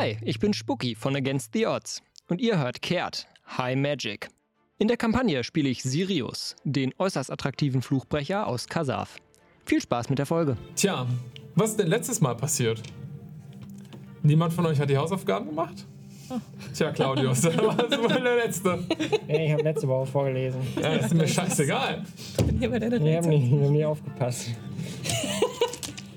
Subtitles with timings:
[0.00, 3.26] Hi, ich bin Spooky von Against the Odds und ihr hört Kehrt,
[3.58, 4.30] High Magic.
[4.78, 9.18] In der Kampagne spiele ich Sirius, den äußerst attraktiven Fluchbrecher aus Kasaf.
[9.66, 10.56] Viel Spaß mit der Folge.
[10.74, 11.06] Tja,
[11.54, 12.82] was ist denn letztes Mal passiert?
[14.22, 15.86] Niemand von euch hat die Hausaufgaben gemacht?
[16.72, 18.78] Tja, Claudius, das war der Letzte.
[19.28, 20.62] Ja, ich habe letzte Woche vorgelesen.
[20.80, 22.04] Ja, ist mir scheißegal.
[22.38, 24.48] Haben wir haben nie aufgepasst.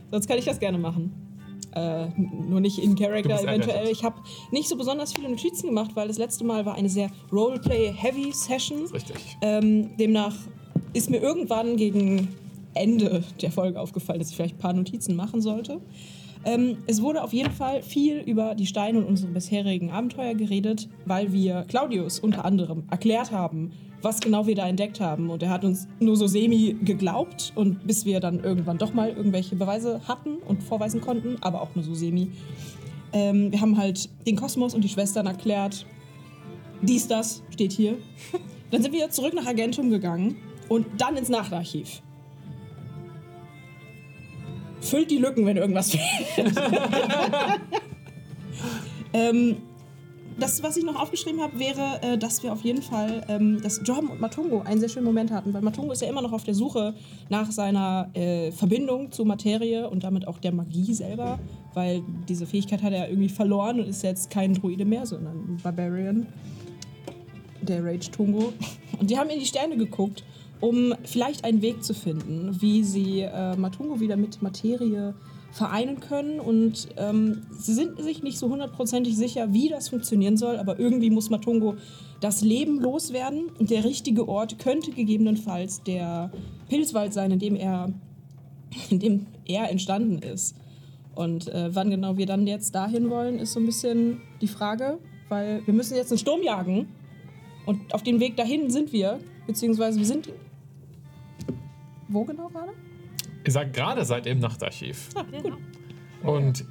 [0.09, 1.32] Sonst kann ich das gerne machen.
[1.75, 3.75] Äh, nur nicht in Character eventuell.
[3.77, 3.91] errettet.
[3.91, 4.17] Ich habe
[4.51, 8.85] nicht so besonders viele Notizen gemacht, weil das letzte Mal war eine sehr Roleplay-Heavy-Session.
[8.93, 9.15] Richtig.
[9.41, 10.35] Ähm, demnach
[10.93, 12.27] ist mir irgendwann gegen
[12.75, 15.81] Ende der Folge aufgefallen, dass ich vielleicht ein paar Notizen machen sollte.
[16.45, 20.89] Ähm, es wurde auf jeden Fall viel über die Steine und unsere bisherigen Abenteuer geredet,
[21.05, 23.71] weil wir Claudius unter anderem erklärt haben,
[24.03, 25.29] was genau wir da entdeckt haben.
[25.29, 29.09] Und er hat uns nur so semi geglaubt und bis wir dann irgendwann doch mal
[29.09, 32.29] irgendwelche Beweise hatten und vorweisen konnten, aber auch nur so semi.
[33.13, 35.85] Ähm, wir haben halt den Kosmos und die Schwestern erklärt.
[36.81, 37.97] Dies, das steht hier.
[38.71, 40.35] Dann sind wir zurück nach Agentum gegangen
[40.67, 42.01] und dann ins Nachtarchiv.
[44.81, 46.55] Füllt die Lücken, wenn irgendwas fehlt.
[49.13, 49.57] ähm,
[50.39, 53.81] das, was ich noch aufgeschrieben habe, wäre, äh, dass wir auf jeden Fall, ähm, dass
[53.83, 56.43] Jordan und Matungo einen sehr schönen Moment hatten, weil Matungo ist ja immer noch auf
[56.43, 56.93] der Suche
[57.29, 61.39] nach seiner äh, Verbindung zur Materie und damit auch der Magie selber,
[61.73, 65.57] weil diese Fähigkeit hat er irgendwie verloren und ist jetzt kein Druide mehr, sondern ein
[65.61, 66.27] Barbarian.
[67.61, 68.51] Der Rage Tungo.
[68.99, 70.23] Und die haben in die Sterne geguckt,
[70.59, 75.13] um vielleicht einen Weg zu finden, wie sie äh, Matungo wieder mit Materie
[75.53, 76.39] vereinen können.
[76.39, 81.11] Und ähm, sie sind sich nicht so hundertprozentig sicher, wie das funktionieren soll, aber irgendwie
[81.11, 81.75] muss Matungo
[82.19, 83.51] das Leben loswerden.
[83.59, 86.31] Und der richtige Ort könnte gegebenenfalls der
[86.69, 87.93] Pilzwald sein, in dem er,
[88.89, 90.55] in dem er entstanden ist.
[91.15, 94.97] Und äh, wann genau wir dann jetzt dahin wollen, ist so ein bisschen die Frage,
[95.29, 96.87] weil wir müssen jetzt einen Sturm jagen.
[97.67, 100.29] Und auf dem Weg dahin sind wir, beziehungsweise wir sind.
[102.09, 102.73] Wo genau gerade?
[103.45, 105.09] Ihr sagt gerade seid ihr im Nachtarchiv.
[105.15, 105.57] Ah, gut.
[106.23, 106.65] Und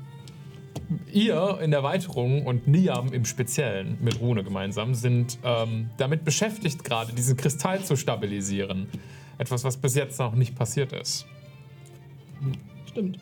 [1.13, 6.85] ihr in der Erweiterung und Niam im Speziellen mit Rune gemeinsam sind ähm, damit beschäftigt,
[6.85, 8.89] gerade diesen Kristall zu stabilisieren.
[9.39, 11.27] Etwas, was bis jetzt noch nicht passiert ist.
[12.87, 13.19] Stimmt.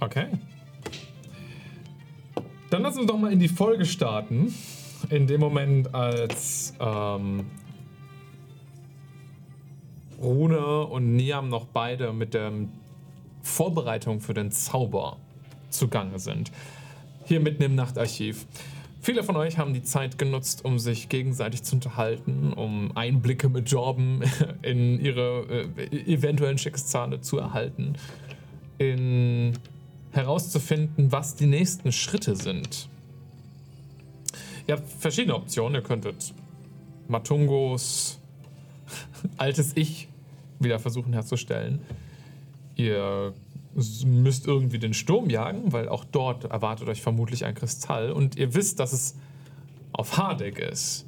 [0.00, 0.26] Okay.
[2.70, 4.54] Dann lass uns doch mal in die Folge starten.
[5.08, 7.46] In dem Moment, als ähm,
[10.20, 12.52] Rune und Niam noch beide mit der
[13.42, 15.16] Vorbereitung für den Zauber
[15.70, 16.52] zugange sind.
[17.24, 18.46] Hier mitten im Nachtarchiv.
[19.02, 23.70] Viele von euch haben die Zeit genutzt, um sich gegenseitig zu unterhalten, um Einblicke mit
[23.70, 24.22] Jorben
[24.62, 27.94] in ihre äh, eventuellen Schicksale zu erhalten,
[28.76, 29.54] in
[30.12, 32.88] herauszufinden, was die nächsten Schritte sind.
[34.66, 35.76] Ihr habt verschiedene Optionen.
[35.76, 36.34] Ihr könntet
[37.08, 38.20] Matungos
[39.36, 40.09] altes Ich
[40.60, 41.80] wieder versuchen herzustellen.
[42.76, 43.34] Ihr
[44.04, 48.12] müsst irgendwie den Sturm jagen, weil auch dort erwartet euch vermutlich ein Kristall.
[48.12, 49.16] Und ihr wisst, dass es
[49.92, 51.06] auf Hardeck ist.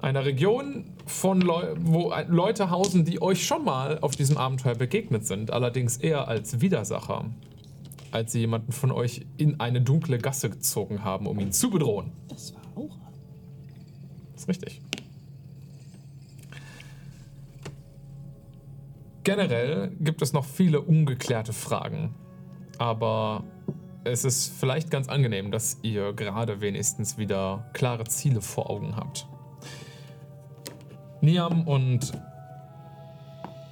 [0.00, 5.26] Einer Region, von Leu wo Leute hausen, die euch schon mal auf diesem Abenteuer begegnet
[5.26, 7.26] sind, allerdings eher als Widersacher,
[8.10, 12.12] als sie jemanden von euch in eine dunkle Gasse gezogen haben, um ihn zu bedrohen.
[12.28, 12.98] Das war auch.
[14.32, 14.80] Das ist richtig.
[19.24, 22.14] Generell gibt es noch viele ungeklärte Fragen.
[22.78, 23.44] Aber
[24.04, 29.28] es ist vielleicht ganz angenehm, dass ihr gerade wenigstens wieder klare Ziele vor Augen habt.
[31.20, 32.12] Niam und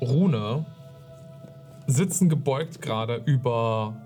[0.00, 0.65] Rune
[1.87, 3.97] sitzen gebeugt gerade über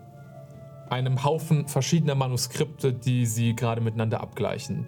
[0.89, 4.87] einem Haufen verschiedener Manuskripte, die sie gerade miteinander abgleichen.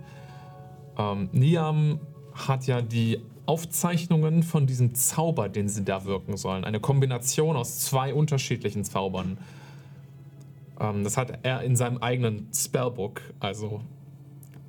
[0.96, 2.00] Ähm, Niam
[2.34, 6.64] hat ja die Aufzeichnungen von diesem Zauber, den sie da wirken sollen.
[6.64, 9.38] Eine Kombination aus zwei unterschiedlichen Zaubern.
[10.80, 13.80] Ähm, das hat er in seinem eigenen Spellbook, also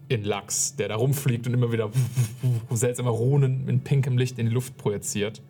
[0.10, 1.90] in Lachs, der da rumfliegt und immer wieder
[2.70, 5.42] seltsame Runen in pinkem Licht in die Luft projiziert.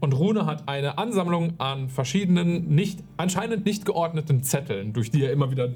[0.00, 5.30] Und Rune hat eine Ansammlung an verschiedenen, nicht, anscheinend nicht geordneten Zetteln, durch die er
[5.30, 5.74] immer wieder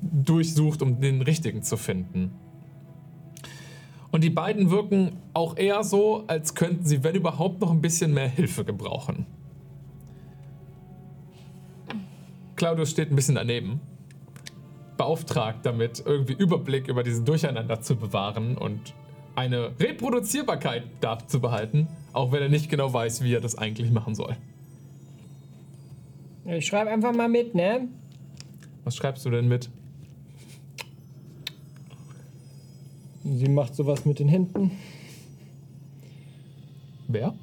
[0.00, 2.30] durchsucht, um den richtigen zu finden.
[4.10, 8.14] Und die beiden wirken auch eher so, als könnten sie, wenn überhaupt, noch ein bisschen
[8.14, 9.26] mehr Hilfe gebrauchen.
[12.56, 13.80] Claudius steht ein bisschen daneben,
[14.96, 18.94] beauftragt damit, irgendwie Überblick über diesen Durcheinander zu bewahren und
[19.36, 20.84] eine Reproduzierbarkeit
[21.28, 24.36] zu behalten, auch wenn er nicht genau weiß, wie er das eigentlich machen soll.
[26.44, 27.88] Ich schreibe einfach mal mit, ne?
[28.82, 29.70] Was schreibst du denn mit?
[33.36, 34.70] Sie macht sowas mit den Händen.
[37.08, 37.34] Wer?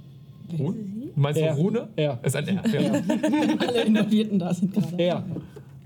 [0.59, 0.77] Rune?
[1.15, 1.55] Du meinst Er.
[1.55, 1.87] du Rune?
[1.95, 2.19] Er.
[2.23, 2.81] Ist ein R.
[2.81, 2.91] Ja.
[3.67, 4.95] Alle Involvierten da sind gerade.
[4.97, 5.23] Er.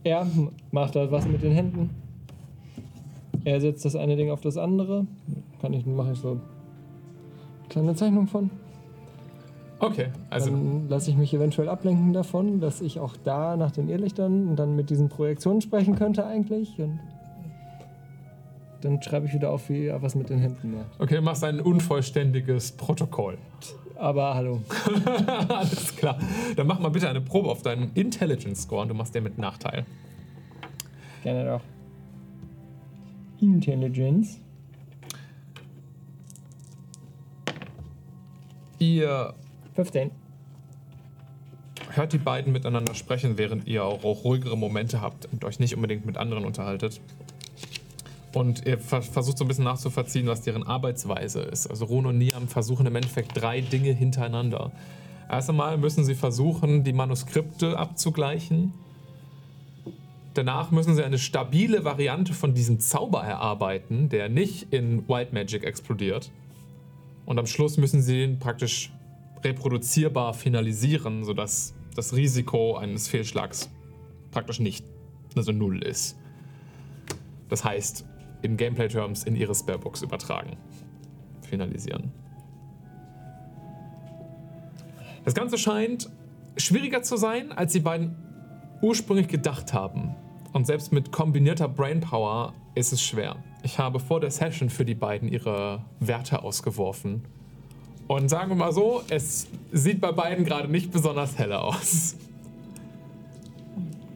[0.04, 0.28] Er
[0.72, 1.90] macht halt was mit den Händen.
[3.44, 5.06] Er setzt das eine Ding auf das andere.
[5.62, 6.40] Kann ich, mache ich so eine
[7.70, 8.50] kleine Zeichnung von.
[9.80, 13.88] Okay, also Dann lasse ich mich eventuell ablenken davon, dass ich auch da nach den
[13.88, 16.80] Irrlichtern und dann mit diesen Projektionen sprechen könnte eigentlich.
[16.82, 17.00] Und
[18.82, 21.00] dann schreibe ich wieder auf, wie er was mit den Händen macht.
[21.00, 23.38] okay, du machst ein unvollständiges Protokoll.
[23.96, 24.62] Aber hallo.
[25.50, 26.18] Alles klar.
[26.56, 29.38] Dann mach mal bitte eine Probe auf deinen Intelligence Score und du machst den mit
[29.38, 29.86] Nachteil.
[31.24, 31.62] Gerne doch.
[33.42, 34.40] Intelligence.
[38.80, 39.34] Ihr
[39.76, 40.12] 15.
[41.92, 45.76] hört die beiden miteinander sprechen, während ihr auch, auch ruhigere Momente habt und euch nicht
[45.76, 47.02] unbedingt mit anderen unterhaltet.
[48.34, 51.68] Und ihr ver versucht so ein bisschen nachzuvollziehen, was deren Arbeitsweise ist.
[51.68, 54.72] Also Ron und Niam versuchen im Endeffekt drei Dinge hintereinander.
[55.30, 58.74] Erst einmal müssen sie versuchen, die Manuskripte abzugleichen.
[60.36, 65.64] Danach müssen sie eine stabile Variante von diesem Zauber erarbeiten, der nicht in Wild Magic
[65.64, 66.32] explodiert.
[67.26, 68.92] Und am Schluss müssen sie ihn praktisch
[69.44, 73.70] reproduzierbar finalisieren, sodass das Risiko eines Fehlschlags
[74.32, 74.86] praktisch nicht,
[75.36, 76.16] also null ist.
[77.50, 78.06] Das heißt,
[78.42, 80.58] in Gameplay-Terms in ihre Spellbox übertragen.
[81.42, 82.12] Finalisieren.
[85.26, 86.10] Das Ganze scheint
[86.58, 88.16] schwieriger zu sein, als die beiden
[88.82, 90.16] ursprünglich gedacht haben.
[90.54, 93.36] Und selbst mit kombinierter Brainpower ist es schwer.
[93.62, 97.26] Ich habe vor der Session für die beiden ihre Werte ausgeworfen.
[98.08, 102.16] Und sagen wir mal so, es sieht bei beiden gerade nicht besonders hell aus.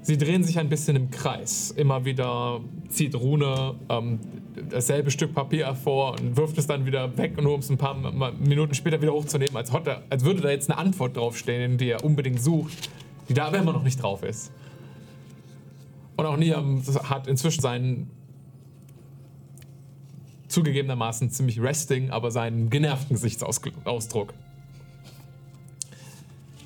[0.03, 1.71] Sie drehen sich ein bisschen im Kreis.
[1.71, 2.59] Immer wieder
[2.89, 4.19] zieht Rune ähm,
[4.69, 7.95] dasselbe Stück Papier hervor und wirft es dann wieder weg, nur um es ein paar
[8.33, 12.03] Minuten später wieder hochzunehmen, als, er, als würde da jetzt eine Antwort draufstehen, die er
[12.03, 12.89] unbedingt sucht,
[13.29, 14.51] die da aber immer noch nicht drauf ist.
[16.17, 18.11] Und auch Niam hat inzwischen seinen
[20.49, 24.33] zugegebenermaßen ziemlich resting, aber seinen genervten Gesichtsausdruck.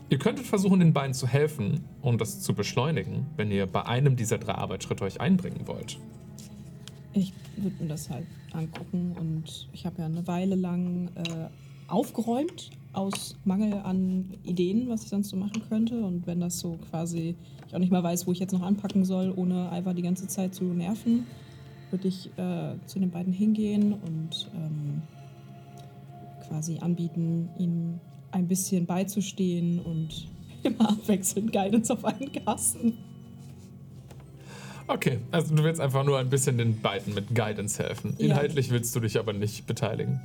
[0.10, 4.16] Ihr könntet versuchen, den beiden zu helfen und das zu beschleunigen, wenn ihr bei einem
[4.16, 6.00] dieser drei Arbeitsschritte euch einbringen wollt.
[7.14, 11.48] Ich würde mir das halt angucken und ich habe ja eine Weile lang äh,
[11.88, 16.04] aufgeräumt aus Mangel an Ideen, was ich sonst so machen könnte.
[16.04, 17.36] Und wenn das so quasi,
[17.68, 20.28] ich auch nicht mal weiß, wo ich jetzt noch anpacken soll, ohne Ivar die ganze
[20.28, 21.28] Zeit zu nerven,
[21.92, 25.02] würde ich äh, zu den beiden hingehen und ähm,
[26.48, 28.00] quasi anbieten, ihnen
[28.32, 30.28] ein bisschen beizustehen und
[30.64, 32.98] immer abwechselnd Guidance auf einen Kasten.
[34.88, 38.16] Okay, also du willst einfach nur ein bisschen den beiden mit Guidance helfen.
[38.18, 38.28] Ja.
[38.28, 40.22] Inhaltlich willst du dich aber nicht beteiligen.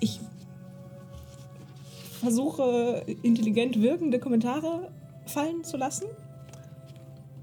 [0.00, 0.20] ich
[2.20, 4.90] versuche intelligent wirkende Kommentare
[5.26, 6.06] fallen zu lassen.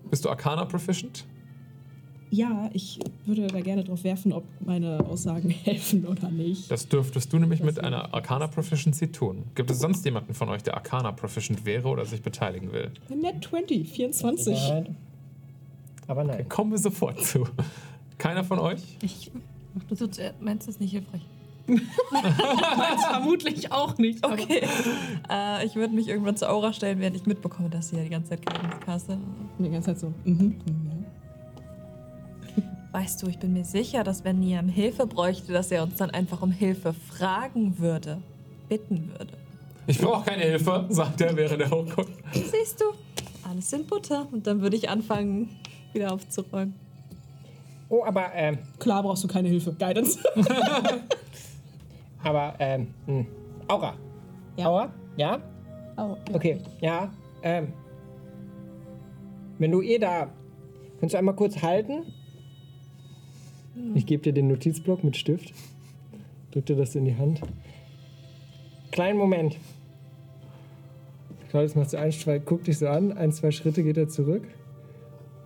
[0.10, 1.25] Bist du Arcana proficient?
[2.33, 6.72] Ja, ich würde da gerne drauf werfen, ob meine Aussagen helfen oder nicht.
[6.72, 9.44] Das dürftest du nämlich mit einer Arcana Proficiency tun.
[9.54, 12.89] Gibt es sonst jemanden von euch, der Arcana proficient wäre oder sich beteiligen will?
[13.10, 14.54] Net 20, 24.
[14.69, 14.95] Nein.
[16.07, 16.47] Aber nein.
[16.47, 17.45] Kommen wir sofort zu.
[18.18, 18.81] Keiner von euch?
[19.02, 19.30] Ich,
[19.73, 20.42] mach du zuerst.
[20.42, 21.21] Meinst du es nicht hilfreich?
[23.11, 24.23] Vermutlich auch nicht.
[24.23, 24.61] aber- Okay.
[25.30, 28.09] äh, ich würde mich irgendwann zur Aura stellen, während ich mitbekomme, dass sie ja die
[28.09, 28.42] ganze Zeit
[28.85, 29.19] castet.
[29.59, 30.14] Die ganze Zeit so.
[30.26, 30.56] Mhm, mhm,
[30.90, 31.01] ja.
[32.92, 36.10] Weißt du, ich bin mir sicher, dass wenn Niam Hilfe bräuchte, dass er uns dann
[36.10, 38.18] einfach um Hilfe fragen würde.
[38.68, 39.33] Bitten würde.
[39.88, 42.12] Ich brauche keine Hilfe, sagt er, während er hochguckt.
[42.33, 42.86] Siehst du?
[43.50, 44.28] Alles in Butter.
[44.31, 45.50] Und dann würde ich anfangen,
[45.94, 46.74] wieder aufzuräumen.
[47.90, 49.74] Oh, aber, ähm, Klar brauchst du keine Hilfe.
[49.74, 50.19] Guidance.
[52.24, 53.26] aber, ähm, mh.
[53.68, 53.94] Aura.
[54.57, 54.66] Ja.
[54.68, 54.94] Aura?
[55.18, 55.42] Ja?
[55.98, 56.36] Oh, ja.
[56.36, 57.12] Okay, ja,
[57.44, 57.74] ähm.
[59.60, 60.30] Wenn du eh da.
[61.00, 62.04] Kannst du einmal kurz halten?
[63.95, 65.54] Ich gebe dir den Notizblock mit Stift.
[66.52, 67.42] Drück dir das in die Hand.
[68.92, 69.57] Kleinen Moment.
[71.50, 74.44] Claudius macht so ein, zwei, guckt dich so an, ein, zwei Schritte geht er zurück.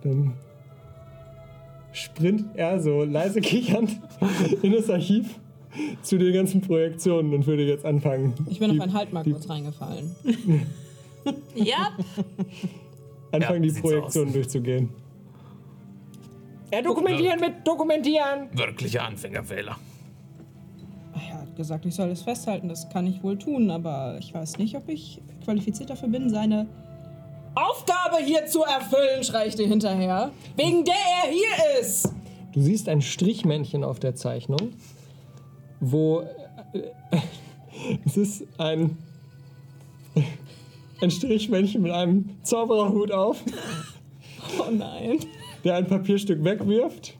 [0.02, 0.34] Dann
[1.92, 3.98] sprint er so leise kichernd
[4.62, 5.38] in das Archiv
[6.02, 8.34] zu den ganzen Projektionen und würde jetzt anfangen.
[8.48, 10.14] Ich bin auf die- einen Halt mal die- kurz reingefallen.
[11.56, 11.90] Ja.
[13.32, 14.90] anfangen, Ja, die so Projektionen durchzugehen.
[16.72, 18.48] Ja, dokumentieren mit dokumentieren!
[18.52, 19.76] Wirklicher Anfängerfehler.
[21.14, 22.68] Er hat gesagt, ich soll es festhalten.
[22.68, 26.66] Das kann ich wohl tun, aber ich weiß nicht, ob ich qualifiziert dafür bin, seine
[27.54, 30.30] Aufgabe hier zu erfüllen, schrei ich dir hinterher.
[30.56, 32.12] Wegen der er hier ist.
[32.52, 34.72] Du siehst ein Strichmännchen auf der Zeichnung,
[35.80, 36.20] wo
[36.72, 36.82] äh,
[38.04, 38.98] es ist ein,
[41.00, 43.42] ein Strichmännchen mit einem Zaubererhut auf,
[44.58, 45.18] Oh nein.
[45.66, 47.18] Der ein Papierstück wegwirft.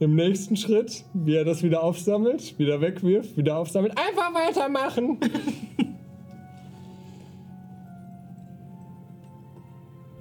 [0.00, 3.94] Im nächsten Schritt, wie er das wieder aufsammelt, wieder wegwirft, wieder aufsammelt.
[3.96, 5.18] Einfach weitermachen!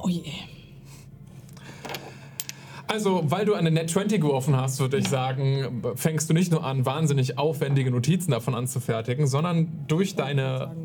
[0.06, 0.24] Oh je.
[2.88, 6.66] Also, weil du eine Net 20 geworfen hast, würde ich sagen, fängst du nicht nur
[6.66, 10.76] an, wahnsinnig aufwendige Notizen davon anzufertigen, sondern durch deine,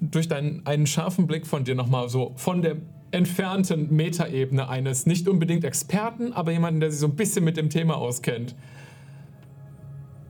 [0.00, 2.78] durch deinen einen scharfen Blick von dir nochmal so von der
[3.10, 7.70] entfernten Metaebene eines nicht unbedingt Experten, aber jemanden, der sich so ein bisschen mit dem
[7.70, 8.54] Thema auskennt.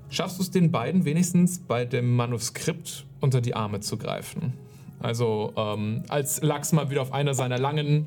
[0.08, 4.54] Schaffst du es den beiden wenigstens bei dem Manuskript unter die Arme zu greifen?
[5.00, 8.06] Also, ähm, als Lachs mal wieder auf einer seiner langen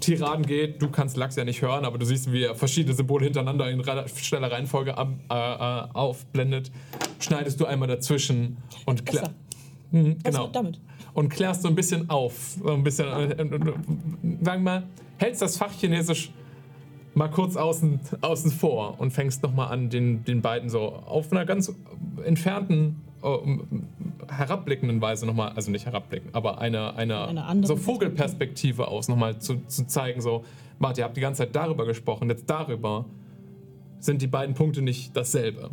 [0.00, 0.82] Tiraden geht.
[0.82, 3.82] Du kannst Lachs ja nicht hören, aber du siehst, wie er verschiedene Symbole hintereinander in
[4.16, 6.70] schneller Reihenfolge ab, äh, äh, aufblendet.
[7.20, 9.34] Schneidest du einmal dazwischen und Besser.
[9.90, 10.44] Mhm, Was genau.
[10.44, 10.80] wird damit?
[11.20, 12.56] Und klärst so ein bisschen auf.
[12.62, 13.74] So ein bisschen, äh, äh, äh,
[14.42, 14.84] sagen mal,
[15.18, 16.32] hältst das Fach Chinesisch
[17.12, 21.44] mal kurz außen, außen vor und fängst nochmal an, den, den beiden so auf einer
[21.44, 21.74] ganz
[22.24, 23.28] entfernten, äh,
[24.32, 29.60] herabblickenden Weise nochmal, also nicht herabblicken, aber eine, eine, Eine so Vogelperspektive aus nochmal zu,
[29.66, 30.44] zu zeigen, so,
[30.78, 33.04] warte, ihr habt die ganze Zeit darüber gesprochen, jetzt darüber
[33.98, 35.70] sind die beiden Punkte nicht dasselbe.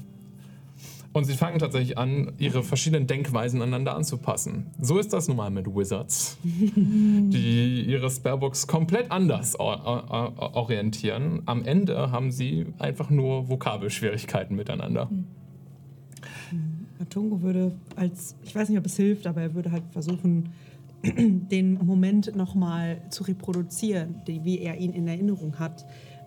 [1.18, 4.68] Und sie fangen tatsächlich an, ihre verschiedenen Denkweisen aneinander anzupassen.
[4.80, 11.42] So ist das nun mal mit Wizards, die ihre Spellbooks komplett anders or or orientieren.
[11.48, 15.10] Am Ende haben sie einfach nur Vokabelschwierigkeiten miteinander.
[17.00, 20.50] Matungo würde als, ich weiß nicht, ob es hilft, aber er würde halt versuchen,
[21.04, 25.84] den Moment nochmal zu reproduzieren, wie er ihn in Erinnerung hat,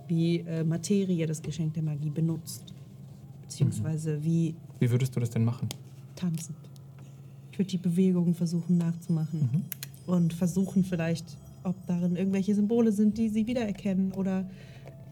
[0.08, 2.74] wie äh, Materie das Geschenk der Magie benutzt.
[3.42, 5.68] Beziehungsweise wie Wie würdest du das denn machen?
[6.16, 6.56] tanzend.
[7.52, 9.64] Ich würde die Bewegungen versuchen nachzumachen
[10.06, 11.24] und versuchen vielleicht,
[11.64, 14.44] ob darin irgendwelche Symbole sind, die sie wiedererkennen oder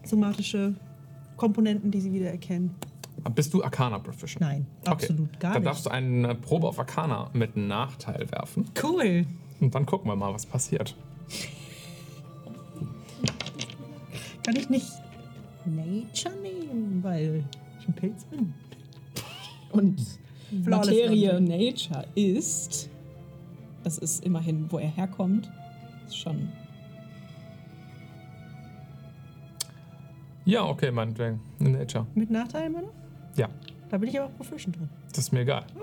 [0.05, 0.75] somatische
[1.35, 2.71] Komponenten, die sie wiedererkennen.
[3.33, 4.41] Bist du Arcana Proficient?
[4.41, 5.67] Nein, absolut gar Dann nicht.
[5.71, 8.65] darfst du eine Probe auf Arcana mit einem Nachteil werfen.
[8.83, 9.25] Cool.
[9.59, 10.95] Und dann gucken wir mal, was passiert.
[14.45, 14.87] Kann ich nicht
[15.65, 17.43] Nature nehmen, weil
[17.79, 18.53] ich ein Pilz bin?
[19.71, 20.01] Und
[20.65, 21.39] Materie.
[21.39, 22.89] Nature ist,
[23.83, 25.49] das ist immerhin, wo er herkommt,
[26.07, 26.49] ist schon
[30.45, 31.39] Ja, okay, meinetwegen.
[31.59, 32.07] In Nature.
[32.15, 32.93] Mit Nachteil immer noch?
[33.35, 33.47] Ja,
[33.89, 34.89] Da bin ich aber auch proficient drin.
[35.09, 35.65] das ist mir egal.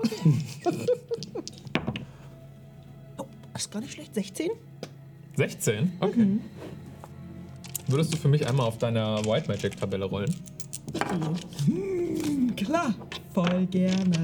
[3.17, 3.25] Oh,
[3.55, 4.13] ist gar nicht schlecht.
[4.13, 4.51] 16?
[5.37, 5.91] 16?
[6.01, 6.27] Okay.
[7.87, 10.35] Würdest du für mich einmal auf deiner White Magic Tabelle rollen?
[12.67, 12.93] Klar.
[13.33, 14.19] Voll gerne.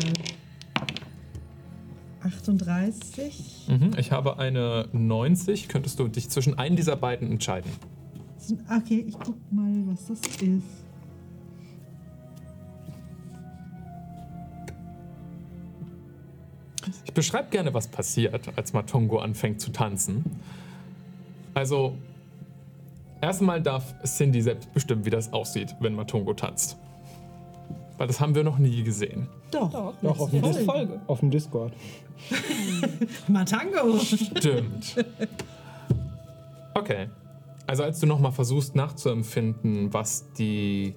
[2.21, 3.67] 38.
[3.69, 3.91] Mhm.
[3.97, 5.69] Ich habe eine 90.
[5.69, 7.71] Könntest du dich zwischen einen dieser beiden entscheiden?
[8.69, 10.65] Okay, ich guck mal, was das ist.
[17.05, 20.25] Ich beschreibe gerne, was passiert, als Matongo anfängt zu tanzen.
[21.53, 21.97] Also,
[23.21, 26.77] erstmal darf Cindy selbst bestimmen, wie das aussieht, wenn Matongo tanzt.
[28.03, 29.29] Weil das haben wir noch nie gesehen.
[29.49, 29.71] Doch.
[29.71, 30.99] doch, Doch, auf dem, Folge.
[31.07, 31.71] auf dem Discord.
[33.29, 33.97] Matango.
[33.97, 35.05] Stimmt.
[36.73, 37.07] Okay.
[37.65, 40.95] Also als du nochmal versuchst nachzuempfinden, was die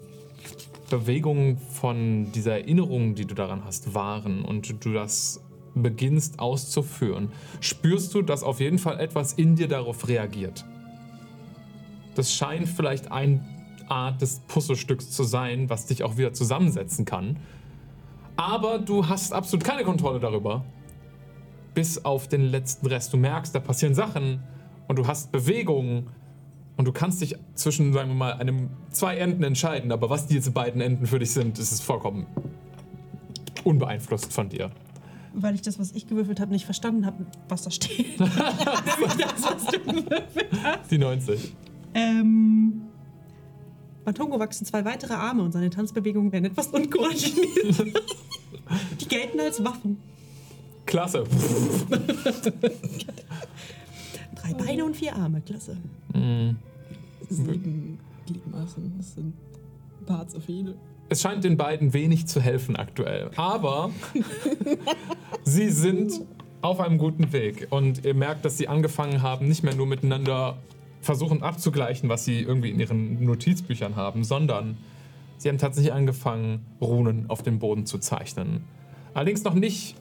[0.91, 5.41] Bewegungen von dieser Erinnerung, die du daran hast, waren und du das
[5.77, 10.65] beginnst auszuführen, spürst du, dass auf jeden Fall etwas in dir darauf reagiert.
[12.17, 13.45] Das scheint vielleicht eine
[13.89, 17.39] Art des Puzzlestücks zu sein, was dich auch wieder zusammensetzen kann.
[18.37, 20.65] Aber du hast absolut keine Kontrolle darüber
[21.75, 23.13] bis auf den letzten Rest.
[23.13, 24.41] Du merkst, da passieren Sachen
[24.89, 26.09] und du hast Bewegungen
[26.77, 29.93] und du kannst dich zwischen, sagen wir mal, einem zwei Enden entscheiden.
[29.93, 32.27] Aber was diese beiden Enden für dich sind, ist es vollkommen
[33.67, 34.71] unbeeinflusst von dir.
[35.35, 38.19] Weil ich das, was ich gewürfelt habe, nicht verstanden habe, was da steht.
[38.21, 38.31] das,
[39.43, 40.91] was du gewürfelt hast.
[40.91, 41.55] Die 90.
[41.95, 42.86] Ähm.
[44.07, 47.93] Matongo wachsen zwei weitere Arme und seine Tanzbewegungen werden etwas unkoordiniert.
[49.01, 49.99] Die gelten als Waffen.
[50.87, 51.25] Klasse.
[54.37, 55.77] Drei Beine und vier Arme, klasse.
[57.29, 59.35] Sieben Gliedmaßen, das sind
[60.01, 60.77] ein paar zu viele.
[61.09, 63.31] Es scheint den beiden wenig zu helfen aktuell.
[63.37, 63.91] Aber
[65.45, 66.21] sie sind
[66.63, 67.67] auf einem guten Weg.
[67.71, 70.59] Und ihr merkt, dass sie angefangen haben, nicht mehr nur miteinander
[71.07, 74.77] versuchen abzugleichen, was sie irgendwie in ihren Notizbüchern haben, sondern
[75.39, 78.65] sie haben tatsächlich angefangen, Runen auf dem Boden zu zeichnen.
[79.15, 79.95] Allerdings noch nicht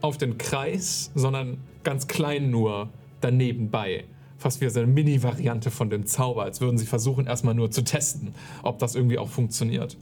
[0.00, 2.88] auf den Kreis, sondern ganz klein nur
[3.20, 4.04] daneben bei.
[4.38, 7.84] Fast wie so eine Mini-Variante von dem Zauber, als würden sie versuchen, erstmal nur zu
[7.84, 9.96] testen, ob das irgendwie auch funktioniert.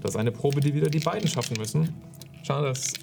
[0.00, 1.94] Das ist eine Probe, die wieder die beiden schaffen müssen.
[2.42, 2.94] Schade, dass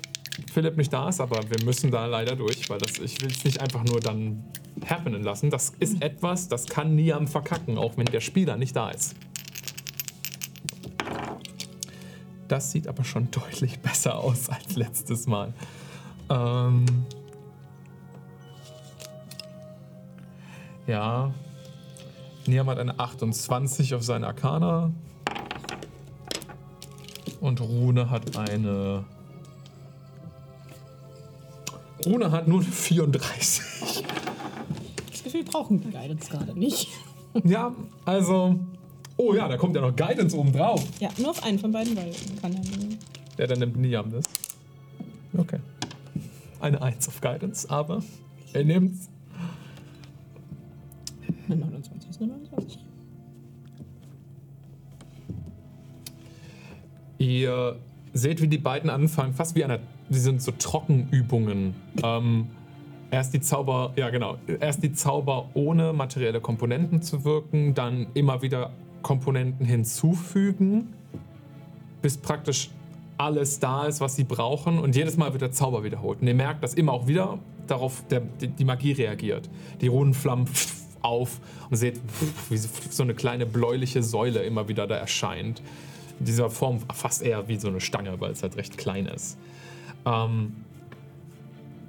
[0.51, 3.43] Philipp nicht da ist, aber wir müssen da leider durch, weil das, ich will es
[3.43, 4.43] nicht einfach nur dann
[4.85, 5.49] happenen lassen.
[5.49, 9.15] Das ist etwas, das kann Niam verkacken, auch wenn der Spieler nicht da ist.
[12.47, 15.53] Das sieht aber schon deutlich besser aus als letztes Mal.
[16.29, 16.85] Ähm
[20.87, 21.31] ja.
[22.47, 24.91] Niam hat eine 28 auf seine Arcana.
[27.39, 29.05] Und Rune hat eine.
[32.05, 34.03] Rune hat nur eine 34.
[35.11, 36.89] Das Gefühl, wir brauchen die Guidance gerade nicht.
[37.43, 37.75] Ja,
[38.05, 38.59] also.
[39.17, 40.83] Oh ja, da kommt ja noch Guidance oben drauf.
[40.99, 42.97] Ja, nur auf einen von beiden, weil man kann ja nur.
[43.37, 44.23] Ja, dann nimmt Niam das.
[45.37, 45.59] Okay.
[46.59, 48.01] Eine 1 auf Guidance, aber
[48.53, 49.09] er nimmt's.
[51.47, 52.79] Eine 29 ist eine 29.
[57.17, 57.79] Ihr
[58.13, 59.79] seht, wie die beiden anfangen, fast wie einer.
[60.09, 61.75] Sie sind so Trockenübungen.
[62.03, 62.47] Ähm,
[63.11, 68.41] erst die Zauber, ja genau, erst die Zauber ohne materielle Komponenten zu wirken, dann immer
[68.41, 70.93] wieder Komponenten hinzufügen,
[72.01, 72.69] bis praktisch
[73.17, 76.21] alles da ist, was sie brauchen und jedes Mal wird der Zauber wiederholt.
[76.21, 77.37] Und ihr merkt, dass immer auch wieder
[77.67, 79.49] darauf der, die, Magie reagiert.
[79.81, 80.47] Die Runenflammen
[81.01, 81.39] auf
[81.69, 81.99] und seht,
[82.49, 85.61] wie so eine kleine bläuliche Säule immer wieder da erscheint.
[86.19, 89.37] In dieser Form fast eher wie so eine Stange, weil es halt recht klein ist.
[90.05, 90.55] Ähm,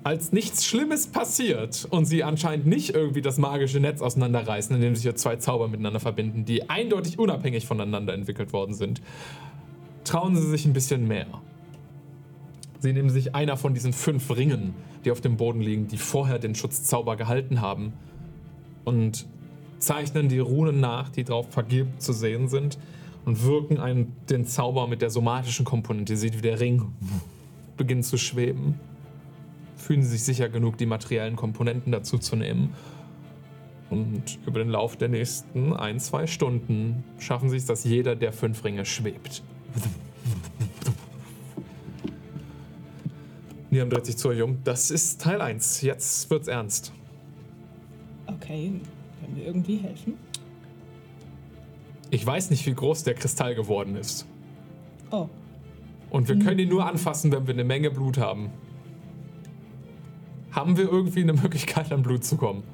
[0.02, 5.02] als nichts Schlimmes passiert und sie anscheinend nicht irgendwie das magische Netz auseinanderreißen, indem sich
[5.02, 9.02] hier zwei Zauber miteinander verbinden, die eindeutig unabhängig voneinander entwickelt worden sind,
[10.04, 11.26] trauen sie sich ein bisschen mehr.
[12.78, 16.38] Sie nehmen sich einer von diesen fünf Ringen, die auf dem Boden liegen, die vorher
[16.38, 17.92] den Schutzzauber gehalten haben,
[18.86, 19.26] und
[19.78, 22.78] zeichnen die Runen nach, die drauf vergilbt zu sehen sind,
[23.26, 26.14] und wirken einen, den Zauber mit der somatischen Komponente.
[26.14, 26.92] Ihr seht, wie der Ring
[27.80, 28.78] beginnt zu schweben.
[29.76, 32.74] Fühlen sie sich sicher genug, die materiellen Komponenten dazu zu nehmen.
[33.88, 38.34] Und über den Lauf der nächsten ein, zwei Stunden schaffen sie es, dass jeder der
[38.34, 39.42] fünf Ringe schwebt.
[43.70, 44.58] Niam dreht sich zu euch um.
[44.62, 45.80] Das ist Teil 1.
[45.80, 46.92] Jetzt wird's ernst.
[48.26, 48.72] Okay,
[49.22, 50.18] können wir irgendwie helfen?
[52.10, 54.26] Ich weiß nicht, wie groß der Kristall geworden ist.
[55.10, 55.30] Oh,
[56.10, 58.50] Und wir können ihn nur anfassen, wenn wir eine Menge Blut haben.
[60.50, 62.64] Haben wir irgendwie eine Möglichkeit, an Blut zu kommen?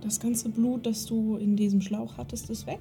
[0.00, 2.80] das ganze Blut, das du in diesem Schlauch hattest, ist weg?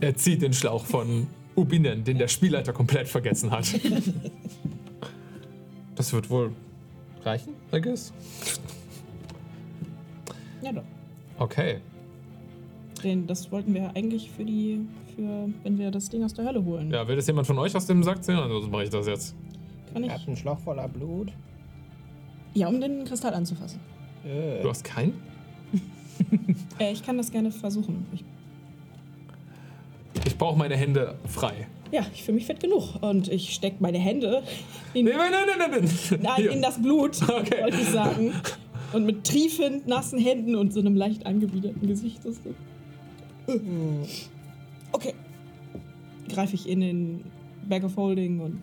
[0.00, 3.66] Er zieht den Schlauch von Ubinen, den der Spielleiter komplett vergessen hat.
[5.94, 6.52] Das wird wohl
[7.24, 8.12] reichen, I guess.
[10.60, 10.84] Ja doch.
[11.38, 11.78] Okay.
[13.02, 14.80] Den, das wollten wir eigentlich für die,
[15.16, 16.90] für, wenn wir das Ding aus der Hölle holen.
[16.92, 18.36] Ja, will das jemand von euch aus dem Sack ziehen?
[18.36, 19.34] Ansonsten mache ich das jetzt.
[19.92, 20.10] Kann ich?
[20.10, 21.32] Er hat einen Schlauch voller Blut.
[22.54, 23.80] Ja, um den Kristall anzufassen.
[24.24, 25.14] Äh, Du hast keinen?
[26.78, 28.06] Äh, ich kann das gerne versuchen.
[28.14, 28.24] Ich,
[30.26, 31.66] Ich brauche meine Hände frei.
[31.92, 33.02] ja, ich fühle mich fit genug.
[33.02, 34.42] Und ich stecke meine Hände
[34.94, 36.46] in, Nee, nein, nein, nein, nein, nein.
[36.46, 37.62] in das Blut, Okay.
[37.62, 38.32] wollte ich sagen.
[38.92, 42.20] Und mit triefend nassen Händen und so einem leicht angewiderten Gesicht.
[42.24, 42.54] Das so.
[44.96, 45.12] Okay.
[46.30, 47.24] Greife ich in den
[47.68, 48.62] Bag of Holding und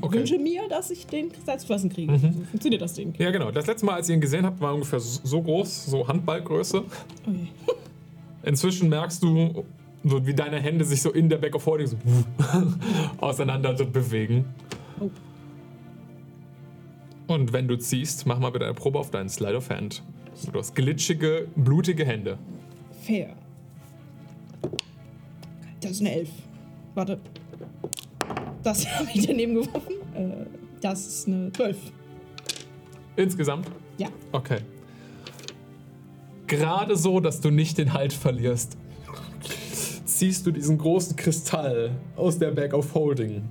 [0.00, 0.18] Okay.
[0.18, 2.18] wünsche mir, dass ich den Kristall zu fassen kriege.
[2.18, 3.12] So funktioniert das Ding.
[3.18, 3.50] Ja, genau.
[3.50, 6.82] Das letzte Mal, als ihr ihn gesehen habt, war ungefähr so groß, so Handballgröße.
[7.26, 7.46] Oh je.
[8.48, 9.64] Inzwischen merkst du,
[10.02, 11.96] so wie deine Hände sich so in der Back of Holding so
[13.20, 14.46] auseinander bewegen.
[15.00, 15.10] Oh.
[17.26, 20.02] Und wenn du ziehst, mach mal bitte eine Probe auf deinen Slide of Hand.
[20.52, 22.38] Du hast glitschige, blutige Hände.
[23.02, 23.34] Fair.
[25.84, 26.30] Das ist eine Elf.
[26.94, 27.20] Warte.
[28.62, 29.92] Das habe ich daneben geworfen.
[30.14, 30.46] Äh,
[30.80, 31.76] das ist eine 12.
[33.16, 33.70] Insgesamt?
[33.98, 34.08] Ja.
[34.32, 34.60] Okay.
[36.46, 38.78] Gerade so, dass du nicht den Halt verlierst,
[40.06, 43.42] ziehst du diesen großen Kristall aus der Bag of Holding.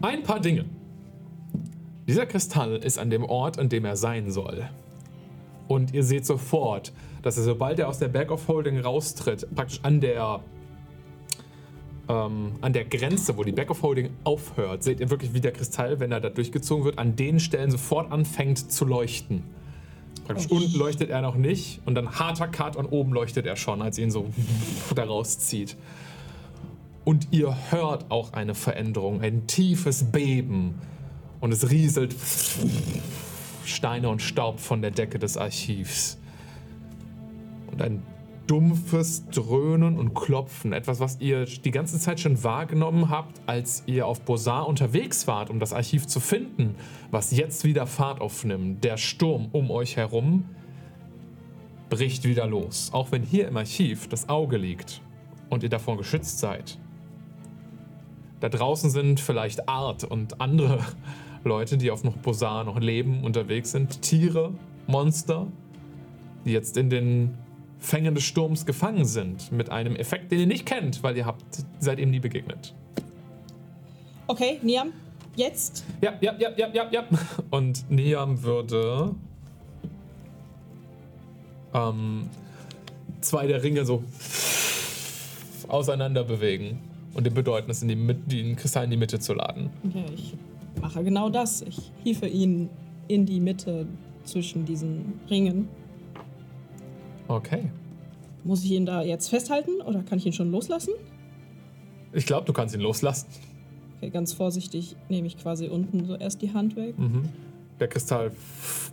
[0.00, 0.64] Ein paar Dinge.
[2.08, 4.68] Dieser Kristall ist an dem Ort, an dem er sein soll.
[5.68, 6.92] Und ihr seht sofort,
[7.24, 10.40] dass er, sobald er aus der Bag of Holding raustritt, praktisch an der,
[12.06, 15.52] ähm, an der Grenze, wo die Bag of Holding aufhört, seht ihr wirklich, wie der
[15.52, 19.42] Kristall, wenn er da durchgezogen wird, an den Stellen sofort anfängt zu leuchten.
[20.26, 23.80] Praktisch unten leuchtet er noch nicht und dann harter Cut und oben leuchtet er schon,
[23.80, 24.26] als ihr ihn so
[24.94, 25.76] da rauszieht.
[27.04, 30.74] Und ihr hört auch eine Veränderung, ein tiefes Beben.
[31.40, 32.14] Und es rieselt
[33.64, 36.18] Steine und Staub von der Decke des Archivs.
[37.74, 38.04] Und ein
[38.46, 40.72] dumpfes Dröhnen und Klopfen.
[40.72, 45.50] Etwas, was ihr die ganze Zeit schon wahrgenommen habt, als ihr auf Bosar unterwegs wart,
[45.50, 46.76] um das Archiv zu finden,
[47.10, 48.84] was jetzt wieder Fahrt aufnimmt.
[48.84, 50.44] Der Sturm um euch herum
[51.88, 52.90] bricht wieder los.
[52.92, 55.02] Auch wenn hier im Archiv das Auge liegt
[55.50, 56.78] und ihr davor geschützt seid.
[58.38, 60.78] Da draußen sind vielleicht Art und andere
[61.42, 64.00] Leute, die auf noch Bosar noch leben, unterwegs sind.
[64.00, 64.52] Tiere,
[64.86, 65.48] Monster,
[66.44, 67.38] die jetzt in den
[67.84, 69.52] Fängen des Sturms gefangen sind.
[69.52, 71.44] Mit einem Effekt, den ihr nicht kennt, weil ihr habt
[71.80, 72.74] seid ihm nie begegnet.
[74.26, 74.92] Okay, Niam,
[75.36, 75.84] jetzt.
[76.00, 77.04] Ja, ja, ja, ja, ja, ja.
[77.50, 79.14] Und Niam würde
[81.74, 82.30] ähm,
[83.20, 84.02] zwei der Ringe so
[85.68, 86.78] auseinander bewegen
[87.12, 89.68] und dem bedeuten, es in die, den Kristall in die Mitte zu laden.
[89.94, 90.34] Ja, ich
[90.80, 91.60] mache genau das.
[91.60, 92.70] Ich hiefe ihn
[93.08, 93.86] in die Mitte
[94.24, 95.68] zwischen diesen Ringen.
[97.28, 97.70] Okay.
[98.44, 100.92] Muss ich ihn da jetzt festhalten oder kann ich ihn schon loslassen?
[102.12, 103.26] Ich glaube, du kannst ihn loslassen.
[103.98, 106.94] Okay, ganz vorsichtig nehme ich quasi unten so erst die Hand weg.
[107.80, 108.32] Der Kristall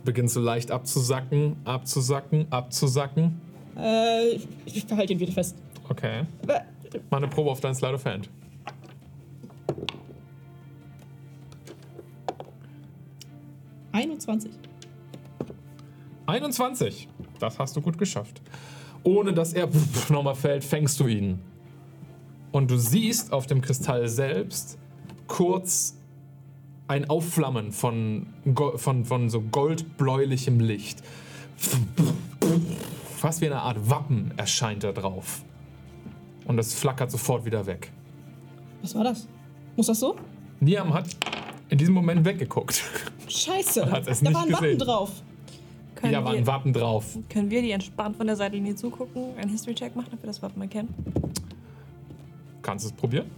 [0.04, 3.40] beginnt so leicht abzusacken, abzusacken, abzusacken.
[3.76, 5.56] Äh, ich- verhalte ihn wieder fest.
[5.88, 6.22] Okay.
[7.10, 8.28] Mal eine Probe auf dein Slide of Hand.
[13.92, 14.61] Äh,
[16.26, 16.26] 21.
[16.26, 17.08] 21.
[17.38, 18.40] Das hast du gut geschafft.
[19.04, 19.68] Ohne dass er
[20.08, 21.40] nochmal fällt, fängst du ihn.
[22.52, 24.78] Und du siehst auf dem Kristall selbst
[25.26, 25.96] kurz
[26.86, 28.26] ein Aufflammen von,
[28.76, 31.02] von, von so goldbläulichem Licht.
[33.16, 35.42] Fast wie eine Art Wappen erscheint da drauf.
[36.44, 37.90] Und es flackert sofort wieder weg.
[38.82, 39.26] Was war das?
[39.76, 40.16] Muss das so?
[40.60, 41.06] Niam hat
[41.70, 42.82] in diesem Moment weggeguckt.
[43.28, 43.90] Scheiße.
[43.90, 44.78] Hat es da war ein Wappen gesehen.
[44.78, 45.10] drauf.
[46.02, 47.16] Können, Da war ein Wappen drauf.
[47.28, 50.60] können wir die entspannt von der Seitenlinie zugucken, einen History-Check machen, ob wir das Wappen
[50.60, 50.92] erkennen?
[52.60, 53.30] Kannst du es probieren?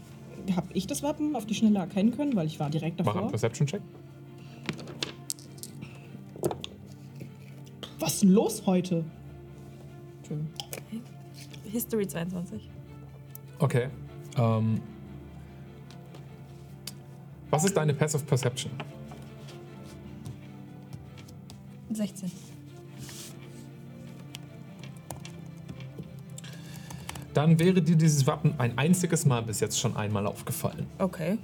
[0.57, 3.15] Hab ich das Wappen auf die Schnelle erkennen können, weil ich war direkt Mach einen
[3.17, 3.31] davor.
[3.31, 3.83] Perception-Check.
[7.99, 9.05] Was ist denn los heute?
[10.19, 10.51] Entschuldigung.
[11.71, 12.71] History 22.
[13.59, 13.89] Okay.
[14.39, 14.81] Ähm,
[17.51, 18.73] was ist deine Passive Perception?
[21.91, 22.31] 16.
[27.35, 30.87] Dann wäre dir dieses Wappen ein einziges Mal bis jetzt schon einmal aufgefallen.
[30.99, 31.37] Okay.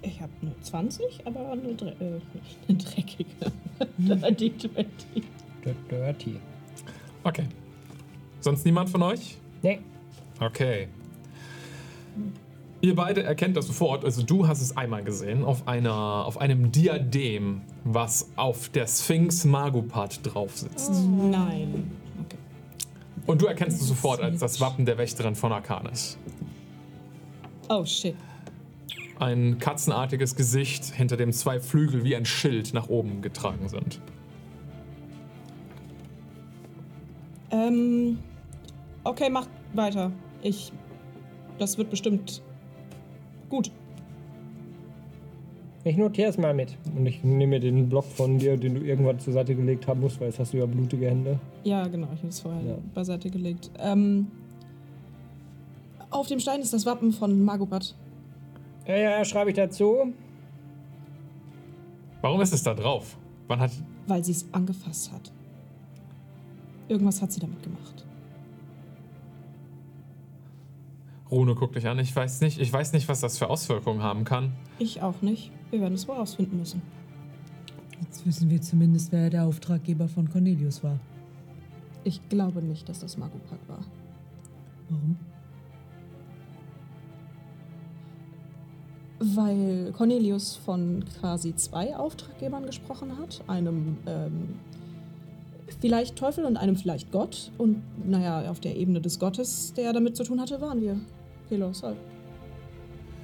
[0.00, 2.20] Ich habe nur 20, aber eine, Dre äh,
[2.68, 3.30] eine dreckige.
[3.98, 4.72] Die 20.
[5.64, 6.36] The Dirty.
[7.24, 7.46] Okay.
[8.40, 9.36] Sonst niemand von euch?
[9.62, 9.80] Nee.
[10.40, 10.88] Okay.
[12.80, 14.04] Ihr beide erkennt das sofort.
[14.04, 15.92] Also du hast es einmal gesehen auf einer,
[16.26, 20.92] auf einem Diadem, was auf der Sphinx Magupat drauf sitzt.
[20.92, 21.90] Nein.
[23.28, 26.16] Und du erkennst es sofort als das Wappen der Wächterin von Arcanis.
[27.68, 28.16] Oh shit.
[29.20, 34.00] Ein katzenartiges Gesicht, hinter dem zwei Flügel wie ein Schild nach oben getragen sind.
[37.50, 38.18] Ähm.
[39.04, 40.10] Okay, macht weiter.
[40.40, 40.72] Ich.
[41.58, 42.40] Das wird bestimmt
[43.50, 43.70] gut.
[45.88, 46.76] Ich notiere es mal mit.
[46.94, 50.00] Und ich nehme mir den Block von dir, den du irgendwann zur Seite gelegt haben
[50.00, 51.40] musst, weil jetzt hast du ja blutige Hände.
[51.64, 52.74] Ja, genau, ich habe es vorher Ja.
[52.94, 53.70] beiseite gelegt.
[53.78, 54.26] Ähm.
[56.10, 57.94] Auf dem Stein ist das Wappen von Magopat.
[58.86, 60.12] Ja, ja, schreibe ich dazu.
[62.20, 63.16] Warum ist es da drauf?
[63.46, 63.70] Wann hat.
[64.06, 65.32] weil sie es angefasst hat.
[66.88, 68.04] Irgendwas hat sie damit gemacht.
[71.30, 71.98] Rune guckt dich an.
[71.98, 74.52] Ich weiß nicht, ich weiß nicht, was das für Auswirkungen haben kann.
[74.78, 75.50] Ich auch nicht.
[75.70, 76.82] Wir werden es wohl ausfinden müssen.
[78.00, 80.98] Jetzt wissen wir zumindest, wer der Auftraggeber von Cornelius war.
[82.04, 83.84] Ich glaube nicht, dass das Magopat war.
[84.88, 85.16] Warum?
[89.18, 93.42] Weil Cornelius von quasi zwei Auftraggebern gesprochen hat.
[93.48, 94.54] Einem ähm,
[95.80, 97.50] vielleicht Teufel und einem vielleicht Gott.
[97.58, 100.98] Und naja, auf der Ebene des Gottes, der damit zu tun hatte, waren wir.
[101.48, 101.96] Kolossal.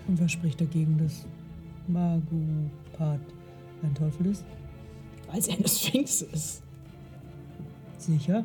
[0.09, 1.27] Und was spricht dagegen, dass
[1.89, 3.21] Magupat
[3.83, 4.45] ein Teufel ist?
[5.31, 6.63] Weil sie eine Sphinx ist.
[7.99, 8.45] Sicher?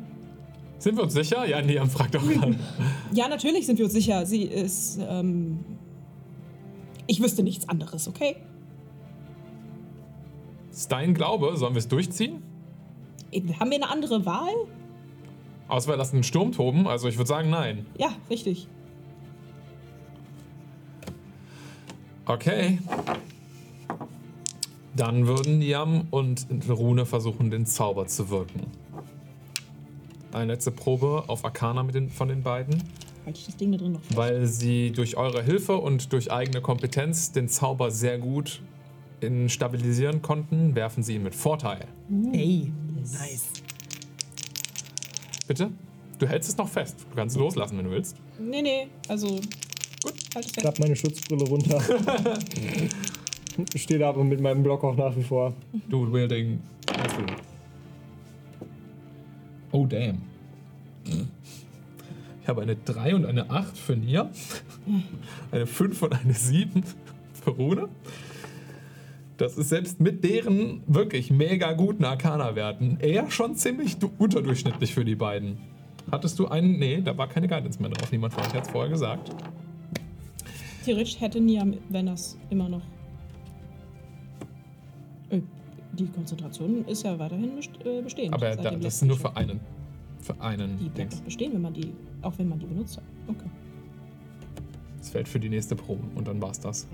[0.78, 1.46] Sind wir uns sicher?
[1.46, 2.56] Ja, Niam fragt doch gerade.
[3.12, 4.24] Ja, natürlich sind wir uns sicher.
[4.24, 4.98] Sie ist.
[5.08, 5.60] Ähm,
[7.06, 8.36] ich wüsste nichts anderes, okay?
[10.70, 11.56] ist dein Glaube.
[11.56, 12.42] Sollen wir es durchziehen?
[13.32, 14.54] Äh, Haben wir eine andere Wahl?
[15.68, 17.86] Außer wir lassen den Sturm toben, also ich würde sagen nein.
[17.96, 18.66] Ja, richtig.
[22.30, 22.78] Okay.
[24.94, 28.68] Dann würden Niam und Rune versuchen, den Zauber zu wirken.
[30.32, 32.84] Eine letzte Probe auf Arcana mit den, von den beiden.
[33.26, 34.16] Halte ich das Ding da drin noch fest?
[34.16, 38.62] Weil sie durch eure Hilfe und durch eigene Kompetenz den Zauber sehr gut
[39.20, 41.84] in stabilisieren konnten, werfen sie ihn mit Vorteil.
[42.32, 43.48] Ey, nice.
[45.48, 45.72] Bitte?
[46.20, 47.06] Du hältst es noch fest.
[47.10, 48.16] Du kannst es loslassen, wenn du willst.
[48.38, 49.40] Nee, nee, also.
[50.02, 50.56] Gut, halt es fest.
[50.56, 51.80] Klapp meine Schutzbrille runter.
[53.76, 55.52] Stehe da aber mit meinem Block auch nach wie vor.
[55.88, 56.60] Dual Wielding.
[59.72, 60.18] Oh, damn.
[62.42, 64.30] Ich habe eine 3 und eine 8 für Nia.
[65.52, 66.82] Eine 5 und eine 7
[67.44, 67.88] für Rune.
[69.36, 75.04] Das ist selbst mit deren wirklich mega guten Arcana-Werten eher schon ziemlich du- unterdurchschnittlich für
[75.04, 75.58] die beiden.
[76.10, 76.78] Hattest du einen?
[76.78, 78.10] Nee, da war keine Guidance mehr drauf.
[78.12, 79.30] Niemand von euch hat es vorher gesagt.
[80.84, 82.82] Theoretisch hätte Niam, wenn das immer noch.
[85.30, 85.40] Äh,
[85.92, 88.34] Die Konzentration ist ja weiterhin äh, bestehend.
[88.34, 89.60] Aber da, das ist nur für einen.
[90.22, 93.04] Für einen Die bleibt doch bestehen, wenn man die, auch wenn man die benutzt hat.
[93.26, 93.48] Okay.
[94.98, 96.86] Das fällt für die nächste Probe und dann war's das.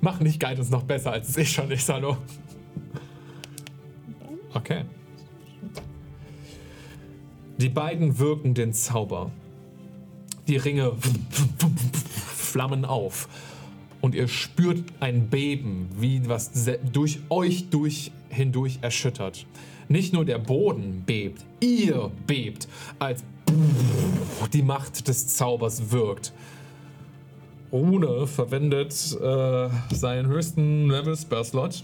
[0.00, 2.16] Mach nicht Guidance noch besser, als es eh schon ist, hallo.
[4.54, 4.84] Okay.
[7.58, 9.30] Die beiden wirken den Zauber.
[10.48, 10.92] Die Ringe
[12.54, 13.28] flammen auf.
[14.00, 16.52] Und ihr spürt ein Beben, wie was
[16.92, 19.44] durch euch durch, hindurch erschüttert.
[19.88, 22.68] Nicht nur der Boden bebt, ihr bebt,
[23.00, 23.24] als
[24.52, 26.32] die Macht des Zaubers wirkt.
[27.72, 31.82] Rune verwendet äh, seinen höchsten Level Spell Slot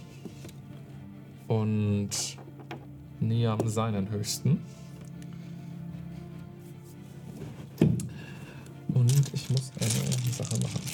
[1.48, 2.10] und
[3.18, 4.60] Niam seinen höchsten.
[8.94, 10.80] Und ich muss eine Sache machen.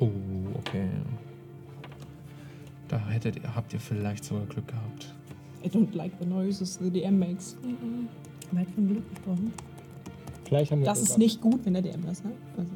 [0.00, 0.10] Oh,
[0.58, 0.88] okay.
[2.88, 5.14] Da hättet ihr, habt ihr vielleicht sogar Glück gehabt.
[5.64, 7.56] I don't like the noises the DM makes.
[8.52, 9.52] Weit von Glück gesprochen.
[10.44, 12.32] Vielleicht haben wir Das Glück ist nicht gut, wenn der DM das, ne?
[12.58, 12.72] Also,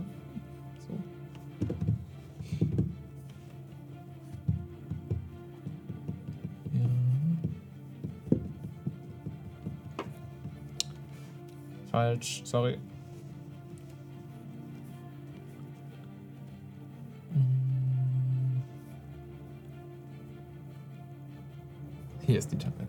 [11.98, 12.78] Falsch, sorry.
[22.24, 22.87] Hier ist die Tabelle.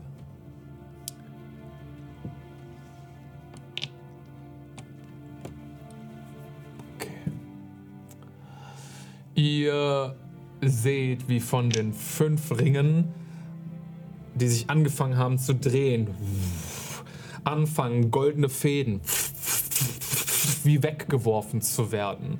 [9.34, 10.16] Ihr
[10.62, 13.08] seht, wie von den fünf Ringen,
[14.36, 16.10] die sich angefangen haben zu drehen,
[17.44, 19.02] anfangen, goldene Fäden
[20.64, 22.40] wie weggeworfen zu werden.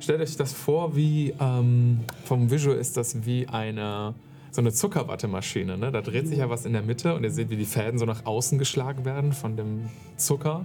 [0.00, 4.14] Stellt euch das vor, wie ähm, vom Visual ist das wie eine
[4.56, 5.76] so eine Zuckerwattemaschine.
[5.76, 5.92] Ne?
[5.92, 8.06] Da dreht sich ja was in der Mitte und ihr seht, wie die Fäden so
[8.06, 10.64] nach außen geschlagen werden von dem Zucker.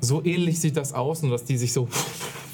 [0.00, 1.88] So ähnlich sieht das aus, nur dass die sich so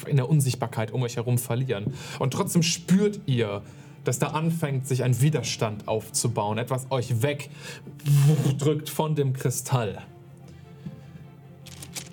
[0.07, 1.93] in der Unsichtbarkeit um euch herum verlieren.
[2.17, 3.61] Und trotzdem spürt ihr,
[4.03, 6.57] dass da anfängt, sich ein Widerstand aufzubauen.
[6.57, 9.99] Etwas euch wegdrückt von dem Kristall.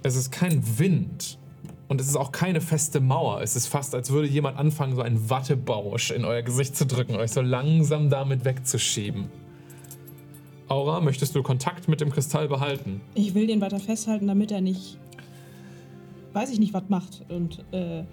[0.03, 1.39] Es ist kein Wind
[1.89, 3.41] und es ist auch keine feste Mauer.
[3.43, 7.17] Es ist fast, als würde jemand anfangen, so einen Wattebausch in euer Gesicht zu drücken,
[7.17, 9.27] euch so langsam damit wegzuschieben.
[10.69, 13.01] Aura, möchtest du Kontakt mit dem Kristall behalten?
[13.15, 14.99] Ich will den weiter festhalten, damit er nicht,
[16.35, 18.05] weiß ich nicht, was macht und äh,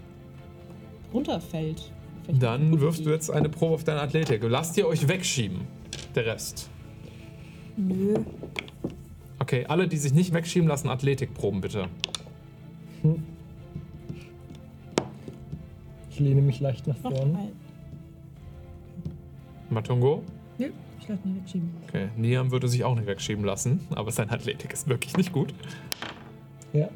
[1.14, 1.92] runterfällt.
[2.28, 4.42] Dann wirfst du jetzt eine Probe auf deine Athletik.
[4.44, 5.62] Lasst ihr euch wegschieben.
[6.16, 6.70] Der Rest.
[7.78, 8.16] Nö.
[9.40, 11.88] Okay, alle, die sich nicht wegschieben lassen, Athletikproben bitte.
[16.10, 17.52] Ich lehne mich leicht nach vorne.
[19.70, 20.24] Matungo?
[20.58, 21.70] Nö, ich lasse mich wegschieben.
[21.88, 25.54] Okay, Niam würde sich auch nicht wegschieben lassen, aber seine Athletik ist wirklich nicht gut.
[26.74, 26.90] Ja.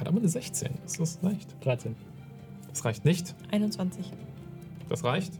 [0.00, 0.70] Hat aber eine 16.
[0.82, 1.54] Das ist leicht.
[1.64, 1.94] 13.
[2.70, 3.34] Das reicht nicht.
[3.50, 4.12] 21.
[4.88, 5.32] Das reicht.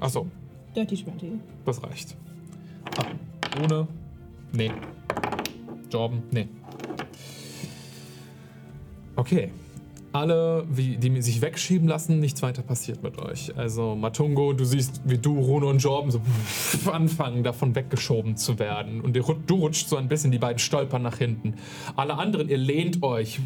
[0.00, 0.26] Achso,
[0.76, 1.30] Dirty 20.
[1.64, 2.16] das reicht.
[2.98, 3.88] Ah, ohne.
[4.52, 4.72] Nee.
[5.90, 6.48] Jorben, nee.
[9.16, 9.52] Okay.
[10.12, 13.56] Alle, wie, die sich wegschieben lassen, nichts weiter passiert mit euch.
[13.56, 16.20] Also Matungo, du siehst, wie du, Runo und Jorben so
[16.90, 19.00] anfangen, davon weggeschoben zu werden.
[19.00, 21.54] Und du rutscht so ein bisschen, die beiden stolpern nach hinten.
[21.96, 23.40] Alle anderen, ihr lehnt euch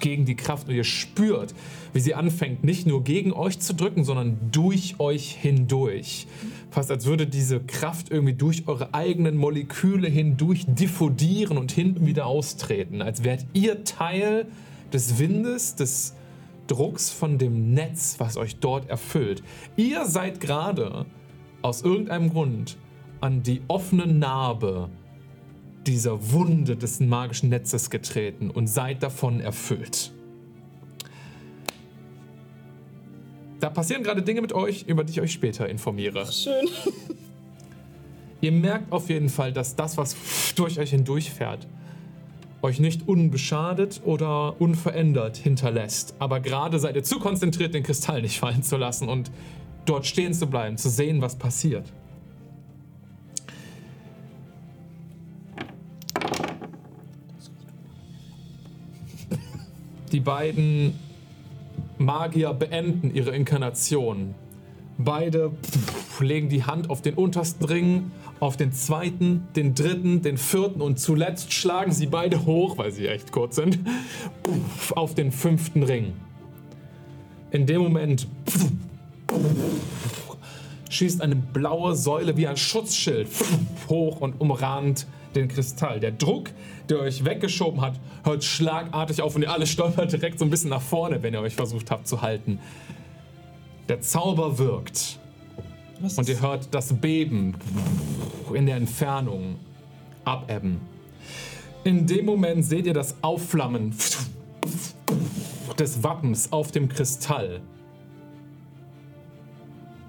[0.00, 1.54] gegen die Kraft und ihr spürt,
[1.92, 6.26] wie sie anfängt, nicht nur gegen euch zu drücken, sondern durch euch hindurch.
[6.70, 12.26] Fast als würde diese Kraft irgendwie durch eure eigenen Moleküle hindurch diffundieren und hinten wieder
[12.26, 13.02] austreten.
[13.02, 14.46] Als wärt ihr Teil
[14.92, 16.14] des Windes, des
[16.66, 19.42] Drucks von dem Netz, was euch dort erfüllt.
[19.76, 21.06] Ihr seid gerade
[21.62, 22.76] aus irgendeinem Grund
[23.20, 24.88] an die offene Narbe
[25.86, 30.12] dieser Wunde des magischen Netzes getreten und seid davon erfüllt.
[33.60, 36.30] Da passieren gerade Dinge mit euch, über die ich euch später informiere.
[36.32, 36.66] Schön.
[38.40, 40.16] Ihr merkt auf jeden Fall, dass das, was
[40.54, 41.66] durch euch hindurchfährt,
[42.62, 46.14] euch nicht unbeschadet oder unverändert hinterlässt.
[46.18, 49.30] Aber gerade seid ihr zu konzentriert, den Kristall nicht fallen zu lassen und
[49.86, 51.92] dort stehen zu bleiben, zu sehen, was passiert.
[60.12, 60.98] Die beiden
[61.98, 64.34] Magier beenden ihre Inkarnation.
[64.98, 65.52] Beide
[66.22, 70.98] legen die Hand auf den untersten Ring, auf den zweiten, den dritten, den vierten und
[70.98, 73.78] zuletzt schlagen sie beide hoch, weil sie echt kurz sind,
[74.94, 76.14] auf den fünften Ring.
[77.50, 78.28] In dem Moment
[80.90, 83.28] schießt eine blaue Säule wie ein Schutzschild
[83.88, 86.00] hoch und umrahmt den Kristall.
[86.00, 86.50] Der Druck,
[86.88, 90.70] der euch weggeschoben hat, hört schlagartig auf und ihr alle stolpert direkt so ein bisschen
[90.70, 92.58] nach vorne, wenn ihr euch versucht habt zu halten.
[93.88, 95.19] Der Zauber wirkt.
[96.00, 97.54] Was Und ihr hört das Beben
[98.54, 99.56] in der Entfernung
[100.24, 100.80] abebben.
[101.84, 103.94] In dem Moment seht ihr das Aufflammen
[105.78, 107.60] des Wappens auf dem Kristall.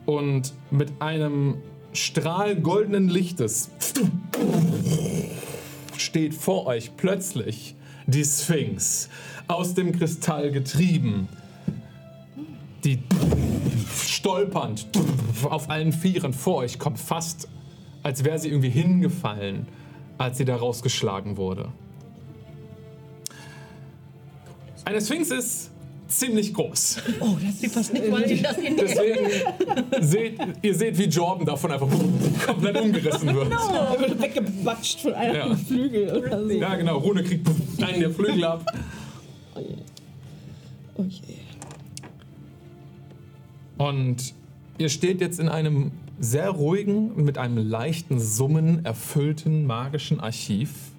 [0.06, 1.58] Und mit einem
[1.92, 3.70] Strahl goldenen Lichtes
[5.98, 7.76] steht vor euch plötzlich
[8.08, 9.10] die Sphinx,
[9.48, 11.28] aus dem Kristall getrieben,
[12.84, 13.00] die
[13.96, 14.88] stolpernd
[15.44, 17.48] auf allen Vieren vor euch kommt, fast
[18.04, 19.68] als wäre sie irgendwie hingefallen,
[20.18, 21.70] als sie da rausgeschlagen wurde.
[24.86, 25.72] Eine Sphinx ist
[26.08, 26.98] ziemlich groß.
[27.20, 29.30] Oh, das sieht fast nicht mal Deswegen
[30.02, 31.88] seht ihr seht, wie Jordan davon einfach
[32.46, 33.52] komplett umgerissen wird.
[33.52, 35.56] Er wird weggebatscht von einem Ja.
[35.56, 36.52] Flügel oder so.
[36.52, 36.98] Ja, genau.
[36.98, 37.48] Rune kriegt
[37.82, 38.66] einen der Flügel ab.
[39.56, 39.76] Oh je.
[40.96, 41.41] Oh je.
[43.82, 44.36] Und
[44.78, 50.92] ihr steht jetzt in einem sehr ruhigen, mit einem leichten Summen erfüllten magischen Archiv,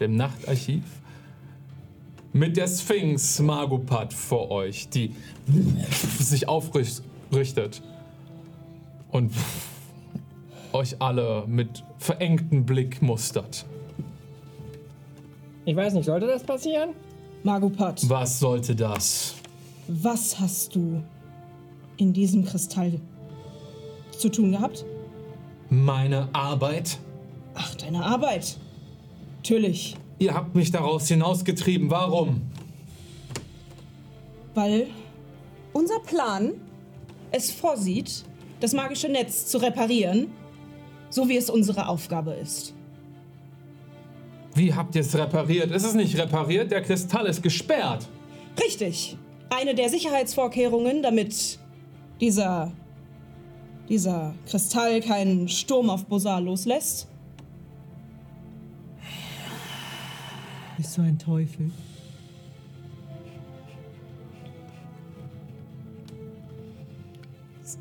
[0.00, 0.82] dem Nachtarchiv,
[2.32, 5.14] mit der Sphinx Magopat vor euch, die
[6.18, 7.80] sich aufrichtet
[9.12, 9.32] und
[10.72, 13.64] euch alle mit verengtem Blick mustert.
[15.64, 16.90] Ich weiß nicht, sollte das passieren?
[17.44, 19.36] Magopat, Was sollte das?
[19.86, 21.02] was hast du
[22.00, 23.00] in diesem Kristall
[24.16, 24.84] zu tun gehabt?
[25.68, 26.98] Meine Arbeit?
[27.54, 28.56] Ach, deine Arbeit.
[29.38, 31.90] Natürlich, Ihr habt mich daraus hinausgetrieben.
[31.90, 32.42] Warum?
[34.54, 34.88] weil
[35.72, 36.52] unser Plan
[37.30, 38.24] es vorsieht,
[38.58, 40.28] das magische Netz zu reparieren,
[41.08, 42.74] so wie es unsere Aufgabe ist.
[44.54, 45.70] Wie habt ihr es repariert?
[45.70, 48.08] Es ist nicht repariert, der Kristall ist gesperrt.
[48.62, 49.16] Richtig.
[49.48, 51.58] Eine der Sicherheitsvorkehrungen, damit
[52.20, 52.72] dieser,
[53.88, 57.08] dieser Kristall keinen Sturm auf Bosar loslässt,
[60.80, 61.70] Bist du ein Teufel?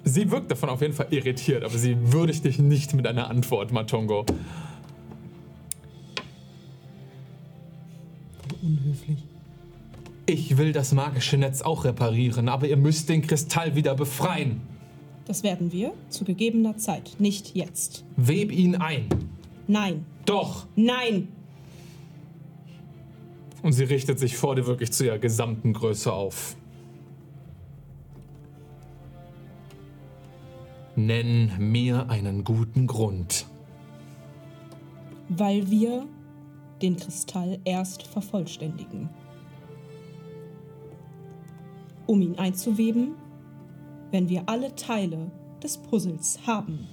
[0.03, 3.71] Sie wirkt davon auf jeden Fall irritiert, aber sie würdigt dich nicht mit einer Antwort,
[3.71, 4.25] Matongo.
[8.61, 9.28] Unhöflich.
[10.31, 14.61] Ich will das magische Netz auch reparieren, aber ihr müsst den Kristall wieder befreien.
[15.25, 18.05] das werden wir zu gegebener Zeit, nicht jetzt.
[18.15, 19.07] Web ihn ein.
[19.67, 20.67] Nein, Doch!
[20.75, 21.29] nein,
[23.63, 26.55] Und sie richtet sich vor dir wirklich zu ihrer gesamten Größe auf.
[30.95, 33.45] Nenn mir einen guten Grund.
[35.31, 36.05] weil wir
[36.81, 39.09] den Kristall erst vervollständigen.
[42.09, 43.11] Um ihn einzuweben,
[44.09, 45.29] wenn wir alle Teile
[45.61, 46.87] des Puzzles haben.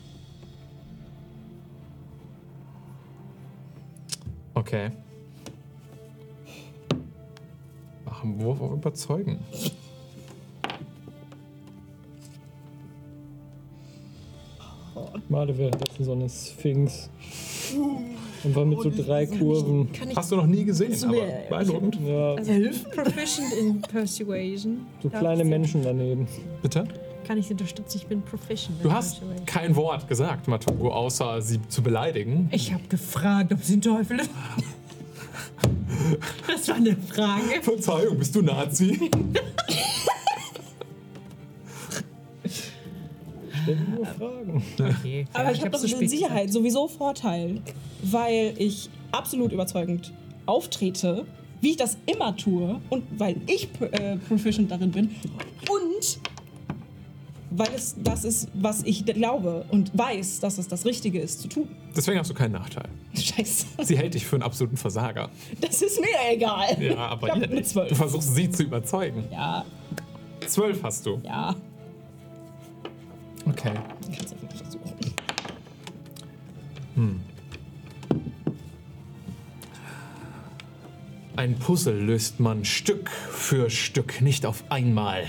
[4.52, 4.90] Okay.
[8.04, 9.38] Mach einen Wurf auf Überzeugen.
[15.30, 17.08] Male währenddessen so eine Sphinx.
[18.46, 19.88] Einfach mit so drei Kurven.
[20.14, 21.98] Hast du noch nie gesehen, aber mir- beeindruckend.
[22.06, 22.90] Ja, helfen?
[22.94, 24.86] Proficient in Persuasion.
[25.02, 26.26] so Darf kleine ich- Menschen daneben.
[26.62, 26.84] Bitte?
[27.26, 27.98] Kann ich sie unterstützen?
[27.98, 29.46] Ich bin proficient in Du hast Persuasion.
[29.46, 32.48] kein Wort gesagt, Matugo, außer sie zu beleidigen.
[32.52, 34.30] Ich habe gefragt, ob sie ein Teufel ist.
[36.46, 37.62] Das war eine Frage.
[37.62, 39.10] Verzeihung, bist du Nazi?
[43.74, 44.62] nur Fragen.
[44.78, 47.60] Okay, Aber ich habe doch in Sicherheit sowieso Vorteil,
[48.02, 50.12] weil ich absolut überzeugend
[50.46, 51.24] auftrete,
[51.60, 55.10] wie ich das immer tue und weil ich äh, proficient darin bin
[55.68, 56.20] und
[57.50, 61.48] weil es das ist, was ich glaube und weiß, dass es das Richtige ist zu
[61.48, 61.68] tun.
[61.96, 62.88] Deswegen hast du keinen Nachteil.
[63.14, 65.30] Scheiße, Sie hält dich für einen absoluten Versager.
[65.60, 66.80] das ist mir egal.
[66.82, 67.84] Ja, aber ich ihr.
[67.86, 69.24] Du versuchst sie zu überzeugen.
[69.30, 69.64] Ja,
[70.46, 71.20] Zwölf hast du.
[71.24, 71.54] ja.
[81.36, 85.26] Ein Puzzle löst man Stück für Stück, nicht auf einmal.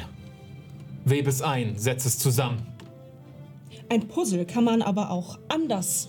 [1.03, 2.66] Webe es ein, setz es zusammen.
[3.89, 6.08] Ein Puzzle kann man aber auch anders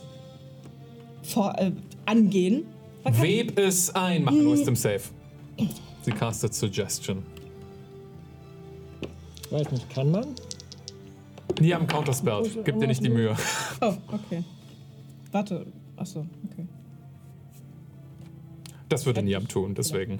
[1.23, 1.73] vor, äh,
[2.07, 2.67] angehen.
[3.03, 4.23] Web es ein.
[4.23, 5.03] Mach nur Wisdom Save.
[6.03, 7.25] Sie castet Suggestion.
[9.51, 10.27] Weiß nicht, kann man?
[11.61, 12.43] Nie am Counterspell.
[12.65, 13.37] Gib dir nicht die Mühe.
[13.81, 14.45] Oh, okay.
[15.33, 15.67] Warte.
[15.97, 16.67] Achso, okay.
[18.89, 20.19] Das würde Niam tun, deswegen.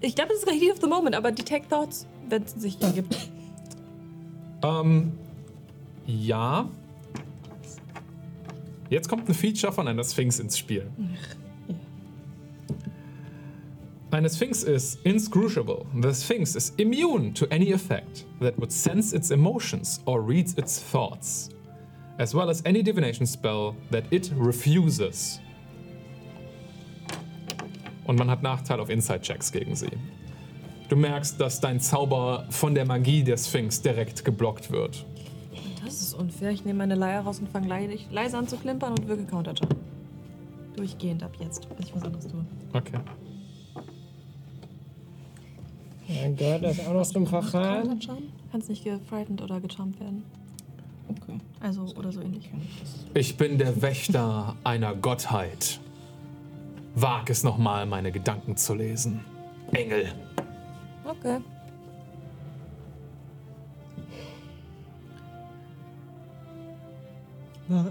[0.00, 3.30] Ich glaube, das ist Heat of the Moment, aber Detect Thoughts, wenn es sich ergibt.
[4.62, 5.12] Ähm,
[6.06, 6.68] ja.
[8.88, 10.90] Jetzt kommt ein Feature von einer Sphinx ins Spiel.
[14.12, 15.84] Eine Sphinx is inscrutable.
[16.00, 20.80] The Sphinx is immune to any effect that would sense its emotions or reads its
[20.80, 21.50] thoughts,
[22.18, 25.40] as well as any divination spell that it refuses.
[28.06, 29.90] Und man hat Nachteil auf Inside-Checks gegen sie.
[30.88, 35.04] Du merkst, dass dein Zauber von der Magie der Sphinx direkt geblockt wird.
[35.84, 36.50] Das ist unfair.
[36.50, 39.74] Ich nehme meine Leier raus und fange leise, leise an zu klimpern und wirke Counterjump.
[40.76, 42.44] Durchgehend ab jetzt, bis ich was anderes tue.
[42.72, 42.98] Okay.
[46.08, 47.98] Dann gehört das auch noch zum Verfahren.
[48.52, 50.22] Kannst nicht gefrightened oder gejumpt werden.
[51.08, 51.38] Okay.
[51.60, 52.50] Also, oder so ähnlich.
[53.14, 55.80] Ich bin der Wächter einer Gottheit.
[56.94, 59.20] Wag es nochmal, meine Gedanken zu lesen.
[59.72, 60.12] Engel.
[61.04, 61.40] Okay.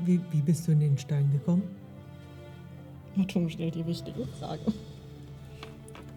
[0.06, 1.64] Wie, wie bist du in den Stein gekommen?
[3.16, 4.62] Matum stellt die wichtige Frage.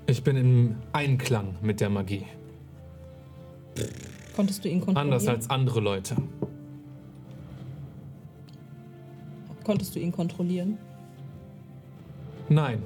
[0.07, 2.25] Ich bin im Einklang mit der Magie.
[4.35, 5.13] Konntest du ihn kontrollieren?
[5.13, 6.17] Anders als andere Leute.
[9.69, 10.79] Konntest du ihn kontrollieren?
[12.49, 12.83] Nein,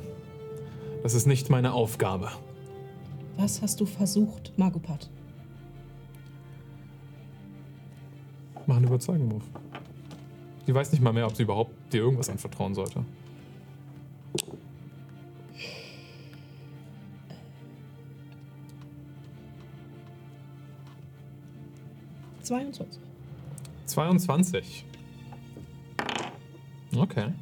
[1.05, 2.33] das ist nicht meine Aufgabe.
[3.37, 5.09] Was hast du versucht, Magopat?
[8.67, 9.45] Mach einen Überzeugen-Move.
[10.67, 13.05] Sie weiß nicht mal mehr, ob sie überhaupt dir irgendwas anvertrauen sollte.–
[22.43, 23.01] 22.
[23.87, 24.85] 22.
[26.97, 27.33] Okay.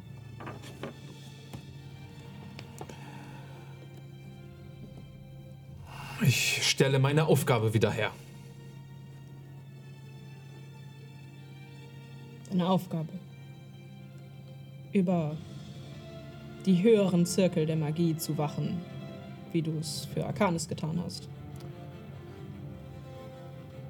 [6.21, 8.11] Ich stelle meine Aufgabe wieder her.
[12.51, 13.09] Eine Aufgabe.
[14.93, 15.35] Über
[16.65, 18.79] die höheren Zirkel der Magie zu wachen,
[19.51, 21.27] wie du es für Arcanis getan hast.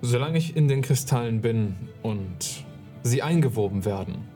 [0.01, 2.65] Solange ich in den Kristallen bin und
[3.03, 4.30] sie eingewoben werden,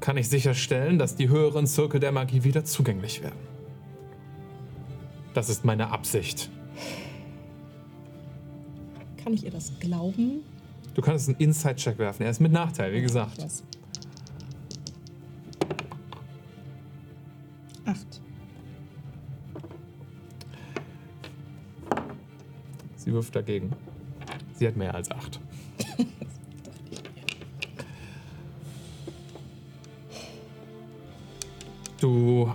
[0.00, 3.38] kann ich sicherstellen, dass die höheren Zirkel der Magie wieder zugänglich werden.
[5.34, 6.50] Das ist meine Absicht.
[9.22, 10.42] Kann ich ihr das glauben?
[10.94, 12.22] Du kannst einen Inside-Check werfen.
[12.22, 13.42] Er ist mit Nachteil, wie gesagt.
[13.42, 13.62] Was?
[17.84, 18.20] Acht.
[22.96, 23.72] Sie wirft dagegen.
[24.54, 25.38] Sie hat mehr als acht.
[32.06, 32.48] Du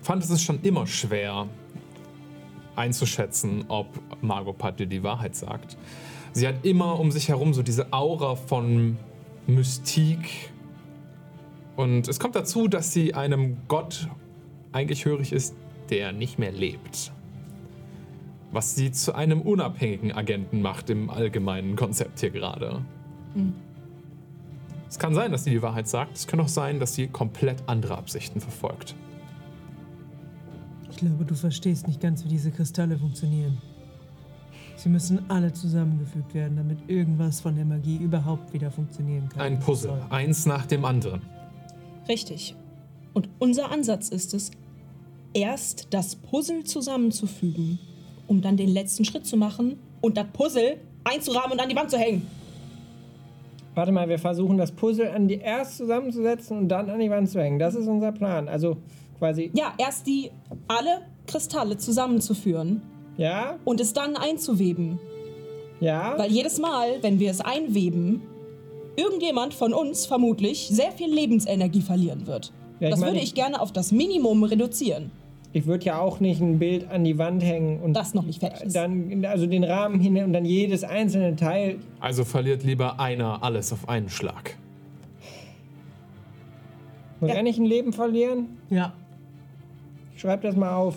[0.00, 1.46] fandest es schon immer schwer
[2.74, 3.86] einzuschätzen, ob
[4.22, 5.76] Margot dir die Wahrheit sagt.
[6.32, 8.96] Sie hat immer um sich herum so diese Aura von
[9.46, 10.50] Mystik.
[11.76, 14.08] Und es kommt dazu, dass sie einem Gott
[14.72, 15.54] eigentlich hörig ist,
[15.90, 17.12] der nicht mehr lebt.
[18.52, 22.86] Was sie zu einem unabhängigen Agenten macht im allgemeinen Konzept hier gerade.
[24.92, 26.18] Es kann sein, dass sie die Wahrheit sagt.
[26.18, 28.94] Es kann auch sein, dass sie komplett andere Absichten verfolgt.
[30.90, 33.56] Ich glaube, du verstehst nicht ganz, wie diese Kristalle funktionieren.
[34.76, 39.40] Sie müssen alle zusammengefügt werden, damit irgendwas von der Magie überhaupt wieder funktionieren kann.
[39.40, 41.22] Ein Puzzle, eins nach dem anderen.
[42.06, 42.54] Richtig.
[43.14, 44.50] Und unser Ansatz ist es,
[45.32, 47.78] erst das Puzzle zusammenzufügen,
[48.26, 51.90] um dann den letzten Schritt zu machen und das Puzzle einzurahmen und an die Wand
[51.90, 52.26] zu hängen.
[53.74, 57.30] Warte mal, wir versuchen das Puzzle an die erst zusammenzusetzen und dann an die Wand
[57.30, 57.58] zu hängen.
[57.58, 58.48] Das ist unser Plan.
[58.48, 58.76] Also
[59.18, 59.50] quasi.
[59.54, 60.30] Ja, erst die
[60.68, 62.82] alle Kristalle zusammenzuführen
[63.16, 64.98] Ja, und es dann einzuweben.
[65.80, 66.14] ja.
[66.18, 68.22] Weil jedes Mal, wenn wir es einweben,
[68.96, 72.52] irgendjemand von uns vermutlich sehr viel Lebensenergie verlieren wird.
[72.80, 75.10] Ja, das meine- würde ich gerne auf das Minimum reduzieren,
[75.54, 78.40] Ich würde ja auch nicht ein Bild an die Wand hängen und das noch nicht
[78.40, 78.74] fertig ist.
[78.76, 81.78] dann also den Rahmen hin und dann jedes einzelne Teil.
[82.00, 84.56] Also verliert lieber einer alles auf einen Schlag.
[87.20, 87.36] Muss Ja.
[87.36, 88.56] er nicht ein Leben verlieren?
[88.70, 88.94] Ja.
[90.16, 90.96] Schreib das mal auf.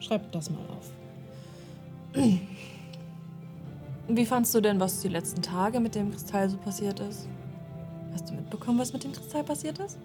[0.00, 0.90] Schreibt das mal auf.
[4.08, 7.28] Wie fandst du denn, was die letzten Tage mit dem Kristall so passiert ist?
[8.12, 9.98] Hast du mitbekommen, was mit dem Kristall passiert ist?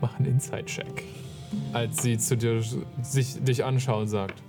[0.00, 1.04] Mach einen Inside-Check.
[1.72, 2.62] Als sie zu dir
[3.02, 4.42] sich dich anschaut und sagt.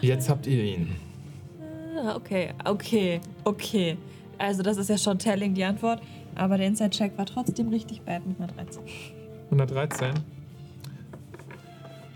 [0.00, 0.96] Jetzt habt ihr ihn.
[1.96, 3.96] Ah, okay, okay, okay.
[4.38, 6.00] Also, das ist ja schon telling, die Antwort.
[6.34, 8.82] Aber der Inside-Check war trotzdem richtig bad mit einer 13.
[9.46, 10.12] 113.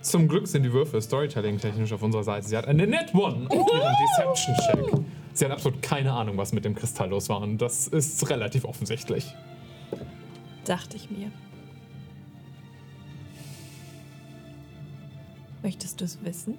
[0.02, 2.46] Zum Glück sind die Würfe Storytelling-technisch auf unserer Seite.
[2.46, 5.04] Sie hat eine Net One auf ihrem Deception-Check.
[5.32, 7.40] Sie hat absolut keine Ahnung, was mit dem Kristall los war.
[7.40, 9.34] Und das ist relativ offensichtlich.
[10.64, 11.30] Dachte ich mir.
[15.62, 16.58] Möchtest du es wissen?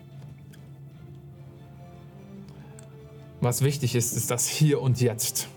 [3.41, 5.49] Was wichtig ist, ist das Hier und Jetzt.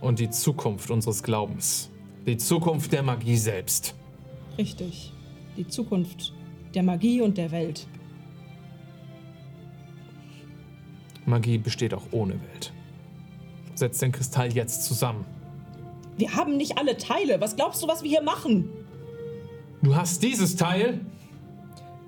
[0.00, 1.90] Und die Zukunft unseres Glaubens.
[2.26, 3.94] Die Zukunft der Magie selbst.
[4.56, 5.12] Richtig.
[5.56, 6.32] Die Zukunft
[6.74, 7.86] der Magie und der Welt.
[11.26, 12.72] Magie besteht auch ohne Welt.
[13.74, 15.24] Setzt den Kristall jetzt zusammen.
[16.16, 17.40] Wir haben nicht alle Teile.
[17.40, 18.70] Was glaubst du, was wir hier machen?
[19.82, 21.00] Du hast dieses Teil.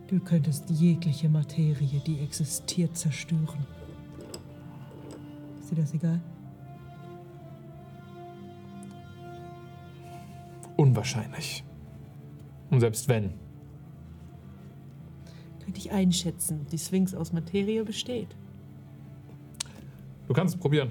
[0.08, 3.66] Du könntest jegliche Materie, die existiert, zerstören.
[5.60, 6.20] Ist dir das egal?
[10.76, 11.64] Unwahrscheinlich.
[12.70, 13.32] Und selbst wenn,
[15.66, 18.28] Könnte ich einschätzen, ob die Sphinx aus Materie besteht.
[20.28, 20.90] Du kannst es probieren.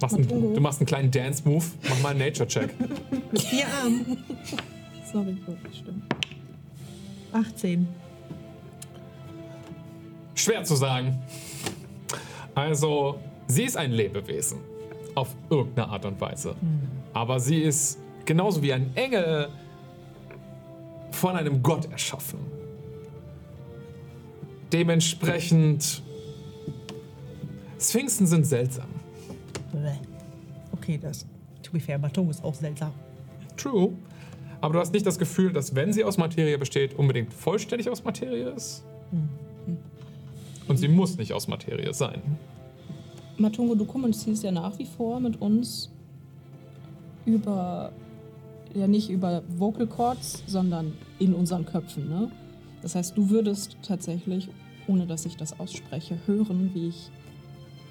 [0.00, 1.64] Machst einen, du machst einen kleinen Dance-Move.
[1.88, 2.74] Mach mal einen Nature-Check.
[3.32, 4.24] Mit vier Armen.
[5.12, 5.36] Sorry,
[5.72, 6.04] stimmt.
[7.32, 7.88] 18.
[10.34, 11.18] Schwer zu sagen.
[12.54, 13.18] Also,
[13.48, 14.58] sie ist ein Lebewesen.
[15.14, 16.54] Auf irgendeine Art und Weise.
[17.12, 19.48] Aber sie ist genauso wie ein Engel
[21.10, 22.38] von einem Gott erschaffen.
[24.72, 26.02] Dementsprechend.
[27.80, 28.97] Sphinxen sind seltsam.
[30.72, 31.26] Okay, das.
[31.62, 32.92] To be fair, Matung ist auch seltsam.
[33.56, 33.92] True.
[34.60, 38.04] Aber du hast nicht das Gefühl, dass wenn sie aus Materie besteht, unbedingt vollständig aus
[38.04, 38.84] Materie ist.
[40.66, 42.22] Und sie muss nicht aus Materie sein.
[43.38, 45.90] Matungo, du kommunizierst ja nach wie vor mit uns
[47.24, 47.92] über,
[48.74, 52.30] ja nicht über Vocal Cords, sondern in unseren Köpfen, ne?
[52.82, 54.48] Das heißt, du würdest tatsächlich,
[54.86, 57.10] ohne dass ich das ausspreche, hören, wie ich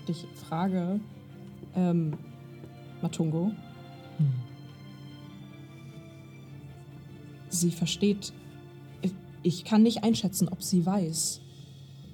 [0.07, 0.99] dich frage,
[1.78, 2.13] ähm,
[3.01, 3.51] Matungo.
[7.49, 8.34] Sie versteht,
[9.43, 11.41] ich kann nicht einschätzen, ob sie weiß,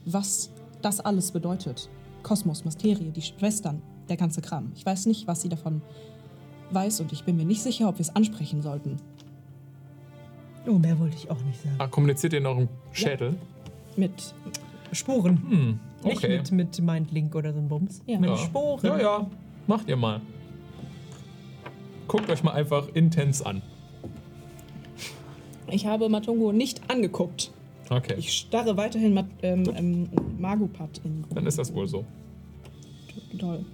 [0.06, 0.52] was
[0.82, 1.90] das alles bedeutet.
[2.22, 4.72] Kosmos, Materie, die Schwestern, der ganze Kram.
[4.76, 5.82] Ich weiß nicht, was sie davon
[6.72, 8.98] weiß und ich bin mir nicht sicher, ob wir es ansprechen sollten.
[10.68, 11.76] Oh, mehr wollte ich auch nicht sagen.
[11.80, 13.36] Ah, kommuniziert ihr in eurem Schädel?
[13.98, 14.34] Mit,
[14.94, 15.38] Sporen.
[15.50, 16.38] Hm, Nicht okay.
[16.38, 18.02] mit, mit Mindlink oder so ein Bums.
[18.06, 18.20] Ja.
[18.20, 18.38] Mit ja.
[18.38, 18.86] Sporen.
[18.86, 19.28] Ja, ja.
[19.68, 20.22] Macht ihr mal.
[22.08, 23.62] Guckt euch mal einfach intens an.
[25.70, 27.52] ich habe Matungo nicht angeguckt.
[27.90, 28.16] Okay.
[28.18, 30.10] Ich starre weiterhin Mat ähm, ähm,
[30.40, 31.26] Magupat in.
[31.34, 32.06] Dann ist das wohl so.
[33.38, 33.66] Toll.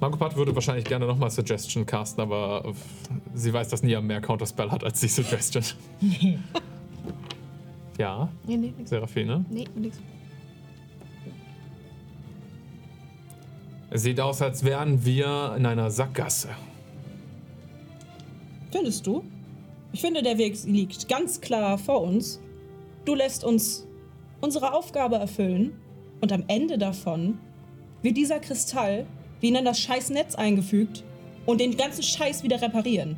[0.00, 2.72] Margopat würde wahrscheinlich gerne nochmal Suggestion casten, aber äh,
[3.34, 5.64] sie weiß, dass Nia mehr Counterspell hat als die Suggestion.
[7.98, 8.90] ja, Nee, nee, nix.
[8.90, 9.44] Seraphine.
[9.48, 9.98] Nee, nix.
[13.94, 16.48] Es sieht aus, als wären wir in einer Sackgasse.
[18.72, 19.22] Findest du?
[19.92, 22.40] Ich finde, der Weg liegt ganz klar vor uns.
[23.04, 23.86] Du lässt uns
[24.40, 25.78] unsere Aufgabe erfüllen
[26.20, 27.38] und am Ende davon
[28.02, 29.06] wird dieser Kristall
[29.40, 31.04] wie in das scheiß Netz eingefügt
[31.46, 33.14] und den ganzen Scheiß wieder reparieren.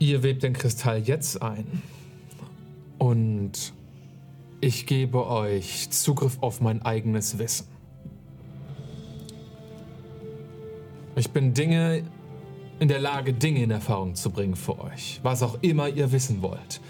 [0.00, 1.82] Ihr webt den Kristall jetzt ein.
[2.98, 3.74] Und
[4.62, 7.66] ich gebe euch Zugriff auf mein eigenes Wissen.
[11.16, 12.02] Ich bin Dinge
[12.78, 15.20] in der Lage, Dinge in Erfahrung zu bringen für euch.
[15.22, 16.80] Was auch immer ihr wissen wollt.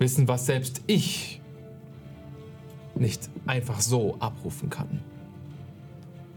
[0.00, 1.40] Wissen, was selbst ich
[2.96, 5.00] nicht einfach so abrufen kann.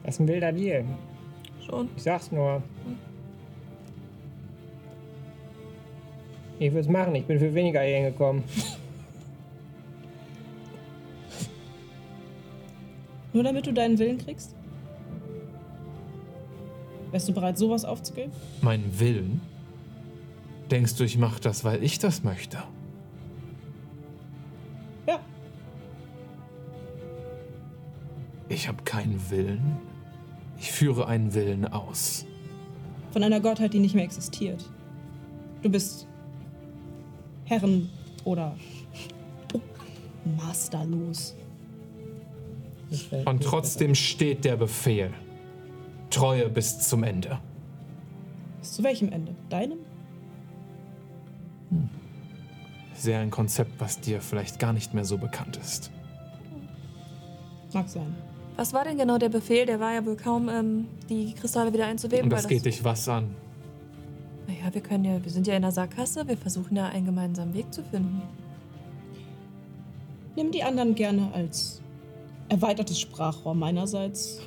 [0.04, 0.86] Das ist ein wilder Deal.
[1.66, 1.90] Schon.
[1.96, 2.62] Ich sag's nur.
[6.60, 7.16] Ich würde es machen.
[7.16, 8.44] Ich bin für weniger hier hingekommen.
[13.34, 14.56] Nur damit du deinen Willen kriegst?
[17.12, 18.32] Wärst du bereit, sowas aufzugeben?
[18.62, 19.42] Meinen Willen?
[20.72, 22.58] Denkst du, ich mache das, weil ich das möchte?
[25.06, 25.20] Ja.
[28.48, 29.78] Ich habe keinen Willen.
[30.58, 32.26] Ich führe einen Willen aus.
[33.12, 34.70] Von einer Gottheit, die nicht mehr existiert.
[35.62, 36.08] Du bist
[37.46, 37.90] Herren
[38.24, 38.56] oder
[40.38, 41.36] masterlos.
[42.90, 45.12] Das wär- Und trotzdem steht der Befehl.
[46.10, 47.40] Treue bis zum Ende.
[48.60, 49.34] Bis zu welchem Ende?
[49.50, 49.78] Deinem?
[52.94, 55.92] Sehr ein Konzept, was dir vielleicht gar nicht mehr so bekannt ist.
[57.74, 58.16] Mag sein.
[58.56, 59.66] Was war denn genau der Befehl?
[59.66, 62.24] Der war ja wohl kaum, ähm, die Kristalle wieder einzuweben.
[62.26, 63.36] Und das weil geht dich was an?
[64.48, 67.54] Naja, wir können ja, wir sind ja in der Sackgasse, wir versuchen ja einen gemeinsamen
[67.54, 68.22] Weg zu finden.
[70.36, 71.82] Nimm die anderen gerne als
[72.50, 74.42] erweitertes Sprachrohr meinerseits.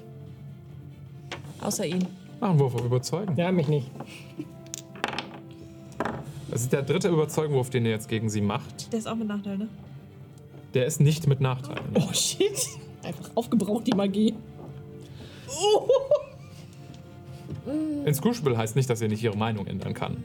[1.60, 2.06] Außer ihn.
[2.40, 3.36] Mach einen Wurf auf Überzeugen.
[3.36, 3.90] Ja, mich nicht.
[6.50, 8.92] Das ist der dritte Überzeugenwurf, den ihr jetzt gegen sie macht.
[8.92, 9.68] Der ist auch mit Nachteil, ne?
[10.74, 11.94] Der ist nicht mit Nachteilen.
[11.94, 12.68] Oh shit.
[13.02, 14.34] Einfach aufgebraucht, die Magie.
[15.46, 15.56] Ins
[18.20, 20.16] Crucible heißt nicht, dass ihr nicht ihre Meinung ändern kann.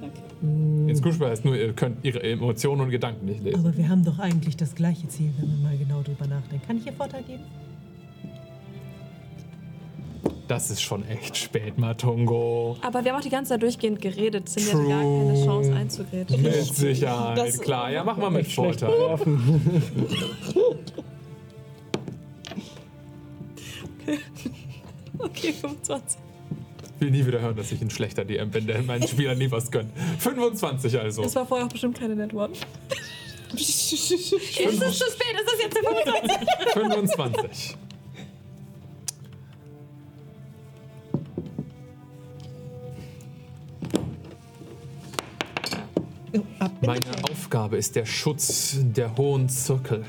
[0.87, 3.59] Ins Crucible heißt nur, ihr könnt ihre Emotionen und Gedanken nicht lesen.
[3.59, 6.65] Aber wir haben doch eigentlich das gleiche Ziel, wenn man mal genau drüber nachdenkt.
[6.67, 7.43] Kann ich ihr Vorteil geben?
[10.47, 12.77] Das ist schon echt spät, Matungo.
[12.81, 14.47] Aber wir haben auch die ganze Zeit durchgehend geredet.
[14.47, 14.89] Es sind True.
[14.89, 16.41] ja gar keine Chance einzugrätschen.
[16.41, 17.89] Mit Sicherheit, Das- klar.
[17.91, 18.91] Ja, mach mal mit Vorteil.
[18.91, 19.61] geworfen.
[25.19, 26.19] Okay, 25.
[27.04, 29.51] Ich will nie wieder hören, dass ich ein schlechter DM bin, der meinen Spielern nie
[29.51, 29.91] was gönnt.
[30.20, 31.24] 25 also.
[31.24, 32.54] Es war vorher auch bestimmt keine Net One.
[33.54, 33.89] Ist es
[34.30, 34.70] zu spät?
[34.70, 35.01] Ist das
[35.62, 36.47] jetzt der 25?
[36.72, 37.78] 25.
[46.32, 47.01] Oh, ab in Meine.
[47.30, 50.06] Aufgabe ist der Schutz der hohen Zirkel.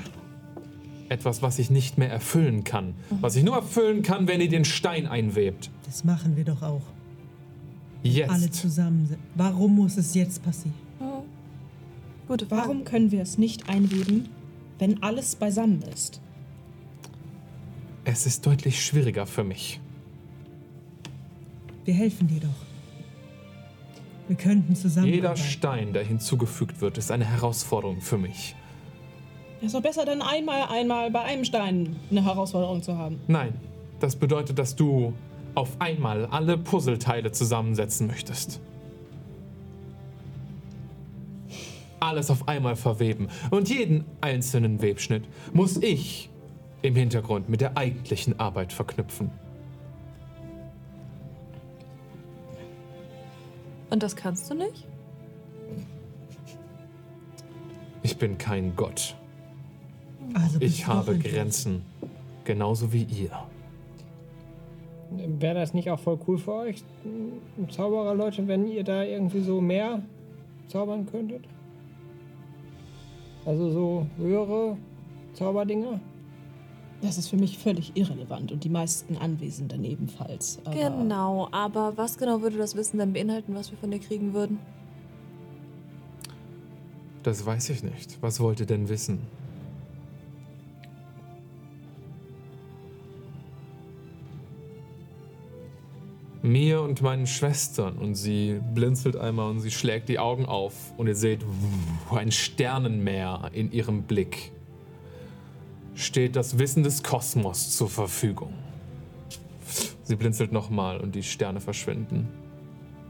[1.15, 2.95] Etwas, was ich nicht mehr erfüllen kann.
[3.21, 5.71] Was ich nur erfüllen kann, wenn ihr den Stein einwebt.
[5.87, 6.83] Das machen wir doch auch.
[8.03, 8.55] Alle Jetzt.
[8.55, 9.17] zusammen.
[9.37, 10.75] Warum muss es jetzt passieren?
[12.27, 12.63] Gute Frage.
[12.63, 14.29] Warum können wir es nicht einweben,
[14.81, 16.21] wenn alles beisammen ist?
[18.05, 19.81] Es ist deutlich schwieriger für mich.
[21.85, 22.67] Wir helfen dir doch.
[24.27, 25.07] Wir könnten zusammen.
[25.07, 28.57] Jeder Stein, der hinzugefügt wird, ist eine Herausforderung für mich.
[29.65, 33.19] Es ist doch besser, dann einmal, einmal bei einem Stein eine Herausforderung zu haben.
[33.29, 33.55] Nein,
[33.99, 35.15] das bedeutet, dass du
[35.55, 38.61] auf einmal alle Puzzleteile zusammensetzen möchtest.
[41.99, 43.29] Alles auf einmal verweben.
[43.51, 46.29] Und jeden einzelnen Webschnitt muss ich
[46.83, 49.31] im Hintergrund mit der eigentlichen Arbeit verknüpfen.
[53.89, 54.87] Und das kannst du nicht?
[58.03, 59.17] Ich bin kein Gott.
[60.33, 61.83] Also Ich habe Grenzen.
[62.45, 63.31] Genauso wie ihr.
[65.39, 69.41] Wäre das nicht auch voll cool für euch, m, Zauberer, Leute, wenn ihr da irgendwie
[69.41, 70.03] so mehr
[70.69, 71.45] zaubern könntet?
[73.47, 74.77] Also so höhere
[75.35, 76.01] Zauberdinger?
[77.03, 80.59] Das ist für mich völlig irrelevant und die meisten Anwesenden ebenfalls.
[80.65, 84.33] Aber Genau, aber was genau würde das Wissen denn beinhalten, was wir von dir kriegen
[84.33, 84.59] würden?
[87.23, 88.19] Das weiß ich nicht.
[88.23, 89.21] Was wollt ihr denn wissen?
[96.45, 97.97] Mir und meinen Schwestern.
[97.97, 100.75] Und sie blinzelt einmal und sie schlägt die Augen auf.
[100.99, 101.41] Und ihr seht
[102.11, 104.53] ein Sternenmeer in ihrem Blick.
[105.95, 108.53] Steht das Wissen des Kosmos zur Verfügung.
[110.03, 112.29] Sie blinzelt nochmal und die Sterne verschwinden.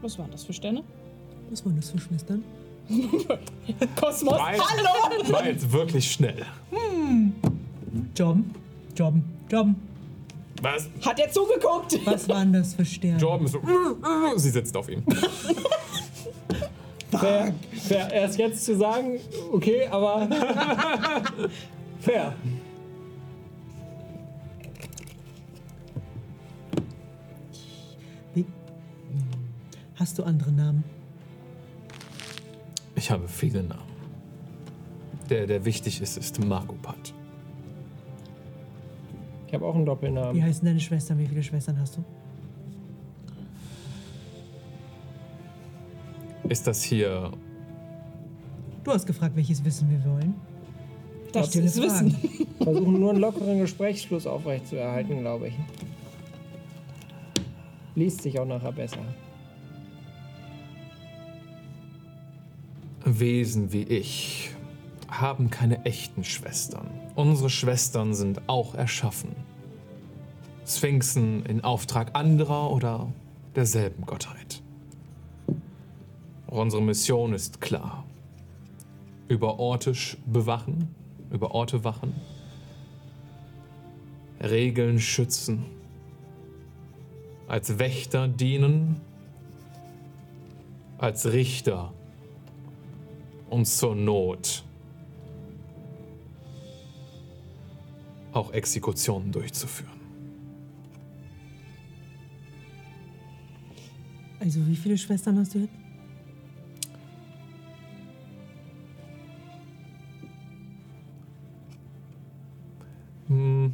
[0.01, 0.85] Was waren das für Sterne?
[1.51, 2.45] Was waren das für Schwestern?
[3.97, 4.35] Kosmos.
[4.35, 6.47] War jetzt, war jetzt wirklich schnell.
[8.17, 8.55] Jobben,
[8.97, 9.94] Jobben, Jobben.
[10.65, 10.89] Was?
[11.05, 12.01] Hat er zugeguckt?
[12.07, 13.19] Was waren das für Sterne?
[13.19, 13.61] Jordan ist so.
[14.37, 15.05] Sie sitzt auf ihm.
[17.11, 18.13] Fair, fair.
[18.13, 19.21] Erst jetzt zu sagen,
[19.53, 20.27] okay, aber
[22.01, 22.35] fair.
[28.35, 28.45] Wie?
[29.95, 30.83] Hast du andere Namen?
[32.97, 33.83] Ich habe viele Namen.
[35.31, 37.15] Der, der wichtig ist, ist Magopat.
[39.55, 40.43] Ich habe auch einen Wie Doppelnamen.
[40.43, 41.17] heißen deine Schwestern?
[41.17, 42.05] Wie viele Schwestern hast du?
[46.49, 47.31] Ist das hier.
[48.83, 50.35] Du hast gefragt, welches Wissen wir wollen.
[51.31, 52.17] Das ihr ist Fragen?
[52.21, 52.49] Wissen.
[52.65, 55.55] Versuchen nur einen lockeren Gesprächsschluss aufrechtzuerhalten, glaube ich.
[57.95, 58.99] Liest sich auch nachher besser.
[63.05, 64.51] Wesen wie ich
[65.09, 67.04] haben keine echten Schwestern.
[67.15, 69.37] Unsere Schwestern sind auch erschaffen.
[70.67, 73.13] Sphinxen in Auftrag anderer oder
[73.55, 74.63] derselben Gottheit.
[76.49, 78.05] Unsere Mission ist klar.
[79.29, 79.95] Über Orte
[80.27, 80.95] bewachen,
[81.31, 82.15] über Orte wachen,
[84.41, 85.65] Regeln schützen,
[87.47, 89.01] als Wächter dienen,
[90.99, 91.93] als Richter
[93.51, 94.64] und zur Not
[98.35, 100.01] auch Exekutionen durchzuführen.
[104.41, 105.73] Also, wie viele Schwestern hast du jetzt?
[113.29, 113.73] Hm.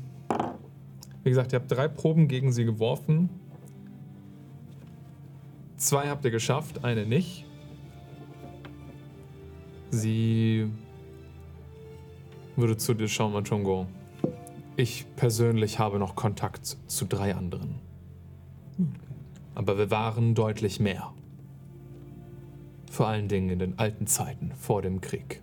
[1.24, 3.28] Wie gesagt, ihr habt drei Proben gegen sie geworfen.
[5.76, 7.46] Zwei habt ihr geschafft, eine nicht.
[9.90, 10.70] Sie
[12.56, 13.86] würde zu dir schauen, Machungo.
[14.80, 17.80] Ich persönlich habe noch Kontakt zu drei anderen.
[19.54, 21.12] Aber wir waren deutlich mehr.
[22.90, 25.42] Vor allen Dingen in den alten Zeiten vor dem Krieg.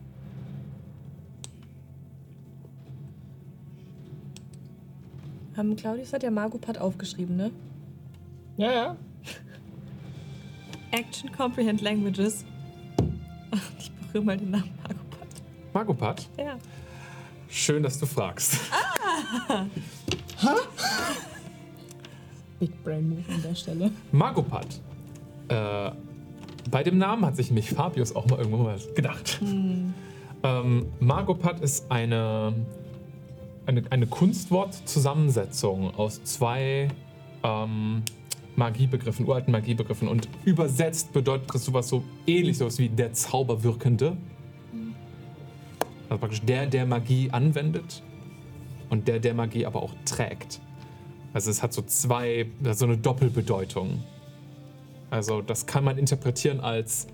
[5.55, 7.51] Ähm, Claudius hat ja Magopat aufgeschrieben, ne?
[8.57, 8.97] Ja, ja.
[10.91, 12.43] Action Comprehend Languages.
[13.77, 15.27] Ich berühre mal den Namen Magopat.
[15.73, 16.57] Magopat, Ja.
[17.49, 18.57] Schön, dass du fragst.
[22.59, 23.91] Big Brain Move an der Stelle.
[24.11, 24.81] Magopat.
[25.47, 25.91] Äh,
[26.69, 29.39] bei dem Namen hat sich mich Fabius auch mal irgendwann mal gedacht.
[30.43, 32.53] Ähm, Magopat ist eine,
[33.65, 36.89] eine, eine Kunstwortzusammensetzung aus zwei
[37.43, 38.03] ähm,
[38.55, 40.07] Magiebegriffen, uralten Magiebegriffen.
[40.07, 44.17] Und übersetzt bedeutet das sowas so ähnlich, sowas wie der Zauberwirkende.
[46.09, 48.01] Also praktisch der, der Magie anwendet
[48.89, 50.61] und der, der Magie aber auch trägt.
[51.33, 54.03] Also es hat so zwei, so eine Doppelbedeutung.
[55.09, 57.07] Also das kann man interpretieren als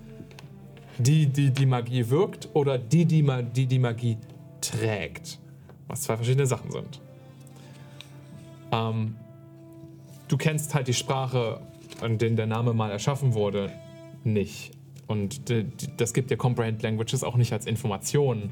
[0.98, 4.16] die, die die Magie wirkt oder die, die die, die Magie
[4.60, 5.38] trägt.
[5.88, 7.00] Was zwei verschiedene Sachen sind.
[8.72, 9.16] Ähm,
[10.28, 11.60] du kennst halt die Sprache,
[12.00, 13.70] an der der Name mal erschaffen wurde,
[14.22, 14.72] nicht.
[15.06, 15.50] Und
[15.98, 18.50] das gibt dir Comprehend Languages auch nicht als Information.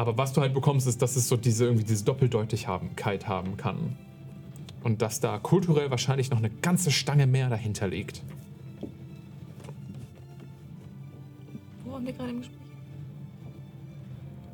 [0.00, 3.98] Aber was du halt bekommst, ist, dass es so diese irgendwie diese Doppeldeutigkeit haben kann.
[4.82, 8.22] Und dass da kulturell wahrscheinlich noch eine ganze Stange mehr dahinter liegt.
[11.84, 12.58] Wo waren wir gerade im Gespräch?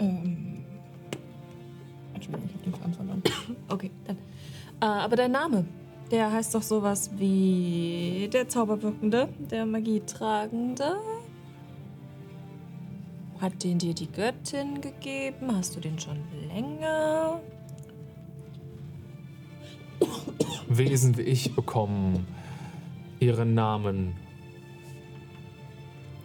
[0.01, 0.64] Ähm.
[2.12, 3.22] Entschuldigung, ich hab den Faden verloren.
[3.68, 4.16] Okay, dann.
[4.80, 5.64] Äh, aber dein Name,
[6.11, 10.97] der heißt doch sowas wie der Zauberwirkende, der Magietragende.
[13.41, 15.55] Hat den dir die Göttin gegeben?
[15.55, 16.18] Hast du den schon
[16.49, 17.41] länger?
[20.68, 22.26] Wesen wie ich bekommen
[23.20, 24.14] ihren Namen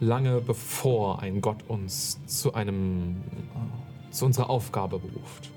[0.00, 3.22] lange bevor ein Gott uns zu einem
[3.54, 5.50] äh, zu unserer Aufgabe beruft.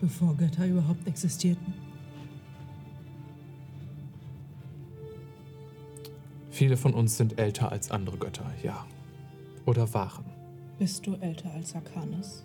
[0.00, 1.72] Bevor Götter überhaupt existierten.
[6.50, 8.84] Viele von uns sind älter als andere Götter, ja.
[9.66, 10.24] Oder waren.
[10.78, 12.44] Bist du älter als Arcanis?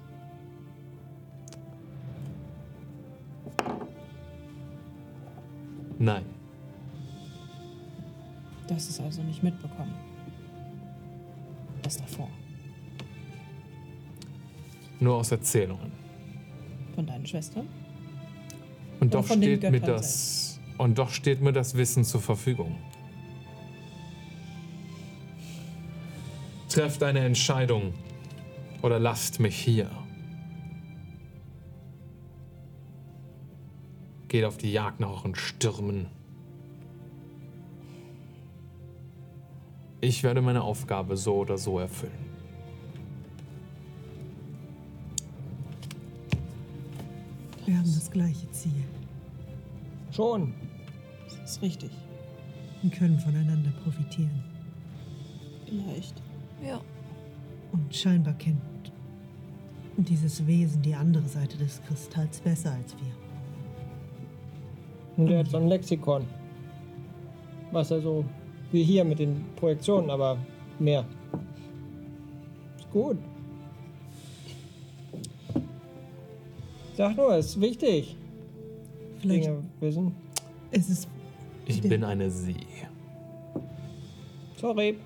[5.97, 6.25] Nein.
[8.67, 9.95] Das ist also nicht mitbekommen.
[11.81, 12.29] Das davor.
[14.99, 15.91] Nur aus Erzählungen.
[16.93, 17.67] Von deinen Schwestern?
[18.99, 20.59] Und doch steht mir das.
[20.77, 22.75] Und doch steht mir das Wissen zur Verfügung.
[26.77, 27.95] Trefft eine Entscheidung
[28.83, 29.89] oder lasst mich hier.
[34.27, 36.05] Geht auf die Jagd nach euren Stürmen.
[40.01, 42.13] Ich werde meine Aufgabe so oder so erfüllen.
[47.65, 48.85] Wir haben das gleiche Ziel
[50.11, 50.53] Schon.
[51.27, 51.89] Das ist richtig.
[52.83, 54.43] und können voneinander profitieren.
[55.65, 56.26] Vielleicht.
[56.65, 56.81] Ja.
[57.71, 58.59] Und scheinbar kennt
[59.97, 63.11] dieses Wesen die andere Seite des Kristalls besser als wir.
[65.17, 66.25] Und der hat so ein Lexikon.
[67.71, 68.23] Was also
[68.71, 70.37] wie hier mit den Projektionen, aber
[70.79, 71.05] mehr.
[72.77, 73.17] Ist gut.
[76.95, 78.15] Sag nur, ist wichtig.
[79.19, 80.15] Vielleicht Dinge wissen.
[80.71, 81.07] ist es
[81.65, 82.55] Ich Der- bin eine Sie.
[84.59, 84.97] Sorry.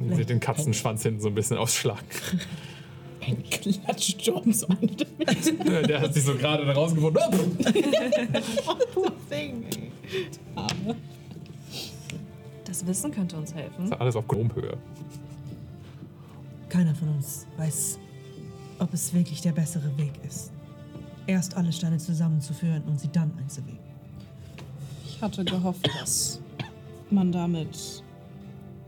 [0.00, 2.06] Und sie den Katzenschwanz hinten so ein bisschen ausschlagen.
[3.26, 4.78] Ein Klatsch Jones an.
[5.86, 7.22] Der hat sich so gerade da rausgefunden.
[12.64, 13.92] Das Wissen könnte uns helfen.
[13.92, 14.78] Alles auf Gnomhöhe.
[16.68, 17.98] keiner von uns weiß,
[18.78, 20.52] ob es wirklich der bessere Weg ist.
[21.26, 23.78] Erst alle Steine zusammenzuführen und sie dann einzuweben.
[25.04, 26.40] Ich hatte gehofft, dass
[27.10, 28.02] man damit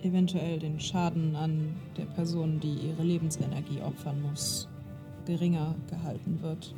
[0.02, 4.68] eventuell den Schaden an der Person, die ihre Lebensenergie opfern muss,
[5.26, 6.74] geringer gehalten wird.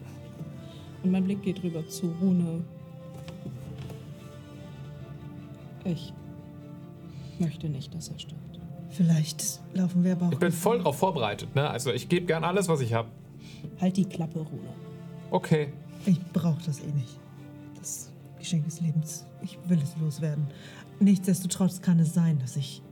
[1.02, 2.64] Und mein Blick geht rüber zu Rune.
[5.84, 6.12] Ich
[7.38, 8.60] möchte nicht, dass er stirbt.
[8.90, 10.32] Vielleicht laufen wir aber auch.
[10.32, 11.54] Ich bin voll darauf vorbereitet.
[11.54, 11.68] Ne?
[11.68, 13.08] Also ich gebe gern alles, was ich habe.
[13.80, 14.68] Halt die Klappe, Rune.
[15.30, 15.72] Okay.
[16.06, 17.18] Ich brauche das eh nicht.
[17.76, 19.26] Das Geschenk des Lebens.
[19.42, 20.46] Ich will es loswerden.
[21.00, 22.82] Nichtsdestotrotz kann es sein, dass ich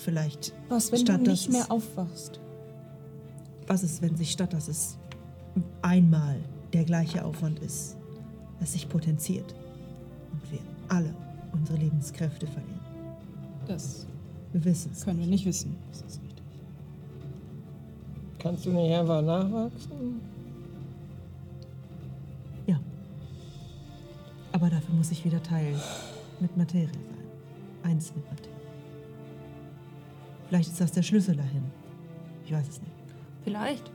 [0.00, 0.52] vielleicht.
[0.68, 2.40] Was, wenn statt du nicht es- mehr aufwachst?
[3.66, 4.98] Was ist, wenn sich statt dass es
[5.82, 6.36] einmal
[6.72, 7.96] der gleiche Aufwand ist,
[8.60, 9.54] es sich potenziert
[10.32, 11.14] und wir alle
[11.52, 12.80] unsere Lebenskräfte verlieren?
[13.68, 14.06] Das
[14.52, 15.04] Wir wissen es.
[15.04, 15.76] können wir nicht wissen.
[15.92, 16.42] Das ist richtig.
[18.40, 20.20] Kannst du nicht einfach nachwachsen?
[22.66, 22.80] Ja.
[24.52, 25.74] Aber dafür muss ich wieder Teil
[26.40, 27.04] mit Materie sein.
[27.92, 28.49] Eins mit Materie.
[30.50, 31.62] Vielleicht ist das der Schlüssel dahin.
[32.44, 32.92] Ich weiß es nicht.
[33.44, 33.88] Vielleicht.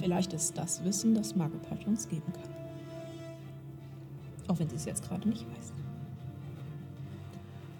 [0.00, 2.50] Vielleicht ist das Wissen, das Margopart uns geben kann.
[4.48, 5.72] Auch wenn sie es jetzt gerade nicht weiß.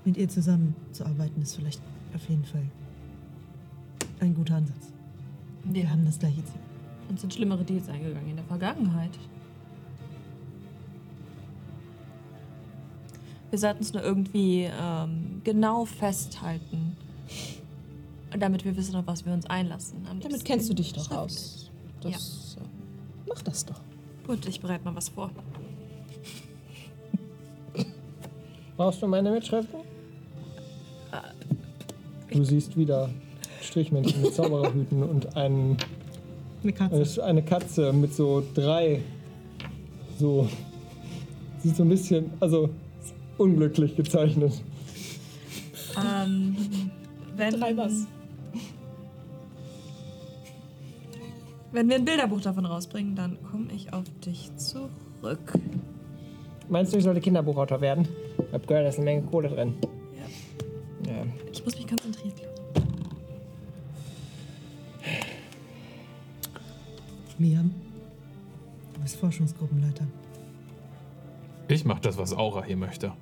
[0.05, 1.83] Mit ihr zusammenzuarbeiten ist vielleicht
[2.15, 2.71] auf jeden Fall
[4.21, 4.93] ein guter Ansatz.
[5.65, 6.61] Wir Wir haben das gleiche Ziel.
[7.11, 9.19] uns sind schlimmere Deals eingegangen in der Vergangenheit.
[13.57, 16.95] Wir sollten es nur irgendwie ähm, genau festhalten.
[18.39, 20.07] Damit wir wissen, auf was wir uns einlassen.
[20.11, 21.71] Am Damit kennst du dich doch aus.
[22.03, 22.65] Das, äh,
[23.27, 23.81] mach das doch.
[24.27, 25.31] Gut, ich bereite mal was vor.
[28.77, 29.81] Brauchst du meine Mitschriften?
[32.31, 33.09] Du siehst wieder
[33.63, 35.79] Strichmännchen mit Zaubererhüten und einen,
[36.63, 37.23] Eine Katze.
[37.23, 39.01] eine, eine Katze mit so drei.
[40.19, 40.47] So.
[41.61, 42.31] Sieht so ein bisschen.
[42.39, 42.69] Also.
[43.39, 44.63] Unglücklich gezeichnet.
[45.97, 46.57] Ähm,
[47.37, 48.07] wenn, Drei was?
[51.73, 55.53] wenn wir ein Bilderbuch davon rausbringen, dann komme ich auf dich zurück.
[56.69, 58.09] Meinst du, ich sollte Kinderbuchautor werden?
[58.39, 59.75] Ich hab gehört, da ist eine Menge Kohle drin.
[61.05, 61.13] Ja.
[61.13, 61.27] ja.
[61.53, 62.33] Ich muss mich konzentrieren.
[67.39, 67.75] Liam,
[68.95, 70.07] du bist Forschungsgruppenleiter.
[71.69, 73.13] Ich mache das, was Aura hier möchte.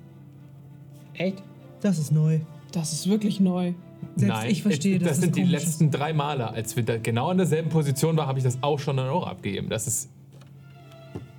[1.17, 1.41] Echt?
[1.81, 2.39] Das ist neu.
[2.71, 3.73] Das ist wirklich neu.
[4.15, 5.63] Selbst ich verstehe, das dass sind die komisch ist.
[5.65, 8.79] letzten drei Male, als wir da genau in derselben Position waren, habe ich das auch
[8.79, 9.69] schon an Aura abgegeben.
[9.69, 10.09] Das ist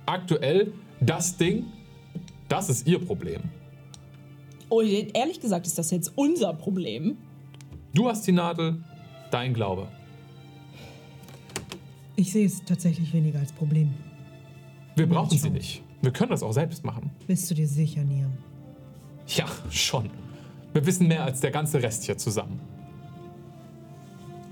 [0.05, 1.65] aktuell das Ding,
[2.49, 3.41] das ist ihr Problem.
[4.69, 7.17] Oh, ehrlich gesagt ist das jetzt unser Problem.
[7.93, 8.83] Du hast die Nadel,
[9.31, 9.87] dein Glaube.
[12.15, 13.93] Ich sehe es tatsächlich weniger als Problem.
[14.95, 15.83] Wir brauchen sie nicht.
[16.01, 17.11] Wir können das auch selbst machen.
[17.27, 18.31] Bist du dir sicher, Niam?
[19.27, 20.09] Ja, schon.
[20.73, 22.59] Wir wissen mehr als der ganze Rest hier zusammen.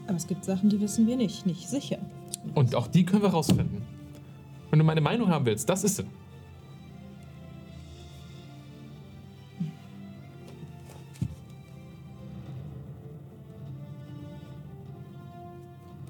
[0.08, 1.98] Aber es gibt Sachen, die wissen wir nicht, nicht sicher.
[2.54, 3.82] Und auch die können wir rausfinden.
[4.70, 6.06] Wenn du meine Meinung haben willst, das ist sie.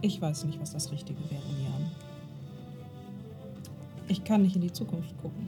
[0.02, 1.92] Ich weiß nicht, was das Richtige wäre, Jan.
[4.08, 5.48] Ich kann nicht in die Zukunft gucken.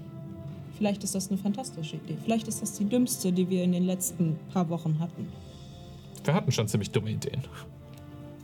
[0.78, 2.18] Vielleicht ist das eine fantastische Idee.
[2.24, 5.28] Vielleicht ist das die dümmste, die wir in den letzten paar Wochen hatten.
[6.24, 7.42] Wir hatten schon ziemlich dumme Ideen.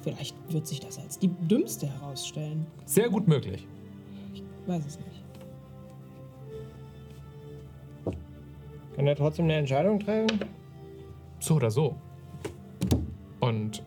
[0.02, 2.66] Vielleicht wird sich das als die dümmste herausstellen.
[2.86, 3.68] Sehr gut möglich.
[4.66, 5.10] Weiß es nicht.
[8.96, 10.40] Kann er trotzdem eine Entscheidung treffen?
[11.40, 11.96] So oder so.
[13.40, 13.84] Und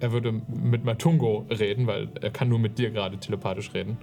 [0.00, 3.98] er würde mit Matungo reden, weil er kann nur mit dir gerade telepathisch reden.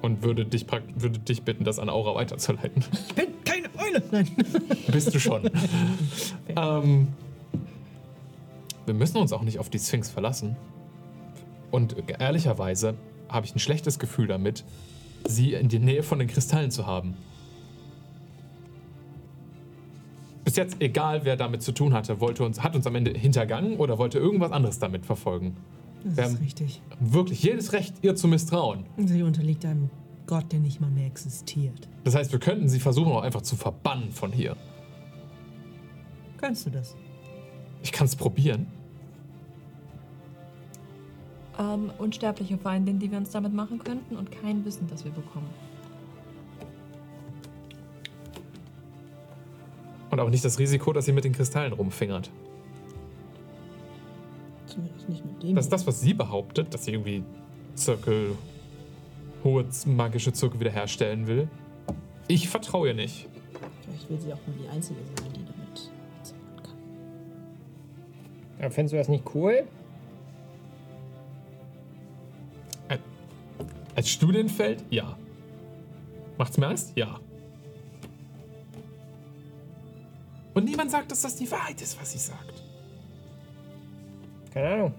[0.00, 2.84] Und würde dich, würde dich bitten, das an Aura weiterzuleiten.
[3.08, 4.02] Ich bin keine Eule.
[4.10, 4.28] Nein.
[4.92, 5.50] Bist du schon.
[6.56, 7.08] ähm,
[8.86, 10.56] wir müssen uns auch nicht auf die Sphinx verlassen.
[11.70, 12.94] Und ehrlicherweise
[13.28, 14.64] habe ich ein schlechtes Gefühl damit,
[15.26, 17.14] sie in der Nähe von den Kristallen zu haben.
[20.44, 23.76] Bis jetzt, egal wer damit zu tun hatte, wollte uns, hat uns am Ende hintergangen
[23.76, 25.56] oder wollte irgendwas anderes damit verfolgen.
[26.04, 26.82] Das Wir ist haben richtig.
[27.00, 28.84] wirklich jedes Recht, ihr zu misstrauen.
[28.96, 29.90] Sie unterliegt einem
[30.26, 31.88] Gott, der nicht mal mehr existiert.
[32.04, 34.56] Das heißt, wir könnten sie versuchen, auch einfach zu verbannen von hier.
[36.36, 36.94] Kannst du das?
[37.82, 38.66] Ich kann es probieren.
[41.58, 45.48] Ähm, unsterbliche Feindin, die wir uns damit machen könnten und kein Wissen, das wir bekommen.
[50.10, 52.30] Und auch nicht das Risiko, dass sie mit den Kristallen rumfingert.
[54.68, 55.54] Zumindest nicht mit dem.
[55.54, 57.24] Das ist das, was sie behauptet, dass sie irgendwie
[57.74, 58.36] Zirkel,
[59.42, 61.48] hohe magische Zirkel wiederherstellen will.
[62.26, 63.28] Ich vertraue ihr nicht.
[63.82, 65.90] Vielleicht will sie auch nur die Einzige sein, die damit
[66.22, 66.76] zaubern kann.
[68.60, 69.66] Ja, findest du das nicht cool?
[73.94, 75.18] Als Studienfeld, ja.
[76.36, 76.92] Macht's mir Angst?
[76.94, 77.18] Ja.
[80.54, 82.62] Und niemand sagt, dass das die Wahrheit ist, was sie sagt.
[84.52, 84.94] Keine Ahnung.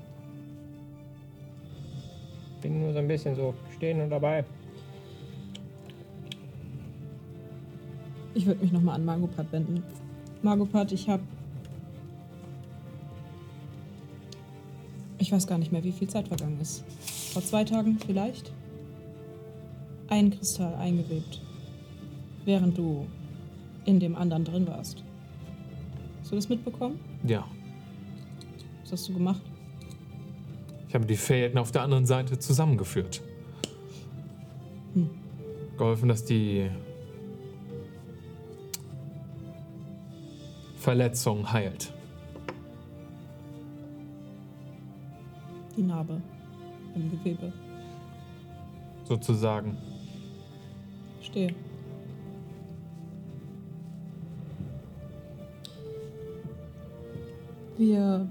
[2.62, 4.43] Bin nur so ein bisschen so stehen und dabei.
[8.34, 9.84] Ich würde mich nochmal an Margopat wenden.
[10.41, 11.24] Margopat, ich habe.
[15.18, 16.84] Ich weiß gar nicht mehr, wie viel Zeit vergangen ist.
[17.34, 18.54] Vor zwei Tagen vielleicht?
[20.08, 21.41] Ein Kristall eingewebt.
[22.45, 23.06] Während du
[23.86, 25.04] in dem anderen drin warst.
[26.22, 27.00] Hast du das mitbekommen?
[27.24, 27.45] Ja.
[28.89, 29.41] Was hast du gemacht?
[30.87, 33.21] Ich habe die Fäden auf der anderen Seite zusammengeführt.
[34.95, 35.11] Hm.
[35.77, 36.71] Geholfen, dass die
[40.75, 41.93] Verletzung heilt.
[45.77, 46.19] Die Narbe
[46.95, 47.53] im Gewebe.
[49.03, 49.77] Sozusagen.
[51.21, 51.53] Stehe.
[57.77, 58.27] Wir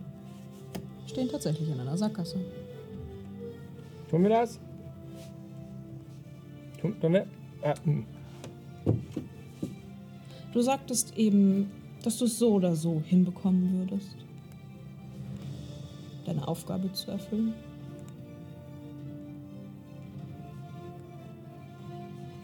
[1.09, 2.38] stehen tatsächlich in einer Sackgasse.
[4.11, 4.61] Tun wir das?
[6.80, 7.26] Tun, tun wir?
[7.62, 8.06] Ah, hm.
[10.52, 11.70] Du sagtest eben,
[12.02, 14.16] dass du es so oder so hinbekommen würdest,
[16.24, 17.54] deine Aufgabe zu erfüllen.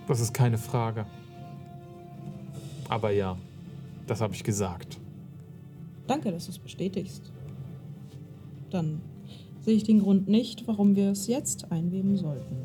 [0.06, 1.06] Das ist keine Frage.
[2.88, 3.38] Aber ja,
[4.06, 5.00] das habe ich gesagt.
[6.06, 7.34] Danke, dass du es bestätigst.
[8.75, 9.01] Dann
[9.61, 12.57] sehe ich den Grund nicht, warum wir es jetzt einweben sollten.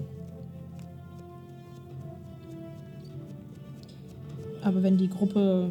[4.64, 5.70] Aber wenn die Gruppe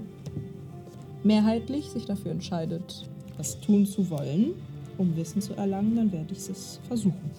[1.24, 4.54] mehrheitlich sich dafür entscheidet, das tun zu wollen,
[4.96, 7.32] um Wissen zu erlangen, dann werde ich es versuchen.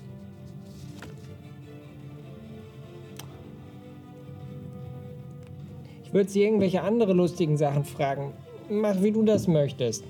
[6.04, 8.34] Ich würde sie irgendwelche andere lustigen Sachen fragen.
[8.70, 10.04] Mach, wie du das möchtest.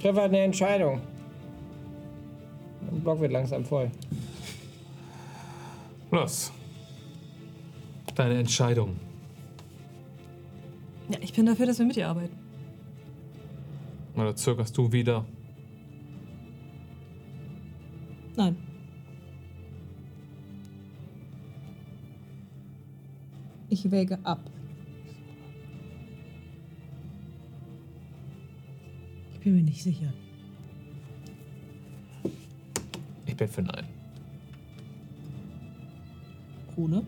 [0.00, 1.02] Treffe eine Entscheidung.
[3.02, 3.90] Block wird langsam voll.
[6.10, 6.52] Los.
[8.14, 8.96] Deine Entscheidung.
[11.08, 12.36] Ja, ich bin dafür, dass wir mit dir arbeiten.
[14.14, 15.24] Oder zögerst du wieder?
[18.36, 18.56] Nein.
[23.68, 24.50] Ich wäge ab.
[29.32, 30.12] Ich bin mir nicht sicher.
[33.42, 33.88] Ich bin für Nein.
[36.76, 37.04] Rune?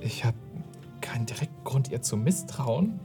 [0.00, 0.36] Ich habe
[1.00, 3.00] keinen direkten Grund, ihr zu misstrauen.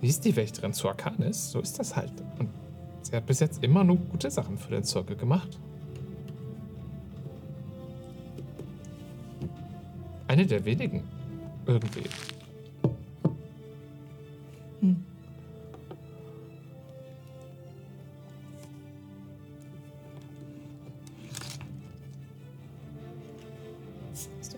[0.00, 2.12] Sie ist die Wächterin zu Arcanis, so ist das halt.
[2.38, 2.50] Und
[3.02, 5.58] sie hat bis jetzt immer nur gute Sachen für den Zirkel gemacht.
[10.28, 11.02] Eine der wenigen.
[11.66, 12.04] Irgendwie.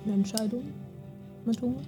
[0.09, 0.63] Eine Entscheidung,
[1.45, 1.81] Matungo?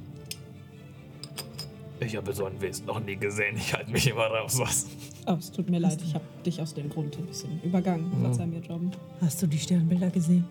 [2.01, 3.57] Ich habe so ein Wesen noch nie gesehen.
[3.57, 4.59] Ich halte mich immer raus.
[4.59, 4.87] Was?
[5.27, 8.11] Oh, es tut mir leid, ich habe dich aus dem Grund ein bisschen übergangen.
[8.23, 8.93] Verzeih mir, Jordan.
[9.21, 10.45] Hast du die Sternbilder gesehen?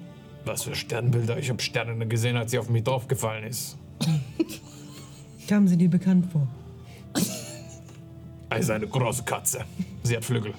[0.46, 1.38] Was für Sternbilder?
[1.38, 3.78] Ich habe Sterne gesehen, als sie auf mich draufgefallen ist.
[5.48, 6.48] Kamen sie dir bekannt vor?
[8.50, 9.66] Also eine große Katze.
[10.04, 10.54] Sie hat Flügel.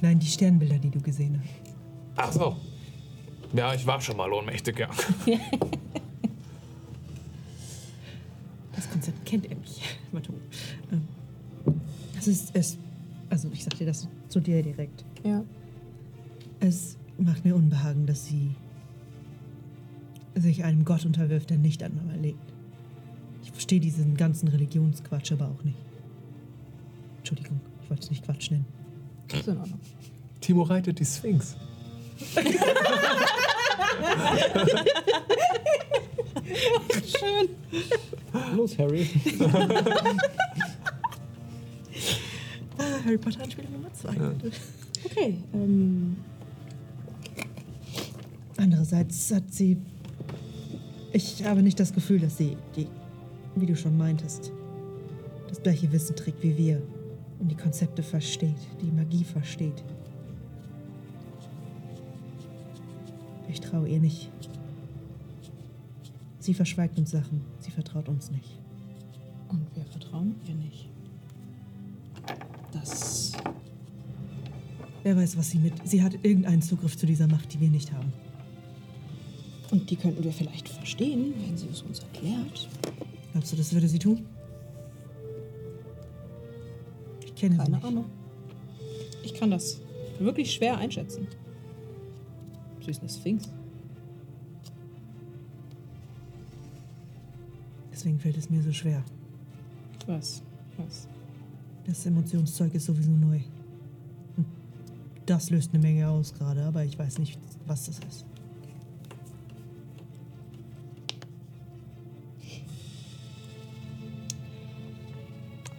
[0.00, 1.72] Nein, die Sternbilder, die du gesehen hast.
[2.16, 2.56] Ach so.
[3.52, 4.88] Ja, ich war schon mal ohnmächtig, ja.
[9.28, 9.56] kennt er.
[10.12, 10.32] Mato.
[10.92, 11.02] Ähm,
[12.18, 12.78] Es ist es.
[13.30, 15.04] Also ich sag dir das zu dir direkt.
[15.24, 15.44] Ja.
[16.60, 18.54] Es macht mir Unbehagen, dass sie
[20.34, 22.52] sich einem Gott unterwirft, der nicht an Mama lebt.
[23.42, 25.78] Ich verstehe diesen ganzen Religionsquatsch aber auch nicht.
[27.18, 28.64] Entschuldigung, ich wollte es nicht Quatsch nennen.
[29.32, 29.80] Ist in Ordnung.
[30.40, 31.56] Timo reitet die Sphinx.
[38.56, 39.06] Los, Harry.
[43.04, 44.14] Harry Potter Anspielung Nummer zwei.
[45.04, 46.16] Okay, ähm,
[48.58, 49.76] Andererseits hat sie.
[51.12, 52.88] Ich habe nicht das Gefühl, dass sie, die,
[53.54, 54.52] wie du schon meintest,
[55.48, 56.82] das gleiche Wissen trägt wie wir
[57.38, 59.84] und die Konzepte versteht, die Magie versteht.
[63.48, 64.28] Ich traue ihr nicht.
[66.48, 68.56] Sie verschweigt uns Sachen, sie vertraut uns nicht.
[69.50, 70.88] und wir vertrauen ihr nicht.
[72.72, 73.32] Das.
[75.02, 75.74] Wer weiß, was sie mit.
[75.84, 78.14] Sie hat irgendeinen Zugriff zu dieser Macht, die wir nicht haben.
[79.70, 82.66] Und die könnten wir vielleicht verstehen, wenn sie es uns erklärt.
[83.32, 84.24] Glaubst du, das würde sie tun?
[87.26, 87.84] Ich kenne sie Keine nicht.
[87.84, 88.06] Ahnung.
[89.22, 89.82] Ich kann das
[90.18, 91.28] wirklich schwer einschätzen.
[92.82, 93.50] Sie ist eine Sphinx.
[97.98, 99.02] Deswegen fällt es mir so schwer.
[100.06, 100.40] Was?
[100.76, 101.08] Was?
[101.84, 103.40] Das Emotionszeug ist sowieso neu.
[104.36, 104.46] Und
[105.26, 108.24] das löst eine Menge aus gerade, aber ich weiß nicht, was das ist.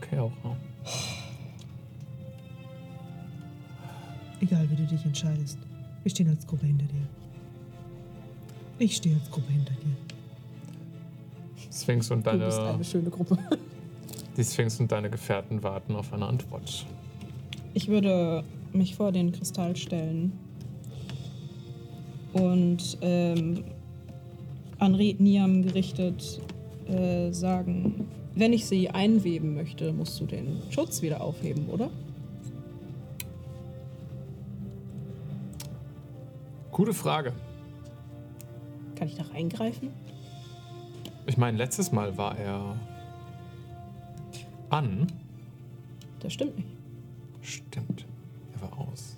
[0.02, 0.34] Okay, auch.
[0.44, 0.58] ja.
[4.42, 5.58] Egal, wie du dich entscheidest.
[6.04, 7.08] Wir stehen als Gruppe hinter dir.
[8.78, 10.19] Ich stehe als Gruppe hinter dir.
[11.82, 13.38] Sphinx und Du bist deine, eine schöne Gruppe.
[14.38, 16.86] die Sphinx und deine Gefährten warten auf eine Antwort.
[17.74, 20.34] Ich würde mich vor den Kristall stellen
[22.34, 23.64] und ähm,
[24.78, 26.42] an Niam gerichtet
[26.88, 31.90] äh, sagen, wenn ich sie einweben möchte, musst du den Schutz wieder aufheben, oder?
[36.72, 37.34] Gute Frage.
[38.96, 39.90] Kann ich da reingreifen?
[41.30, 42.76] Ich meine, letztes Mal war er
[44.72, 45.06] an.
[46.22, 46.70] Das stimmt nicht.
[47.42, 48.08] Stimmt.
[48.56, 49.16] Er war aus.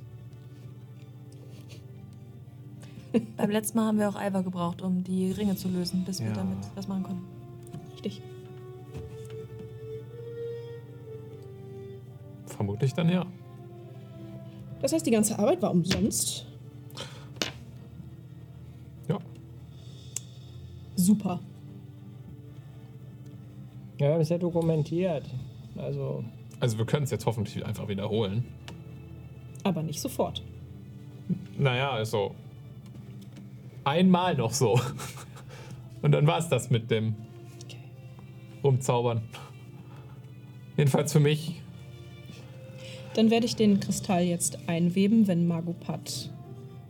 [3.38, 6.28] Beim letzten Mal haben wir auch Alva gebraucht, um die Ringe zu lösen, bis wir
[6.28, 6.33] Ja.
[6.33, 7.24] damit was machen konnten.
[7.93, 8.21] Richtig.
[12.46, 13.25] Vermutlich dann ja.
[14.82, 16.46] Das heißt, die ganze Arbeit war umsonst.
[19.08, 19.17] Ja.
[20.97, 21.39] Super.
[24.01, 25.23] Ja, es ja dokumentiert.
[25.78, 26.23] Also,
[26.59, 28.45] Also wir können es jetzt hoffentlich einfach wiederholen.
[29.63, 30.43] Aber nicht sofort.
[31.55, 32.33] Naja, also
[33.83, 34.79] einmal noch so.
[36.01, 37.15] Und dann war es das mit dem
[37.63, 37.78] Okay.
[38.63, 39.21] Rumzaubern.
[40.78, 41.61] Jedenfalls für mich.
[43.13, 46.32] Dann werde ich den Kristall jetzt einweben, wenn Magopat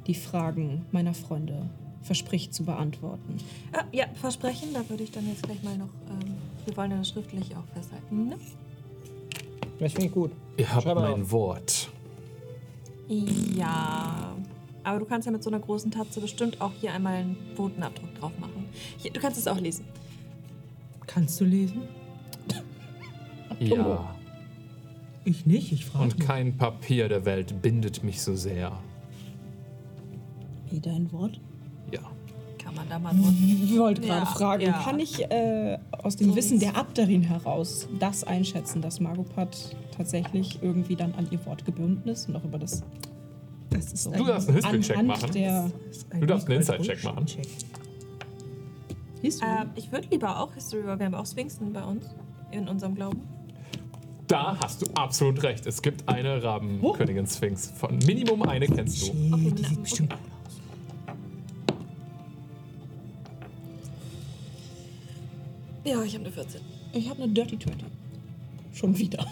[0.07, 1.69] die Fragen meiner Freunde
[2.03, 3.37] verspricht zu beantworten.
[3.73, 5.89] Ah, ja, Versprechen, da würde ich dann jetzt gleich mal noch.
[6.09, 6.35] Ähm,
[6.65, 8.29] wir wollen ja das schriftlich auch festhalten.
[8.29, 8.37] Ne?
[9.79, 10.31] das finde ich gut.
[10.57, 11.31] Ihr habt Schreib mein auf.
[11.31, 11.89] Wort.
[13.07, 14.35] Ja.
[14.83, 18.15] Aber du kannst ja mit so einer großen Tatze bestimmt auch hier einmal einen Botenabdruck
[18.15, 18.67] drauf machen.
[18.97, 19.85] Hier, du kannst es auch lesen.
[21.07, 21.83] Kannst du lesen?
[23.59, 24.15] Ja.
[25.23, 26.05] Ich nicht, ich frage.
[26.05, 28.71] Und kein Papier der Welt bindet mich so sehr.
[30.71, 31.39] Wie dein Wort?
[32.73, 33.31] Kann man da mal drunter.
[33.63, 34.81] Ich wollte gerade Ja, fragen, ja.
[34.83, 40.59] kann ich äh, aus dem So Wissen der Abderin heraus das einschätzen, dass Magopat tatsächlich
[40.61, 42.83] irgendwie dann an ihr Wort gebunden ist und auch über das
[43.69, 45.31] Das ist so Du darfst einen History-Check machen.
[45.33, 45.71] Der
[46.19, 47.25] Du darfst einen Inside-Check machen.
[49.21, 49.49] History.
[49.61, 52.05] Ähm, ich würde lieber auch History, weil wir haben auch Sphinxen bei uns
[52.51, 53.21] in unserem Glauben.
[54.27, 55.65] Da hast du absolut recht.
[55.67, 57.73] Es gibt eine Rabenkönigin-Sphinx.
[57.75, 59.11] Von Minimum eine kennst du.
[59.33, 60.15] Okay, die sieht bestimmt
[65.83, 66.61] Ja, ich habe eine 14.
[66.93, 67.83] Ich habe eine Dirty 20.
[68.73, 69.25] Schon wieder.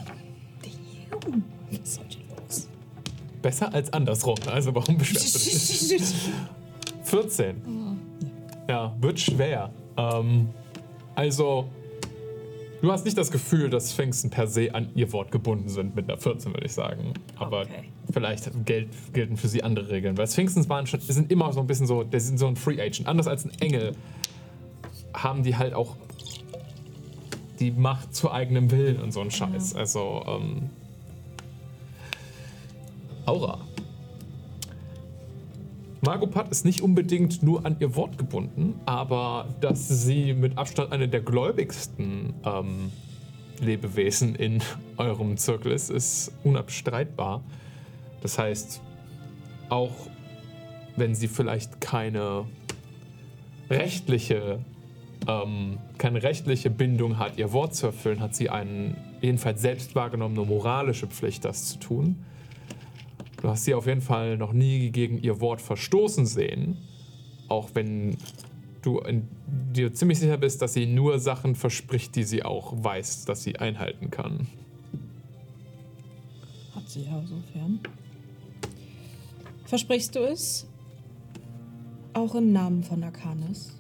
[1.72, 2.68] Was ist heute los?
[3.42, 4.36] Besser als andersrum.
[4.48, 6.14] Also warum beschwerst du dich?
[7.04, 7.56] 14.
[8.68, 9.72] Ja, wird schwer.
[9.98, 10.50] Ähm,
[11.16, 11.66] also,
[12.82, 16.10] du hast nicht das Gefühl, dass Pfingsten per se an ihr Wort gebunden sind mit
[16.10, 17.14] einer 14, würde ich sagen.
[17.38, 17.86] Aber Okay.
[18.12, 20.18] vielleicht gelt, gelten für sie andere Regeln.
[20.18, 22.80] Weil Sphinxens waren schon, sind immer so ein bisschen so, die sind so ein Free
[22.82, 23.08] Agent.
[23.08, 23.94] Anders als ein Engel
[25.14, 25.96] haben die halt auch
[27.60, 29.76] die Macht zu eigenem Willen und so ein Scheiß.
[29.76, 30.70] Also, ähm,
[33.26, 33.60] Aura.
[36.02, 41.10] Margopat ist nicht unbedingt nur an ihr Wort gebunden, aber dass sie mit Abstand eine
[41.10, 42.92] der gläubigsten ähm,
[43.60, 44.64] Lebewesen in
[44.98, 47.44] eurem Zirkel ist, ist unabstreitbar.
[48.22, 48.82] Das heißt,
[49.70, 49.94] auch
[50.96, 52.46] wenn sie vielleicht keine
[53.70, 54.60] rechtliche,
[55.30, 60.44] ähm, keine rechtliche Bindung hat, ihr Wort zu erfüllen, hat sie eine jedenfalls selbst wahrgenommene
[60.44, 62.16] moralische Pflicht, das zu tun.
[63.42, 66.78] Du hast sie auf jeden Fall noch nie gegen ihr Wort verstoßen sehen.
[67.48, 68.18] Auch wenn
[68.82, 69.28] du in,
[69.74, 73.58] dir ziemlich sicher bist, dass sie nur Sachen verspricht, die sie auch weiß, dass sie
[73.58, 74.48] einhalten kann.
[76.74, 77.80] Hat sie ja sofern.
[79.66, 80.68] Versprichst du es?
[82.14, 83.79] Auch im Namen von Arcanis?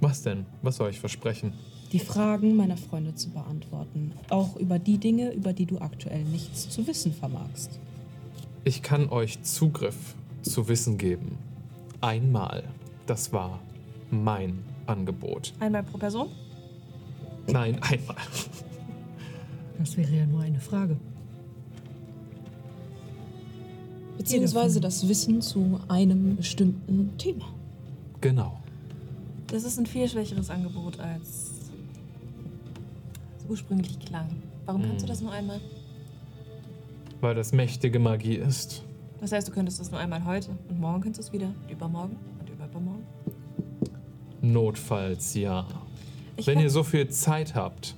[0.00, 0.46] Was denn?
[0.62, 1.52] Was soll ich versprechen?
[1.92, 4.12] Die Fragen meiner Freunde zu beantworten.
[4.28, 7.78] Auch über die Dinge, über die du aktuell nichts zu wissen vermagst.
[8.64, 11.38] Ich kann euch Zugriff zu Wissen geben.
[12.00, 12.64] Einmal.
[13.06, 13.60] Das war
[14.10, 15.52] mein Angebot.
[15.60, 16.28] Einmal pro Person?
[17.46, 18.16] Nein, einmal.
[19.78, 20.96] Das wäre ja nur eine Frage.
[24.18, 27.46] Beziehungsweise das Wissen zu einem bestimmten Thema.
[28.20, 28.58] Genau.
[29.48, 31.52] Das ist ein viel schwächeres Angebot als
[33.38, 34.28] es ursprünglich klang.
[34.64, 35.60] Warum kannst du das nur einmal?
[37.20, 38.82] Weil das mächtige Magie ist.
[39.20, 41.70] Das heißt, du könntest das nur einmal heute und morgen könntest du es wieder und
[41.70, 43.06] übermorgen und übermorgen.
[44.42, 45.66] Notfalls ja.
[46.36, 47.94] Ich Wenn ihr so viel Zeit habt,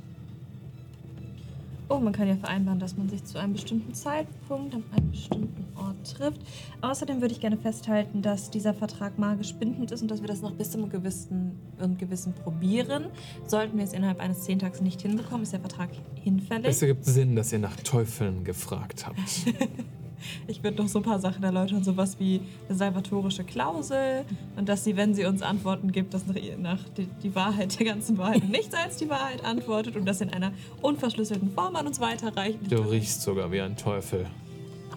[1.91, 5.65] Oh, man kann ja vereinbaren, dass man sich zu einem bestimmten Zeitpunkt an einem bestimmten
[5.75, 6.41] Ort trifft.
[6.83, 10.43] Außerdem würde ich gerne festhalten, dass dieser Vertrag magisch bindend ist und dass wir das
[10.43, 13.07] noch bis zum gewissen und Gewissen probieren.
[13.47, 15.89] Sollten wir es innerhalb eines Zehntags nicht hinbekommen, ist der Vertrag
[16.23, 16.67] hinfällig.
[16.69, 19.19] es ergibt Sinn, dass ihr nach Teufeln gefragt habt.
[20.47, 24.25] Ich würde noch so ein paar Sachen erläutern, sowas wie eine salvatorische Klausel
[24.57, 27.87] und dass sie, wenn sie uns Antworten gibt, dass nach, nach die, die Wahrheit der
[27.87, 32.01] ganzen Wahrheit nichts als die Wahrheit antwortet und das in einer unverschlüsselten Form an uns
[32.01, 32.59] weiterreicht.
[32.71, 34.27] Du riechst sogar wie ein Teufel.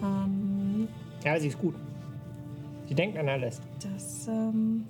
[0.02, 0.88] Ähm,
[1.24, 1.74] Ja, sie ist gut.
[2.88, 3.60] Sie denkt an alles.
[3.82, 4.84] das, ähm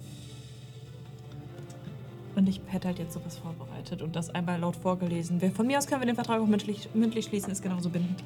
[2.34, 5.40] und ich hätte halt jetzt sowas vorbereitet und das einmal laut vorgelesen.
[5.40, 8.22] Wir, von mir aus können wir den Vertrag auch mündlich, mündlich schließen, ist genauso bindend.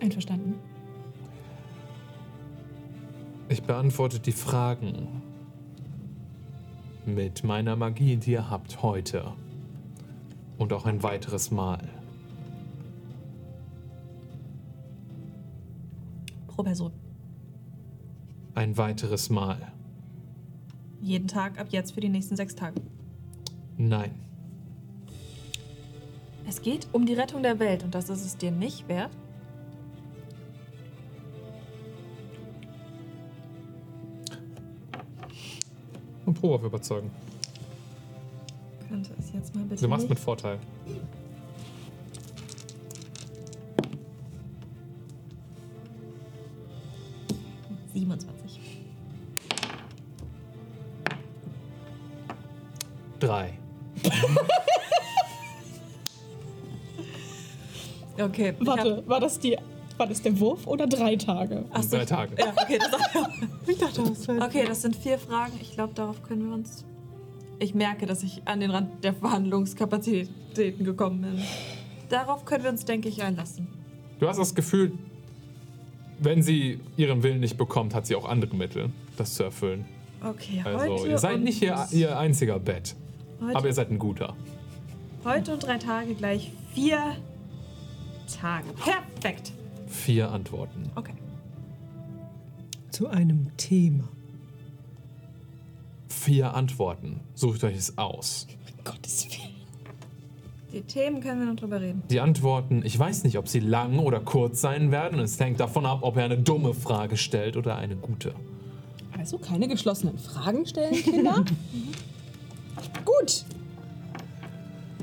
[0.00, 0.54] Einverstanden.
[3.48, 5.22] Ich beantworte die Fragen
[7.04, 9.32] mit meiner Magie, die ihr habt heute.
[10.58, 11.88] Und auch ein weiteres Mal.
[16.46, 16.92] Pro Person.
[18.54, 19.72] Ein weiteres Mal.
[21.00, 22.80] Jeden Tag ab jetzt für die nächsten sechs Tage.
[23.78, 24.10] Nein.
[26.46, 29.10] Es geht um die Rettung der Welt und das ist es dir nicht wert.
[36.26, 37.10] Und Probe auf überzeugen.
[38.88, 39.82] Könnte es jetzt mal bitte.
[39.82, 40.10] Du machst nicht?
[40.10, 40.58] mit Vorteil.
[47.92, 48.60] 27.
[53.18, 53.58] Drei.
[58.18, 58.54] Okay.
[58.60, 59.56] Warte, war das, die,
[60.00, 61.64] war das der Wurf oder drei Tage?
[61.70, 61.96] Ach so.
[61.98, 62.34] Drei Tage.
[62.38, 63.00] Ja, okay, das,
[63.68, 65.52] Ich dachte, das okay, das sind vier Fragen.
[65.60, 66.84] Ich glaube, darauf können wir uns.
[67.58, 71.38] Ich merke, dass ich an den Rand der Verhandlungskapazitäten gekommen bin.
[72.08, 73.68] Darauf können wir uns, denke ich, einlassen.
[74.18, 74.92] Du hast das Gefühl,
[76.18, 79.84] wenn sie ihren Willen nicht bekommt, hat sie auch andere Mittel, das zu erfüllen.
[80.22, 81.08] Okay, Also, heute.
[81.08, 82.94] ihr seid und, nicht ihr, ihr einziger Bett.
[83.40, 84.34] heute, Aber ihr seid ein guter.
[85.24, 87.16] heute und drei Tage gleich vier
[88.40, 88.66] Tage.
[88.74, 89.52] Perfekt.
[89.90, 90.90] Vier Antworten.
[90.94, 91.12] Okay.
[92.90, 94.08] Zu einem Thema.
[96.08, 97.20] Vier Antworten.
[97.34, 98.46] Sucht euch es aus.
[98.84, 99.50] Gottes Willen.
[100.72, 102.02] Die Themen können wir noch drüber reden.
[102.08, 105.18] Die Antworten, ich weiß nicht, ob sie lang oder kurz sein werden.
[105.18, 108.34] Es hängt davon ab, ob er eine dumme Frage stellt oder eine gute.
[109.18, 111.44] Also keine geschlossenen Fragen stellen, Kinder.
[113.04, 113.44] Gut.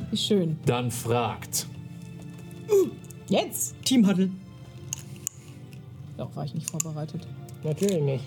[0.09, 0.57] Wie schön.
[0.65, 1.67] Dann fragt.
[3.27, 3.75] Jetzt.
[3.83, 4.29] Team Huddle.
[6.17, 7.27] Darauf war ich nicht vorbereitet.
[7.63, 8.23] Natürlich nicht.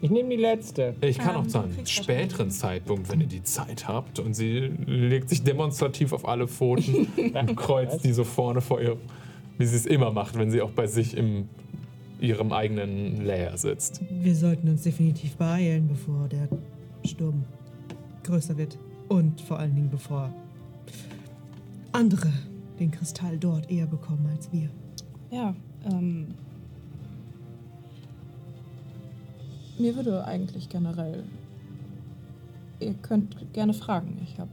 [0.00, 0.94] Ich nehme die letzte.
[1.00, 4.20] Ich kann Ähm, auch zu einem späteren Zeitpunkt, wenn ihr die Zeit habt.
[4.20, 8.96] Und sie legt sich demonstrativ auf alle Pfoten und kreuzt die so vorne vor ihr,
[9.56, 11.48] wie sie es immer macht, wenn sie auch bei sich im
[12.20, 14.00] ihrem eigenen Layer sitzt.
[14.10, 16.48] Wir sollten uns definitiv beeilen, bevor der
[17.04, 17.44] Sturm
[18.24, 18.76] größer wird.
[19.08, 20.32] Und vor allen Dingen, bevor
[21.92, 22.32] andere
[22.80, 24.68] den Kristall dort eher bekommen als wir.
[25.30, 25.54] Ja,
[25.84, 26.34] ähm.
[29.78, 31.24] Mir würde eigentlich generell.
[32.80, 34.18] Ihr könnt gerne fragen.
[34.22, 34.50] Ich habe.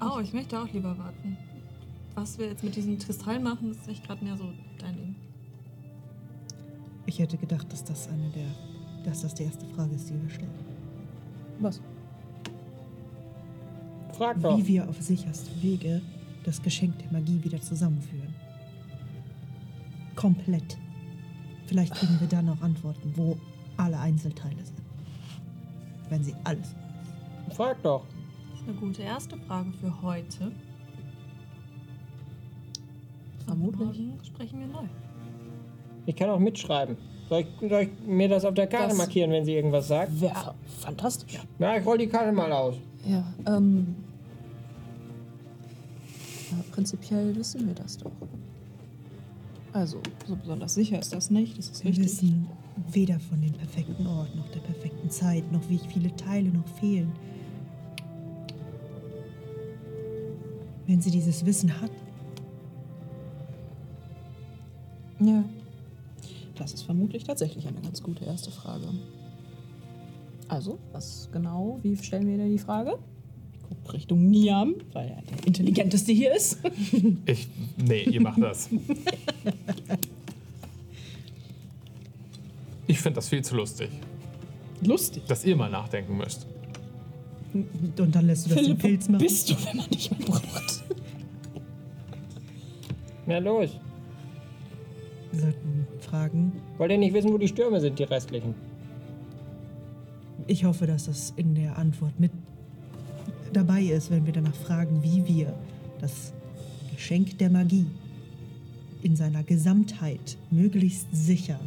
[0.00, 1.36] Oh, ich möchte auch lieber warten.
[2.14, 5.16] Was wir jetzt mit diesem Kristall machen, ist echt gerade mehr so dein Ding.
[7.06, 8.48] Ich hätte gedacht, dass das eine der,
[9.04, 10.50] dass das die erste Frage ist, die wir stellen.
[11.60, 11.80] Was?
[14.12, 14.58] Frag doch.
[14.58, 16.02] Wie wir auf sicherste Wege
[16.48, 18.34] das Geschenk der Magie wieder zusammenführen.
[20.16, 20.78] Komplett.
[21.66, 23.36] Vielleicht kriegen wir dann auch Antworten, wo
[23.76, 24.80] alle Einzelteile sind.
[26.08, 26.74] Wenn sie alles.
[27.54, 28.04] Frag doch.
[28.50, 30.50] Das ist eine gute erste Frage für heute.
[33.46, 33.98] Vermutlich.
[33.98, 34.84] Morgen sprechen wir neu.
[36.06, 36.96] Ich kann auch mitschreiben.
[37.28, 40.18] Soll ich, soll ich mir das auf der Karte Das- markieren, wenn sie irgendwas sagt?
[40.18, 41.38] Wäre fa fantastisch.
[41.58, 42.76] Na, ich roll die Karte mal aus.
[43.06, 43.94] Ja, ähm.
[46.50, 48.12] Ja, prinzipiell wissen wir das doch.
[49.72, 52.06] Also, so besonders sicher ist das nicht, das ist Wir richtig.
[52.06, 52.46] wissen
[52.92, 57.12] weder von dem perfekten Ort noch der perfekten Zeit, noch wie viele Teile noch fehlen.
[60.86, 61.90] Wenn sie dieses Wissen hat,
[65.20, 65.44] Ja.
[66.54, 68.86] Das ist vermutlich tatsächlich eine ganz gute erste Frage.
[70.48, 72.98] Also, was genau, wie stellen wir dir die Frage?
[73.92, 76.58] Richtung Niam, weil er der intelligenteste hier ist.
[77.26, 77.48] Ich.
[77.76, 78.68] Nee, ihr macht das.
[82.86, 83.90] Ich finde das viel zu lustig,
[84.82, 85.22] Lustig.
[85.28, 86.46] dass ihr mal nachdenken müsst.
[87.52, 89.22] und dann lässt du das den Philipp, Pilz wo machen.
[89.24, 90.84] bist du, wenn man dich mehr braucht?
[93.26, 93.70] Na los.
[95.32, 96.52] Wir sollten fragen.
[96.78, 98.54] Wollt ihr nicht wissen, wo die Stürme sind, die restlichen?
[100.46, 102.32] Ich hoffe, dass das in der Antwort mit
[103.52, 105.54] dabei ist, wenn wir danach fragen, wie wir
[106.00, 106.32] das
[106.94, 107.86] Geschenk der Magie
[109.02, 111.58] in seiner Gesamtheit möglichst sicher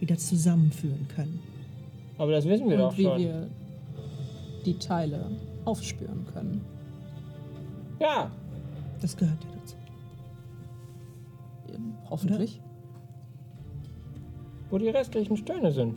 [0.00, 1.38] wieder zusammenführen können.
[2.18, 3.18] Aber das wissen wir doch Und wie schon.
[3.18, 3.48] wir
[4.64, 5.30] die Teile
[5.64, 6.60] aufspüren können.
[8.00, 8.30] Ja,
[9.00, 9.76] Das gehört ja dazu.
[12.10, 12.60] Hoffentlich.
[14.70, 15.96] wo die restlichen Sterne sind.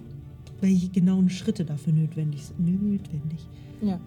[0.62, 2.60] Welche genauen Schritte dafür notwendig sind.
[2.60, 3.40] Notwendig.
[3.82, 4.00] Ja.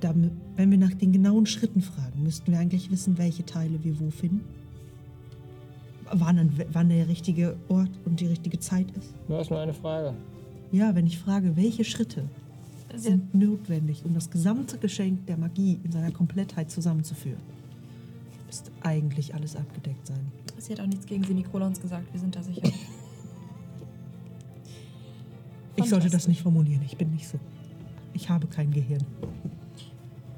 [0.00, 4.10] Wenn wir nach den genauen Schritten fragen, müssten wir eigentlich wissen, welche Teile wir wo
[4.10, 4.44] finden.
[6.10, 9.12] Wann, dann, wann der richtige Ort und die richtige Zeit ist.
[9.28, 10.14] Nur ist nur eine Frage.
[10.72, 12.24] Ja, wenn ich frage, welche Schritte
[12.94, 17.40] sind notwendig, um das gesamte Geschenk der Magie in seiner Komplettheit zusammenzuführen,
[18.46, 20.32] müsste eigentlich alles abgedeckt sein.
[20.58, 22.62] sie hat auch nichts gegen Semikolons gesagt, wir sind da sicher.
[25.76, 27.38] Ich sollte das nicht formulieren, ich bin nicht so.
[28.12, 29.04] Ich habe kein Gehirn.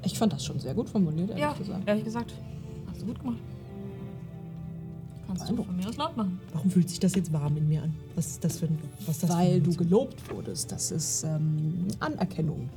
[0.03, 1.87] Ich fand das schon sehr gut formuliert, ehrlich ja, gesagt.
[1.87, 2.33] ehrlich gesagt.
[2.89, 3.37] Hast du gut gemacht.
[5.27, 6.39] Kannst du von mir aus laut machen.
[6.53, 7.93] Warum fühlt sich das jetzt warm in mir an?
[8.15, 8.77] Was ist das für ein.
[9.05, 10.71] Was das für Weil ein du gelobt wurdest.
[10.71, 12.69] Das ist ähm, Anerkennung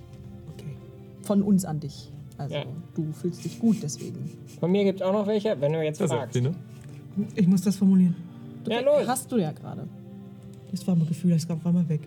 [0.53, 0.77] Okay.
[1.23, 2.11] von uns an dich.
[2.39, 2.65] Also Ja.
[2.95, 4.31] du fühlst dich gut deswegen.
[4.61, 6.41] Von mir gibt es auch noch welche, wenn du jetzt Das fragst.
[6.41, 6.55] ne?
[7.35, 8.15] Ich muss das formulieren.
[8.65, 9.07] Du Ja, los.
[9.07, 9.87] Hast du ja gerade.
[10.71, 12.01] Das war mein Gefühl, das kam auf einmal weg.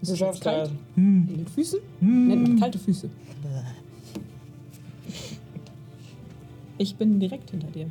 [0.00, 0.70] Ist Du schaffst kalt?
[0.94, 1.28] Hm.
[1.30, 1.78] In den Füßen?
[2.00, 3.08] Nennt man kalte Füße.
[6.78, 7.88] Ich bin direkt hinter dir.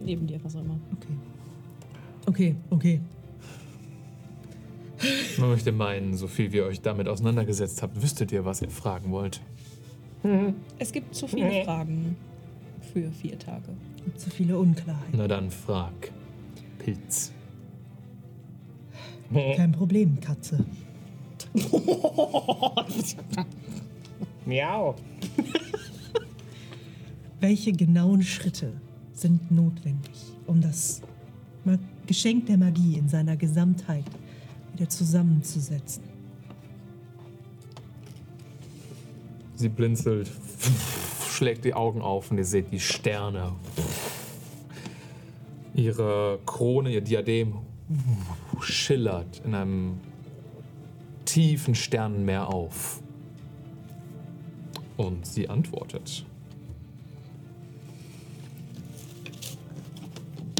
[0.00, 0.78] Neben dir, was auch immer.
[0.96, 1.12] Okay.
[2.26, 3.00] Okay, okay.
[5.38, 8.70] Man möchte meinen, so viel wie ihr euch damit auseinandergesetzt habt, wüsstet ihr, was ihr
[8.70, 9.40] fragen wollt.
[10.78, 11.64] Es gibt zu viele Nee.
[11.64, 12.16] Fragen
[12.92, 13.68] für vier Tage.
[14.04, 15.16] Gibt so viele Unklarheiten.
[15.16, 16.10] Na dann frag.
[16.78, 17.32] Pilz.
[19.32, 20.64] Kein Problem, Katze.
[24.46, 24.94] Miau.
[27.40, 28.72] Welche genauen Schritte
[29.12, 30.16] sind notwendig,
[30.46, 31.02] um das
[32.06, 34.04] Geschenk der Magie in seiner Gesamtheit
[34.72, 36.02] wieder zusammenzusetzen?
[39.54, 40.30] Sie blinzelt,
[41.30, 43.52] schlägt die Augen auf und ihr seht die Sterne.
[45.74, 47.54] Ihre Krone, ihr Diadem
[48.60, 50.00] schillert in einem
[51.24, 53.00] tiefen Sternenmeer auf.
[54.96, 56.24] Und sie antwortet.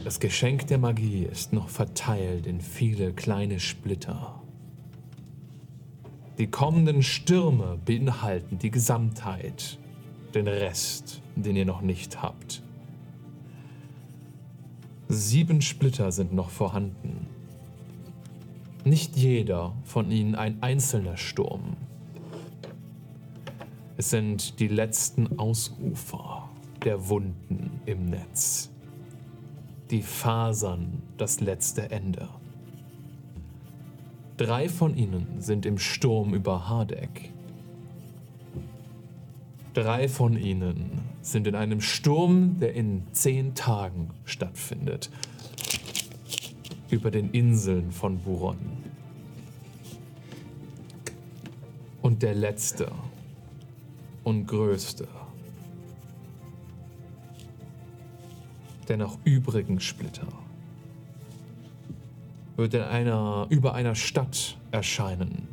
[0.09, 4.40] Das Geschenk der Magie ist noch verteilt in viele kleine Splitter.
[6.39, 9.78] Die kommenden Stürme beinhalten die Gesamtheit,
[10.35, 12.62] den Rest, den ihr noch nicht habt.
[15.09, 17.26] Sieben Splitter sind noch vorhanden.
[18.85, 21.76] Nicht jeder von ihnen ein einzelner Sturm.
[23.98, 26.48] Es sind die letzten Ausufer
[26.82, 28.70] der Wunden im Netz.
[29.90, 32.28] Die Fasern das letzte Ende.
[34.36, 37.32] Drei von ihnen sind im Sturm über Hardeck.
[39.73, 45.09] Drei von ihnen sind in einem Sturm, der in zehn Tagen stattfindet.
[46.90, 48.59] Über den Inseln von Buron.
[52.02, 52.93] Und der letzte
[54.23, 55.09] und größte
[58.89, 60.27] der noch übrigen Splitter
[62.56, 65.47] wird in einer, über einer Stadt erscheinen,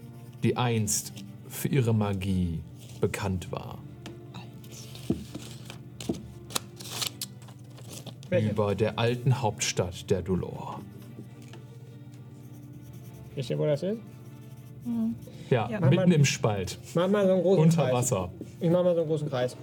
[0.43, 1.13] die einst
[1.47, 2.61] für ihre Magie
[2.99, 3.77] bekannt war.
[8.29, 8.49] Welche?
[8.49, 10.81] Über der alten Hauptstadt der Dulor.
[13.35, 13.99] Wisst ihr, wo das ist?
[15.51, 15.79] Ja, Ja.
[15.79, 17.93] mitten im Spalt, Mach mal so einen großen unter Kreis.
[17.93, 18.31] Wasser.
[18.59, 19.55] Ich mach mal so einen großen Kreis.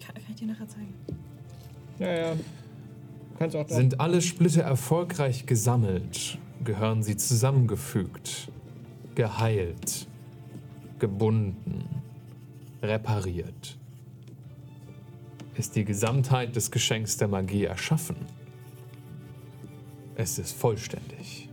[0.00, 0.94] Kann, kann ich dir nachher zeigen.
[2.02, 2.36] Ja, ja.
[3.38, 3.68] Kannst auch.
[3.68, 8.50] Sind alle Splitter erfolgreich gesammelt, gehören sie zusammengefügt,
[9.14, 10.08] geheilt,
[10.98, 12.02] gebunden,
[12.82, 13.78] repariert.
[15.56, 18.16] Ist die Gesamtheit des Geschenks der Magie erschaffen?
[20.16, 21.48] Es ist vollständig.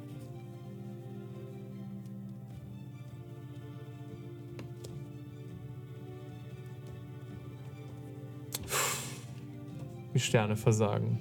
[10.20, 11.18] Die Sterne versagen.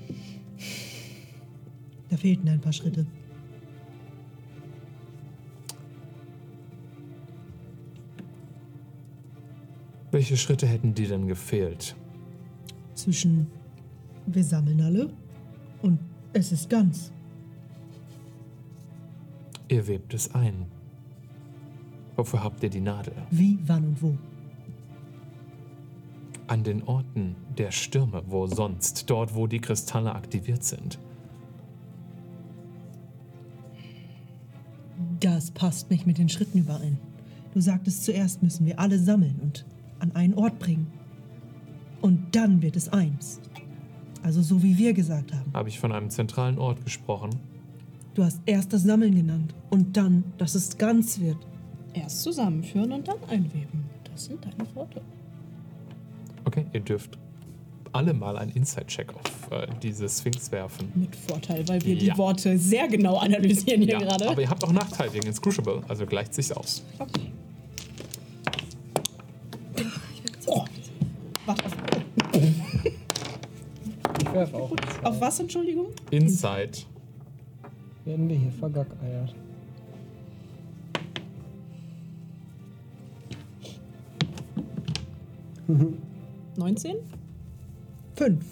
[2.08, 3.06] Da fehlten ein paar Schritte.
[10.10, 11.94] Welche Schritte hätten dir denn gefehlt?
[12.94, 13.46] Zwischen
[14.26, 15.12] wir sammeln alle
[15.80, 16.00] und
[16.32, 17.12] es ist ganz.
[19.68, 20.66] Ihr webt es ein.
[22.16, 23.14] Wofür habt ihr die Nadel?
[23.30, 24.18] Wie, wann und wo.
[26.48, 30.98] An den Orten der Stürme, wo sonst, dort wo die Kristalle aktiviert sind.
[35.20, 36.98] Das passt nicht mit den Schritten überein.
[37.52, 39.66] Du sagtest, zuerst müssen wir alle sammeln und
[39.98, 40.86] an einen Ort bringen.
[42.00, 43.40] Und dann wird es eins.
[44.22, 45.52] Also so wie wir gesagt haben.
[45.52, 47.30] Habe ich von einem zentralen Ort gesprochen?
[48.14, 51.38] Du hast erst das Sammeln genannt und dann, dass es ganz wird.
[51.94, 53.84] Erst zusammenführen und dann einweben.
[54.10, 55.00] Das sind deine Worte.
[56.48, 57.18] Okay, ihr dürft
[57.92, 60.90] alle mal einen Inside-Check auf äh, diese Sphinx werfen.
[60.94, 62.14] Mit Vorteil, weil wir Ja.
[62.14, 64.30] die Worte sehr genau analysieren hier Ja, gerade.
[64.30, 66.82] aber ihr habt auch Nachteil wegen Inscrutable, also gleicht sich's aus.
[66.98, 67.32] Okay.
[70.46, 70.64] Oh.
[71.44, 71.72] Warte, auf,
[74.22, 74.72] Ich werf auch.
[75.02, 75.88] auf was, Entschuldigung?
[76.10, 76.78] Inside.
[78.06, 79.34] Werden wir hier vergackeiert.
[85.68, 85.98] Mhm.
[86.58, 86.96] 19?
[88.16, 88.44] Fünf.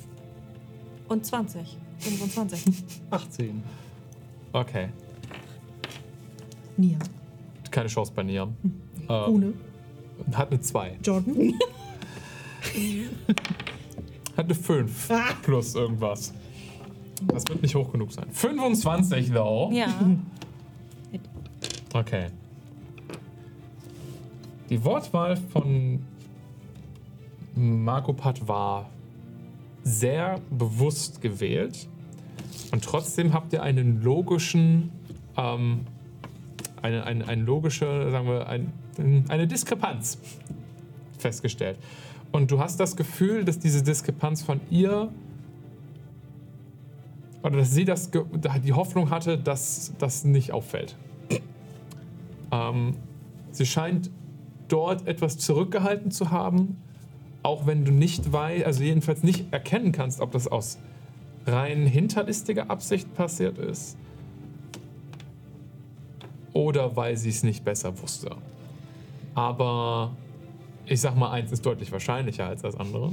[1.09, 1.77] Und 20.
[1.99, 2.85] 25.
[3.11, 3.63] 18.
[4.53, 4.89] Okay,
[6.77, 6.99] Nia.
[7.71, 8.55] keine Chance bei Niam.
[9.09, 9.53] Äh, Ohne.
[10.33, 10.99] hat eine 2.
[11.03, 11.35] Jordan.
[14.37, 15.09] Hat eine 5
[15.43, 16.35] plus irgendwas.
[17.27, 18.27] Das wird nicht hoch genug sein.
[18.31, 19.71] 25 though.
[19.73, 19.89] ja.
[21.95, 22.27] Okay.
[24.69, 26.01] Die Wortwahl von
[27.57, 28.91] Marco Pat war
[29.83, 31.89] sehr bewusst gewählt.
[32.71, 34.91] Und trotzdem habt ihr einen logischen,
[35.37, 35.87] ähm,
[36.83, 38.73] eine, eine, eine logische, sagen wir, ein,
[39.29, 40.19] eine Diskrepanz
[41.19, 41.79] festgestellt.
[42.31, 45.11] Und du hast das Gefühl, dass diese Diskrepanz von ihr
[47.43, 50.97] oder dass sie das die Hoffnung hatte, dass das nicht auffällt.
[52.51, 52.97] Ähm,
[53.53, 54.11] sie scheint
[54.69, 56.77] dort etwas zurückgehalten zu haben,
[57.47, 60.79] auch wenn du nicht weißt, also jedenfalls nicht erkennen kannst, ob das aus
[61.47, 63.97] rein hinterlistiger Absicht passiert ist
[66.53, 68.35] oder weil sie es nicht besser wusste.
[69.37, 70.11] Aber
[70.89, 73.13] Ich sag mal, eins ist deutlich wahrscheinlicher als das andere.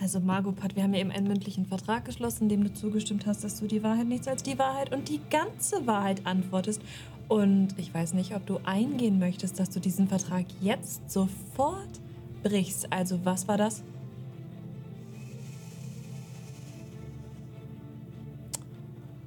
[0.00, 3.44] Also Margopat, wir haben ja eben einen mündlichen Vertrag geschlossen, in dem du zugestimmt hast,
[3.44, 6.80] dass du die Wahrheit nichts als die Wahrheit und die ganze Wahrheit antwortest.
[7.28, 12.00] Und ich weiß nicht, ob du eingehen möchtest, dass du diesen Vertrag jetzt sofort
[12.42, 12.92] brichst.
[12.92, 13.82] Also was war das?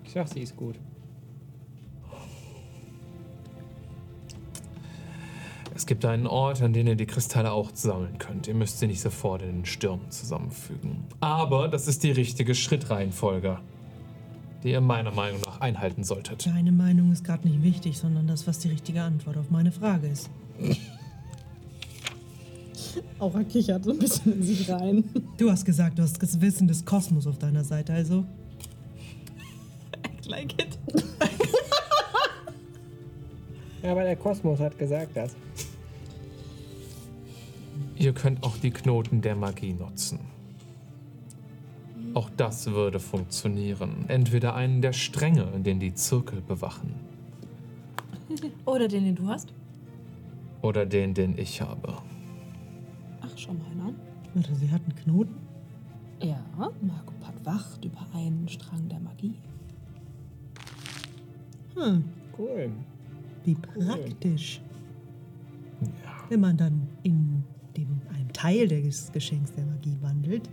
[0.03, 0.75] Ich sag, sie ist gut.
[5.75, 8.47] Es gibt einen Ort, an dem ihr die Kristalle auch sammeln könnt.
[8.47, 11.03] Ihr müsst sie nicht sofort in den Stürmen zusammenfügen.
[11.19, 13.57] Aber das ist die richtige Schrittreihenfolge,
[14.63, 16.45] die ihr meiner Meinung nach einhalten solltet.
[16.45, 20.07] Deine Meinung ist gerade nicht wichtig, sondern das, was die richtige Antwort auf meine Frage
[20.07, 20.29] ist.
[23.19, 25.03] Aura kichert so ein bisschen in sich rein.
[25.37, 28.25] Du hast gesagt, du hast das Wissen des Kosmos auf deiner Seite, also.
[30.03, 30.77] Act like it.
[33.81, 35.35] Ja, aber der Kosmos hat gesagt das.
[37.97, 40.19] Ihr könnt auch die Knoten der Magie nutzen.
[42.13, 44.05] Auch das würde funktionieren.
[44.07, 46.93] Entweder einen der Stränge, den die Zirkel bewachen,
[48.65, 49.53] Oder den, den du hast?
[50.61, 51.95] oder den, den ich habe.
[53.43, 53.95] Schau mal einer an.
[54.33, 55.35] Warte, sie hat einen Knoten?
[56.21, 59.35] Ja, Margopat wacht über einen Strang der Magie.
[61.75, 62.03] Hm,
[62.37, 62.71] Cool.
[63.43, 64.61] wie praktisch.
[65.81, 65.89] Ja.
[66.29, 67.43] Wenn man dann in
[67.75, 70.49] dem, einem Teil des Geschenks der Magie wandelt.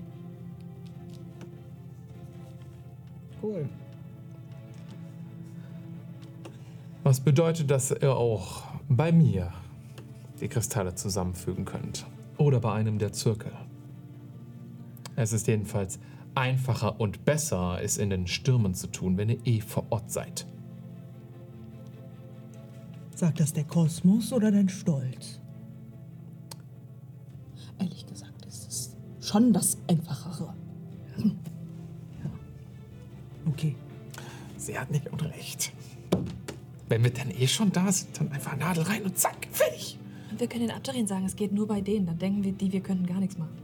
[3.41, 3.69] Cool.
[7.05, 9.53] Was bedeutet, dass ihr auch bei mir
[10.41, 12.07] die Kristalle zusammenfügen könnt.
[12.41, 13.53] Oder bei einem der Zirkel.
[15.15, 16.01] Es ist jedenfalls
[16.35, 20.47] einfacher und besser, es in den Stürmen zu tun, wenn ihr eh vor Ort seid.
[23.15, 25.39] Sagt das der Kosmos oder dein Stolz?
[27.79, 30.55] Ehrlich gesagt ist es schon das Einfachere.
[33.45, 33.77] Okay.
[34.57, 35.73] Sie hat nicht unrecht.
[36.89, 40.00] Wenn wir dann eh schon da sind, dann einfach Nadel rein und zack, fertig.
[40.41, 42.07] Wir können den Abderien sagen, es geht nur bei denen.
[42.07, 43.59] Dann denken wir, die, wir könnten gar nichts machen.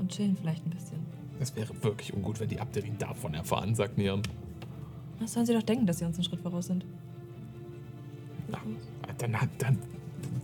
[0.00, 0.98] Und chillen vielleicht ein bisschen.
[1.38, 4.22] Das wäre wirklich ungut, wenn die Abderin davon erfahren, sagt Niam.
[5.20, 6.84] Was sollen sie doch denken, dass sie uns einen Schritt voraus sind?
[8.48, 8.58] Na,
[9.18, 9.78] dann, dann,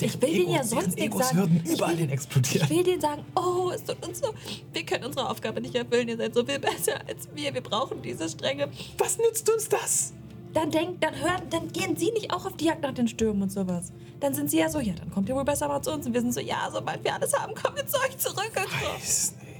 [0.00, 1.36] Ich will denen ja sonst nichts sagen.
[1.38, 2.64] würden Ich überall will- hin explodieren.
[2.70, 4.28] Ich will denen sagen, oh, es tut uns so.
[4.72, 6.06] Wir können unsere Aufgabe nicht erfüllen.
[6.08, 7.52] Ihr seid so viel besser als wir.
[7.54, 8.68] Wir brauchen diese Stränge.
[8.98, 10.12] Was nützt uns das?
[10.54, 13.42] Dann denkt, dann hören, dann gehen sie nicht auch auf die Jagd nach den Stürmen
[13.42, 13.92] und sowas.
[14.20, 16.06] Dann sind sie ja so, ja, dann kommt ihr wohl besser mal zu uns.
[16.06, 18.52] Und wir sind so, ja, sobald wir alles haben, kommen wir zu euch zurück.
[18.54, 19.50] Weiß nicht.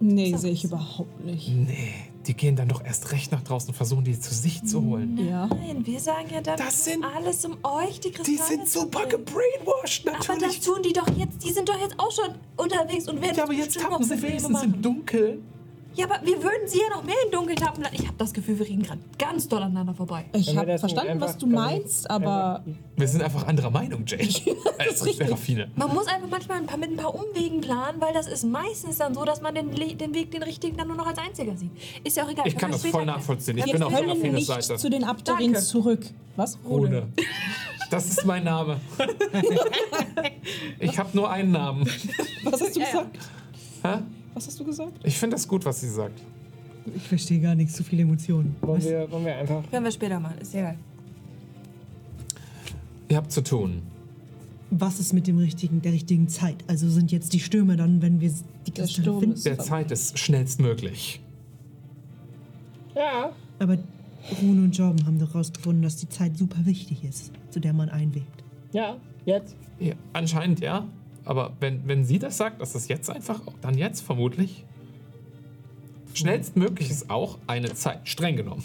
[0.00, 1.48] Nee, sehe ich überhaupt nicht.
[1.48, 1.94] Nee,
[2.26, 5.16] die gehen dann doch erst recht nach draußen und versuchen, die zu sich zu holen.
[5.28, 5.46] Ja.
[5.46, 9.06] Nein, wir sagen ja dann, Das sind- alles um euch, die Kristalle Die sind super
[9.06, 10.60] gebrainwashed, Aber das natürlich.
[10.60, 11.44] tun die doch jetzt.
[11.44, 14.62] Die sind doch jetzt auch schon unterwegs und werden Ja, aber jetzt tappen sie wenigstens
[14.62, 15.44] im Dunkeln.
[15.94, 17.96] Ja, aber wir würden sie ja noch mehr im Dunkeln tappen lassen.
[17.96, 20.26] Ich habe das Gefühl, wir reden gerade ganz doll aneinander vorbei.
[20.32, 22.62] Ich habe verstanden, was du meinst, aber
[22.96, 24.22] Wir sind einfach anderer Meinung, Jane.
[24.78, 25.30] das ist richtig.
[25.30, 25.70] Raffine.
[25.74, 28.98] Man muss einfach manchmal ein paar, mit ein paar Umwegen planen, weil das ist meistens
[28.98, 31.70] dann so, dass man den, den Weg, den richtigen, dann nur noch als einziger sieht.
[32.04, 32.46] Ist ja auch egal.
[32.46, 33.58] Ich kann das wir voll nachvollziehen.
[33.58, 34.76] Ich bin auf Raffines nicht Seite.
[34.76, 35.60] zu den Danke.
[35.60, 36.06] zurück.
[36.36, 36.58] Was?
[36.64, 37.08] Rune.
[37.90, 38.80] Das ist mein Name.
[40.80, 41.88] Ich habe nur einen Namen.
[42.44, 43.18] Was hast du gesagt?
[43.82, 43.98] Hä?
[44.38, 44.92] Was hast du gesagt?
[45.02, 46.20] Ich finde das gut, was sie sagt.
[46.94, 48.54] Ich verstehe gar nichts, zu viele Emotionen.
[48.60, 49.68] Wollen wir, wollen wir einfach.
[49.68, 50.32] Können wir später mal.
[50.40, 50.76] Ist egal.
[53.08, 53.82] Ihr habt zu tun.
[54.70, 56.56] Was ist mit dem richtigen, der richtigen Zeit?
[56.68, 58.30] Also sind jetzt die Stürme dann, wenn wir
[58.66, 59.34] die Der Kristalle Sturm finden?
[59.34, 61.20] ist- Der Zeit ist schnellstmöglich.
[62.94, 63.32] Ja.
[63.58, 63.76] Aber
[64.40, 67.88] Rune und Jorben haben doch rausgefunden, dass die Zeit super wichtig ist, zu der man
[67.88, 68.44] einwegt.
[68.72, 69.56] Ja, jetzt.
[69.80, 70.86] Ja, anscheinend ja.
[71.28, 74.64] Aber wenn, wenn sie das sagt, dass das jetzt einfach, dann jetzt vermutlich.
[76.14, 78.64] Schnellstmöglich ist auch eine Zeit, streng genommen.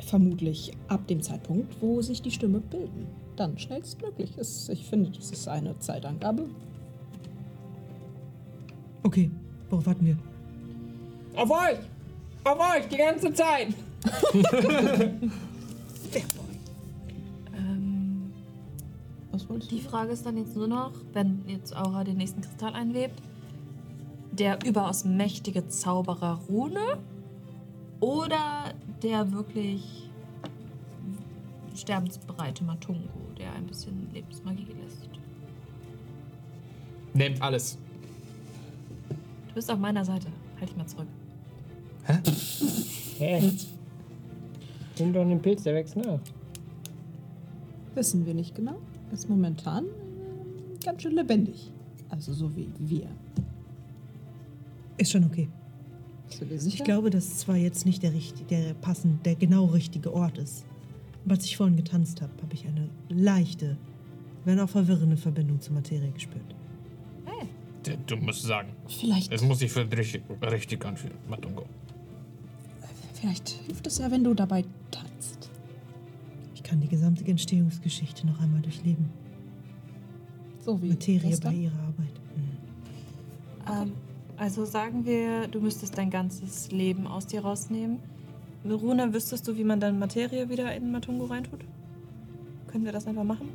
[0.00, 3.06] Vermutlich ab dem Zeitpunkt, wo sich die Stimme bilden.
[3.36, 4.36] Dann schnellstmöglich.
[4.36, 6.46] Ist, ich finde, das ist eine Zeitangabe.
[9.04, 9.30] Okay,
[9.70, 10.18] worauf warten wir?
[11.36, 11.78] Auf euch!
[12.42, 13.68] Auf euch, die ganze Zeit!
[19.48, 19.58] Du?
[19.58, 23.20] die Frage ist dann jetzt nur noch, wenn jetzt Aura den nächsten Kristall einwebt,
[24.32, 26.98] der überaus mächtige Zauberer Rune
[28.00, 30.10] oder der wirklich
[31.74, 33.08] sterbensbereite Matungo,
[33.38, 35.08] der ein bisschen Lebensmagie lässt.
[37.14, 37.78] Nehmt alles.
[39.48, 40.28] Du bist auf meiner Seite.
[40.58, 41.08] Halt dich mal zurück.
[43.18, 43.52] Hä?
[44.98, 46.20] Nimm doch den Pilz, der wächst nach.
[47.94, 48.76] Wissen wir nicht genau.
[49.12, 51.72] Ist momentan äh, ganz schön lebendig.
[52.08, 53.08] Also so wie wir.
[54.98, 55.48] Ist schon okay.
[56.66, 60.64] Ich glaube, dass zwar jetzt nicht der, richtig, der passend, der genau richtige Ort ist.
[61.24, 63.76] Aber als ich vorhin getanzt habe, habe ich eine leichte,
[64.44, 66.54] wenn auch verwirrende Verbindung zur Materie gespürt.
[67.84, 71.64] Du- Du musst sagen, vielleicht, es muss sich für richtig, richtig anfühlen, Matungo.
[73.14, 75.11] vielleicht hilft es ja, wenn du dabei tanzt.
[76.72, 79.10] Ich kann die gesamte Entstehungsgeschichte noch einmal durchleben.
[80.58, 81.60] So wie Materie bei gestern.
[81.60, 82.14] ihrer Arbeit.
[83.88, 83.92] Ähm,
[84.38, 87.98] also sagen wir, du müsstest dein ganzes Leben aus dir rausnehmen.
[88.64, 91.60] Runa, wüsstest du, wie man dann Materie wieder in Matungo reintut?
[92.68, 93.50] Können wir das einfach machen?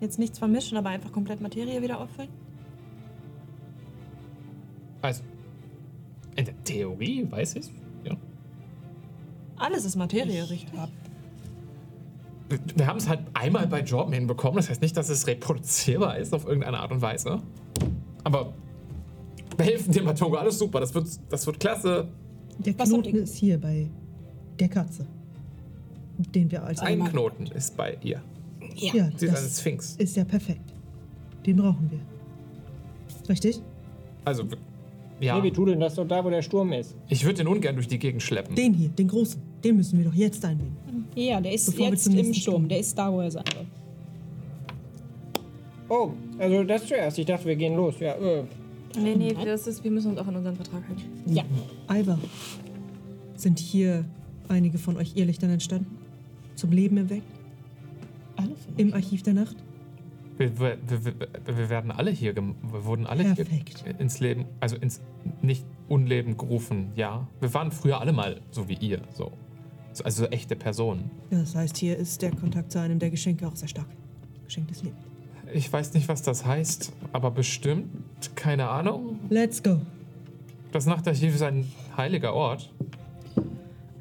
[0.00, 2.30] Jetzt nichts vermischen, aber einfach komplett Materie wieder auffüllen?
[5.02, 5.22] Also,
[6.34, 7.70] in der Theorie weiß ich
[8.02, 8.16] ja.
[9.54, 10.72] Alles ist Materie, richtig?
[10.72, 10.88] Wir-
[12.76, 14.56] Wir haben es halt einmal bei Jordan hinbekommen.
[14.56, 17.42] Das heißt nicht, dass es reproduzierbar ist auf irgendeine Art und Weise.
[18.24, 18.54] Aber
[19.56, 20.36] wir helfen dir, Matungo.
[20.36, 20.80] Alles super.
[20.80, 22.08] Das wird, das wird klasse.
[22.58, 23.88] Der Knoten ist hier bei
[24.58, 25.06] der Katze.
[26.34, 27.04] Den wir als Ein.
[27.04, 28.22] Knoten ist bei ihr.
[28.74, 28.94] Ja.
[28.94, 29.96] Ja, Sie ist eine Sphinx.
[29.96, 30.72] ist ja perfekt.
[31.44, 32.00] Den brauchen wir.
[33.28, 33.60] Richtig?
[34.24, 34.44] Also,
[35.20, 35.38] ja.
[35.38, 36.94] Nee, wie tut denn das doch da, wo der Sturm ist?
[37.08, 38.54] Ich würde den ungern durch die Gegend schleppen.
[38.54, 39.40] Den hier, den großen.
[39.66, 40.76] Den müssen wir doch jetzt einnehmen.
[41.16, 42.68] ja, der ist Bevor jetzt im Sturm.
[42.68, 43.66] Der ist da, wo er sein soll.
[45.88, 47.18] Oh, also das zuerst.
[47.18, 47.94] Ich dachte, wir gehen los.
[47.98, 48.44] Ja, äh.
[48.98, 51.02] Nee, nee, das ist, wir müssen uns auch an unseren Vertrag halten.
[51.26, 51.42] Ja.
[51.86, 52.18] Alba,
[53.34, 54.04] sind hier
[54.48, 55.98] einige von euch Irrlichtern entstanden?
[56.54, 57.26] Zum Leben erweckt?
[58.36, 59.56] Alle von Im Archiv der Nacht?
[60.38, 61.04] Wir, wir, wir,
[61.56, 63.82] wir- werden alle hier, wir wurden alle Perfekt.
[63.84, 65.00] hier ins Leben, also ins
[65.42, 67.26] nicht Unleben gerufen, ja.
[67.40, 69.32] Wir waren früher alle mal so wie ihr, so.
[69.96, 71.10] So- Also so echte Personen.
[71.30, 73.86] Das heißt, hier ist der Kontakt zu einem der Geschenke auch sehr stark.
[74.44, 75.00] Geschenk des Lebens.
[75.54, 77.88] Ich weiß nicht, was das heißt, aber bestimmt,
[78.34, 79.18] keine Ahnung.
[79.30, 79.80] Let's go.
[80.72, 81.66] Das Nachtarchiv ist ein
[81.96, 82.72] heiliger Ort.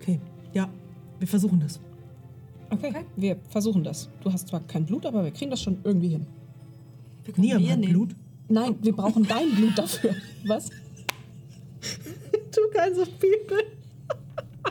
[0.02, 0.20] Okay,
[0.54, 0.68] ja,
[1.20, 1.80] wir versuchen das.
[2.70, 4.10] Okay, wir versuchen das.
[4.24, 6.26] Du hast zwar kein Blut, aber wir kriegen das schon irgendwie hin.
[7.24, 7.94] Wir können Niam hat nehmen.
[7.94, 8.16] Blut.
[8.50, 10.14] Nein, wir brauchen dein Blut dafür.
[10.46, 10.70] Was?
[12.52, 13.64] Du kannst auf People.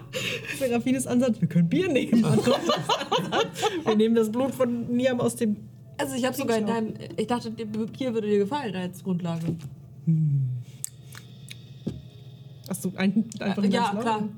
[0.59, 2.23] Seraphines Ansatz, wir können Bier nehmen.
[3.85, 5.57] wir nehmen das Blut von Niam aus dem.
[5.99, 9.57] Also ich habe sogar in deinem, ich dachte, Bier würde dir gefallen als Grundlage.
[12.69, 14.29] Hast du ein, einfach ein ja, ganz klar.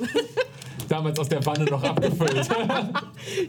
[0.88, 2.48] Damals aus der Wanne noch abgefüllt.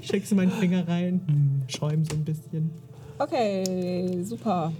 [0.01, 2.71] Steckst du meinen Finger rein, hm, schäum so ein bisschen.
[3.17, 4.71] Okay, super.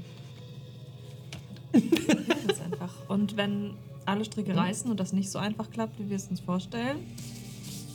[1.72, 2.94] Das ist einfach.
[3.08, 3.74] Und wenn
[4.12, 6.98] alle Stricke reißen und das nicht so einfach klappt, wie wir es uns vorstellen,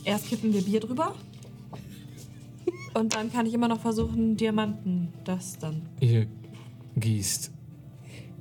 [0.03, 1.15] erst kippen wir Bier drüber.
[2.93, 5.83] Und dann kann ich immer noch versuchen, Diamanten, das dann.
[5.99, 6.27] Ihr
[6.95, 7.51] gießt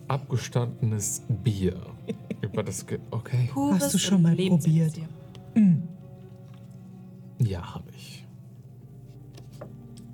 [0.08, 1.76] abgestandenes Bier
[2.40, 2.86] über das.
[2.86, 3.50] Ge okay.
[3.52, 5.08] Pures Hast du schon mal Lebenselixier.
[7.38, 8.24] Ja, habe ich.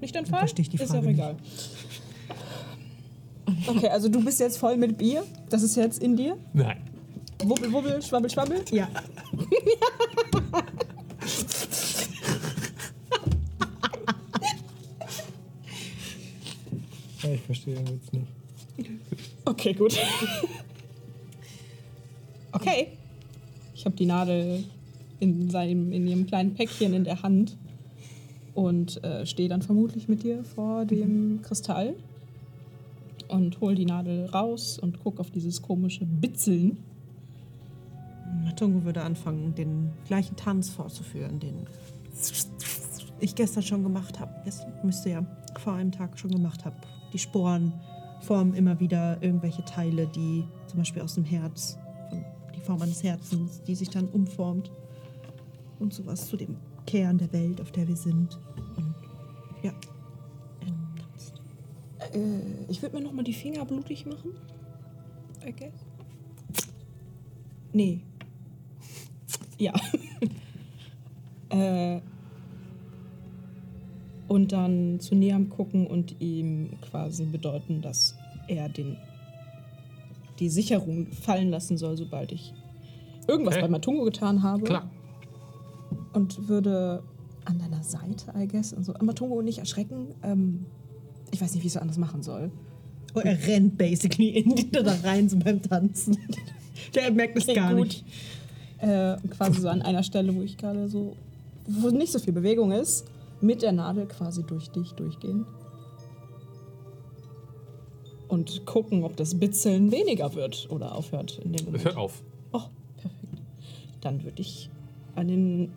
[0.00, 0.40] Nicht dein Fall?
[0.40, 1.36] verstehe ich die Ist Frage auch egal.
[3.68, 5.24] Okay, also du bist jetzt voll mit Bier.
[5.48, 6.36] Das ist jetzt in dir.
[6.52, 6.91] Nein.
[7.42, 8.64] Wubbel, wubbel, schwabbel, schwabbel.
[8.70, 8.88] Ja.
[17.22, 18.26] Ja, ich verstehe den Witz nicht.
[19.44, 19.98] Okay, gut.
[22.52, 22.88] Okay.
[23.74, 24.64] Ich habe die Nadel
[25.20, 27.56] in, seinem, in ihrem kleinen Päckchen in der Hand
[28.54, 31.94] und äh, stehe dann vermutlich mit dir vor dem Kristall
[33.28, 36.78] und hol die Nadel raus und guck auf dieses komische Bitzeln.
[38.44, 41.66] Matungo würde anfangen, den gleichen Tanz fortzuführen, den
[43.20, 44.32] ich gestern schon gemacht habe.
[44.44, 45.26] Das müsste ja
[45.58, 46.76] vor einem Tag schon gemacht habe.
[47.12, 47.72] Die Sporen
[48.20, 51.78] formen immer wieder irgendwelche Teile, die zum Beispiel aus dem Herz,
[52.54, 54.70] die Form eines Herzens, die sich dann umformt
[55.78, 56.56] und sowas zu dem
[56.86, 58.38] Kern der Welt, auf der wir sind.
[58.76, 58.94] Und
[59.62, 59.72] ja.
[62.12, 64.32] Äh, ich würde mir noch mal die Finger blutig machen.
[65.46, 65.72] I guess.
[67.72, 68.02] Nee.
[69.62, 69.72] Ja.
[71.50, 72.00] äh,
[74.26, 78.16] und dann zu Niam gucken und ihm quasi bedeuten, dass
[78.48, 78.96] er den,
[80.40, 82.54] die Sicherung fallen lassen soll, sobald ich
[83.28, 83.62] irgendwas Okay.
[83.62, 84.64] bei Matungo getan habe.
[84.64, 84.90] Klar.
[86.12, 87.02] Und würde
[87.44, 90.08] an deiner Seite, I guess, und so, Matungo nicht erschrecken.
[90.24, 90.66] Ähm,
[91.30, 92.50] ich weiß nicht, wie ich es anders machen soll.
[93.14, 96.16] Oh, er rennt basically in die da rein, so beim Tanzen.
[96.94, 97.84] Der merkt es Okay, gar gut.
[97.88, 98.04] nicht.
[98.82, 101.16] Äh, quasi so an einer Stelle, wo ich gerade so,
[101.66, 103.06] wo nicht so viel Bewegung ist,
[103.40, 105.46] mit der Nadel quasi durch dich durchgehen.
[108.32, 111.84] und gucken, ob das Bitzeln weniger wird oder aufhört in dem Moment.
[111.84, 112.22] hört auf.
[112.52, 112.62] Oh,
[112.96, 113.42] perfekt.
[114.00, 114.70] Dann würde ich
[115.14, 115.72] an den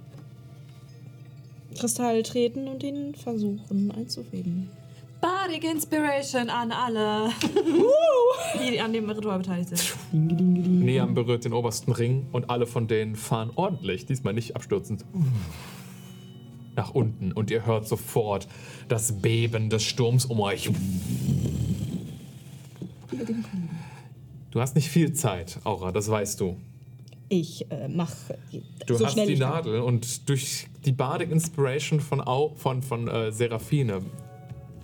[1.78, 4.70] Kristall treten und ihn versuchen einzufäden.
[5.22, 7.30] Bardic Inspiration an alle,
[8.60, 9.96] die an dem Ritual beteiligt sind.
[10.12, 15.06] Neam berührt den obersten Ring und alle von denen fahren ordentlich, diesmal nicht abstürzend,
[16.76, 17.32] nach unten.
[17.32, 18.48] Und ihr hört sofort
[18.88, 20.70] das Beben des Sturms um euch.
[24.52, 26.58] Du hast nicht viel Zeit, Aura, das weißt du.
[27.28, 28.38] Ich äh, mache
[28.86, 29.50] Du so hast schnell die ich kann.
[29.50, 34.02] Nadel und durch die Bardic Inspiration von, Au von, von äh, Seraphine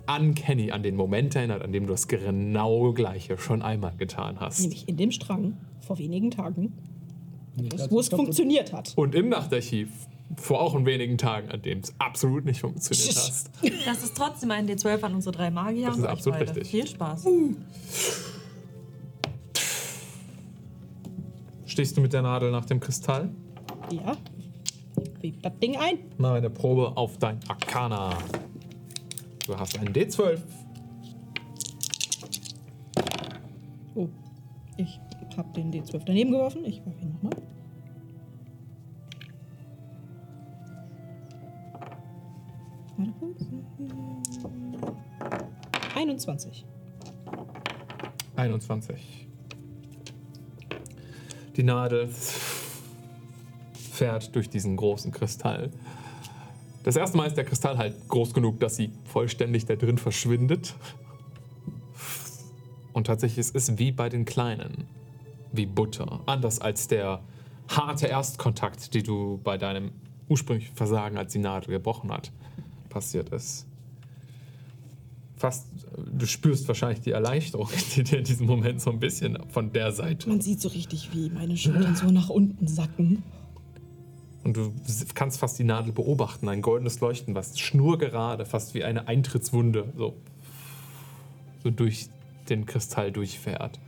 [0.06, 4.40] an Kenny an den Moment erinnert, an dem du das genau gleiche schon einmal getan
[4.40, 4.60] hast.
[4.60, 6.72] Nämlich in dem Strang vor wenigen Tagen,
[7.56, 8.92] das wo es funktioniert hat.
[8.96, 9.90] Und im Nachtarchiv
[10.36, 13.50] vor auch in wenigen Tagen, an dem es absolut nicht funktioniert hast.
[13.84, 15.88] Das ist trotzdem ein D12 an unsere drei Magier.
[15.88, 16.50] Das ist absolut beide.
[16.52, 16.70] richtig.
[16.70, 17.26] Viel Spaß.
[21.66, 23.30] Stehst du mit der Nadel nach dem Kristall?
[23.90, 24.16] Ja.
[25.20, 25.98] Web das Ding ein.
[26.18, 28.10] Mach eine Probe auf dein Arcana.
[29.52, 30.40] Du hast einen D12.
[33.94, 34.08] Oh,
[34.78, 34.98] ich
[35.36, 36.64] habe den D12 daneben geworfen.
[36.64, 37.32] Ich werfe ihn nochmal.
[42.96, 43.46] Warte kurz.
[45.96, 46.64] 21.
[48.36, 49.28] 21.
[51.56, 52.08] Die Nadel
[53.74, 55.70] fährt durch diesen großen Kristall.
[56.82, 60.74] Das erste Mal ist der Kristall halt groß genug, dass sie vollständig da drin verschwindet.
[62.92, 64.84] Und tatsächlich es ist wie bei den Kleinen,
[65.52, 66.20] wie Butter.
[66.26, 67.22] Anders als der
[67.68, 69.92] harte Erstkontakt, die du bei deinem
[70.28, 72.32] ursprünglichen Versagen, als die Nadel gebrochen hat,
[72.88, 73.66] passiert ist.
[75.36, 75.66] Fast,
[76.12, 79.92] du spürst wahrscheinlich die Erleichterung, die dir in diesem Moment so ein bisschen von der
[79.92, 83.22] Seite Man sieht so richtig, wie meine Schultern so nach unten sacken.
[84.44, 84.72] Und du
[85.14, 90.14] kannst fast die Nadel beobachten, ein goldenes Leuchten, was schnurgerade, fast wie eine Eintrittswunde, so,
[91.62, 92.08] so durch
[92.48, 93.78] den Kristall durchfährt.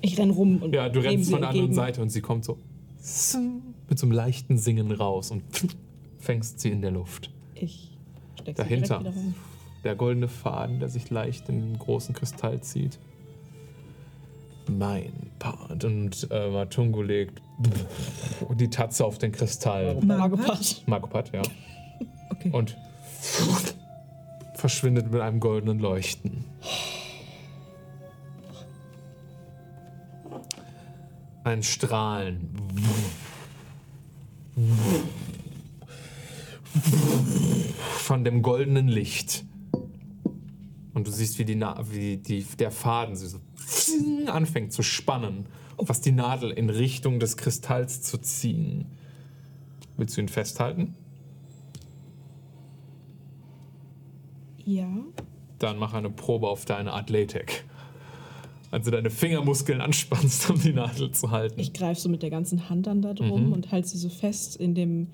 [0.00, 1.74] Ich renn rum und Ja, du rennst von der anderen.
[1.74, 2.58] Seite und sie kommt so
[3.88, 5.42] mit so einem leichten Singen raus und
[6.18, 7.30] fängst sie in der Luft.
[7.54, 7.90] Ich
[8.40, 8.98] steck Dahinter.
[8.98, 9.34] sie wieder rein.
[9.84, 12.98] Der goldene Faden, der sich leicht in den großen Kristall zieht.
[14.68, 15.84] Mein Part.
[15.84, 20.00] Und äh, Matungo legt die Tatze auf den Kristall.
[20.02, 20.82] Magepass.
[20.86, 21.42] Magopat, ja.
[22.30, 22.50] Okay.
[22.50, 22.76] Und
[24.54, 26.44] verschwindet mit einem goldenen Leuchten.
[31.44, 32.50] Ein Strahlen.
[37.98, 39.44] Von dem goldenen Licht.
[40.94, 43.40] Und du siehst, wie, die Na wie die, der Faden sich so
[44.26, 45.46] anfängt zu spannen,
[45.78, 48.86] was die Nadel in Richtung des Kristalls zu ziehen.
[49.96, 50.94] Willst du ihn festhalten?
[54.64, 54.88] Ja.
[55.58, 57.64] Dann mach eine Probe auf deine Athletik.
[58.70, 61.58] Also deine Fingermuskeln anspannst, um die Nadel zu halten.
[61.60, 63.52] Ich greife so mit der ganzen Hand dann da drum Mhm.
[63.52, 65.06] und halte sie so fest in dem.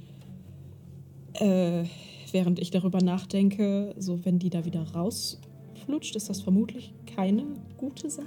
[1.35, 1.85] Äh,
[2.33, 7.45] während ich darüber nachdenke, so wenn die da wieder rausflutscht, ist das vermutlich keine
[7.77, 8.27] gute Sache.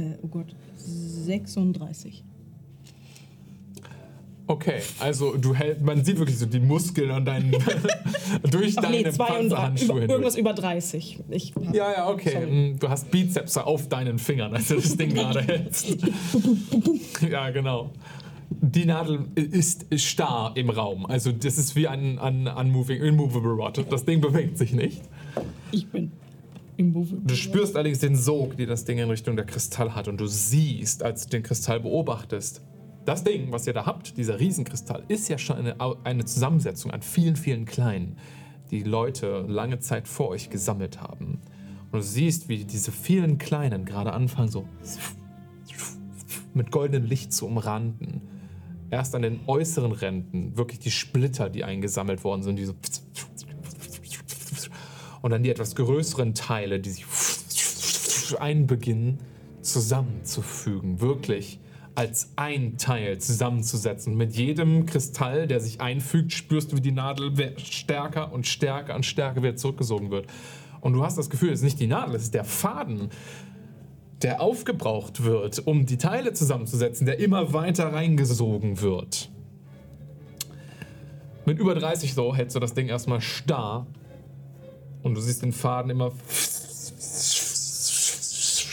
[0.00, 2.24] Äh, oh Gott, 36.
[4.46, 7.52] Okay, also du hältst, man sieht wirklich so die Muskeln an deinen
[8.50, 11.20] durch Ach nee, deine 32, Panzerhandschuhe über, irgendwas über 30.
[11.30, 12.32] Ich Ja, ja, okay.
[12.32, 12.46] Sorry.
[12.46, 15.96] Mm, Du hast Bizeps auf deinen Fingern, als du das Ding gerade hältst.
[17.30, 17.92] ja, genau.
[18.50, 21.06] Die Nadel ist starr im Raum.
[21.06, 23.84] Also das ist wie ein, ein unmoving, immovable rod.
[23.88, 25.00] Das Ding bewegt sich nicht.
[25.70, 26.10] Ich bin.
[26.82, 30.08] Du spürst allerdings den Sog, den das Ding in Richtung der Kristall hat.
[30.08, 32.62] Und du siehst, als du den Kristall beobachtest,
[33.04, 37.02] das Ding, was ihr da habt, dieser Riesenkristall, ist ja schon eine, eine Zusammensetzung an
[37.02, 38.16] vielen, vielen kleinen,
[38.70, 41.40] die Leute lange Zeit vor euch gesammelt haben.
[41.90, 44.64] Und du siehst, wie diese vielen kleinen gerade anfangen, so
[46.54, 48.22] mit goldenem Licht zu umranden.
[48.90, 52.74] Erst an den äußeren Rändern wirklich die Splitter, die eingesammelt worden sind, die so
[55.22, 57.06] und dann die etwas größeren Teile, die sich
[58.38, 59.18] einbeginnen
[59.62, 61.60] zusammenzufügen, wirklich
[61.94, 64.16] als ein Teil zusammenzusetzen.
[64.16, 69.04] Mit jedem Kristall, der sich einfügt, spürst du, wie die Nadel stärker und stärker und
[69.04, 70.26] stärker wieder zurückgesogen wird.
[70.80, 73.10] Und du hast das Gefühl, es ist nicht die Nadel, es ist der Faden,
[74.22, 79.30] der aufgebraucht wird, um die Teile zusammenzusetzen, der immer weiter reingesogen wird.
[81.46, 83.86] Mit über 30 so hältst du das Ding erstmal starr.
[85.02, 86.12] Und du siehst den Faden immer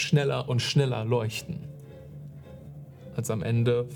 [0.08, 1.60] schneller und schneller leuchten.
[3.16, 3.88] Als am Ende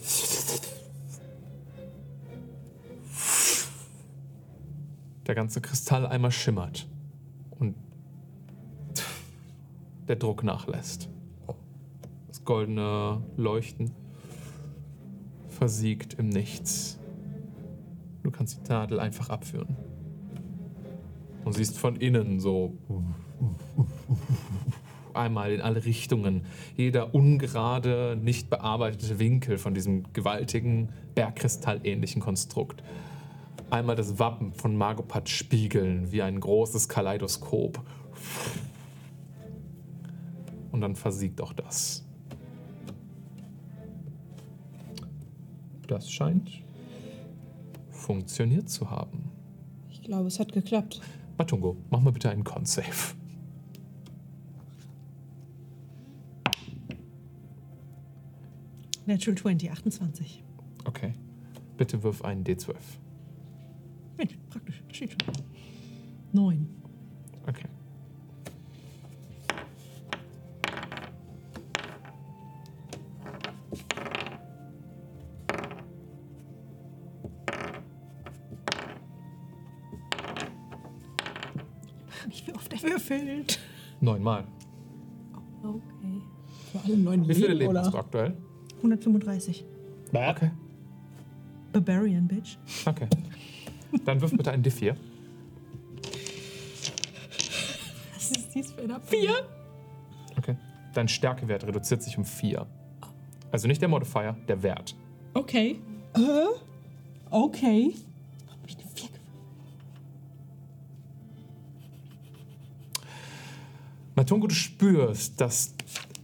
[5.28, 6.88] der ganze Kristall einmal schimmert
[7.60, 7.76] und
[10.08, 11.08] der Druck nachlässt.
[12.28, 13.92] Das goldene Leuchten
[15.50, 17.00] versiegt im Nichts.
[18.24, 19.78] Du kannst die Nadel einfach abführen.
[21.44, 22.78] Und siehst von innen so
[25.14, 26.46] einmal in alle Richtungen.
[26.78, 32.84] Jeder ungerade, nicht bearbeitete Winkel von diesem gewaltigen, bergkristallähnlichen Konstrukt.
[33.70, 37.82] Einmal das Wappen von Magopat spiegeln, wie ein großes Kaleidoskop.
[40.72, 42.06] Und dann versiegt auch das.
[45.88, 46.62] Das scheint
[47.90, 49.30] funktioniert zu haben.
[49.92, 51.02] Ich glaube, es hat geklappt.
[51.42, 53.16] Matungo, mach mal bitte einen Con-Save.
[59.08, 60.44] Natural 20, 28.
[60.86, 61.14] Okay.
[61.78, 62.76] Bitte wirf einen D12.
[64.18, 64.84] Mensch, praktisch.
[64.92, 65.34] Steht schon.
[66.32, 66.70] 9.
[67.48, 67.68] Okay.
[83.12, 83.60] Würfelt.
[84.00, 84.46] Neunmal.
[85.64, 86.22] Okay.
[86.72, 88.38] Für alle neun Wie viele Leben, hast du aktuell?
[88.78, 89.66] 135.
[90.14, 90.52] Okay.
[91.72, 92.58] Barbarian, Bitch.
[92.86, 93.08] Okay.
[94.06, 94.96] Dann wirf bitte einen D4.
[98.14, 99.34] Was ist dies für eine Vier?
[100.38, 100.58] Okay.
[100.94, 102.66] Dein Stärkewert reduziert sich um 4.
[103.52, 104.96] Also nicht der Modifier, der Wert.
[105.34, 105.80] Okay.
[106.16, 106.20] Äh?
[107.30, 107.94] Okay.
[114.22, 115.74] Matungo, du spürst, dass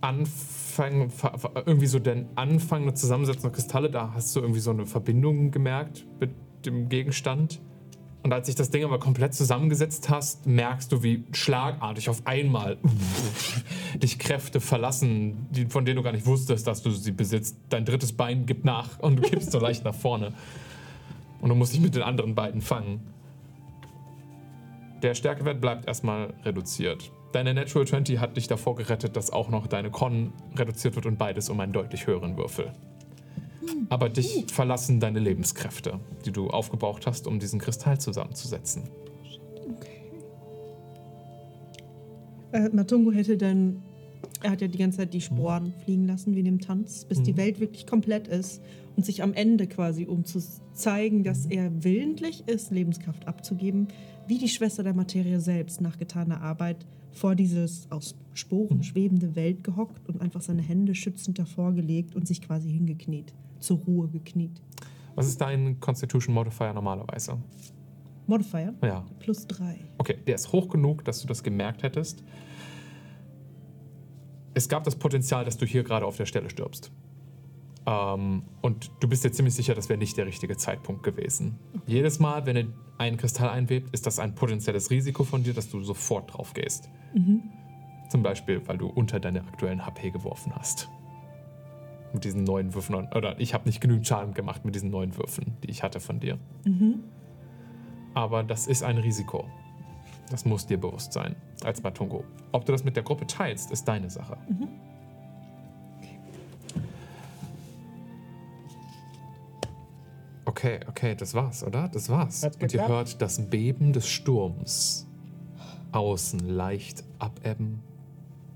[0.02, 4.60] Anfang, fa- fa- irgendwie so den Anfang der Zusammensetzung der Kristalle, da hast du irgendwie
[4.60, 6.30] so eine Verbindung gemerkt mit
[6.64, 7.60] dem Gegenstand.
[8.22, 12.78] Und als sich das Ding aber komplett zusammengesetzt hast, merkst du, wie schlagartig auf einmal
[14.03, 17.57] dich Kräfte verlassen, die, von denen du gar nicht wusstest, dass du sie besitzt.
[17.69, 20.34] Dein drittes Bein gibt nach und du kippst so leicht nach vorne.
[21.41, 22.99] Und du musst dich mit den anderen beiden fangen.
[25.02, 27.11] Der Stärkewert bleibt erstmal reduziert.
[27.34, 31.18] Deine Natural 20 hat dich davor gerettet, dass auch noch deine Con reduziert wird und
[31.18, 32.72] beides um einen deutlich höheren Würfel.
[33.90, 38.84] Aber dich verlassen deine Lebenskräfte, die du aufgebraucht hast, um diesen Kristall zusammenzusetzen.
[42.54, 43.84] Äh, Matungo hätte dann.
[44.44, 47.24] Er hat ja die ganze Zeit die Sporen fliegen lassen, wie in dem Tanz, bis
[47.24, 48.62] die Welt wirklich komplett ist
[48.95, 50.40] und sich am Ende quasi, um zu
[50.74, 53.88] zeigen, dass er willentlich ist, Lebenskraft abzugeben,
[54.28, 56.86] wie die Schwester der Materie selbst nach getaner Arbeit
[57.18, 62.27] vor dieses aus Sporen schwebende Welt gehockt und einfach seine Hände schützend davor gelegt und
[62.27, 64.61] sich quasi hingekniet, zur Ruhe gekniet.
[65.15, 67.38] Was ist dein Constitution Modifier normalerweise?
[68.27, 69.06] Modifier Ja.
[69.19, 69.80] plus drei.
[69.98, 72.23] Okay, der ist hoch genug, dass du das gemerkt hättest.
[74.53, 76.91] Es gab das Potenzial, dass du hier gerade auf der Stelle stirbst.
[77.85, 81.56] Ähm, und du bist dir ziemlich sicher, das wäre nicht der richtige Zeitpunkt gewesen.
[81.85, 82.65] Jedes Mal, wenn er
[82.98, 86.89] einen Kristall einwebt, ist das ein potenzielles Risiko von dir, dass du sofort drauf gehst.
[88.10, 90.89] Zum Beispiel, weil du unter deine aktuellen HP geworfen hast.
[92.14, 92.95] Mit diesen neuen Würfen.
[92.95, 96.19] Oder ich habe nicht genügend Schaden gemacht mit diesen neuen Würfen, die ich hatte von
[96.19, 96.38] dir.
[98.14, 99.45] Aber das ist ein Risiko.
[100.30, 102.23] Das muss dir bewusst sein, als Matungo.
[102.52, 104.38] Ob du das mit der Gruppe teilst, ist deine Sache.
[110.45, 111.88] Okay, okay, das war's, oder?
[111.88, 112.44] Das war's.
[112.60, 115.07] Und ihr hört das Beben des Sturms
[115.92, 117.82] außen leicht abebben,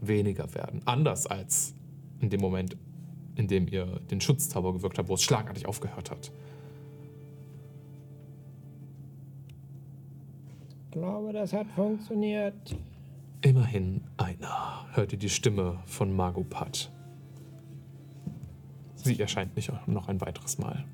[0.02, 0.82] weniger werden.
[0.86, 1.76] Anders als
[2.20, 2.78] in dem Moment,
[3.36, 6.32] in dem ihr den Schutzzauber gewirkt habt, wo es schlagartig aufgehört hat.
[10.86, 12.76] Ich glaube, das hat funktioniert.
[13.42, 16.92] Immerhin einer, hört ihr die Stimme von Magopat.
[18.96, 20.86] Sie erscheint nicht noch ein weiteres Mal.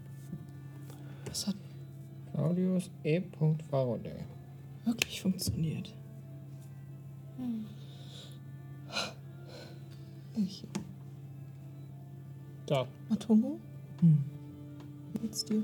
[1.26, 1.56] Das hat
[2.32, 3.22] Claudius E.
[3.70, 4.12] Farode.
[4.86, 5.97] wirklich funktioniert.
[10.36, 10.64] Ich,
[12.70, 13.60] So, Matungo?
[14.02, 14.24] Hm.
[15.14, 15.64] Wie geht's dir?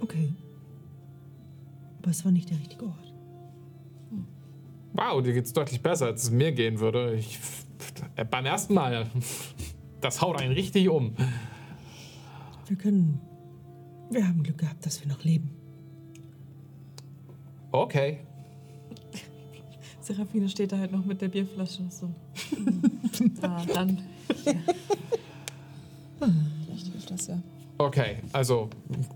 [0.00, 0.32] Okay.
[2.00, 3.14] Aber es war nicht der richtige Ort.
[4.92, 7.14] Wow, dir geht's deutlich besser, als es mir gehen würde.
[7.14, 7.38] Ich,
[8.16, 9.06] äh, beim ersten Mal.
[10.00, 11.14] Das haut einen richtig um.
[12.66, 13.20] Wir können
[14.10, 15.50] Wir haben Glück gehabt, dass wir noch leben.
[17.70, 18.26] Okay.
[20.12, 22.10] Serafine steht da halt noch mit der Bierflasche und so.
[23.42, 23.98] ah, dann.
[26.66, 27.38] Vielleicht hilft das ja.
[27.78, 28.68] Okay, also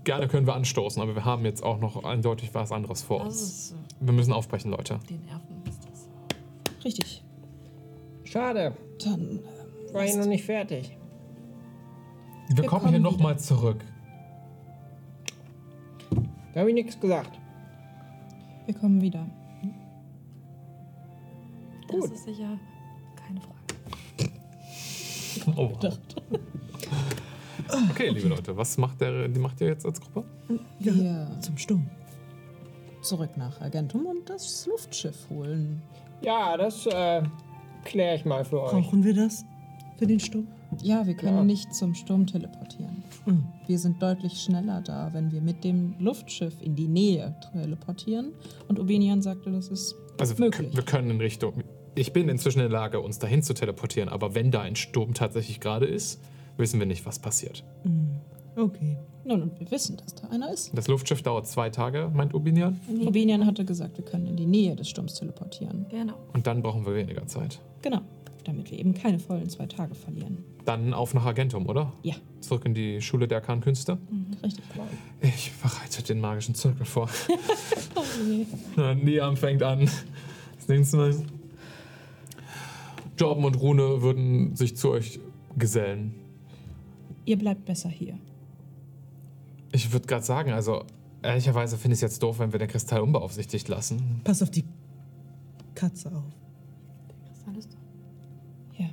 [0.03, 3.71] gerne können wir anstoßen, aber wir haben jetzt auch noch eindeutig was anderes vor uns.
[3.71, 4.99] äh, Wir müssen aufbrechen, Leute.
[5.09, 6.09] den Nerven ist das.
[6.83, 7.23] Richtig.
[8.25, 9.39] Schade, Dann
[9.93, 10.97] war ich noch nicht fertig.
[12.49, 13.83] Wir, Wir kommen, kommen hier nochmal zurück.
[16.53, 17.39] Da habe ich nichts gesagt.
[18.65, 19.25] wir kommen wieder.
[21.87, 22.11] Das Gut.
[22.13, 22.59] ist sicher
[23.15, 24.31] keine Frage.
[25.55, 25.97] Oh, wow.
[27.91, 30.23] Okay, liebe Leute, was macht, der, die macht ihr jetzt als Gruppe?
[30.79, 31.89] Wir Zum Sturm.
[33.01, 35.81] zurück nach Agentum und das Luftschiff holen.
[36.21, 37.23] Ja, das äh,
[37.83, 38.71] kläre ich mal für euch.
[38.71, 39.43] Brauchen wir das
[39.97, 40.47] für den Sturm?
[40.81, 41.43] Ja, wir können Ja.
[41.43, 43.03] nicht zum Sturm teleportieren.
[43.25, 43.43] Mhm.
[43.67, 48.31] Wir sind deutlich schneller da, wenn wir mit dem Luftschiff in die Nähe teleportieren.
[48.69, 50.73] Und Obenian sagte, das ist Also möglich.
[50.75, 51.53] wir können in Richtung.
[51.97, 55.13] Ich bin inzwischen in der Lage, uns dahin zu teleportieren, aber wenn da ein Sturm
[55.15, 56.21] tatsächlich gerade ist,
[56.55, 57.63] wissen wir nicht, was passiert.
[58.55, 58.97] Okay.
[59.25, 60.71] Nun, und wir wissen, dass da einer ist.
[60.77, 62.79] Das Luftschiff dauert zwei Tage, meint Ubinian.
[63.05, 65.85] Obenian hatte gesagt, wir können in die Nähe des Sturms teleportieren.
[65.89, 66.13] Genau.
[66.33, 67.59] Und dann brauchen wir weniger Zeit.
[67.81, 68.01] Genau,
[68.45, 70.43] damit wir eben keine vollen zwei Tage verlieren.
[70.65, 71.91] Dann auf nach Agentum, oder?
[72.03, 73.97] Ja, Zurück in die Schule der Arkankünste.
[74.43, 74.63] richtig.
[75.21, 77.09] Ich bereite den magischen Zirkel vor.
[77.95, 78.03] Oh.
[78.75, 79.89] Na, Niam fängt an.
[80.55, 81.15] Das nächste Mal.
[83.17, 85.19] Jorben und Rune würden sich zu euch
[85.57, 86.13] gesellen.
[87.25, 88.17] Ihr bleibt besser hier.
[89.71, 90.83] Ich würde gerade sagen, also
[91.21, 94.21] ehrlicherweise finde ich es jetzt doof, wenn wir den Kristall unbeaufsichtigt lassen.
[94.23, 94.63] Pass auf die
[95.75, 96.23] Katze auf.
[97.27, 98.79] Kristall ist doch.
[98.79, 98.89] Ja.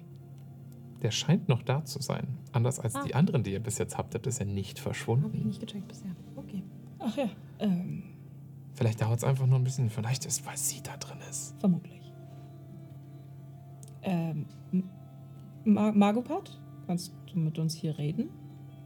[1.03, 2.27] Der scheint noch da zu sein.
[2.53, 3.05] Anders als Ah.
[3.07, 5.47] die anderen, die ihr bis jetzt habt, ist er nicht Habe ich verschwunden.
[5.47, 6.11] nicht gecheckt bisher.
[6.37, 6.63] Okay.
[6.99, 7.29] Ach ja,
[7.61, 8.03] ähm,
[8.77, 9.89] Vielleicht dauert es einfach nur ein bisschen.
[9.91, 11.55] Vielleicht ist, weil sie da drin ist.
[11.61, 11.94] vermutlich.
[15.65, 18.29] Ma Magopat, kannst du mit uns hier reden?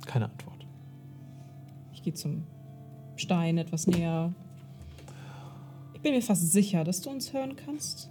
[0.06, 0.66] Keine Antwort.
[1.92, 2.44] Ich gehe zum
[3.16, 4.32] Stein etwas näher.
[5.94, 8.10] Ich bin mir fast sicher, dass du uns hören kannst.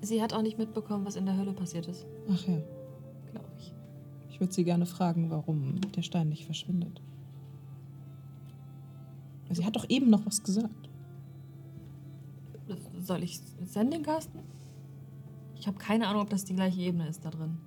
[0.00, 2.58] Sie hat auch nicht mitbekommen, was in der Hölle passiert ist, Ach ja,
[3.30, 3.72] glaube ich.
[4.30, 7.02] ich würde sie gerne fragen, warum der Stein nicht verschwindet.
[9.50, 10.88] Sie hat doch eben noch was gesagt.
[13.00, 14.40] Soll ich Sending casten?
[15.56, 17.58] Ich habe keine Ahnung, ob das die gleiche Ebene ist da drin.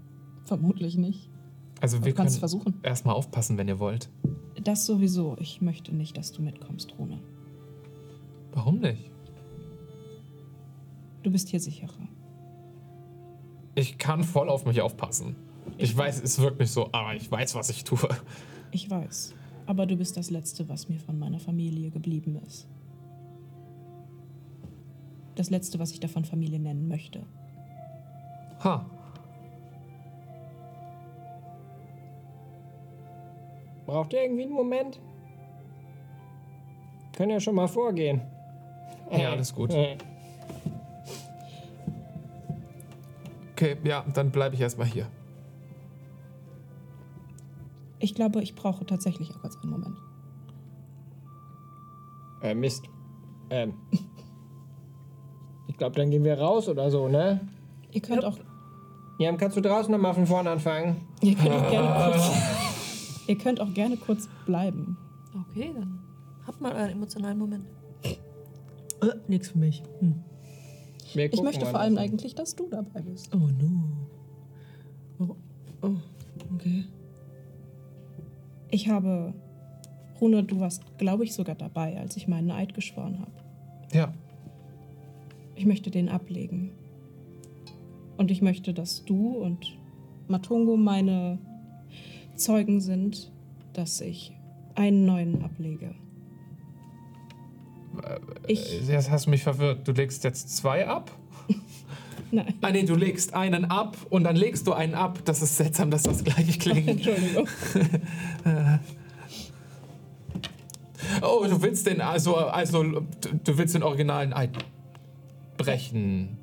[0.46, 1.30] Vermutlich nicht.
[1.82, 2.74] Also wir kannst können versuchen.
[2.84, 4.10] erstmal aufpassen, wenn ihr wollt.
[4.64, 5.36] Das sowieso.
[5.40, 7.20] Ich möchte nicht, dass du mitkommst, Rune.
[8.54, 9.12] Warum nicht?
[11.24, 12.08] Du bist hier sicherer.
[13.76, 15.36] Ich kann voll auf mich aufpassen.
[15.78, 18.08] Ich weiß, es wirkt nicht so, aber ich weiß, was ich tue.
[18.72, 19.34] Ich weiß.
[19.66, 22.68] Aber du bist das Letzte, was mir von meiner Familie geblieben ist.
[25.36, 27.24] Das Letzte, was ich davon Familie nennen möchte.
[28.64, 28.86] Ha.
[33.86, 35.00] Braucht ihr irgendwie einen Moment?
[37.16, 38.22] Können ja schon mal vorgehen.
[39.12, 39.72] Ja, alles gut.
[43.52, 45.08] Okay, ja, dann bleibe ich erstmal hier.
[48.00, 49.98] Ich glaube, ich brauche tatsächlich auch kurz einen Moment.
[52.42, 52.84] Äh, Mist.
[53.50, 53.76] Ähm.
[55.68, 57.48] Ich glaube, dann gehen wir raus oder so, ne?
[57.92, 58.38] Ihr könnt auch,
[59.20, 61.08] Jan, kannst du draußen nochmal von vorne anfangen?
[61.22, 62.32] ihr könnt auch gerne kurz,
[63.28, 64.98] ihr könnt auch gerne kurz bleiben.
[65.52, 66.00] Okay, dann
[66.46, 67.66] habt mal euren emotionalen Moment.
[68.04, 68.18] Äh,
[69.28, 69.84] nix für mich.
[70.00, 70.16] Hm.
[71.14, 72.10] Wir Ich gucken möchte mal vor allem davon.
[72.10, 73.34] eigentlich, dass du dabei bist.
[73.34, 73.84] Oh no.
[75.20, 75.36] Oh,
[75.82, 75.96] oh,
[76.56, 76.86] okay.
[78.72, 79.34] Ich habe,
[80.20, 83.32] Rune, du warst, glaube ich, sogar dabei, als ich meinen Eid geschworen habe.
[83.94, 84.14] Ja.
[85.56, 86.72] Ich möchte den ablegen.
[88.18, 89.78] Und ich möchte, dass du und
[90.28, 91.38] Matungo meine
[92.36, 93.32] Zeugen sind,
[93.74, 94.34] dass ich
[94.76, 95.96] einen neuen ablege.
[98.48, 99.88] Ich, Jetzt hast du mich verwirrt.
[99.88, 101.12] Du legst jetzt zwei ab?
[102.32, 105.20] nein, Ah, nee, du legst einen ab und dann legst du einen ab.
[105.26, 106.88] Das ist seltsam, dass das gleich klingt.
[106.88, 107.48] Entschuldigung.
[111.22, 113.02] Oh, du willst den, also, also, du
[113.44, 114.52] du willst den originalen Eid
[115.58, 116.38] brechen.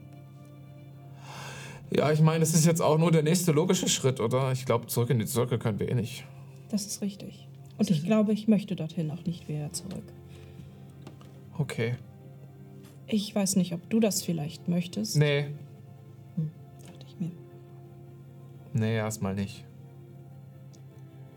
[1.94, 4.52] Ja, ich meine, es ist jetzt auch nur der nächste logische Schritt, oder?
[4.52, 6.24] Ich glaube, zurück in die Zirkel können wir eh nicht.
[6.70, 7.48] Das ist richtig.
[7.78, 10.04] Und ich glaube, ich möchte dorthin auch nicht wieder zurück.
[11.58, 11.96] Okay.
[13.06, 15.16] Ich weiß nicht, ob du das vielleicht möchtest.
[15.16, 15.48] Nee,
[16.86, 17.30] Dachte ich mir.
[18.72, 19.64] nee, erstmal nicht.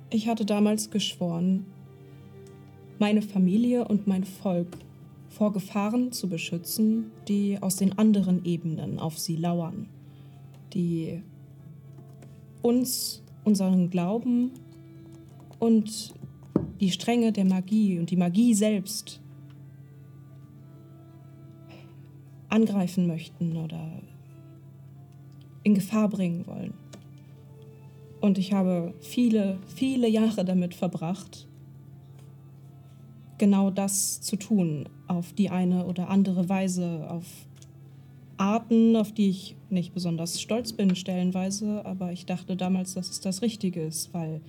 [0.10, 1.66] Ich hatte damals geschworen,
[2.98, 4.78] meine Familie und mein Volk
[5.28, 9.88] vor Gefahren zu beschützen, die aus den anderen Ebenen auf sie lauern,
[10.76, 11.24] die
[12.62, 14.52] uns, unseren Glauben
[15.60, 16.14] und
[16.80, 19.22] die Stränge der Magie und die Magie selbst
[22.50, 24.02] angreifen möchten oder
[25.64, 26.74] in Gefahr bringen wollen.
[28.22, 31.48] Und ich habe viele, viele Jahre damit verbracht,
[33.38, 37.26] genau das zu tun, auf die eine oder andere Weise, auf
[38.38, 43.22] Arten, auf die ich nicht besonders stolz bin, stellenweise, aber ich dachte damals, dass es
[43.22, 44.42] das Richtige ist, weil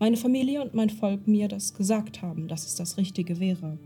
[0.00, 3.78] meine Familie und mein Volk mir das gesagt haben, dass es das Richtige wäre,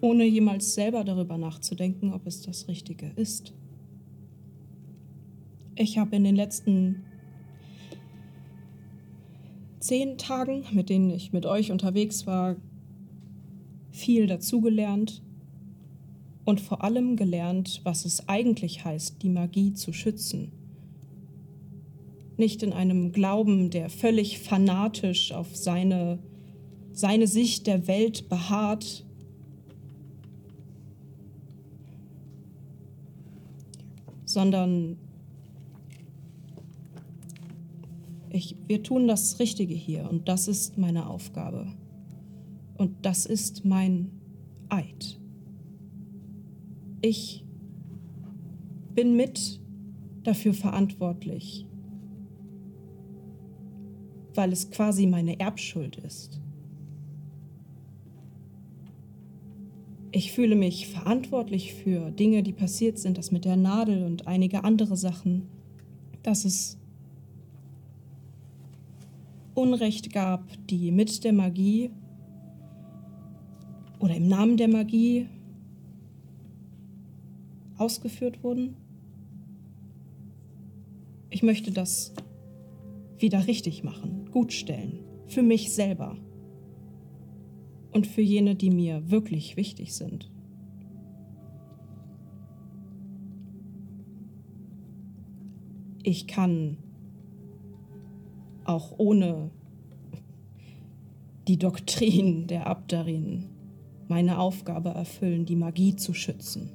[0.00, 3.54] ohne jemals selber darüber nachzudenken, ob es das Richtige ist.
[5.76, 7.02] Ich habe in den letzten
[9.80, 12.56] zehn Tagen, mit denen ich mit euch unterwegs war,
[13.90, 15.23] viel dazugelernt
[16.44, 20.52] und vor allem gelernt, was es eigentlich heißt, die Magie zu schützen.
[22.36, 26.18] Nicht in einem Glauben, der völlig fanatisch auf seine,
[26.92, 29.04] seine Sicht der Welt beharrt,
[34.24, 34.96] sondern
[38.30, 41.68] ich, wir tun das Richtige hier und das ist meine Aufgabe.
[42.76, 44.10] Und das ist mein
[44.68, 45.20] Eid.
[47.06, 47.44] Ich
[48.94, 49.60] bin mit
[50.22, 51.66] dafür verantwortlich,
[54.32, 56.40] weil es quasi meine Erbschuld ist.
[60.12, 64.64] Ich fühle mich verantwortlich für Dinge, die passiert sind, das mit der Nadel und einige
[64.64, 65.46] andere Sachen,
[66.22, 66.78] dass es
[69.52, 71.90] Unrecht gab, die mit der Magie
[73.98, 75.28] oder im Namen der Magie
[77.78, 78.76] ausgeführt wurden.
[81.30, 82.12] Ich möchte das
[83.18, 86.16] wieder richtig machen, gutstellen, für mich selber
[87.92, 90.30] und für jene, die mir wirklich wichtig sind.
[96.02, 96.76] Ich kann
[98.64, 99.50] auch ohne
[101.48, 103.46] die Doktrin der Abdarin
[104.08, 106.70] meine Aufgabe erfüllen, die Magie zu schützen.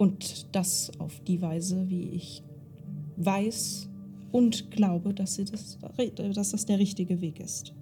[0.00, 2.42] Und das auf die Weise, wie ich
[3.18, 3.86] weiß
[4.32, 5.78] und glaube, dass, das,
[6.32, 7.74] dass das der richtige Weg ist.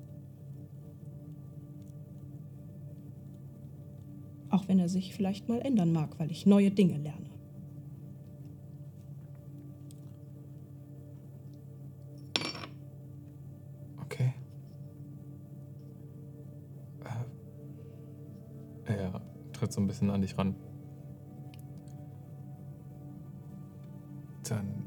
[4.50, 7.28] Auch wenn er sich vielleicht mal ändern mag, weil ich neue Dinge lerne.
[19.52, 20.54] tritt so ein bisschen an dich ran.
[24.48, 24.84] Dann.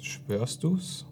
[0.00, 1.06] Schwörst du's?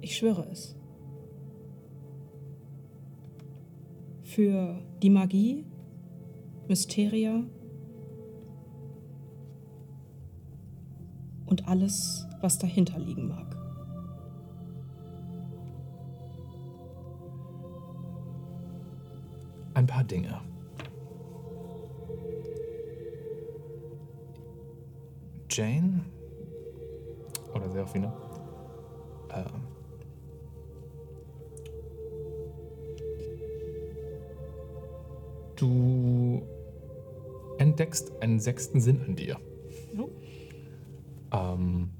[0.00, 0.76] Ich schwöre es.
[4.22, 5.64] Für die Magie,
[6.68, 7.42] Mysteria
[11.46, 13.55] und alles, was dahinter liegen mag.
[19.86, 20.40] Ein paar Dinge.
[25.48, 26.04] Jane
[27.54, 28.12] oder Serafine.
[29.30, 29.44] Ähm,
[35.54, 36.42] du
[37.58, 39.38] entdeckst einen sechsten Sinn an dir.
[39.96, 40.08] Oh.
[41.32, 41.90] Ähm,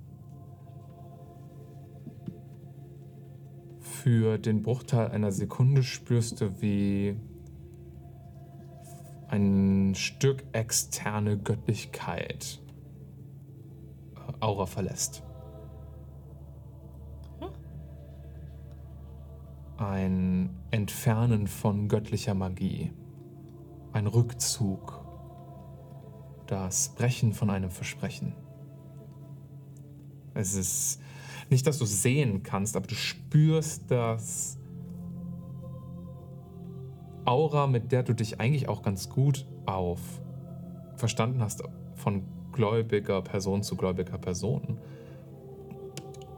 [3.78, 7.14] für den Bruchteil einer Sekunde spürst du, wie
[9.96, 12.60] Stück externe Göttlichkeit
[14.40, 15.22] Aura verlässt.
[19.78, 22.92] Ein Entfernen von göttlicher Magie.
[23.92, 25.04] Ein Rückzug.
[26.46, 28.34] Das Brechen von einem Versprechen.
[30.34, 31.00] Es ist
[31.50, 34.58] nicht, dass du sehen kannst, aber du spürst das
[37.24, 40.00] Aura, mit der du dich eigentlich auch ganz gut auf
[40.96, 41.62] verstanden hast
[41.94, 44.78] von gläubiger Person zu gläubiger Person,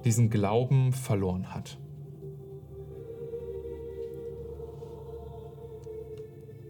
[0.05, 1.79] diesen Glauben verloren hat.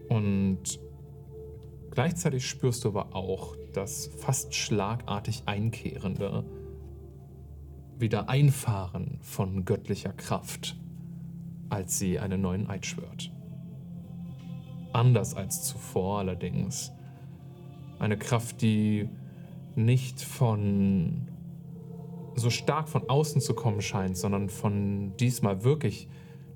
[0.07, 0.79] Und
[1.91, 6.43] gleichzeitig spürst du aber auch das fast schlagartig einkehrende
[7.99, 10.77] wieder Einfahren von göttlicher Kraft,
[11.69, 13.31] als sie einen neuen Eid schwört.
[14.91, 16.91] Anders als zuvor allerdings.
[17.99, 19.09] Eine Kraft, die
[19.75, 21.27] nicht von
[22.35, 26.07] so stark von außen zu kommen scheint, sondern von diesmal wirklich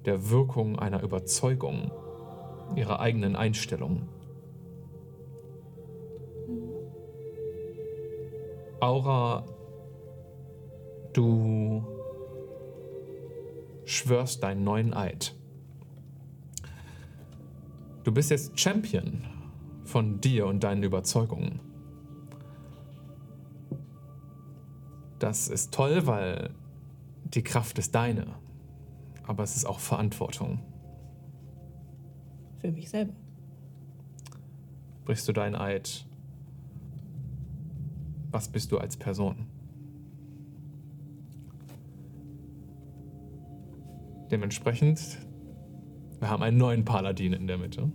[0.06, 1.92] der Wirkung einer Überzeugung,
[2.76, 4.08] ihrer eigenen Einstellung.
[8.80, 9.46] Aura,
[11.14, 11.84] du
[13.86, 15.36] schwörst deinen neuen Eid.
[18.04, 19.24] Du bist jetzt Champion
[19.86, 21.60] von dir und deinen Überzeugungen.
[25.20, 26.50] Das ist toll, weil
[27.24, 28.28] die Kraft ist deine.
[29.26, 30.60] Aber es ist auch Verantwortung.
[32.60, 33.14] Für mich selber.
[35.06, 36.06] Brichst du deinen Eid?
[38.32, 39.48] Was bist du als Person?
[44.30, 45.20] Dementsprechend,
[46.24, 47.92] wir haben einen neuen Paladin in der Mitte.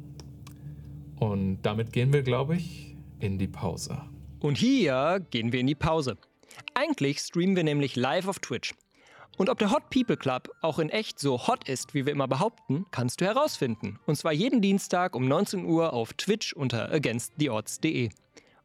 [1.18, 4.02] Und damit gehen wir, glaube ich, in die Pause.
[4.40, 6.18] Und hier gehen wir in die Pause.
[6.74, 8.74] Eigentlich streamen wir nämlich live auf Twitch.
[9.38, 12.28] Und ob der Hot People Club auch in echt so hot ist, wie wir immer
[12.28, 13.98] behaupten, kannst du herausfinden.
[14.04, 18.10] Und zwar jeden Dienstag um 19 Uhr auf Twitch unter againsttheodds.de.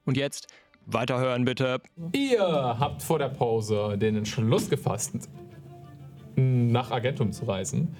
[0.03, 0.47] Und jetzt
[0.87, 1.79] weiterhören bitte.
[2.11, 5.29] Ihr habt vor der Pause den Entschluss gefasst,
[6.35, 7.95] nach Argentum zu reisen.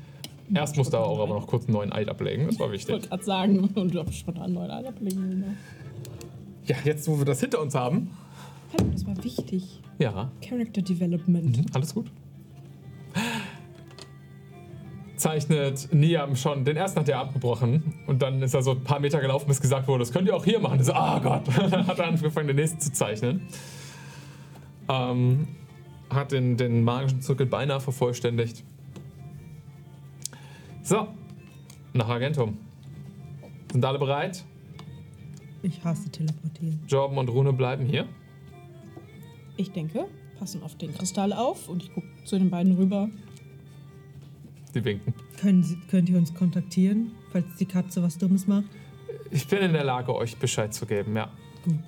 [0.54, 2.94] Erst musste auch aber noch kurz einen neuen Eid ablegen, das war Ich wichtig.
[2.94, 5.40] wollte gerade sagen, und du hast spontan einen neuen Eid ablegen.
[5.40, 5.58] ne?
[6.66, 8.12] Ja, jetzt wo wir das hinter uns haben.
[8.78, 9.80] Hallo, das war wichtig.
[10.00, 11.62] Ja, Character Development.
[11.76, 12.08] alles gut.
[15.16, 19.00] Zeichnet Niam schon, den ersten hat er abgebrochen und dann ist er so ein paar
[19.00, 20.84] Meter gelaufen, bis gesagt wurde, das könnt ihr auch hier machen.
[20.84, 23.42] So, ah Gott, dann hat er angefangen, den nächsten zu zeichnen.
[24.90, 25.48] Ähm,
[26.10, 28.64] hat den, den magischen Zirkel beinahe vervollständigt.
[30.84, 31.08] So,
[31.94, 32.58] nach Argentum.
[33.72, 34.44] Sind alle bereit?
[35.62, 36.82] Ich hasse teleportieren.
[36.90, 38.06] Jorben und Rune bleiben hier.
[39.56, 40.08] Ich denke,
[40.38, 43.10] passen auf den Kristall auf und ich gucke zu den beiden rüber.
[44.76, 45.14] Die winken.
[45.40, 48.66] Können Sie, könnt ihr uns kontaktieren, falls die Katze was Dummes macht?
[49.32, 51.30] Ich bin in der Lage, euch Bescheid zu geben, ja.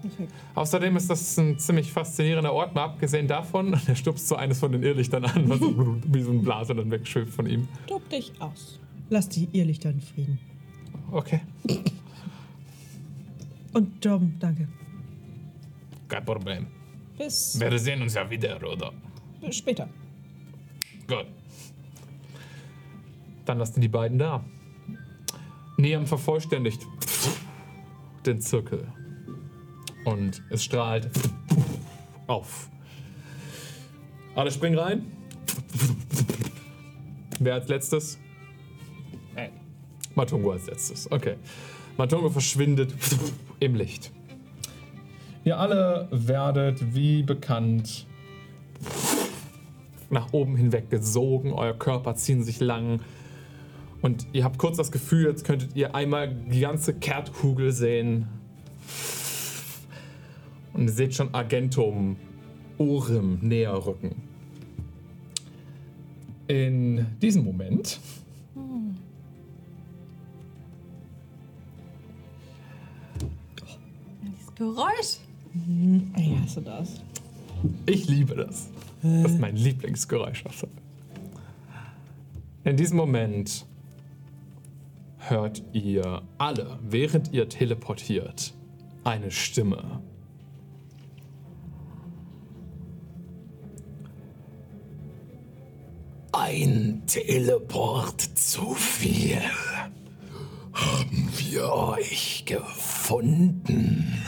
[0.01, 0.31] Perfekt.
[0.53, 3.77] Außerdem ist das ein ziemlich faszinierender Ort, mal abgesehen davon.
[3.87, 6.89] Er stupst so eines von den Irrlichtern an, was so wie so ein Blase dann
[6.91, 7.67] wegschwebt von ihm.
[7.87, 8.79] Tob dich aus.
[9.09, 10.39] Lasst die Irrlichter in Frieden.
[11.11, 11.41] Okay.
[13.73, 14.67] Und Job, danke.
[16.07, 16.67] Kein Problem.
[17.17, 18.91] Bis Wir sehen uns ja wieder, oder?
[19.51, 19.87] später.
[21.07, 21.27] Gut.
[23.45, 24.43] Dann lassen die beiden da.
[25.77, 26.81] Niam vervollständigt
[28.25, 28.87] den Zirkel.
[30.05, 31.09] Und es strahlt
[32.27, 32.69] auf.
[34.35, 35.11] Alle springen rein.
[37.39, 38.19] Wer als letztes?
[40.15, 41.11] Matungo als letztes.
[41.11, 41.35] Okay.
[41.97, 42.93] Matungo verschwindet
[43.59, 44.11] im Licht.
[45.43, 48.05] Ihr alle werdet wie bekannt
[50.09, 52.99] nach oben hinweg gesogen, euer Körper ziehen sich lang
[54.05, 58.27] und ihr habt kurz das Gefühl, jetzt könntet ihr einmal die ganze Kerntkugel sehen.
[60.73, 62.15] Und ihr seht schon Argentum
[62.77, 64.21] Orim näher rücken.
[66.47, 67.99] In diesem Moment
[74.55, 75.19] Geräusch.
[76.17, 77.01] Ich hasse das.
[77.85, 78.69] Ich liebe das.
[79.01, 80.43] Das ist mein Lieblingsgeräusch.
[82.63, 83.65] In diesem Moment
[85.17, 88.53] hört ihr alle, während ihr teleportiert,
[89.03, 90.01] eine Stimme.
[96.31, 99.41] Ein Teleport zu viel.
[100.73, 104.23] Haben wir euch gefunden?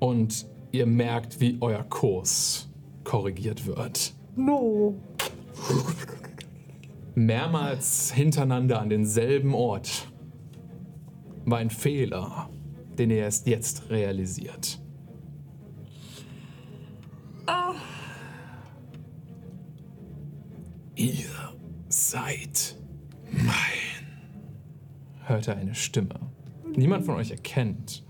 [0.00, 2.68] Und ihr merkt, wie euer Kurs
[3.04, 4.12] korrigiert wird.
[4.34, 5.00] No.
[7.14, 10.08] Mehrmals hintereinander an denselben Ort
[11.44, 12.50] war ein Fehler,
[12.98, 14.80] den ihr erst jetzt realisiert.
[21.00, 21.54] Ihr
[21.88, 22.76] seid
[23.32, 23.54] mein.
[25.24, 26.14] Hörte eine Stimme.
[26.76, 28.04] Niemand von euch erkennt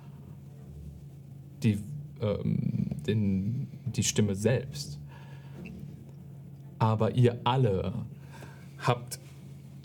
[1.62, 1.78] die,
[2.20, 4.99] ähm, den, die Stimme selbst.
[6.78, 7.93] Aber ihr alle
[8.78, 9.19] habt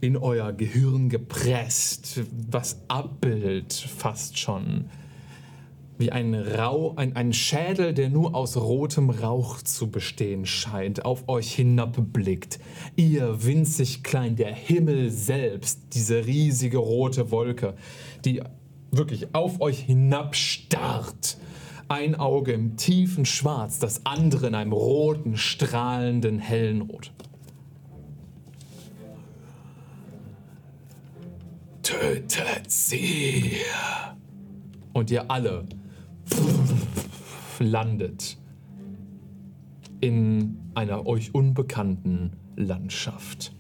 [0.02, 4.86] in euer Gehirn gepresst, was abbildet fast schon
[5.98, 11.30] wie ein, Rau, ein, ein Schädel, der nur aus rotem Rauch zu bestehen scheint, auf
[11.30, 12.60] euch hinabblickt.
[12.96, 17.76] Ihr winzig klein, der Himmel selbst, diese riesige rote Wolke,
[18.26, 18.42] die
[18.92, 21.38] wirklich auf euch hinabstarrt.
[21.88, 27.12] Ein Auge im tiefen Schwarz, das andere in einem roten, strahlenden, hellen Rot.
[31.84, 33.58] Tötet sie!
[34.94, 35.66] Und ihr alle
[37.60, 38.38] landet
[40.02, 43.54] in einer euch unbekannten Landschaft.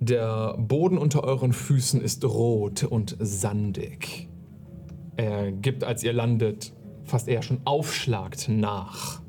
[0.00, 4.28] Der Boden unter euren Füßen ist rot und sandig.
[5.22, 6.72] Er gibt, als ihr landet,
[7.04, 9.22] fast eher schon aufschlagt nach.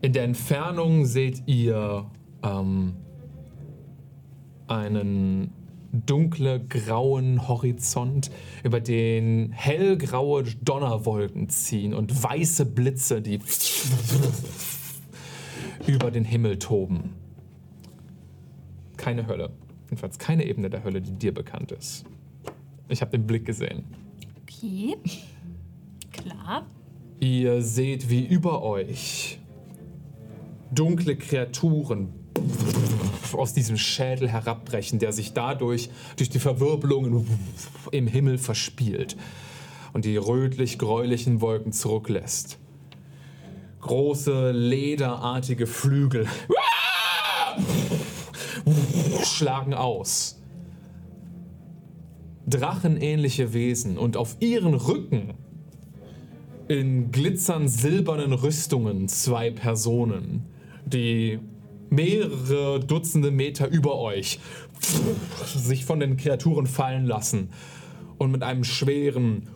[0.00, 2.10] In der Entfernung seht ihr
[2.42, 2.94] ähm,
[4.68, 5.52] einen
[5.92, 8.30] dunkle grauen Horizont,
[8.64, 13.38] über den hellgraue Donnerwolken ziehen und weiße Blitze, die
[15.86, 17.12] über den Himmel toben.
[18.96, 19.50] Keine Hölle.
[19.90, 22.06] Jedenfalls keine Ebene der Hölle, die dir bekannt ist.
[22.88, 23.84] Ich habe den Blick gesehen.
[24.62, 24.96] Okay.
[26.12, 26.66] Klar.
[27.18, 29.40] Ihr seht, wie über euch
[30.70, 32.12] dunkle Kreaturen
[33.32, 37.26] aus diesem Schädel herabbrechen, der sich dadurch durch die Verwirbelungen
[37.90, 39.16] im Himmel verspielt
[39.92, 42.58] und die rötlich-gräulichen Wolken zurücklässt.
[43.80, 46.28] Große, lederartige Flügel
[49.24, 50.41] schlagen aus.
[52.46, 55.34] Drachenähnliche Wesen und auf ihren Rücken
[56.68, 60.46] in glitzern silbernen Rüstungen zwei Personen,
[60.84, 61.38] die
[61.90, 64.40] mehrere Dutzende Meter über euch
[65.54, 67.50] sich von den Kreaturen fallen lassen
[68.18, 69.48] und mit einem schweren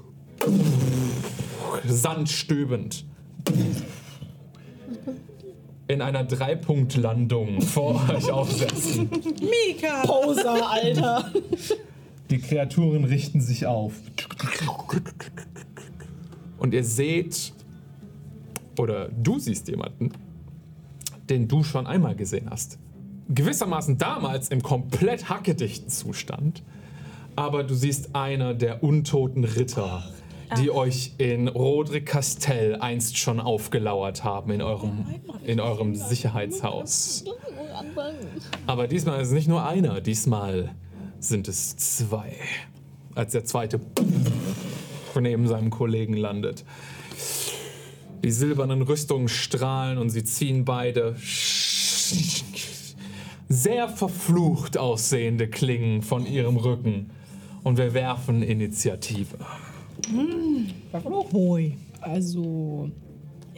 [1.87, 3.05] Sand stöbend
[5.89, 9.09] in einer Dreipunktlandung vor euch aufsetzen.
[9.41, 10.03] Mika!
[10.03, 11.33] Poser, Alter.
[12.31, 13.95] Die Kreaturen richten sich auf.
[16.59, 17.53] Und ihr seht,
[18.79, 20.11] oder du siehst jemanden,
[21.29, 22.79] den du schon einmal gesehen hast.
[23.29, 26.63] Gewissermaßen damals im komplett hackedichten Zustand.
[27.35, 30.05] Aber du siehst einer der untoten Ritter,
[30.59, 35.07] die euch in Roderick Castell einst schon aufgelauert haben in eurem,
[35.45, 37.25] in eurem Sicherheitshaus.
[38.67, 40.71] Aber diesmal ist es nicht nur einer, diesmal
[41.21, 42.37] sind es zwei.
[43.15, 43.81] Als der zweite
[45.21, 46.65] neben seinem Kollegen landet.
[48.23, 51.17] Die silbernen Rüstungen strahlen und sie ziehen beide
[53.49, 57.11] sehr verflucht aussehende Klingen von ihrem Rücken.
[57.63, 59.39] Und wir werfen Initiative.
[61.33, 61.73] Hoi.
[62.01, 62.91] Also,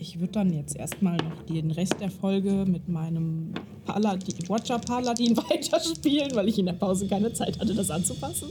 [0.01, 3.53] ich würde dann jetzt erstmal noch den Rest der Folge mit meinem
[3.85, 8.49] Paladin, Watcher Paladin weiterspielen, weil ich in der Pause keine Zeit hatte, das anzupassen.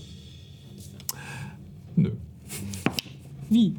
[1.96, 2.12] Nö.
[3.50, 3.76] Wie?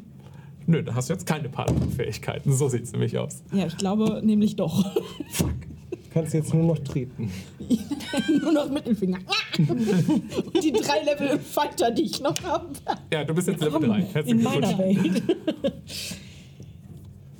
[0.67, 2.51] Nö, da hast du jetzt keine Paladin-Fähigkeiten.
[2.53, 3.43] So sieht's nämlich aus.
[3.53, 4.83] Ja, ich glaube nämlich doch.
[4.93, 7.31] Du kannst jetzt nur noch treten.
[8.41, 9.19] Nur noch Mittelfinger.
[9.57, 12.67] Und die drei Level im Fighter, die ich noch habe.
[13.13, 14.01] Ja, du bist jetzt Level 3.
[14.01, 15.21] Herzlichen In meiner Glückwunsch.
[15.27, 15.37] Welt.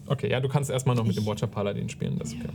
[0.09, 2.49] Okay, ja, du kannst erstmal noch mit dem Watcher Paladin spielen, das ist okay.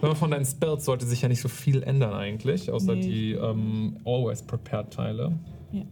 [0.00, 3.00] Aber von deinen Spells sollte sich ja nicht so viel ändern eigentlich, außer Nee.
[3.00, 5.32] die ähm, Always Prepared Teile.
[5.72, 5.82] Ja.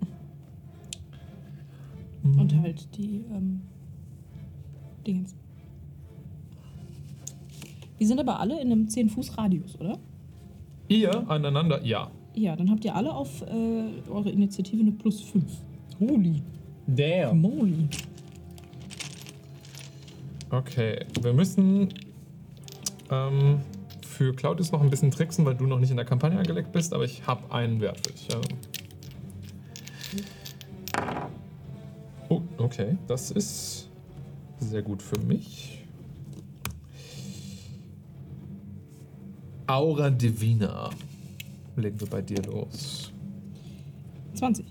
[2.23, 3.61] Und halt die ähm,
[5.07, 5.35] Dingens.
[8.01, 9.99] Die sind aber alle in einem 10-Fuß-Radius, oder?
[10.89, 12.11] Ihr aneinander, ja.
[12.35, 15.45] Ja, dann habt ihr alle auf äh, eure Initiative eine plus 5.
[16.01, 16.43] Holy.
[16.87, 17.41] Damn.
[17.41, 17.89] Moly.
[20.57, 21.93] Okay, wir müssen
[23.11, 23.61] ähm,
[24.07, 26.95] für Claudius noch ein bisschen tricksen, weil du noch nicht in der Kampagne angelegt bist,
[26.95, 28.29] aber ich habe einen Wert für dich.
[28.33, 28.43] Ähm.
[32.29, 33.89] Oh, okay, das ist
[34.61, 35.85] sehr gut für mich.
[39.67, 40.91] Aura Divina.
[41.75, 43.11] Legen wir bei dir los.
[44.35, 44.67] 20.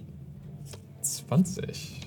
[1.02, 2.03] 20.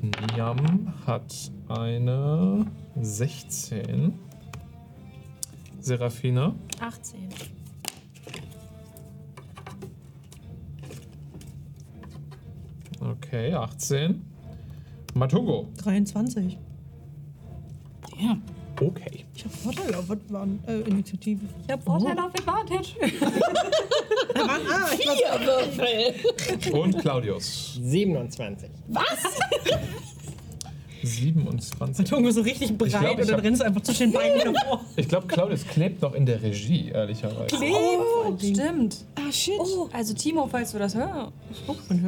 [0.00, 2.66] Ähm, Niam hat eine
[3.00, 4.12] 16.
[5.80, 7.28] Serafina 18.
[13.00, 14.24] Okay, 18.
[15.14, 15.68] Matungo.
[15.82, 16.56] 23.
[18.18, 18.38] Ja.
[18.80, 19.24] Okay.
[19.34, 21.40] Ich habe Vorteil auf was waren äh, Initiative.
[21.66, 22.94] Ich habe Vorteil auf Advantage.
[24.34, 27.78] Ah, ich glaub, Und Claudius.
[27.82, 28.70] 27.
[31.02, 32.08] 27.
[32.08, 34.34] Tongo so richtig breit glaub, ich und dann hab- rennst du einfach zwischen den Beinen
[34.40, 34.80] wieder vor.
[34.96, 37.56] Ich glaube, Claudius klebt noch in der Regie, ehrlicherweise.
[37.60, 39.04] Oh, stimmt.
[39.16, 39.54] Ah, shit.
[39.58, 41.32] Oh, also Timo, falls du das hörst.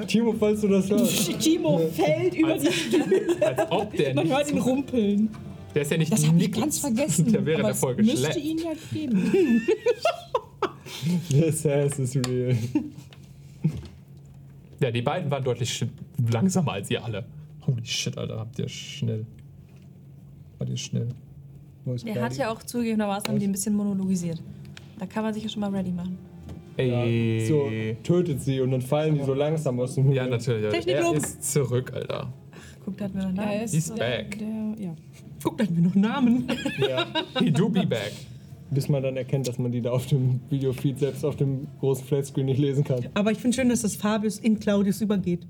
[0.06, 1.38] Timo, falls du das hörst.
[1.40, 3.26] Timo fällt über die Stühle.
[3.40, 4.36] Als ob der Man nicht.
[4.36, 5.28] hört ihn rumpeln.
[5.74, 7.32] Der ist ja nicht Das habe ich ganz vergessen.
[7.32, 8.36] Der wäre aber der Folge müsste schlecht.
[8.46, 9.62] ihn ja geben.
[11.28, 12.56] This ass is real.
[14.80, 15.84] Ja, die beiden waren deutlich
[16.30, 17.24] langsamer als ihr alle.
[17.66, 19.26] Holy shit, Alter, habt ihr schnell.
[20.58, 21.08] Wart ihr schnell.
[21.84, 22.22] Claudia?
[22.22, 24.40] hat ja auch zugegebenermaßen die ein bisschen monologisiert.
[24.98, 26.18] Da kann man sich ja schon mal ready machen.
[26.76, 27.44] Ey.
[27.46, 27.70] So,
[28.02, 30.14] tötet sie und dann fallen die so langsam aus dem Hut.
[30.14, 30.70] Ja, natürlich.
[30.70, 31.14] Techniklob.
[31.14, 32.32] Er ist zurück, Alter.
[32.84, 33.62] Guckt, hat mir dann Er da.
[33.64, 34.38] ist He's back.
[34.38, 34.94] Der, ja.
[35.42, 36.46] Guck, da hatten wir noch Namen.
[36.78, 37.06] Ja.
[37.38, 38.12] He do be back.
[38.70, 42.04] Bis man dann erkennt, dass man die da auf dem Videofeed selbst auf dem großen
[42.04, 43.06] Flatscreen nicht lesen kann.
[43.14, 45.46] Aber ich finde schön, dass das Fabius in Claudius übergeht.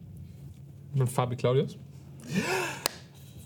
[0.95, 1.79] Und Fabi Claudius?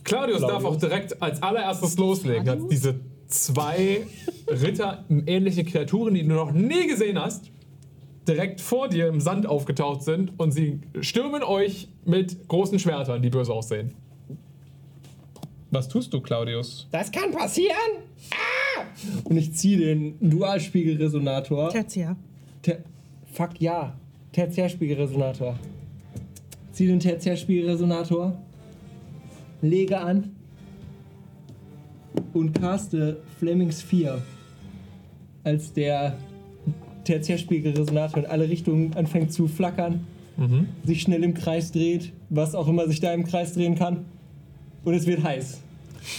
[0.04, 0.70] Claudius, darf Claudius.
[0.70, 2.48] auch direkt als allererstes loslegen.
[2.48, 4.06] Hat diese zwei
[4.46, 7.50] Ritter, ähnliche Kreaturen, die du noch nie gesehen hast,
[8.26, 13.30] direkt vor dir im Sand aufgetaucht sind und sie stürmen euch mit großen Schwertern, die
[13.30, 13.94] böse aussehen.
[15.70, 16.86] Was tust du, Claudius?
[16.90, 17.74] Das kann passieren!
[18.32, 18.84] Ah!
[19.24, 21.68] Und ich ziehe den Dualspiegelresonator.
[21.70, 22.16] Tertia.
[22.62, 22.78] Ter
[23.32, 23.94] Fuck ja.
[24.32, 25.58] Tertiärspiegelresonator.
[26.72, 28.36] Zieh den Tertiärspiegelresonator.
[29.62, 30.30] Lege an.
[32.32, 34.20] Und caste Flemings 4.
[35.44, 36.16] Als der
[37.04, 40.06] Tertiärspiegelresonator in alle Richtungen anfängt zu flackern.
[40.84, 42.12] Sich schnell im Kreis dreht.
[42.30, 44.04] Was auch immer sich da im Kreis drehen kann.
[44.84, 45.60] Und es wird heiß.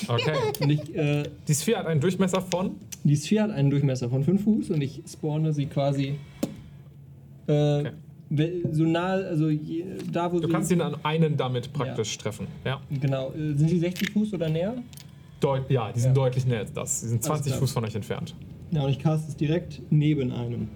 [0.08, 0.34] Okay.
[0.62, 2.72] Und ich, äh, Die Sphere hat einen Durchmesser von.
[3.06, 6.16] die Sphere hat einen Durchmesser von 5 Fuß und ich spawne sie quasi
[7.48, 7.94] äh, we-
[8.72, 10.54] so nah, also je, da wo Du sie.
[10.54, 12.48] kannst ihn an einen damit praktisch treffen.
[12.66, 13.32] Ja, Genau.
[13.32, 14.76] Äh, sind die 60 Fuß oder näher?
[15.42, 16.14] Deut ja die sind Ja.
[16.24, 17.02] deutlich näher als das.
[17.02, 17.60] Sie sind 20 klar.
[17.60, 18.36] Fuß von euch entfernt.
[18.72, 20.68] Ja, und ich cast es direkt neben einem.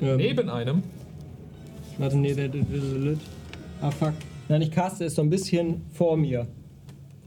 [0.00, 0.82] Ähm, Neben einem.
[1.98, 3.14] Warte, nee, der, der, der.
[3.80, 4.12] Ah, fuck.
[4.48, 6.46] Nein, ich caste es so ein bisschen vor mir.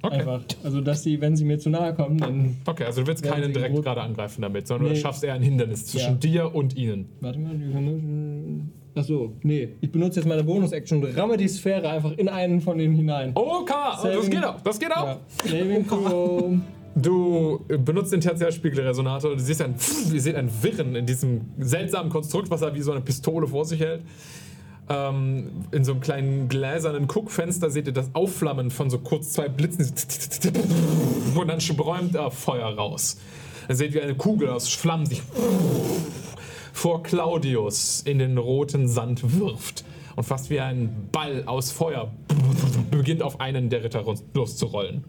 [0.02, 0.15] Okay.
[0.15, 0.41] Einfach.
[0.64, 2.56] Also, dass sie, wenn sie mir zu nahe kommen, dann.
[2.65, 4.99] Okay, also du willst keinen direkt gerade angreifen damit, sondern du Nee.
[4.99, 6.15] schaffst eher ein Hindernis zwischen Ja.
[6.15, 7.10] dir und ihnen.
[7.19, 8.69] Warte mal, die Vermutung.
[8.95, 9.69] Achso, nee.
[9.80, 13.31] Ich benutze jetzt meine Bonus-Action und ramme die Sphäre einfach in einen von denen hinein.
[13.35, 15.05] Okay, das Saving- geht auch, das geht auch.
[15.05, 15.19] Ja.
[15.45, 16.53] Saving throw.
[16.93, 19.76] Du benutzt den Tertiärspiegelresonator und du siehst ein,
[20.13, 23.63] ihr seht ein Wirren in diesem seltsamen Konstrukt, was er wie so eine Pistole vor
[23.63, 24.01] sich hält.
[24.89, 29.47] Ähm, in so einem kleinen gläsernen Guckfenster seht ihr das Aufflammen von so kurz zwei
[29.47, 29.89] Blitzen.
[31.34, 33.18] Und dann spräumt er Feuer raus.
[33.69, 35.22] Dann seht ihr, wie eine Kugel aus Flammen sich
[36.73, 39.84] vor Claudius in den roten Sand wirft.
[40.15, 42.11] Und fast wie ein Ball aus Feuer
[42.91, 44.03] beginnt auf einen der Ritter
[44.34, 45.03] loszurollen.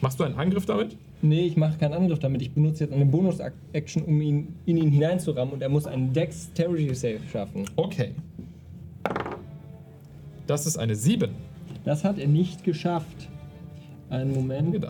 [0.00, 0.96] Machst du einen Angriff damit?
[1.22, 2.42] Nee, ich mache keinen Angriff damit.
[2.42, 6.94] Ich benutze jetzt eine Bonus-Action, um ihn in ihn hineinzurammen und er muss einen Dexterity
[6.94, 7.64] Save schaffen.
[7.76, 8.12] Okay.
[10.46, 11.30] Das ist eine 7.
[11.84, 13.28] Das hat er nicht geschafft.
[14.10, 14.84] Einen Moment.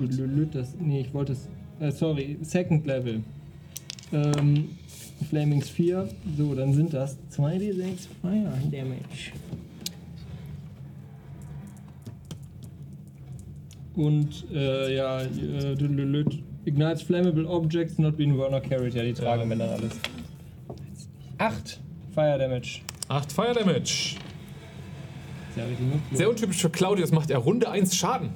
[0.52, 1.48] Das, nee, ich wollte es.
[1.80, 3.22] Äh, sorry, Second Level.
[4.12, 4.70] Ähm,
[5.28, 6.08] Flamings 4.
[6.36, 9.32] So, dann sind das 2d6 Fire Damage.
[13.94, 16.24] Und äh, ja, äh.
[16.66, 18.94] Ignites flammable objects not being worn or carried.
[18.94, 19.48] Ja, die tragen Ja.
[19.48, 19.92] wir dann alles.
[21.38, 21.80] 8
[22.14, 22.80] Fire Damage.
[23.08, 24.16] 8 Fire Damage.
[25.54, 26.18] Sehr nutzlos.
[26.18, 28.30] Sehr untypisch für Claudius macht er Runde 1 Schaden.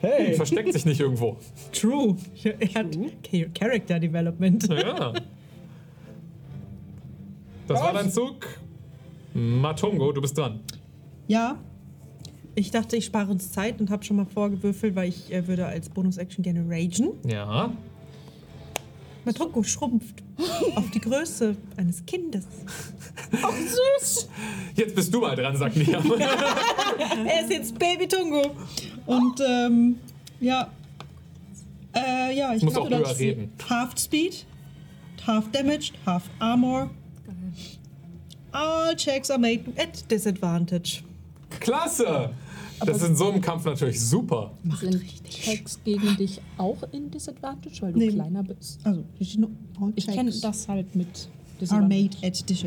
[0.00, 0.34] Hey!
[0.34, 1.36] Versteckt sich nicht irgendwo.
[1.72, 2.16] True.
[2.42, 2.86] Er hat
[3.22, 4.66] Cha- Character Development.
[4.68, 5.12] Ja.
[7.68, 8.46] Das war dein Zug.
[9.34, 10.60] Matongo, du bist dran.
[11.28, 11.58] Ja.
[12.56, 15.66] Ich dachte, ich spare uns Zeit und habe schon mal vorgewürfelt, weil ich äh, würde
[15.66, 17.10] als Bonus-Action gerne ragen.
[17.26, 17.72] Ja.
[19.24, 20.22] Matonko schrumpft
[20.74, 22.44] auf die Größe eines Kindes.
[24.74, 25.98] Jetzt bist du mal dran, sagt Nia.
[27.26, 28.56] Er ist jetzt Baby Tungo.
[29.06, 29.98] Und ähm,
[30.40, 30.70] ja.
[31.94, 33.52] Äh, ja, ich Muss mache auch höher reden.
[33.68, 34.46] Half Speed,
[35.26, 36.90] Half Damage, Half Armor.
[38.52, 39.64] All checks are made.
[39.76, 41.02] At disadvantage.
[41.60, 42.30] Klasse!
[42.86, 44.52] Das ist in so einem Kampf natürlich super.
[44.80, 48.08] Sind Checks gegen dich auch in Disadvantage, weil du Nee.
[48.08, 48.80] kleiner bist?
[48.84, 51.06] Also, ich, kenne das halt mit
[51.60, 51.94] Disadvantage.
[51.94, 52.66] Are made at dis-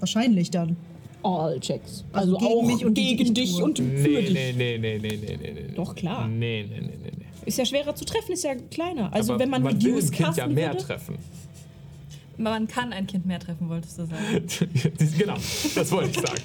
[0.00, 0.76] Wahrscheinlich dann.
[1.22, 2.04] All Checks.
[2.12, 4.32] Also Also, gegen auch mich und gegen ich dich und für Nee, dich.
[4.34, 5.74] nee, nee, nee, nee, nee, nee, nee.
[5.76, 6.26] Doch, klar.
[6.26, 7.24] Nee, nee, nee, nee, nee.
[7.46, 9.12] Ist ja schwerer zu treffen, ist ja kleiner.
[9.12, 11.14] Also Aber wenn man, man will ein Kind ja mehr würde, treffen.
[12.38, 14.46] Man kann ein Kind mehr treffen, wolltest du sagen.
[15.18, 15.34] genau,
[15.74, 16.40] das wollte ich sagen.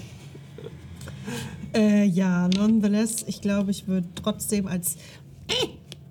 [1.74, 4.98] Äh, ja, nonetheless, ich glaube, ich würde trotzdem als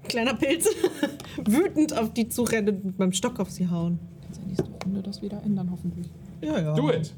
[0.08, 0.68] kleiner Pilz
[1.44, 3.98] wütend auf die zurennen und mit meinem Stock auf sie hauen.
[4.22, 6.08] Kannst ja nächste Runde das wieder ändern, hoffentlich.
[6.40, 6.74] Ja, ja.
[6.74, 7.12] Do it.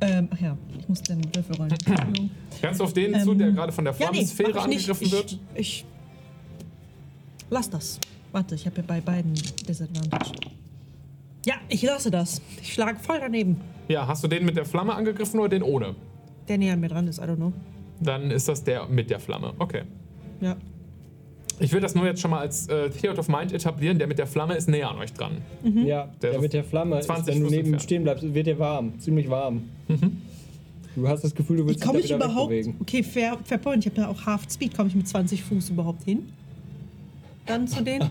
[0.00, 1.74] Ähm, ach ja, ich muss den Würfel rollen.
[2.60, 4.76] Kannst du auf den Ähm, zu, der gerade von der ja, nee, Flammensphäre mach ich
[4.76, 5.38] angegriffen wird?
[5.54, 5.84] Ich, ich
[7.48, 7.98] lass das.
[8.32, 9.34] Warte, ich habe ja bei beiden
[9.66, 10.32] Disadvantage.
[11.46, 12.42] Ja, ich lasse das.
[12.60, 13.60] Ich schlage voll daneben.
[13.88, 15.94] Ja, hast du den mit der Flamme angegriffen oder den ohne?
[16.48, 17.52] Der näher an mir dran ist, I don't know.
[18.00, 19.54] Dann ist das der mit der Flamme.
[19.58, 19.82] Okay.
[20.40, 20.56] Ja.
[21.58, 23.98] Ich will das nur jetzt schon mal als äh, Theory of Mind etablieren.
[23.98, 25.38] Der mit der Flamme ist näher an euch dran.
[25.62, 28.46] Ja, Der der, mit der Flamme, ist, 20 wenn du neben ihm stehen bleibst, wird
[28.46, 28.98] dir warm.
[28.98, 29.62] Ziemlich warm.
[30.94, 32.50] Du hast das Gefühl, du willst Komme dich ich da wieder überhaupt.
[32.50, 32.80] wegbewegen.
[32.80, 33.84] Okay, fair, fair point.
[33.86, 34.76] Ich habe ja auch Half Speed.
[34.76, 36.28] Komme ich mit 20 Fuß überhaupt hin?
[37.46, 38.10] Dann zu denen?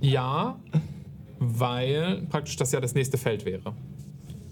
[0.00, 0.56] Ja,
[1.38, 3.72] weil praktisch das ja das nächste Feld wäre.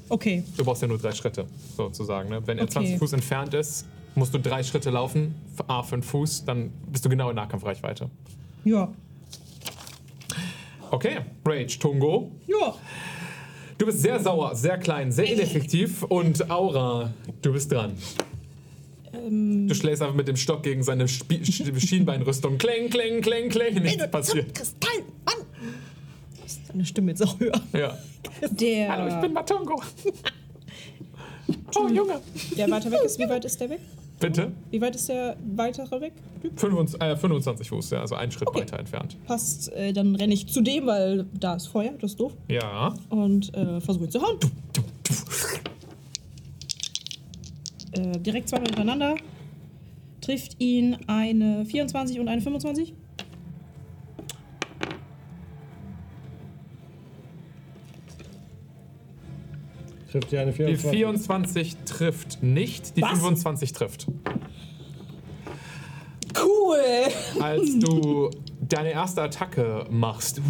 [0.08, 0.44] Okay.
[0.56, 2.28] Du brauchst ja nur drei Schritte, sozusagen.
[2.28, 2.40] Ne?
[2.46, 2.72] Wenn er Okay.
[2.72, 5.34] 20 Fuß entfernt ist, musst du drei Schritte laufen,
[5.66, 8.10] A, fünf Fuß, dann bist du genau in Nahkampfreichweite.
[8.64, 8.92] Ja.
[10.90, 12.30] Okay, Rage, Tungo.
[12.46, 12.74] Ja.
[13.78, 17.12] Du bist sehr sauer, sehr klein, sehr ineffektiv und Aura,
[17.42, 17.94] du bist dran.
[19.12, 22.58] Ähm, Du schlägst einfach mit dem Stock gegen seine Spie Sch- Schienbeinrüstung.
[22.58, 23.74] Kling, kling, kling, kling.
[23.82, 24.54] Nichts passiert.
[24.54, 25.02] Kristall,
[26.44, 26.64] Mann!
[26.68, 27.60] Deine Stimme jetzt auch höher.
[27.72, 27.98] Ja.
[28.50, 29.80] der, Hallo, ich bin Matongo.
[31.76, 32.20] Oh, Junge.
[32.56, 33.80] der weiter weg ist, wie weit ist der weg?
[34.20, 34.52] Bitte?
[34.70, 36.12] Wie weit ist der weitere weg?
[36.56, 38.60] 25, äh, 25 Fuß, ja, also einen Schritt Okay.
[38.60, 39.16] weiter entfernt.
[39.26, 42.32] Passt, äh, dann renne ich zu dem, weil da ist Feuer, das ist doof.
[42.48, 42.94] Ja.
[43.10, 44.38] Und äh, versuche ihn zu hauen.
[47.92, 49.16] Äh, direkt zweimal hintereinander.
[50.20, 52.94] Trifft ihn eine 24 und eine 25.
[60.14, 60.90] Trifft dir eine Die 24.
[60.90, 63.18] 24 trifft nicht, die Was?
[63.18, 64.06] 25 trifft.
[66.40, 67.42] Cool!
[67.42, 68.30] Als du
[68.60, 70.40] deine erste Attacke machst,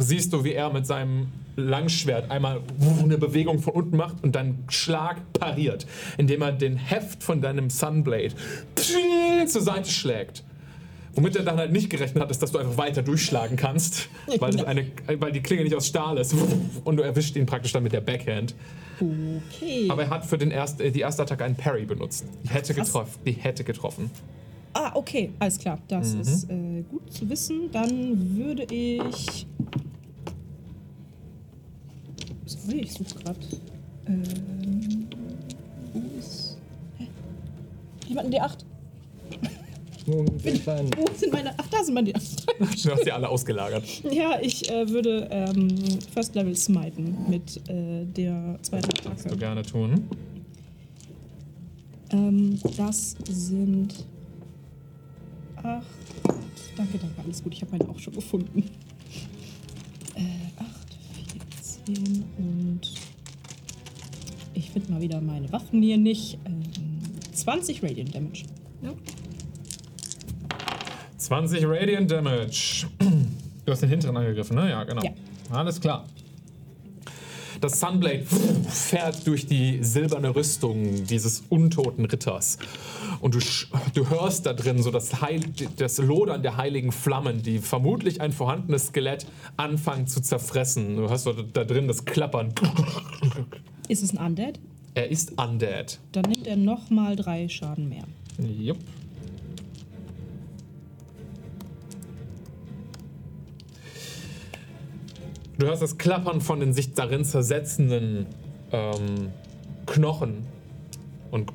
[0.00, 2.62] siehst du, wie er mit seinem Langschwert einmal
[3.00, 5.86] eine Bewegung von unten macht und deinen Schlag pariert,
[6.18, 8.34] indem er den Heft von deinem Sunblade
[9.46, 10.42] zur Seite schlägt.
[11.14, 14.08] Womit er dann halt nicht gerechnet hat, ist, dass du einfach weiter durchschlagen kannst,
[14.38, 14.86] weil, das eine,
[15.18, 16.34] weil die Klinge nicht aus Stahl ist.
[16.84, 18.54] Und du erwischt ihn praktisch dann mit der Backhand.
[19.00, 19.88] Okay.
[19.88, 22.24] Aber er hat für den erst, äh, die erste Attacke einen Parry benutzt.
[22.42, 22.88] Die hätte Krass.
[22.88, 23.18] getroffen.
[23.24, 24.10] Die hätte getroffen.
[24.72, 25.78] Ah, okay, alles klar.
[25.86, 27.70] Das ist äh, gut zu wissen.
[27.70, 29.46] Dann würde ich.
[32.44, 33.38] Sorry, ich suche gerade.
[34.06, 35.06] Ähm,
[35.92, 36.58] wo ist.
[36.98, 37.06] Hä?
[38.08, 38.64] Jemand in D8?
[40.04, 40.90] Kleinen.
[40.96, 41.54] Wo sind meine.
[41.56, 42.46] Ach, da sind meine D8.
[42.84, 43.82] Du hast die alle ausgelagert.
[44.10, 45.68] ja, ich äh, würde ähm,
[46.12, 49.36] First Level smiten mit äh, der zweiten Du Attacke.
[49.36, 50.08] gerne tun.
[52.10, 54.04] Ähm, das sind.
[55.56, 55.82] Ach,
[56.76, 57.54] danke, danke, alles gut.
[57.54, 58.62] Ich habe meine auch schon gefunden.
[60.14, 60.20] Äh,
[60.58, 60.98] 8,
[61.86, 62.80] 14 und.
[64.56, 66.38] Ich finde mal wieder meine Waffen hier nicht.
[66.44, 66.62] Ähm,
[67.32, 68.44] 20 Radiant Damage.
[71.24, 72.86] 20 Radiant Damage.
[73.64, 74.68] Du hast den hinteren angegriffen, ne?
[74.68, 75.02] Ja, genau.
[75.02, 75.12] Ja.
[75.50, 76.04] Alles klar.
[77.62, 78.26] Das Sunblade
[78.68, 82.58] fährt durch die silberne Rüstung dieses untoten Ritters.
[83.20, 83.38] Und du,
[83.94, 85.40] du hörst da drin so das, Heil,
[85.78, 89.24] das Lodern der heiligen Flammen, die vermutlich ein vorhandenes Skelett
[89.56, 90.96] anfangen zu zerfressen.
[90.96, 92.52] Du hörst da drin das Klappern.
[93.88, 94.60] Ist es ein Undead?
[94.92, 95.98] Er ist undead.
[96.12, 98.04] Dann nimmt er nochmal drei Schaden mehr.
[98.38, 98.78] Jupp.
[105.58, 108.26] Du hörst das Klappern von den sich darin zersetzenden
[108.72, 109.30] ähm,
[109.86, 110.46] Knochen
[111.30, 111.52] und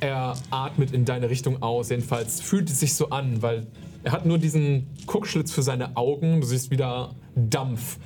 [0.00, 1.90] er atmet in deine Richtung aus.
[1.90, 3.66] Jedenfalls fühlt es sich so an, weil
[4.04, 6.40] er hat nur diesen Guckschlitz für seine Augen.
[6.40, 7.98] Du siehst wieder Dampf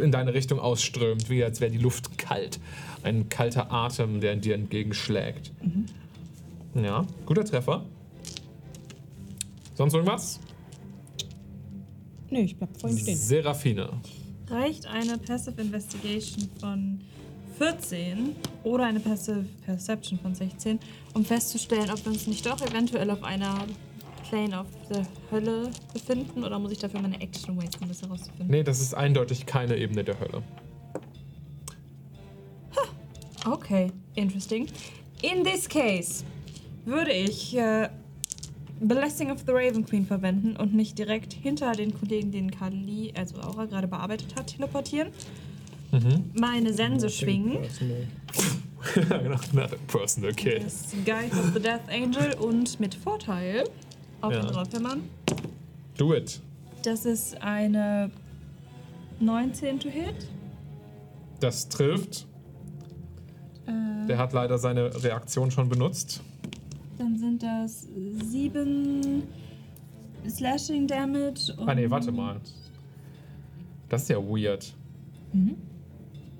[0.00, 2.60] in deine Richtung ausströmt, wie als wäre die Luft kalt.
[3.02, 5.52] Ein kalter Atem, der dir entgegenschlägt.
[6.74, 7.84] Ja, guter Treffer.
[9.74, 10.40] Sonst irgendwas?
[12.32, 13.16] Nee, ich bleib vor ihm stehen.
[13.18, 13.90] Seraphine.
[14.48, 16.98] Reicht eine Passive Investigation von
[17.58, 18.34] 14
[18.64, 20.80] oder eine Passive Perception von 16,
[21.12, 23.66] um festzustellen, ob wir uns nicht doch eventuell auf einer
[24.30, 28.48] Plane of der Hölle befinden oder muss ich dafür meine Action wasten, um das herauszufinden?
[28.48, 30.42] Nee, das ist eindeutig keine Ebene der Hölle.
[33.44, 34.68] Okay, interesting.
[35.20, 36.24] In this case
[36.86, 37.90] würde ich äh,
[38.82, 43.36] Blessing of the Raven Queen verwenden und mich direkt hinter den Kollegen, den Kali, also
[43.40, 45.08] Aura, gerade bearbeitet hat, teleportieren.
[46.34, 47.58] Meine Sense schwingen.
[48.94, 50.58] genau, not a personal kill.
[50.60, 53.64] Das Guide of the Death Angel und mit Vorteil
[54.22, 54.40] auf Ja.
[54.40, 55.02] den Draufhämmern.
[55.98, 56.40] Do it.
[56.82, 58.10] Das ist eine
[59.20, 60.14] 19 to hit.
[61.40, 62.26] Das trifft.
[63.66, 66.22] Äh, Der hat leider seine Reaktion schon benutzt.
[67.02, 67.88] Dann sind das
[68.30, 69.24] 7
[70.28, 71.52] Slashing Damage.
[71.56, 72.40] Und Ah, nee, warte mal.
[73.88, 74.72] Das ist ja weird.
[75.32, 75.56] Mhm.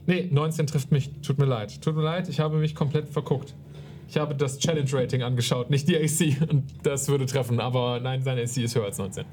[0.06, 1.10] Nee, 19 trifft mich.
[1.20, 1.80] Tut mir leid.
[1.82, 3.54] Tut mir leid, ich habe mich komplett verguckt.
[4.08, 6.48] Ich habe das Challenge Rating angeschaut, nicht die AC.
[6.50, 9.24] Und das würde treffen, aber nein, seine AC ist höher als 19.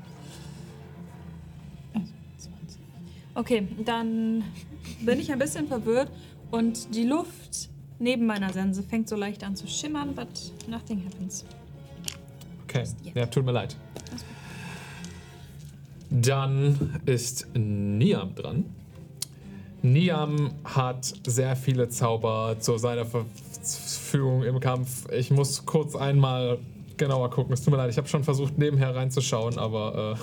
[3.36, 4.44] Okay, dann
[5.02, 6.12] bin ich ein bisschen verwirrt
[6.52, 7.70] und die Luft
[8.00, 10.28] neben meiner Sense fängt so leicht an zu schimmern, but
[10.68, 11.46] nothing happens.
[12.64, 13.76] Okay, ja, tut mir leid.
[16.10, 18.66] Dann ist Niam dran.
[19.82, 25.10] Niam hat sehr viele Zauber zu seiner Verfügung im Kampf.
[25.12, 26.60] Ich muss kurz einmal
[26.98, 27.54] genauer gucken.
[27.54, 30.18] Es tut mir leid, ich habe schon versucht, nebenher reinzuschauen, aber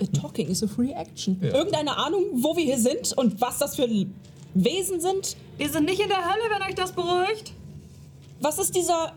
[0.00, 1.38] A talking is a free action.
[1.40, 1.54] Ja.
[1.54, 3.86] Irgendeine Ahnung, wo wir hier sind und was das für
[4.54, 5.36] Wesen sind?
[5.58, 7.52] Wir sind nicht in der Hölle, wenn euch das beruhigt.
[8.40, 9.12] Was ist dieser.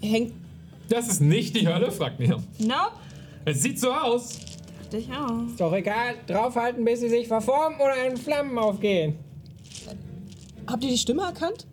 [0.00, 0.32] Hängt.
[0.88, 2.42] das ist nicht die Hölle, fragt Niam.
[2.58, 2.92] Nope.
[3.44, 4.38] Es sieht so aus.
[4.82, 5.46] Dachte ich auch.
[5.46, 6.14] Ist doch egal.
[6.26, 9.16] Draufhalten, bis sie sich verformen oder in Flammen aufgehen.
[10.66, 11.66] Habt ihr die Stimme erkannt?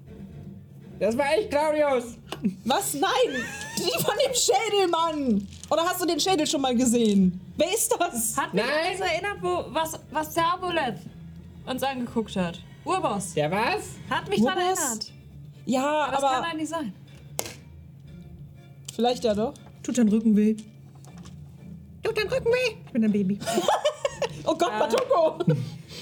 [0.99, 2.17] Das war ich, Claudius.
[2.63, 2.93] Was?
[2.93, 3.43] Nein!
[3.77, 5.47] Die von dem Schädel, Mann!
[5.69, 7.41] Oder hast du den Schädel schon mal gesehen?
[7.57, 8.37] Wer ist das?
[8.37, 8.71] Hat mich Nein.
[8.71, 10.99] an das erinnert, wo, was, was der Aboleth
[11.65, 12.59] uns angeguckt hat.
[12.85, 13.33] Urboss.
[13.33, 13.89] Der was?
[14.09, 14.79] Hat mich dran Urboss?
[14.79, 15.11] erinnert.
[15.65, 16.93] Ja, Aber das kann eigentlich sein.
[18.95, 19.53] vielleicht ja doch.
[19.83, 20.55] Tut dein Rücken weh?
[22.03, 22.75] Tut dein Rücken weh?
[22.85, 23.39] Ich bin ein Baby.
[24.47, 25.39] Oh Gott, Matoko!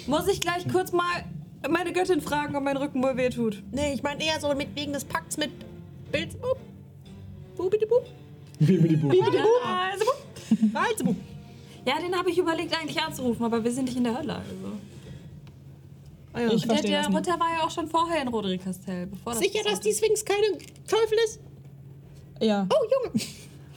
[0.06, 1.24] Muss ich gleich kurz mal
[1.70, 3.64] meine Göttin fragen, ob mein Rücken wohl wehtut.
[3.72, 5.50] nee, ich meine eher so mit wegen des Pakts mit
[6.12, 6.58] Bilzbub.
[7.56, 8.03] Bubidibub.
[8.60, 10.06] Also,
[10.50, 11.16] Bilzbub.
[11.86, 14.36] ja, den habe ich überlegt eigentlich anzurufen, aber wir sind nicht in der Hölle.
[14.36, 14.78] Also.
[16.34, 16.52] Ah, ja.
[16.52, 17.18] Ich Der, verstehe der das nicht.
[17.20, 19.08] Ritter war ja auch schon vorher in Roderick Castell.
[19.08, 21.40] Bevor das Sicher, dass die Sphinx keine Teufel ist?
[22.42, 22.68] Ja.
[22.70, 23.24] Oh, Junge.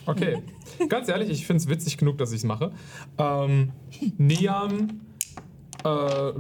[0.07, 0.43] Okay.
[0.89, 2.73] Ganz ehrlich, ich finde es witzig genug, dass ich es mache.
[3.19, 3.73] Ähm,
[4.19, 5.01] Niam
[5.85, 6.33] äh,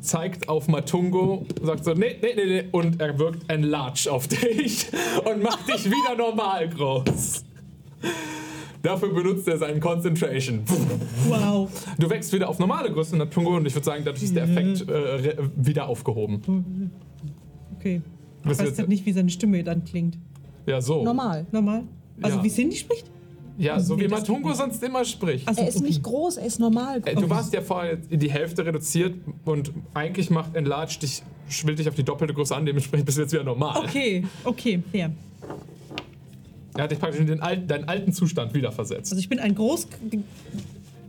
[0.00, 4.86] zeigt auf Matungo, sagt so, nee, nee, nee, nee, und er wirkt enlarge auf dich
[5.24, 7.44] und macht dich wieder normal groß.
[8.82, 10.60] Dafür benutzt er seinen Concentration.
[11.28, 11.70] Wow.
[11.98, 14.88] Du wächst wieder auf normale Größe, Matungo, und ich würde sagen, dadurch ist der Effekt
[14.88, 16.90] äh, wieder aufgehoben.
[17.78, 18.02] Okay.
[18.42, 20.18] Ich weiß jetzt- halt nicht, wie seine Stimme dann klingt.
[20.66, 21.04] Ja, so.
[21.04, 21.46] Normal.
[21.52, 21.84] Normal?
[22.20, 22.44] Also Ja.
[22.44, 23.06] wie Cindy spricht?
[23.58, 25.46] Ja, so wie Matungo sonst immer spricht.
[25.46, 27.02] Achso, Er ist nicht groß, er ist normal.
[27.04, 31.78] Äh, Du warst ja vorher in die Hälfte reduziert und eigentlich macht Enlarge dich, schwillt
[31.78, 33.82] dich auf die doppelte Größe an, dementsprechend bist du jetzt wieder normal.
[33.84, 35.10] Okay, okay, fair.
[36.74, 39.12] Er hat dich praktisch in den alten, deinen alten Zustand wiederversetzt.
[39.12, 39.88] Also ich bin ein groß...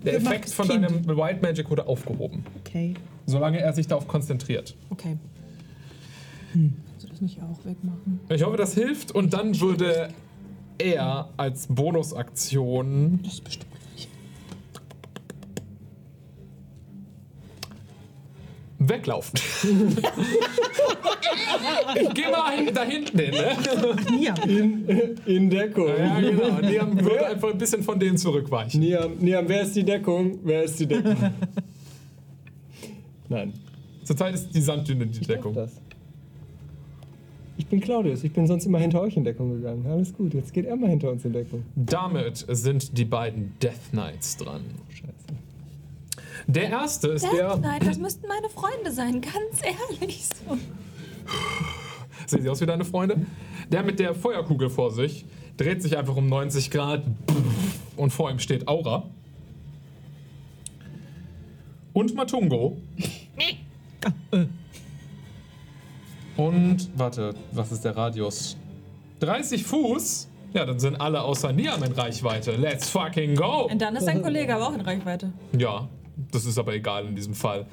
[0.03, 0.83] Der Effekt von Kind.
[0.83, 2.93] deinem White Magic wurde aufgehoben, Okay,
[3.25, 4.75] solange er sich darauf konzentriert.
[4.89, 5.17] Okay.
[6.51, 8.19] Kannst du das nicht auch wegmachen?
[8.27, 10.09] Ich hoffe, das hilft und dann würde
[10.77, 13.71] er als Bonusaktion Das ist bestimmt
[18.89, 19.39] weglaufen.
[21.95, 23.55] ich geh mal hin- da hinten hin, ne?
[24.21, 24.33] ja.
[25.25, 25.87] In Deckung.
[25.97, 26.43] Ja, genau.
[26.81, 28.79] Haben, würde einfach ein bisschen von denen zurückweichen.
[28.79, 30.39] Niam, Niam, wer ist die Deckung?
[30.43, 31.15] Wer ist die Deckung?
[33.29, 33.53] Nein.
[34.03, 35.53] Zurzeit ist die Sanddüne die Ich Deckung.
[35.53, 35.71] das.
[37.55, 39.85] Ich bin Claudius, ich bin sonst immer hinter euch in Deckung gegangen.
[39.87, 41.63] Alles gut, jetzt geht er mal hinter uns in Deckung.
[41.75, 44.61] Damit sind die beiden Death Knights dran.
[44.89, 45.13] Scheiße.
[46.47, 47.57] Der erste ist der.
[47.57, 50.25] Nein, das müssten meine Freunde sein, ganz ehrlich.
[50.25, 50.57] So.
[52.27, 53.25] Sehen sie aus wie deine Freunde?
[53.71, 55.25] Der mit der Feuerkugel vor sich
[55.57, 57.03] dreht sich einfach um 90 Grad
[57.95, 59.03] und vor ihm steht Aura.
[61.93, 62.77] Und Matungo.
[66.35, 68.57] Und, warte, was ist der Radius?
[69.19, 70.27] 30 Fuß?
[70.53, 72.55] Ja, dann sind alle außer Niam in Reichweite.
[72.55, 73.67] Let's fucking go!
[73.71, 75.31] Und dann ist dein Kollege aber auch in Reichweite.
[75.57, 75.87] Ja,
[76.31, 77.65] das ist aber egal in diesem Fall.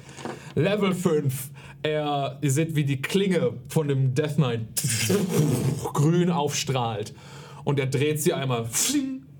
[0.55, 1.49] Level 5.
[1.83, 4.61] Er, ihr seht, wie die Klinge von dem Death Knight
[5.93, 7.13] grün aufstrahlt.
[7.63, 8.67] Und er dreht sie einmal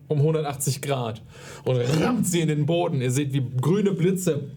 [0.07, 1.21] um 180 Grad
[1.63, 3.01] und rammt sie in den Boden.
[3.01, 4.49] Ihr seht, wie grüne Blitze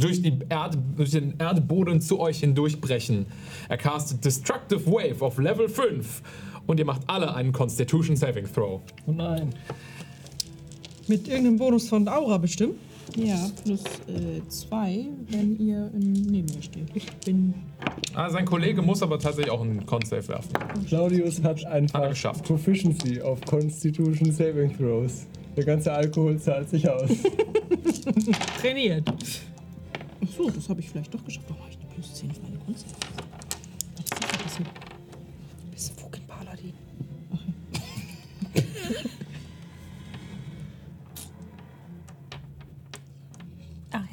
[0.00, 3.26] durch, Erde, durch den Erdboden zu euch hindurchbrechen.
[3.68, 6.22] Er castet Destructive Wave auf Level 5
[6.66, 8.80] Und ihr macht alle einen Constitution Saving Throw.
[9.06, 9.54] Oh nein.
[11.08, 12.76] Mit irgendeinem Bonus von Aura bestimmt.
[13.16, 16.88] Ja, plus äh, zwei, wenn ihr in, neben mir steht.
[16.94, 17.54] Ich bin.
[18.14, 20.52] Ah, sein Kollege muss aber tatsächlich auch einen Con-Save werfen.
[20.86, 22.44] Claudius hat Hat einfach geschafft.
[22.44, 25.26] Proficiency auf Constitution Saving Throws.
[25.56, 27.10] Der ganze Alkohol zahlt sich aus.
[28.60, 29.12] Trainiert.
[30.22, 31.46] Ach so, das habe ich vielleicht doch geschafft.
[31.48, 32.49] Warum habe ich eine plus 10 auf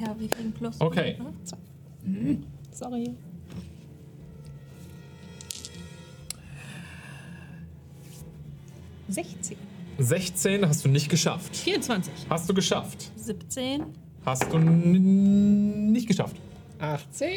[0.00, 0.80] ja, wir kriegen Plus.
[0.80, 1.16] Okay.
[2.04, 2.38] Ne?
[2.70, 3.14] Sorry.
[9.08, 9.56] Sechzehn.
[9.98, 11.56] 16 hast du nicht geschafft.
[11.56, 12.12] 24.
[12.28, 13.10] Hast du geschafft?
[13.16, 13.82] 17.
[14.24, 16.36] Hast du nicht geschafft.
[16.78, 17.28] 18?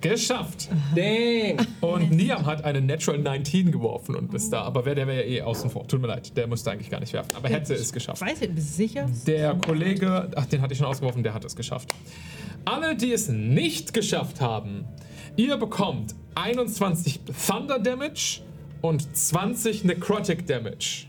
[0.00, 0.68] Geschafft.
[0.96, 1.66] Dang!
[1.82, 4.62] Und Niam hat eine Natural 19 geworfen und ist da.
[4.62, 5.86] Aber wer, der wäre ja eh außen vor.
[5.86, 7.36] Tut mir leid, der musste eigentlich gar nicht werfen.
[7.36, 8.22] Aber hätte es geschafft.
[8.22, 9.10] Weiß ich, bist du sicher?
[9.26, 11.94] Der Kollege, ach, den hatte ich schon ausgeworfen, der hat es geschafft.
[12.64, 14.86] Alle, die es nicht geschafft haben,
[15.36, 18.40] ihr bekommt 21 Thunder Damage
[18.80, 21.04] und 20 Necrotic Damage.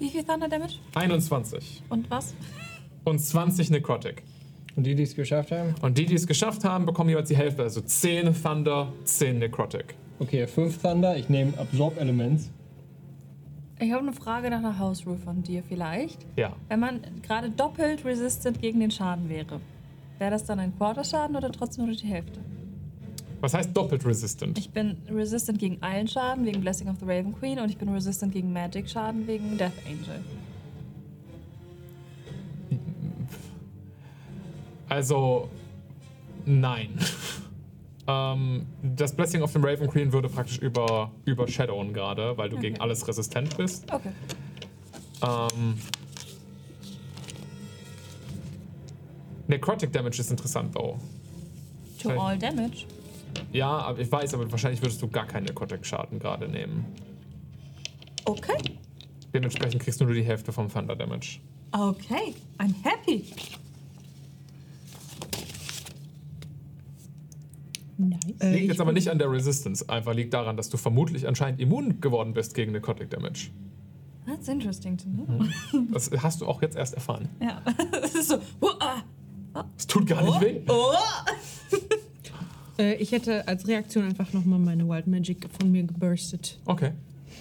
[0.00, 0.74] Wie viel Thunder Damage?
[0.96, 2.34] 21 Und was?
[3.04, 4.22] und 20 Necrotic.
[4.76, 5.74] Und die, die es geschafft haben?
[5.82, 7.62] Und die, die es geschafft haben, bekommen jeweils die Hälfte.
[7.62, 9.94] Also 10 Thunder, 10 Necrotic.
[10.18, 12.50] Okay, 5 Thunder, ich nehme Absorb Elements.
[13.80, 16.24] Ich habe eine Frage nach einer House Rule von dir vielleicht.
[16.36, 16.54] Ja.
[16.68, 19.60] Wenn man gerade doppelt resistant gegen den Schaden wäre,
[20.18, 22.40] wäre das dann ein Quarter-Schaden oder trotzdem nur die Hälfte?
[23.40, 24.56] Was heißt doppelt resistant?
[24.56, 27.88] Ich bin resistant gegen allen Schaden wegen Blessing of the Raven Queen und ich bin
[27.90, 30.24] resistant gegen Magic Schaden wegen Death Angel.
[34.88, 35.48] Also,
[36.46, 36.98] nein.
[38.06, 42.80] ähm, das Blessing of the Raven Queen würde praktisch über, übershadowen gerade, weil du gegen
[42.80, 43.90] alles resistent bist.
[43.92, 44.10] Okay.
[45.22, 45.78] Ähm,
[49.46, 50.98] Necrotic Damage ist interessant, though.
[52.02, 52.18] To Okay.
[52.18, 52.86] all damage.
[53.52, 56.84] Ja, aber ich weiß, aber wahrscheinlich würdest du gar keinen Necrotic-Schaden gerade nehmen.
[58.24, 58.78] Okay.
[59.32, 61.40] Dementsprechend kriegst du nur die Hälfte vom Thunder Damage.
[61.72, 62.34] Okay.
[62.58, 63.24] I'm happy.
[67.96, 68.20] Nice.
[68.40, 71.28] Äh, Liegt ich jetzt aber nicht an der Resistance, einfach liegt daran, dass du vermutlich
[71.28, 73.50] anscheinend immun geworden bist gegen Necrotic Damage.
[74.26, 75.44] That's interesting to know.
[75.92, 77.28] Das hast du auch jetzt erst erfahren.
[77.40, 77.62] Ja.
[78.02, 78.36] Es ist so.
[78.36, 79.64] Uh, ah.
[79.76, 80.60] Es tut gar nicht weh.
[82.76, 86.58] Äh, ich hätte als Reaktion einfach nochmal meine Wild Magic von mir geburstet.
[86.64, 86.90] Okay.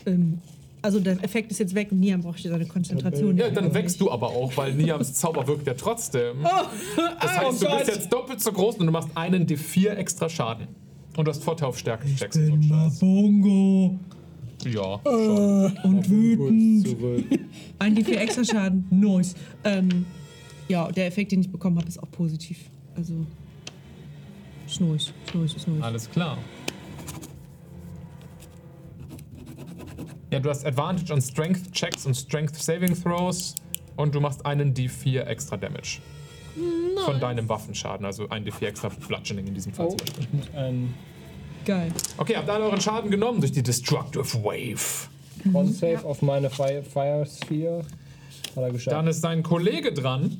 [0.05, 0.39] Ähm,
[0.83, 3.37] also der Effekt ist jetzt weg und Niam braucht hier seine Konzentration.
[3.37, 6.43] Ja, dann wächst du aber auch, weil Niams Zauber wirkt ja trotzdem.
[6.43, 10.67] Das heißt, du bist jetzt doppelt so groß und du machst einen D4 extra Schaden.
[11.15, 12.99] Und du hast Vorteil auf Stärke-Checks und so ein Scheiß.
[12.99, 13.97] Bongo.
[14.65, 15.77] Ja, schon.
[15.83, 16.87] Und wütend.
[16.87, 17.25] Zurück.
[17.79, 18.85] Ein D4 extra Schaden.
[18.89, 19.35] Nice.
[19.63, 20.05] Ähm,
[20.67, 22.57] ja, der Effekt, den ich bekommen habe, ist auch positiv.
[22.95, 23.25] Also.
[24.65, 25.13] Ist nice.
[25.25, 25.83] Ist nice, ist nice.
[25.83, 26.37] Alles klar.
[30.33, 33.53] Ja, du hast Advantage on Strength Checks und Strength Saving Throws
[33.97, 35.99] und du machst einen D4 extra Damage.
[37.05, 40.23] Von deinem Waffenschaden, also ein D4 extra Bludgeoning in diesem Fall Oh, zum Beispiel.
[40.25, 40.93] ich muss einen
[41.65, 41.91] Geil.
[42.17, 45.07] Okay, habt alle euren Schaden genommen durch die Destructive Wave.
[45.51, 47.85] Con-Save auf meine Fire, Fire Sphere.
[48.55, 48.95] Hat er geschafft.
[48.97, 50.37] Dann ist sein Kollege dran,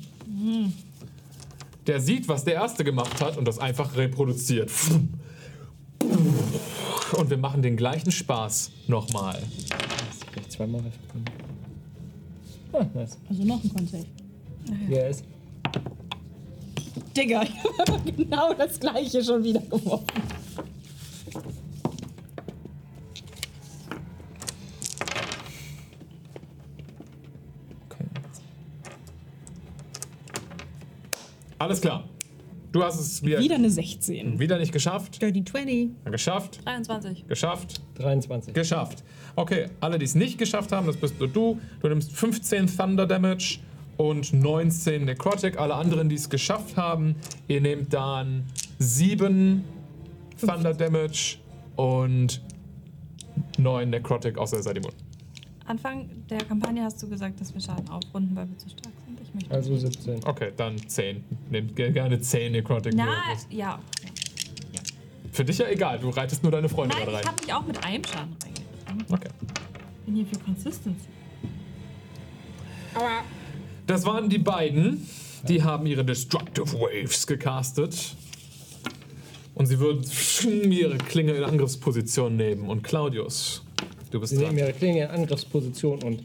[1.87, 4.71] der sieht, was der Erste gemacht hat und das einfach reproduziert.
[7.17, 9.39] Und wir machen den gleichen Spaß nochmal.
[10.31, 11.25] Vielleicht zweimal helfen können.
[12.73, 13.17] Ah, nice.
[13.29, 14.05] Also noch ein Con-Save.
[14.89, 15.23] Yes.
[17.15, 20.07] Digga, ich habe genau das gleiche schon wieder geworfen.
[27.89, 28.05] Okay.
[31.59, 32.03] Alles klar.
[32.73, 34.39] Du hast es wieder, Wieder eine 16.
[34.39, 35.21] wieder nicht geschafft.
[35.21, 35.91] Dirty 20.
[36.05, 36.59] Geschafft.
[36.65, 37.27] 23.
[37.27, 37.81] Geschafft.
[37.99, 38.51] 23.
[38.51, 39.03] Geschafft.
[39.35, 41.61] Okay, alle, die es nicht geschafft haben, das bist nur du.
[41.81, 43.59] Du nimmst 15 Thunder Damage
[43.97, 45.59] und 19 Necrotic.
[45.59, 47.15] Alle anderen, die es geschafft haben,
[47.47, 48.47] ihr nehmt dann
[48.79, 49.63] 7
[50.39, 51.37] Thunder Damage
[51.75, 52.41] und
[53.59, 54.93] 9 Necrotic, außer ihr seid immun.
[55.65, 59.19] Anfang der Kampagne hast du gesagt, dass wir Schaden aufrunden, weil wir zu stark sind.
[59.21, 59.51] Ich möchte.
[59.53, 60.25] Also 17.
[60.25, 61.23] Okay, dann 10.
[61.49, 62.93] Nehmt ge- gerne 10 Necrotic.
[62.95, 63.47] Na, Miracles.
[63.49, 63.79] ja.
[65.31, 67.21] Für dich ja egal, du reitest nur deine Freunde Nein, da rein.
[67.23, 69.11] ich habe mich auch mit einem Schaden reingerechnet.
[69.11, 69.29] Okay.
[69.99, 71.07] Ich bin hier für Consistency.
[73.87, 75.07] Das waren die beiden.
[75.47, 78.15] Die haben ihre Destructive Waves gecastet.
[79.55, 80.03] Und sie würden
[80.71, 82.69] ihre Klinge in Angriffsposition nehmen.
[82.69, 83.63] Und Claudius,
[84.13, 84.59] Du bist Sie nehmen dran.
[84.67, 86.23] ihre Klinge in Angriffsposition und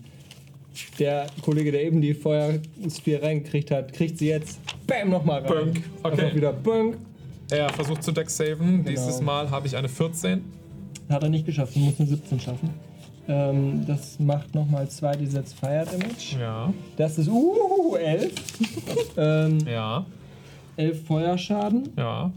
[0.98, 5.48] der Kollege, der eben die Feuersphäre reingekriegt hat, kriegt sie jetzt Bam nochmal rein.
[5.72, 5.82] Bönk.
[6.02, 6.12] Okay.
[6.22, 6.98] Einfach wieder Bönk.
[7.50, 8.84] Er versucht zu Deck-saven.
[8.84, 8.90] Genau.
[8.90, 10.44] Dieses Mal habe ich eine 14.
[11.08, 12.70] Hat er nicht geschafft, er muss eine 17 schaffen.
[13.26, 16.36] Ähm, das macht nochmal 2 d 6 Fire Damage.
[16.38, 16.72] Ja.
[16.98, 18.32] Das ist uh, 11.
[19.16, 20.04] ähm, Ja.
[20.76, 21.88] 11 Feuerschaden.
[21.96, 22.30] Ja.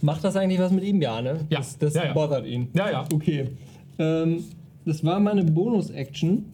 [0.00, 1.00] Macht das eigentlich was mit ihm?
[1.00, 1.46] Ja, ne?
[1.50, 1.58] Ja.
[1.58, 2.12] Das, das Ja, ja.
[2.12, 2.68] bothert ihn.
[2.74, 3.04] Ja, ja.
[3.14, 3.48] Okay.
[4.00, 4.44] Ähm,
[4.84, 6.44] das war meine Bonus-Action.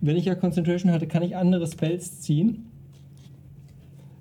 [0.00, 2.66] Wenn ich ja Concentration hatte, kann ich andere Spells ziehen.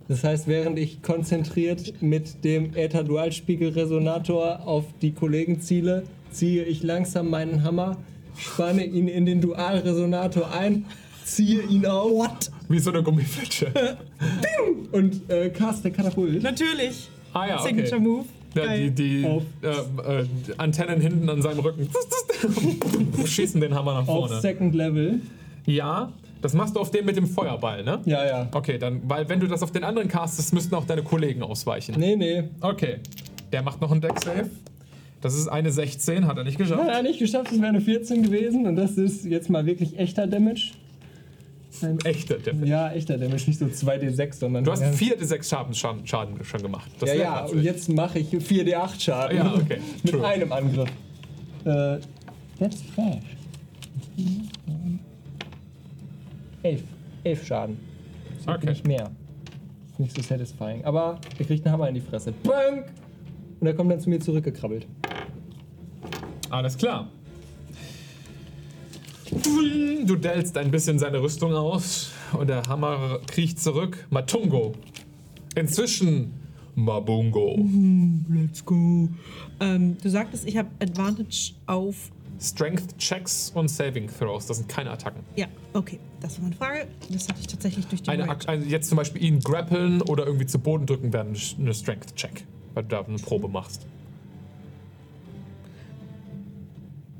[0.07, 7.29] Das heißt, während ich konzentriert mit dem Äther-Dualspiegel-Resonator auf die Kollegen ziele, ziehe ich langsam
[7.29, 7.97] meinen Hammer,
[8.37, 10.85] spanne ihn in den Dualresonator ein,
[11.23, 12.51] ziehe ihn auf What?
[12.67, 13.71] Wie so eine Gummifletsche.
[14.91, 16.43] und äh, caste Katapult.
[16.43, 17.09] Natürlich.
[17.33, 17.69] Ah ja, okay.
[17.69, 18.25] Signature Move.
[18.55, 19.43] Ja, die die Auf.
[19.61, 20.25] äh, äh,
[20.57, 21.87] Antennen hinten an seinem Rücken
[23.25, 24.41] schießen den Hammer nach Auf vorne.
[24.41, 25.21] Second Level.
[25.65, 28.01] Ja, das machst du auf dem mit dem Feuerball, ne?
[28.05, 28.47] Ja, ja.
[28.51, 31.95] Okay, dann, weil wenn du das auf den anderen castest, müssten auch deine Kollegen ausweichen.
[31.97, 32.43] Nee, nee.
[32.61, 32.97] Okay,
[33.51, 34.49] der macht noch einen Deck-Save.
[35.21, 36.89] Das ist eine 16, hat er nicht Hat geschafft.
[36.89, 40.27] er nicht geschafft, es wäre eine 14 gewesen und das ist jetzt mal wirklich echter
[40.27, 40.73] Damage.
[41.81, 42.67] Ein Echter Damage.
[42.69, 44.63] Ja, echter Damage, nicht so 2d6, sondern.
[44.63, 46.91] Du hast ja, 4 d 6 Schaden, Schaden, Schaden schon gemacht.
[46.99, 49.37] Das Ja, ja, und jetzt mache ich 4d8 Schaden.
[49.37, 50.27] Ja, okay, Mit true.
[50.27, 50.89] einem Angriff.
[51.65, 51.97] Äh,
[52.59, 53.23] that's trash.
[56.63, 56.81] 11.
[57.23, 57.77] 11 Schaden.
[58.45, 58.69] Das Okay.
[58.69, 59.09] Nicht mehr.
[59.91, 60.83] Ist nicht so satisfying.
[60.85, 62.31] Aber er kriegt einen Hammer in die Fresse.
[62.43, 62.85] Bunk!
[63.59, 64.85] Und er kommt dann zu mir zurückgekrabbelt.
[66.49, 67.09] Alles klar.
[70.05, 74.05] Du dellst ein bisschen seine Rüstung aus und der Hammer kriecht zurück.
[74.09, 74.73] Matungo.
[75.55, 76.33] Inzwischen
[76.75, 77.63] Mabungo.
[78.29, 79.07] Let's go.
[79.59, 82.11] Ähm, du sagtest, ich habe Advantage auf.
[82.41, 85.21] Strength Checks und Saving Throws, das sind keine Attacken.
[85.35, 85.99] Ja, okay.
[86.19, 86.87] Das war meine Frage.
[87.09, 88.31] Das hatte ich tatsächlich durch die Eine, Rage.
[88.31, 92.15] Ak- also jetzt zum Beispiel ihn grappeln oder irgendwie zu Boden drücken wäre eine Strength
[92.15, 92.43] Check,
[92.73, 93.85] weil du da eine Probe machst.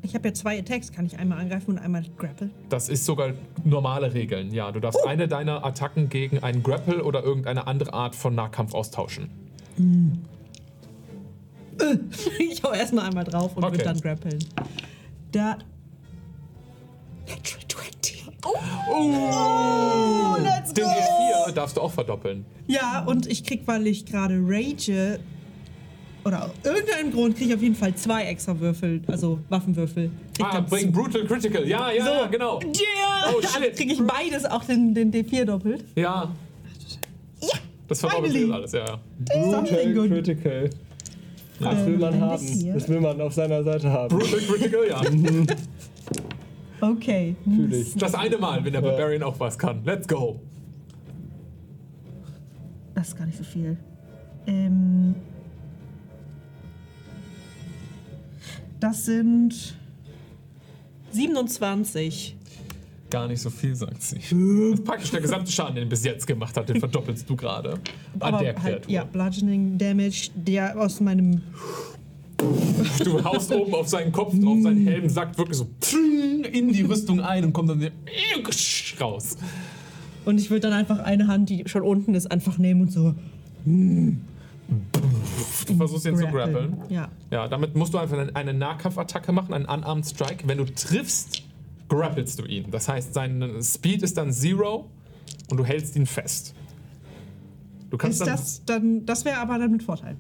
[0.04, 0.92] Ich habe ja zwei Attacks.
[0.92, 2.50] Kann ich einmal angreifen und einmal grapple?
[2.70, 3.32] Das ist sogar
[3.64, 4.54] normale Regeln.
[4.54, 8.74] Ja, du darfst eine deiner Attacken gegen einen Grapple oder irgendeine andere Art von Nahkampf
[8.74, 9.30] austauschen.
[12.40, 13.74] ich hau erstmal einmal drauf und Okay.
[13.74, 14.40] würde dann grappeln.
[15.32, 15.58] Da.
[17.28, 18.28] Natural 20.
[18.46, 22.46] Oh, let's Den D4 darfst du auch verdoppeln.
[22.68, 25.20] Ja, und ich krieg, weil ich gerade rage.
[26.26, 30.10] Oder aus irgendeinem Grund kriege ich auf jeden Fall zwei extra Würfel, also Waffenwürfel.
[30.34, 31.68] Krieg Ah, dann bring Brutal Critical.
[31.68, 32.60] Ja, ja, ja, genau.
[32.62, 33.34] Yeah!
[33.36, 33.76] Oh, Dann shit.
[33.76, 35.84] kriege ich beides, auch den, den D4 doppelt.
[35.96, 36.32] Ja.
[37.42, 37.48] Ja!
[37.88, 39.00] Das verdoppelt sich alles, ja, ja.
[39.52, 39.94] Brutal.
[40.08, 40.70] Critical.
[41.60, 42.46] Das will man haben.
[42.46, 42.74] D4.
[42.74, 44.18] Das will man auf seiner Seite haben.
[44.18, 45.02] Brutal Critical, ja.
[46.80, 47.36] Okay.
[47.46, 47.96] Fühl ich.
[47.96, 49.86] Das eine Mal, wenn der Barbarian auch was kann.
[49.86, 50.42] Let's go.
[52.94, 53.78] Das ist gar nicht so viel.
[54.48, 55.16] Ähm.
[58.84, 59.78] Das sind
[61.14, 62.36] 27.
[63.10, 64.18] Gar nicht so viel, sagt sie.
[64.18, 67.38] Das ist praktisch der gesamte Schaden, den er bis jetzt gemacht hat, den verdoppelst du
[67.38, 67.80] gerade.
[68.20, 68.62] An der Kreatur.
[68.62, 71.42] halt, ja, Bludgeoning Damage, der aus meinem.
[73.02, 75.70] Du haust oben auf seinen Kopf drauf, sein Helm sackt wirklich so
[76.52, 77.90] in die Rüstung ein und kommt dann
[79.00, 79.38] raus.
[80.26, 83.16] Und ich würde dann einfach eine Hand, die schon unten ist, einfach nehmen und so.
[85.68, 86.78] Du versuchst ihn zu grappeln.
[86.90, 87.10] Ja.
[87.32, 90.48] Ja, damit musst du einfach eine, Nahkampfattacke machen, einen Unarmed Strike.
[90.48, 91.44] Wenn du triffst,
[91.90, 92.72] grappelst du ihn.
[92.72, 94.90] Das heißt, sein Speed ist dann Zero
[95.50, 96.54] und du hältst ihn fest.
[97.90, 98.36] Du kannst Ist dann.
[98.36, 99.06] das dann.
[99.06, 100.16] Das wäre aber dann mit Vorteil.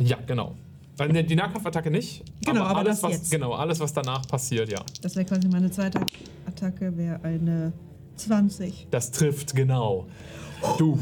[0.00, 0.54] Ja, genau.
[0.98, 2.22] Äh, ne, Die Nahkampfattacke nicht.
[2.44, 3.30] Genau, aber alles, das was, jetzt.
[3.30, 4.80] Genau, alles, was danach passiert, ja.
[5.00, 6.00] Das wäre quasi meine zweite
[6.46, 7.72] Attacke, wäre eine
[8.16, 8.88] 20.
[8.90, 10.06] Das trifft genau.
[10.78, 10.98] Du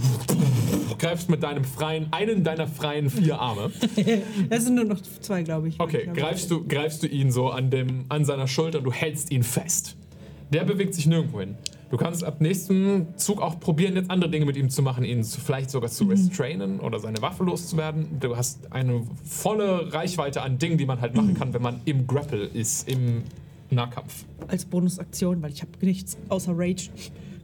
[0.99, 3.71] greifst mit deinem freien, einen deiner freien vier Arme.
[4.51, 5.81] Es sind nur noch zwei, glaube ich.
[5.81, 8.93] Okay, Ich greifst du, greifst du ihn so an, dem, an seiner Schulter und du
[8.93, 9.97] hältst ihn fest.
[10.53, 11.55] Der bewegt sich nirgendwo hin.
[11.91, 15.25] Du kannst ab nächsten Zug auch probieren, jetzt andere Dinge mit ihm zu machen, ihn
[15.25, 15.95] zu, vielleicht sogar Mhm.
[15.95, 18.07] zu restrainen oder seine Waffe loszuwerden.
[18.21, 21.21] Du hast eine volle Reichweite an Dingen, die man halt Mhm.
[21.21, 23.23] machen kann, wenn man im Grapple ist, im
[23.71, 24.25] Nahkampf.
[24.49, 26.91] Als Bonusaktion, weil ich habe nichts außer Rage.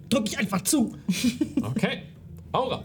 [0.09, 0.95] Drück ich einfach zu.
[1.63, 2.03] Okay.
[2.53, 2.83] Aura.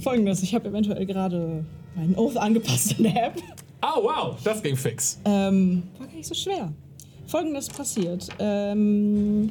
[0.00, 1.64] Folgendes, ich habe eventuell gerade
[1.94, 3.42] meinen Oath angepasst in der App.
[3.82, 5.18] Oh, wow, das ging fix.
[5.24, 6.72] Ähm, war gar nicht so schwer.
[7.26, 8.28] Folgendes passiert.
[8.38, 9.50] Ähm,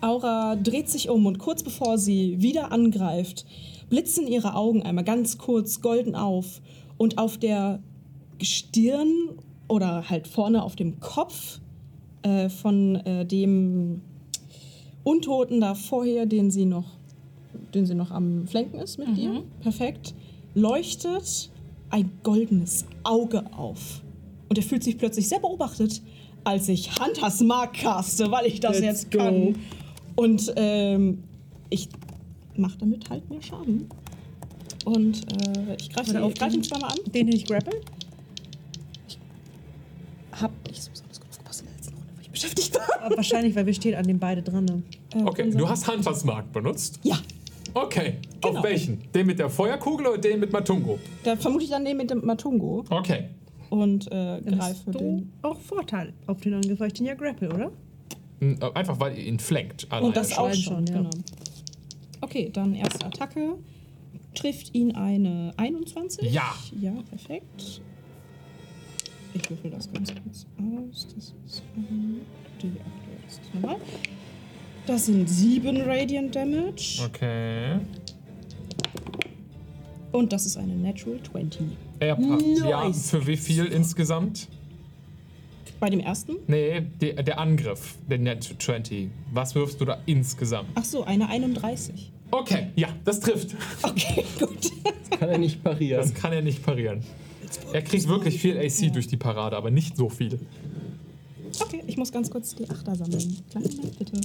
[0.00, 3.44] Aura dreht sich um und kurz bevor sie wieder angreift,
[3.90, 6.62] blitzen ihre Augen einmal ganz kurz golden auf
[6.96, 7.80] und auf der
[8.40, 9.12] Stirn
[9.68, 11.60] oder halt vorne auf dem Kopf
[12.22, 14.02] äh, von äh, dem
[15.04, 16.84] Untoten da vorher, den sie noch,
[17.74, 19.42] den sie noch am Flenken ist mit dir.
[19.60, 20.14] Perfekt.
[20.54, 21.50] Leuchtet
[21.90, 24.02] ein goldenes Auge auf.
[24.48, 26.02] Und er fühlt sich plötzlich sehr beobachtet,
[26.44, 29.18] als ich Hunters Mark caste, weil ich das Let's jetzt go.
[29.18, 29.56] kann.
[30.16, 31.22] Und ähm,
[31.70, 31.88] ich
[32.56, 33.86] mache damit halt mehr Schaden.
[34.84, 36.98] Und äh, ich greife auf greif den- ihn zweimal an.
[37.12, 37.80] Den, den ich grapple?
[40.32, 43.02] Hab nicht so besonders gut aufgepasst in der letzten Runde, weil ich beschäftigt war.
[43.02, 44.64] Aber wahrscheinlich, weil wir stehen an den beide dran.
[44.64, 44.82] Ne?
[45.14, 47.00] Äh, Okay, du hast Hunters Mark benutzt.
[47.02, 47.18] Ja,
[47.72, 48.58] Okay, Genau.
[48.58, 49.00] auf welchen?
[49.14, 50.98] Den mit der Feuerkugel oder den mit Matungo?
[51.22, 53.26] da vermute ich dann den mit dem Matungo Okay.
[53.68, 55.32] und äh, Dann greife hast du den.
[55.42, 57.70] auch Vorteil auf den Angriff, weil ich den ja grapple, oder?
[58.40, 59.86] N- äh, Einfach weil ihr ihn flankt.
[60.00, 60.38] Und das schon.
[60.38, 60.94] auch Scheint schon, schon, ja.
[60.94, 61.10] genau.
[62.22, 63.54] Okay, dann erste Attacke.
[64.34, 66.32] Trifft ihn eine 21?
[66.32, 66.52] Ja.
[66.80, 67.82] Ja, perfekt.
[69.34, 71.06] Ich würfel das ganz kurz aus.
[71.14, 72.20] Das ist ähm,
[72.62, 73.20] die aktuelle.
[73.26, 73.76] Das ist normal.
[74.86, 77.00] Das sind 7 Radiant Damage.
[77.06, 77.78] Okay.
[80.12, 81.60] Und das ist eine Natural 20.
[82.00, 83.10] Er pa- Ja, Nice.
[83.10, 84.48] für wie viel insgesamt?
[85.78, 86.36] Bei dem ersten?
[86.46, 89.08] Nee, der, der Angriff, der Net 20.
[89.32, 90.68] Was wirfst du da insgesamt?
[90.74, 92.10] Ach so, eine 31.
[92.32, 93.54] Okay, ja, das trifft.
[93.82, 94.70] Okay, gut.
[95.18, 96.00] Kann er nicht parieren.
[96.00, 97.02] Das kann er nicht parieren.
[97.72, 100.38] Er kriegt wirklich viel AC durch die Parade, aber nicht so viel.
[101.60, 103.36] Okay, ich muss ganz kurz die Achter sammeln.
[103.50, 104.20] Kleinen Moment, bitte.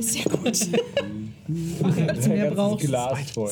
[0.00, 0.68] Sehr gut.
[1.82, 2.86] Okay, du mehr brauchst.
[2.86, 3.50] Glas voll.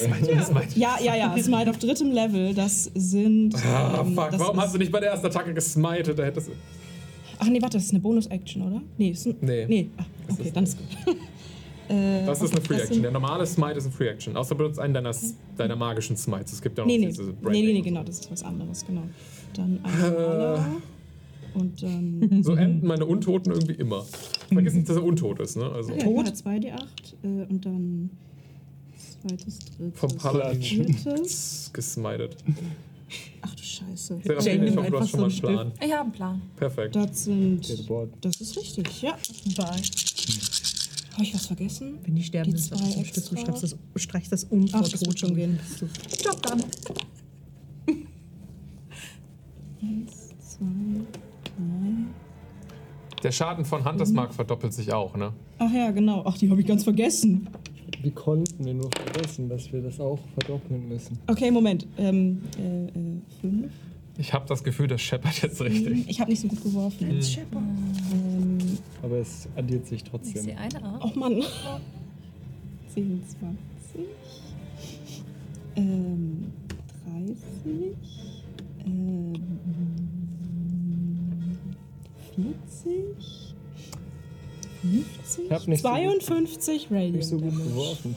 [0.77, 1.37] Ja, ja, ja.
[1.43, 3.55] Smite auf drittem Level, das sind.
[3.67, 6.17] Ah, ähm, fuck, das warum hast du nicht bei der ersten Attacke gesmited?
[6.19, 6.53] Da hättest du.
[7.39, 8.81] Ach nee, warte, das ist eine Bonus-Action, oder?
[8.97, 9.67] Nee, ist ein, Nee.
[9.67, 11.17] Nee, ah, okay, dann ist gut.
[11.91, 13.03] Äh, Das ist eine Free das Action.
[13.03, 14.37] Der normale Smite ist eine Free Action.
[14.37, 15.15] Außer benutzt einen deiner,
[15.57, 16.53] deiner magischen Smites.
[16.53, 17.07] Es gibt ja noch Nee, nee.
[17.07, 19.03] diese Nee, Branding nee, nee, und genau, das ist was anderes, genau.
[19.55, 20.67] Dann ein normaler.
[21.55, 22.43] Und dann.
[22.45, 24.05] So enden meine Untoten irgendwie immer.
[24.53, 25.71] Vergiss nicht, dass er untot ist, ne?
[25.71, 26.27] Also Ja, Tot.
[26.27, 26.79] 2d8
[27.23, 28.11] äh, und dann.
[29.23, 29.99] Zweites, drittes.
[29.99, 31.71] vom Paladin Viertes.
[31.73, 32.37] gesmited.
[33.43, 34.21] Ach du Scheiße.
[34.25, 35.73] Serafin, Jane ich hoffe, du hast schon mal einen Plan.
[35.85, 36.43] Ich habe einen Plan.
[36.57, 36.95] Perfekt.
[36.97, 37.91] Das sind.
[38.23, 39.17] Das ist richtig, ja.
[39.57, 39.81] Bye.
[41.21, 41.99] Habe ich was vergessen?
[42.03, 43.29] Wenn die sterben, Die ist das ein Stück.
[43.29, 45.61] Du streichst das, streichst das Ach, das wird schon gehen.
[46.25, 46.65] Job dann.
[49.83, 50.65] Eins, zwei,
[51.45, 53.21] drei.
[53.23, 55.35] Der Schaden von Hunters Mark verdoppelt sich auch, ne?
[55.59, 56.23] Ach ja, genau.
[56.25, 57.51] Ach, die habe ich ganz vergessen.
[58.01, 61.19] Wie konnten wir nur vergessen, dass wir das auch verdoppeln müssen?
[61.27, 61.87] Okay, Moment.
[61.99, 63.71] Ähm, äh, äh, fünf.
[64.21, 66.05] Ich habe das Gefühl, das scheppert jetzt richtig.
[66.09, 67.09] Ich habe nicht so gut geworfen.
[67.11, 68.59] Ähm,
[69.03, 70.43] Aber es addiert sich Ich trotzdem.
[70.43, 71.03] sehe eine Art.
[71.05, 71.43] oh Mann.
[72.95, 74.09] 10, 20.
[75.77, 76.53] Ähm,
[77.07, 77.97] 30.
[78.85, 79.33] Ähm,
[82.35, 83.55] 40.
[84.83, 85.45] 50.
[85.47, 87.17] Ich hab nicht so gut- 52 Radiant.
[87.17, 88.17] Nicht so gut geworfen.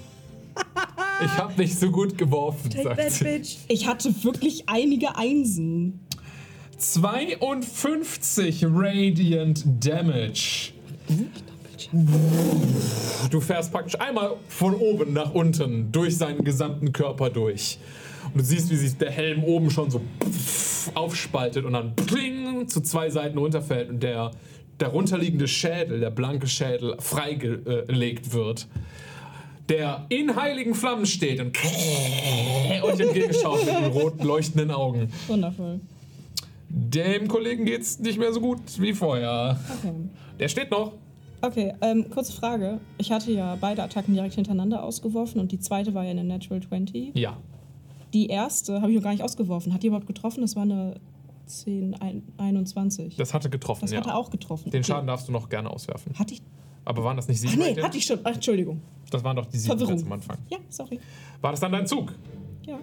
[1.22, 3.24] Ich habe nicht so gut geworfen, Take sagt that, sie.
[3.24, 3.58] bitch.
[3.68, 6.00] Ich hatte wirklich einige Einsen.
[6.78, 10.74] 52 Radiant Damage.
[13.30, 17.78] Du fährst praktisch einmal von oben nach unten durch seinen gesamten Körper durch.
[18.34, 20.02] Und du siehst, wie sich der Helm oben schon so
[20.96, 24.32] aufspaltet und dann pling, zu zwei Seiten runterfällt und der
[24.78, 28.68] darunterliegende Schädel, der blanke Schädel, freigelegt wird.
[29.70, 31.58] Der in heiligen Flammen steht und
[32.84, 35.10] euch entgegenschaut mit den roten leuchtenden Augen.
[35.28, 35.80] Wundervoll.
[36.70, 39.60] Dem Kollegen geht's nicht mehr so gut wie vorher.
[39.80, 39.94] Okay.
[40.40, 40.94] Der steht noch.
[41.42, 42.80] Okay, ähm, kurze Frage.
[42.98, 46.62] Ich hatte ja beide Attacken direkt hintereinander ausgeworfen und die zweite war ja eine Natural
[46.62, 47.16] 20.
[47.16, 47.38] Ja.
[48.14, 49.74] Die erste habe ich noch gar nicht ausgeworfen.
[49.74, 50.42] Hat die überhaupt getroffen?
[50.42, 50.96] Das war eine
[51.46, 53.16] 10, ein- 21.
[53.18, 54.00] Das hatte getroffen, Das ja.
[54.00, 54.72] hatte auch getroffen.
[54.72, 54.92] Den Okay.
[54.92, 56.14] Schaden darfst du noch gerne auswerfen.
[56.18, 56.42] Hatte ich.
[56.86, 57.54] Aber waren das nicht sieben?
[57.62, 58.20] Ach nee, hatte ich schon.
[58.24, 58.82] Ach, Entschuldigung.
[59.10, 60.04] Das waren doch die sieben Verwirrung.
[60.06, 60.38] am Anfang.
[60.50, 61.00] Ja, sorry.
[61.42, 62.14] War das dann dein Zug?
[62.66, 62.80] Ja.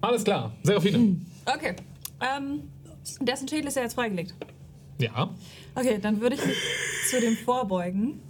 [0.00, 0.52] Alles klar.
[0.62, 1.16] Serafine.
[1.44, 1.76] Okay.
[2.20, 2.62] Ähm,
[3.20, 4.34] dessen Schädel ist ja jetzt freigelegt.
[4.98, 5.30] Ja.
[5.74, 6.56] Okay, dann würde ich mich
[7.10, 8.20] zu dem vorbeugen.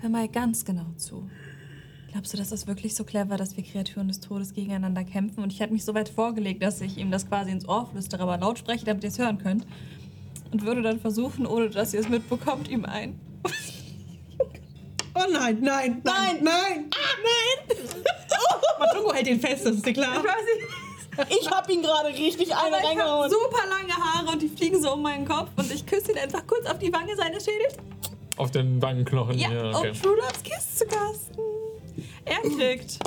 [0.00, 1.28] Hör mal ganz genau zu.
[2.12, 5.42] Glaubst du, das ist wirklich so clever, dass wir Kreaturen des Todes gegeneinander kämpfen?
[5.42, 8.22] Und ich hätte mich so weit vorgelegt, dass ich ihm das quasi ins Ohr flüstere,
[8.22, 9.66] aber laut spreche, damit ihr es hören könnt.
[10.52, 13.18] Und würde dann versuchen, ohne dass ihr es mitbekommt, ihm ein.
[15.16, 16.90] Oh nein, nein, nein, nein!
[16.92, 17.76] Ah, nein!
[18.80, 20.16] Matungo hält ihn fest, das ist dir klar.
[20.16, 20.44] Ich weiß
[21.26, 21.40] nicht.
[21.40, 23.30] Ich habe ihn gerade richtig eine ich habe reingehauen.
[23.30, 26.44] super lange Haare und die fliegen so um meinen Kopf und ich küsse ihn einfach
[26.46, 27.76] kurz auf die Wange seines Schädels.
[28.36, 29.38] Auf den Wangenknochen.
[29.38, 29.90] Ja, Ja, okay.
[29.90, 31.36] um True Loves Kiss zu casten.
[32.24, 32.98] Er kriegt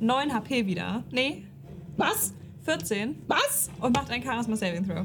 [0.00, 1.04] 9 HP wieder.
[1.10, 1.44] Nee,
[1.98, 2.32] Was?
[2.64, 3.22] 14.
[3.28, 3.68] Was?
[3.82, 5.04] Und macht ein Charisma Saving Throw.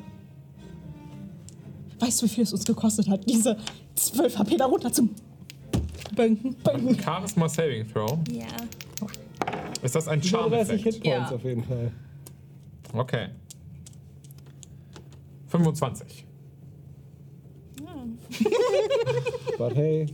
[2.00, 3.58] Weißt du, wie viel es uns gekostet hat, diese
[3.96, 5.10] 12 HP da runter zu
[6.20, 7.00] bönken, bönken?
[7.02, 8.20] Charisma Saving Throw.
[8.30, 8.46] Ja.
[9.82, 10.84] Ist das ein 30 Charm-Effekt?
[10.84, 11.36] Hitpoints Ja.
[11.36, 11.92] auf jeden Fall.
[12.94, 13.28] Okay.
[15.48, 16.26] 25.
[19.58, 20.08] But hey,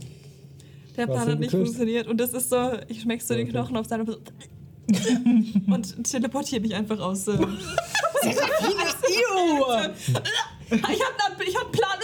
[0.96, 1.52] Der Plan hat nicht geküsst?
[1.74, 2.06] funktioniert.
[2.06, 3.50] Und das ist so, ich schmeck so den Okay.
[3.52, 4.04] Knochen auf seiner
[5.66, 7.26] und teleportiere mich einfach aus.
[7.26, 7.36] Äh,
[10.70, 11.96] ich hab einen ich hab einen Plan.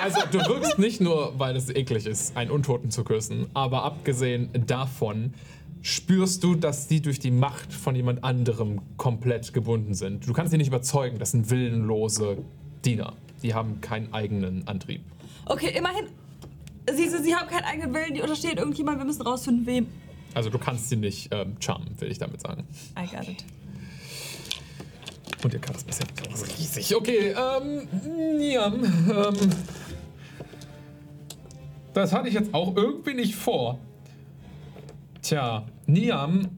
[0.00, 4.50] Also du wirkst nicht nur, weil es eklig ist, einen Untoten zu küssen, aber abgesehen
[4.66, 5.34] davon
[5.82, 10.26] spürst du, dass die durch die Macht von jemand anderem komplett gebunden sind.
[10.26, 12.38] Du kannst sie nicht überzeugen, das sind willenlose
[12.84, 13.14] Diener.
[13.42, 15.02] Die haben keinen eigenen Antrieb.
[15.44, 16.06] Okay, immerhin.
[16.92, 18.98] Sie, sie, sie haben keinen eigenen Willen, die unterstehen irgendjemand.
[18.98, 19.86] Wir müssen rausfinden, wem.
[20.34, 22.64] Also du kannst sie nicht ähm, charmen, will ich damit sagen.
[22.98, 23.44] I got it.
[25.42, 26.96] Und ihr Charisma ist ja riesig.
[26.96, 27.88] Okay, ähm,
[28.38, 29.50] Niam, ähm,
[31.94, 33.78] das hatte ich jetzt auch irgendwie nicht vor.
[35.22, 36.48] Tja, Niam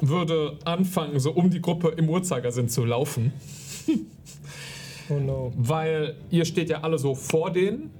[0.00, 3.32] würde anfangen, so um die Gruppe im Uhrzeigersinn zu laufen,
[5.08, 5.52] oh no.
[5.56, 7.90] weil ihr steht ja alle so vor denen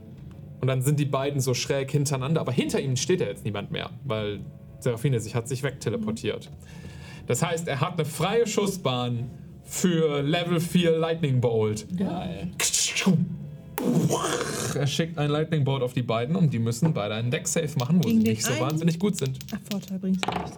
[0.61, 3.71] und dann sind die beiden so schräg hintereinander, aber hinter ihnen steht ja jetzt niemand
[3.71, 4.41] mehr, weil
[4.81, 6.51] Seraphine sich hat sich wegteleportiert.
[7.27, 9.31] Das heißt, er hat eine freie Schussbahn
[9.67, 11.87] für Level 4 Lightning Bolt.
[11.97, 12.51] Geil.
[14.75, 17.69] Er schickt einen Lightning Bolt auf die beiden und die müssen beide einen Deck Safe
[17.79, 18.61] machen, wo Gegen sie den nicht so einen?
[18.61, 19.39] wahnsinnig gut sind.
[19.55, 20.55] Ach, Vorteil bringt's ja nicht.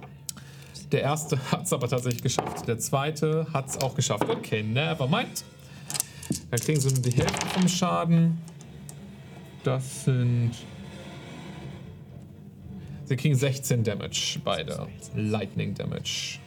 [0.92, 2.66] Der erste hat es aber tatsächlich geschafft.
[2.68, 4.28] Der zweite hat es auch geschafft.
[4.28, 5.44] Okay, never mind.
[6.50, 8.38] Dann kriegen sie nur die Hälfte vom Schaden.
[9.64, 10.52] Das sind.
[13.04, 14.86] Sie kriegen 16 Damage, beide.
[15.14, 16.38] Lightning Damage.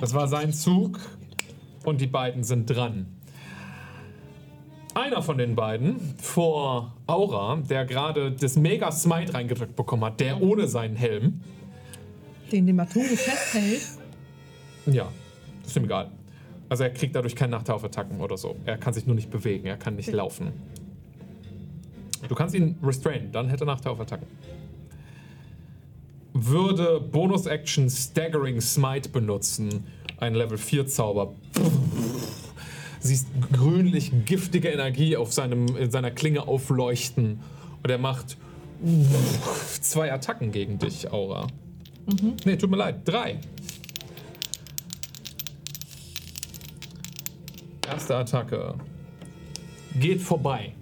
[0.00, 0.98] Das war sein Zug
[1.84, 3.06] und die beiden sind dran.
[4.94, 10.42] Einer von den beiden vor Aura, der gerade das Mega Smite reingedrückt bekommen hat, der
[10.42, 11.40] ohne seinen Helm.
[12.50, 13.82] Den den Matungo festhält.
[14.86, 15.08] Ja,
[15.64, 16.10] ist ihm egal.
[16.68, 18.56] Also er kriegt dadurch keinen Nachteil auf Attacken oder so.
[18.66, 20.52] Er kann sich nur nicht bewegen, er kann nicht laufen.
[22.28, 24.26] Du kannst ihn restrainen, dann hätte er Nachteil auf Attacken.
[26.34, 29.84] Würde Bonus-Action Staggering Smite benutzen,
[30.18, 31.34] ein Level 4 Zauber.
[33.00, 37.40] Siehst grünlich giftige Energie auf seinem, in seiner Klinge aufleuchten.
[37.82, 38.36] Und er macht
[39.80, 41.48] zwei Attacken gegen dich, Aura.
[42.44, 43.38] Nee, tut mir leid, drei.
[47.88, 48.74] Erste Attacke.
[50.00, 50.72] Geht vorbei.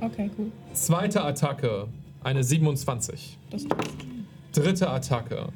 [0.00, 0.50] Okay, cool.
[0.72, 1.88] Zweite Attacke.
[2.22, 3.38] Eine 27.
[3.50, 4.06] Das trifft,
[4.56, 5.48] Dritte Attacke.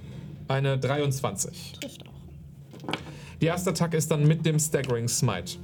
[0.47, 1.73] Eine 23.
[1.81, 2.93] trifft auch.
[3.41, 5.57] Die erste Attacke ist dann mit dem Staggering Smite.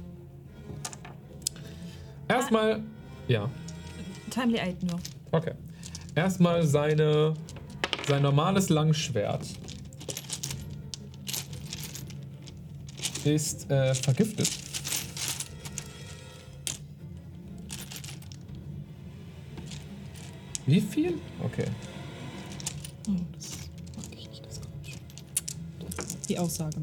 [2.27, 2.81] Erstmal.
[3.27, 3.47] Ja,
[4.31, 4.99] Timely Aid nur.
[5.31, 5.53] okay.
[6.15, 7.35] Erstmal seine.
[8.07, 9.45] Sein normales Langschwert.
[13.23, 14.49] Ist äh, vergiftet.
[20.65, 21.19] Wie viel?
[21.43, 21.65] Okay.
[23.07, 23.57] Oh, das
[23.95, 24.99] mag ich nicht, das kommt schon.
[26.27, 26.77] Die Aussage.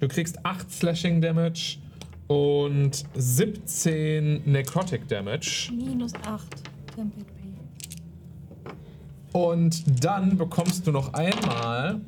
[0.00, 1.78] Du kriegst 8 Slashing Damage
[2.26, 5.70] und 17 Necrotic Damage.
[5.72, 6.42] Minus 8
[6.94, 7.36] Temple Pay.
[9.32, 12.00] Und dann bekommst du noch einmal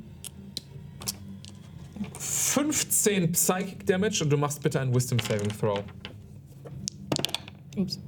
[2.18, 5.82] 15 Psychic Damage und du machst bitte einen Wisdom Saving Throw.
[7.76, 8.00] Ups.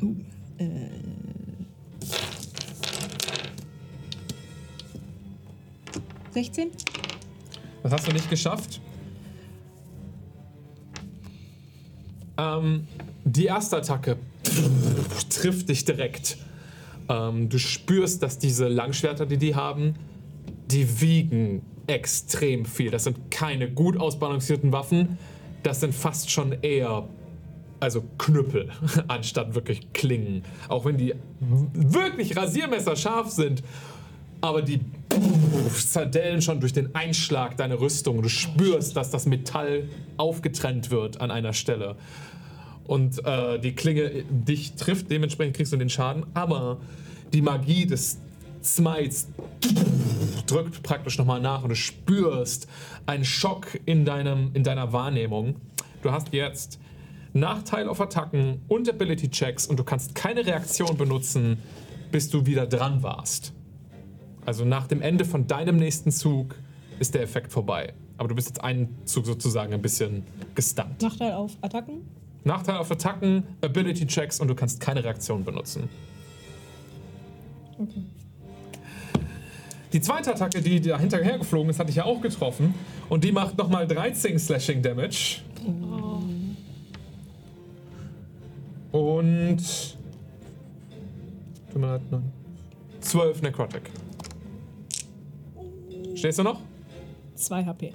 [0.00, 0.14] Uh,
[0.58, 1.19] äh.
[6.32, 6.70] Sechzehn?
[7.82, 8.80] Das hast du nicht geschafft.
[12.38, 12.86] Ähm,
[13.24, 14.16] die erste Attacke
[15.28, 16.38] trifft dich direkt.
[17.08, 19.94] Ähm, du spürst, dass diese Langschwerter, die die haben,
[20.70, 22.90] die wiegen extrem viel.
[22.90, 25.18] Das sind keine gut ausbalancierten Waffen.
[25.62, 27.08] Das sind fast schon eher,
[27.80, 28.70] also Knüppel,
[29.08, 30.44] anstatt wirklich Klingen.
[30.68, 33.62] Auch wenn die wirklich Rasiermesser scharf sind.
[34.40, 34.80] Aber die
[35.74, 38.22] zerdellen schon durch den Einschlag deiner Rüstung.
[38.22, 41.96] Du spürst, dass das Metall aufgetrennt wird an einer Stelle.
[42.84, 46.26] Und äh, die Klinge dich trifft, dementsprechend kriegst du den Schaden.
[46.34, 46.78] Aber
[47.32, 48.18] die Magie des
[48.62, 49.28] Smites
[50.46, 52.66] drückt praktisch nochmal nach und du spürst
[53.06, 55.56] einen Schock in, deinem, in deiner Wahrnehmung.
[56.02, 56.78] Du hast jetzt
[57.32, 61.58] Nachteil auf Attacken und Ability Checks und du kannst keine Reaktion benutzen,
[62.10, 63.52] bis du wieder dran warst.
[64.46, 66.56] Also nach dem Ende von deinem nächsten Zug
[66.98, 67.92] ist der Effekt vorbei.
[68.16, 71.00] Aber du bist jetzt einen Zug sozusagen ein bisschen gestunt.
[71.02, 72.02] Nachteil auf Attacken.
[72.44, 75.88] Nachteil auf Attacken, Ability Checks und du kannst keine Reaktion benutzen.
[77.78, 78.02] Okay.
[79.92, 82.74] Die zweite Attacke, die da hinterher geflogen ist, hatte ich ja auch getroffen.
[83.08, 85.40] Und die macht nochmal 13 Slashing Damage.
[88.92, 89.96] Und.
[91.74, 92.32] Leid, nein.
[93.00, 93.90] 12 Necrotic.
[96.14, 96.60] Stehst du noch?
[97.34, 97.92] 2 HP.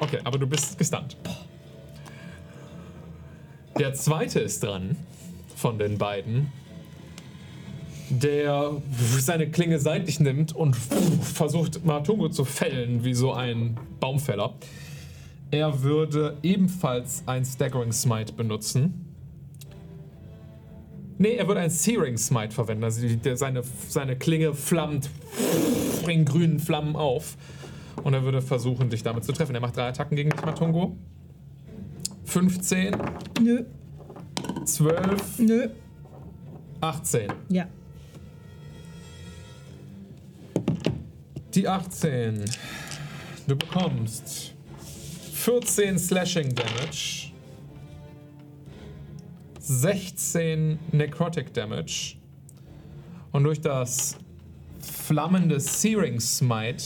[0.00, 1.16] Okay, aber du bist gestunt.
[3.78, 4.96] Der zweite ist dran
[5.54, 6.50] von den beiden,
[8.08, 8.80] der
[9.18, 14.54] seine Klinge seitlich nimmt und versucht Matungo zu fällen wie so ein Baumfäller.
[15.50, 19.06] Er würde ebenfalls ein Staggering Smite benutzen.
[21.18, 22.84] Nee, er würde ein Searing Smite verwenden.
[22.84, 25.08] Also die, der, seine, seine Klinge flammt
[26.12, 27.36] in grünen Flammen auf.
[28.02, 29.54] Und er würde versuchen, dich damit zu treffen.
[29.54, 30.96] Er macht drei Attacken gegen dich, Matungo.
[32.24, 32.94] 15,
[33.40, 33.64] Nö,
[34.64, 35.68] 12, nö.
[36.80, 37.32] 18.
[37.48, 37.66] Ja.
[41.54, 42.44] Die 18.
[43.46, 44.54] Du bekommst
[45.32, 47.32] 14 Slashing Damage,
[49.60, 52.16] 16 Necrotic Damage
[53.32, 54.18] und durch das
[54.88, 56.84] flammende Searing Smite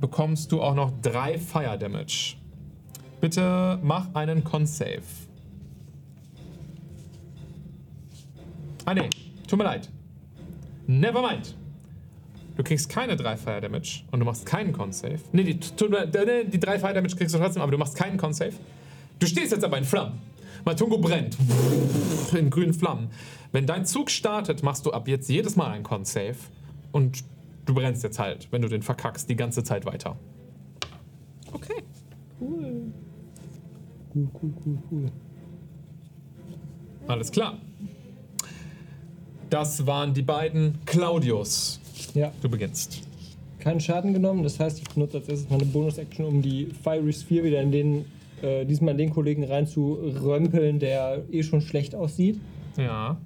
[0.00, 2.36] bekommst du auch noch 3 Fire Damage.
[3.20, 5.02] Bitte mach einen Con-Save.
[8.84, 9.08] Ah ne,
[9.48, 9.88] tut mir leid.
[10.86, 11.56] Nevermind.
[12.56, 15.18] Du kriegst keine 3 Fire Damage und du machst keinen Con-Save.
[15.32, 16.06] Ne, die, tu- ne,
[16.46, 18.52] die 3 Fire Damage kriegst du trotzdem, aber du machst keinen Con-Save.
[19.18, 20.20] Du stehst jetzt aber in Flammen.
[20.64, 21.36] Matungo brennt.
[22.36, 23.08] In grünen Flammen.
[23.56, 26.36] Wenn dein Zug startet, machst du ab jetzt jedes Mal einen Con-Save.
[26.92, 27.24] Und
[27.64, 30.18] du brennst jetzt halt, wenn du den verkackst, die ganze Zeit weiter.
[31.54, 31.82] Okay.
[32.38, 32.92] Cool,
[34.14, 35.12] cool, cool, cool.
[37.06, 37.56] Alles klar.
[39.48, 40.74] Das waren die beiden.
[40.84, 41.80] Claudius,
[42.12, 43.08] Ja, du beginnst.
[43.58, 44.42] keinen Schaden genommen.
[44.42, 48.04] Das heißt, ich benutze als erstes meine Bonus-Action, um die Fiery Sphere wieder in den,
[48.42, 52.38] äh, diesmal in den Kollegen reinzurömpeln, der eh schon schlecht aussieht.
[52.76, 53.16] Ja.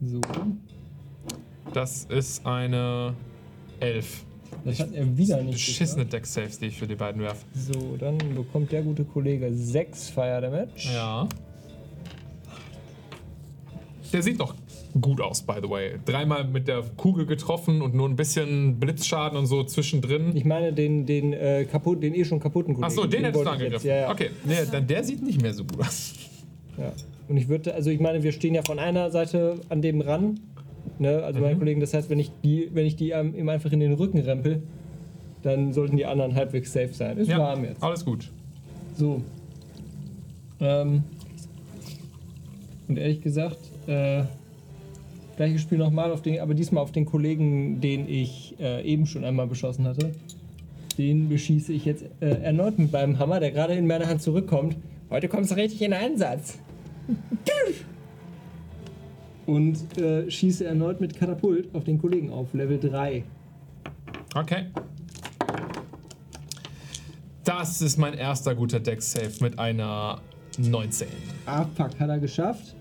[0.00, 0.20] So.
[1.74, 3.14] Das ist eine
[3.80, 4.24] 11.
[4.64, 6.12] Das hat er wieder nicht Beschissene geschafft.
[6.12, 7.44] Deck-Saves, die ich für die beiden werfe.
[7.54, 10.88] So, dann bekommt der gute Kollege 6 Fire Damage.
[10.92, 11.28] Ja.
[14.12, 14.54] Der sieht noch
[14.98, 15.98] gut aus, by the way.
[16.04, 20.34] Dreimal mit der Kugel getroffen und nur ein bisschen Blitzschaden und so zwischendrin.
[20.34, 22.90] Ich meine den, den, äh, kaputt, den eh schon kaputten Kollegen.
[22.90, 23.74] Achso, den hättest du ich angegriffen.
[23.74, 24.10] jetzt- Ja, ja.
[24.10, 26.14] Okay, nee, dann der sieht nicht mehr so gut aus.
[26.78, 26.92] Ja.
[27.28, 30.40] Und ich würde, also ich meine, wir stehen ja von einer Seite an dem ran,
[30.98, 31.44] ne, also Mhm.
[31.44, 33.92] meine Kollegen, das heißt, wenn ich die, wenn ich die ähm, ihm einfach in den
[33.92, 34.62] Rücken rempel,
[35.42, 37.18] dann sollten die anderen halbwegs safe sein.
[37.18, 37.82] Ist Ja, warm jetzt.
[37.82, 38.30] alles gut.
[38.96, 39.22] So.
[40.60, 41.04] Ähm.
[42.88, 44.22] Und ehrlich gesagt, äh,
[45.36, 49.24] gleiches Spiel nochmal auf den, aber diesmal auf den Kollegen, den ich äh, eben schon
[49.24, 50.12] einmal beschossen hatte.
[50.96, 54.76] Den beschieße ich jetzt äh, erneut mit meinem Hammer, der gerade in meine Hand zurückkommt.
[55.10, 56.58] Heute kommst du richtig in Einsatz.
[59.46, 63.24] Und äh, schieße erneut mit Katapult auf den Kollegen auf, Level 3.
[64.34, 64.66] Okay.
[67.44, 70.20] Das ist mein erster guter Deck-Save mit einer
[70.58, 71.08] 19.
[71.46, 72.74] Ah, fuck, hat er geschafft.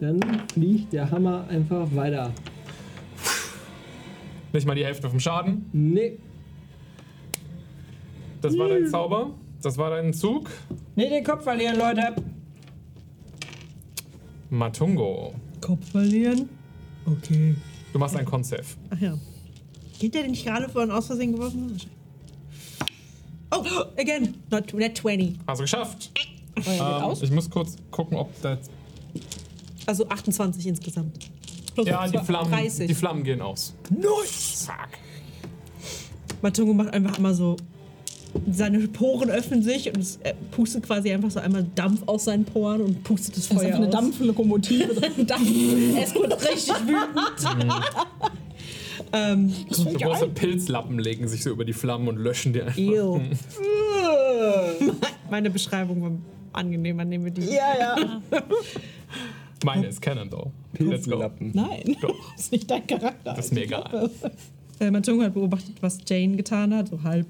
[0.00, 0.20] Dann
[0.54, 2.32] fliegt der Hammer einfach weiter.
[4.54, 5.66] Nicht mal die Hälfte vom Schaden.
[5.72, 6.18] Nee,
[8.40, 9.32] Das war dein Zauber.
[9.62, 10.48] Das war dein Zug.
[10.96, 12.14] Nee, den Kopf verlieren, Leute.
[14.50, 15.34] Matungo.
[15.60, 16.48] Kopf verlieren.
[17.06, 17.54] Okay.
[17.92, 18.62] Du machst einen Con-Save.
[18.90, 19.18] Ach ja.
[19.98, 21.76] Gilt der, den ich gerade vorhin aus Versehen geworfen?
[23.52, 23.64] Oh,
[23.98, 24.34] again.
[24.50, 25.36] Not, not 20.
[25.46, 26.10] Hast du geschafft.
[26.56, 27.22] Oh, ja, geht Ähm, aus.
[27.22, 28.58] ich muss kurz gucken, ob das.
[29.86, 31.30] Also 28 insgesamt.
[31.74, 32.86] Plus Ja, die Flammen, 30.
[32.86, 33.74] die Flammen gehen aus.
[33.90, 34.66] Nice!
[34.66, 34.88] Fuck.
[36.42, 37.56] Matungo macht einfach immer so.
[38.50, 42.44] Seine Poren öffnen sich und es äh, pustet quasi einfach so einmal Dampf aus seinen
[42.44, 43.88] Poren und pustet das Das ist Feuer eine.
[43.88, 44.94] Dampflokomotive.
[45.24, 45.48] Dampf.
[46.00, 47.90] Es wird richtig wütend.
[49.12, 52.76] ähm, So große Pilzlappen legen sich so über die Flammen und löschen die einfach.
[52.78, 53.20] ew.
[55.30, 56.12] Meine Beschreibung war
[56.52, 57.42] angenehmer, nehmen wir die.
[57.42, 58.20] Ja, ja.
[59.64, 60.52] Meine ist Canon, though.
[60.78, 61.10] Let's go.
[61.18, 61.50] Pilzlappen.
[61.54, 61.96] Nein.
[62.00, 62.14] Doch.
[62.32, 63.34] Das ist nicht dein Charakter.
[63.34, 64.10] Das ist mir egal.
[64.78, 67.26] Äh, Matungo hat beobachtet, was Jane getan hat, so halb.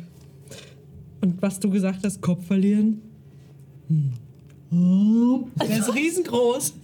[1.21, 3.03] Und was du gesagt hast, Kopf verlieren.
[3.89, 4.13] Hm.
[4.73, 6.75] Oh, der ist riesengroß.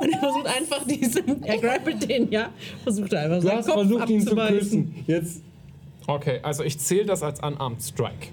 [0.00, 2.48] Und er versucht einfach diesen, er grappelt den, ja,
[2.82, 4.58] versucht er einfach Du seinen hast Kopf versucht, ihn zu abzubeißen.
[4.94, 5.04] küssen.
[5.06, 5.42] Jetzt.
[6.06, 8.28] Okay, also ich zähle das als Unarmed Strike.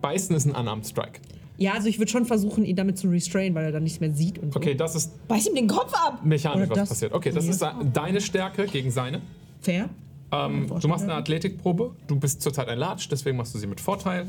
[0.00, 1.20] Beißen ist ein Unarmed Strike.
[1.58, 4.12] Ja, also ich würde schon versuchen, ihn damit zu restrain, weil er dann nichts mehr
[4.12, 4.58] sieht und so.
[4.60, 6.20] Okay, das ist Beiß ihm den Kopf ab!
[6.24, 7.12] mechanisch, Oder was das- passiert.
[7.12, 9.20] Okay, das ist deine Stärke gegen seine.
[9.60, 9.88] Fair?
[10.32, 11.94] Ähm, du machst eine Athletikprobe.
[12.06, 14.28] Du bist zurzeit ein Latsch, deswegen machst du sie mit Vorteil.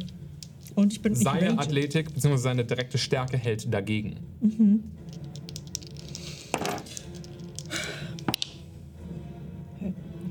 [0.76, 1.59] Und ich bin nicht Seine ranged.
[1.59, 2.38] Athletik bzw.
[2.38, 4.17] seine direkte Stärke hält dagegen.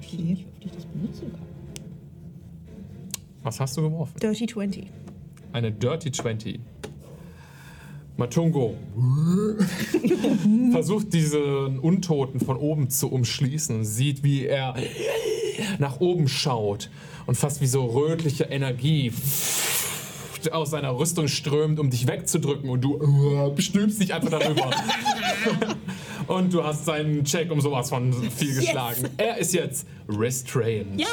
[0.01, 1.41] Ich benutzen kann.
[3.43, 4.19] Was hast du geworfen?
[4.21, 4.87] Dirty 20.
[5.53, 6.61] Eine Dirty 20.
[8.17, 8.75] Matungo
[10.73, 14.75] versucht diesen Untoten von oben zu umschließen, sieht, wie er
[15.79, 16.91] nach oben schaut
[17.27, 19.13] und fast wie so rötliche Energie
[20.53, 24.71] aus seiner Rüstung strömt, um dich wegzudrücken und du äh, bestülpst dich einfach darüber.
[26.29, 29.09] und du hast seinen Check um sowas von viel geschlagen.
[29.17, 31.01] Er ist jetzt restrained.
[31.01, 31.07] Ja!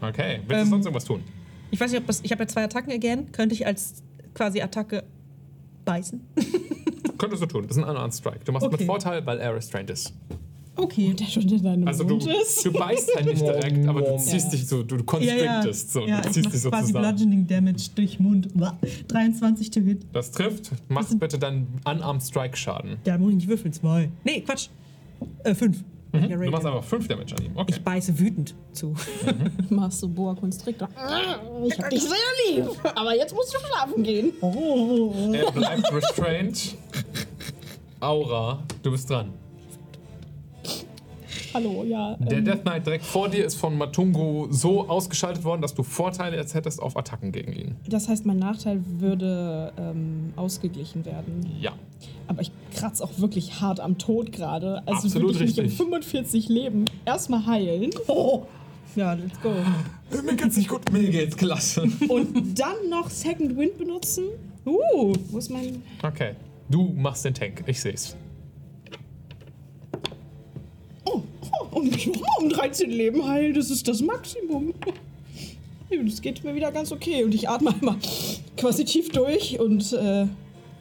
[0.00, 1.22] Okay, willst du Ähm, sonst irgendwas tun?
[1.70, 3.32] Ich weiß nicht, ob das, ich habe ja zwei Attacken again.
[3.32, 4.02] Könnte ich als
[4.32, 5.04] quasi Attacke
[5.84, 6.20] beißen?
[7.18, 7.64] Könntest du tun.
[7.68, 8.40] Das ist ein Unarmed Strike.
[8.44, 8.76] Du machst Okay.
[8.78, 10.12] mit Vorteil, weil er restrained ist.
[10.76, 11.14] Okay.
[11.14, 12.64] Der schon in deinem Also du, Mund ist.
[12.66, 16.20] du beißt halt nicht direkt, aber du ziehst dich so, du, du constrictest so, ja
[16.20, 17.04] du ich ziehst mach dich so quasi zusammen.
[17.16, 18.48] Bludgeoning Damage durch Mund.
[18.58, 18.76] Uah.
[19.06, 20.04] 23 to hit.
[20.12, 20.72] Das trifft.
[20.88, 22.96] Mach bitte dann Unarmed Strike Schaden.
[23.04, 23.72] Da muss ich nicht würfeln.
[23.72, 24.10] Zwei.
[24.24, 24.68] Nee, Quatsch.
[25.44, 25.84] Äh, fünf.
[26.14, 26.44] Ja, Mhm.
[26.44, 27.52] Du machst einfach 5 Damage an ihm.
[27.56, 27.72] Okay.
[27.76, 28.94] ich beiße wütend zu.
[29.70, 30.88] Machst du Boa Constrictor.
[31.66, 32.10] Ich hab dich sehr
[32.48, 34.32] lieb, aber jetzt musst du schlafen gehen.
[35.34, 36.76] Er bleibt restrained.
[38.00, 39.32] Aura, du bist dran.
[41.54, 42.16] Hallo, ja.
[42.16, 45.84] Der ähm, Death Knight direkt vor dir ist von Matungo so ausgeschaltet worden, dass du
[45.84, 47.76] Vorteile jetzt hättest auf Attacken gegen ihn.
[47.86, 51.48] das heißt, mein Nachteil würde ähm, ausgeglichen werden.
[51.60, 51.72] Ja.
[52.26, 54.82] Aber ich kratze auch wirklich hart am Tod gerade.
[54.86, 55.80] Also Absolut würde ich mich richtig.
[55.80, 57.90] um 45 Leben erstmal heilen.
[58.08, 58.42] Oh.
[58.96, 59.52] Ja, let's go.
[60.24, 61.82] Mir geht's nicht gut, mir geht's klasse.
[62.08, 64.24] Und dann noch Second Wind benutzen.
[64.64, 65.82] Uh, wo ist mein.
[66.02, 66.34] Okay.
[66.68, 68.16] Du machst den Tank, ich seh's.
[71.70, 73.54] Und mich nochmal um 13 Leben heilen.
[73.54, 74.74] Das ist das Maximum.
[75.90, 77.24] Das geht mir wieder ganz okay.
[77.24, 77.96] Und ich atme einmal
[78.56, 80.26] quasi tief durch und äh,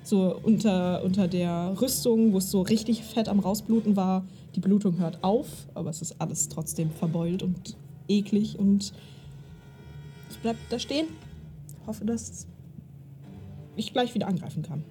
[0.03, 4.99] so unter, unter der Rüstung, wo es so richtig fett am Rausbluten war, die Blutung
[4.99, 7.77] hört auf, aber es ist alles trotzdem verbeult und
[8.07, 8.93] eklig und
[10.29, 11.07] ich bleib da stehen.
[11.87, 12.47] Hoffe, dass
[13.75, 14.83] ich gleich wieder angreifen kann.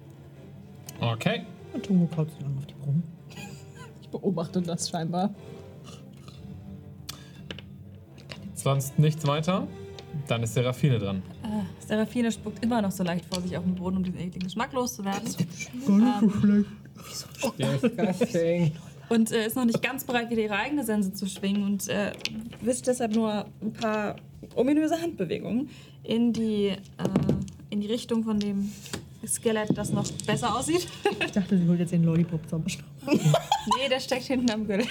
[0.99, 1.43] Okay.
[1.73, 3.03] Und Tomo kaut so lange auf die Brummen.
[4.01, 5.33] Ich beobachte das scheinbar.
[8.63, 9.67] Sonst nichts weiter.
[10.27, 11.21] Dann ist Serafine dran.
[11.43, 14.43] Äh, Seraphine spuckt immer noch so leicht vor sich auf den Boden, um diesen ekligen
[14.43, 15.27] Geschmack loszuwerden.
[15.87, 17.83] Gar nicht so schlecht.
[17.83, 18.71] Disgusting.
[19.09, 22.11] Und äh, ist noch nicht ganz bereit, wieder ihre eigene Sense zu schwingen und äh,
[22.61, 24.15] wischt deshalb nur ein paar
[24.55, 25.69] ominöse Handbewegungen
[26.03, 26.77] in die, äh,
[27.69, 28.71] in die Richtung von dem
[29.27, 30.87] Skelett, das noch besser aussieht.
[31.25, 32.85] Ich dachte, sie holt jetzt den Lollipop-Zauberstab.
[33.07, 34.85] nee, der steckt hinten am Gürtel.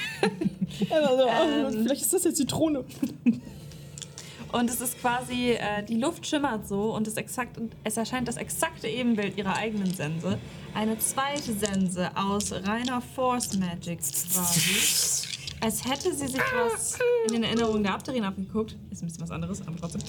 [0.90, 1.82] Also, Ähm.
[1.84, 2.84] vielleicht ist das jetzt Zitrone.
[4.52, 8.36] Und es ist quasi, äh, die Luft schimmert so und es, exakt, es erscheint das
[8.36, 10.38] exakte Ebenbild ihrer eigenen Sense.
[10.74, 15.28] Eine zweite Sense aus reiner Force Magic quasi.
[15.60, 16.98] Als hätte sie sich was
[17.28, 18.76] in den Erinnerungen der Abderin abgeguckt.
[18.90, 20.02] Ist ein bisschen was anderes, aber trotzdem.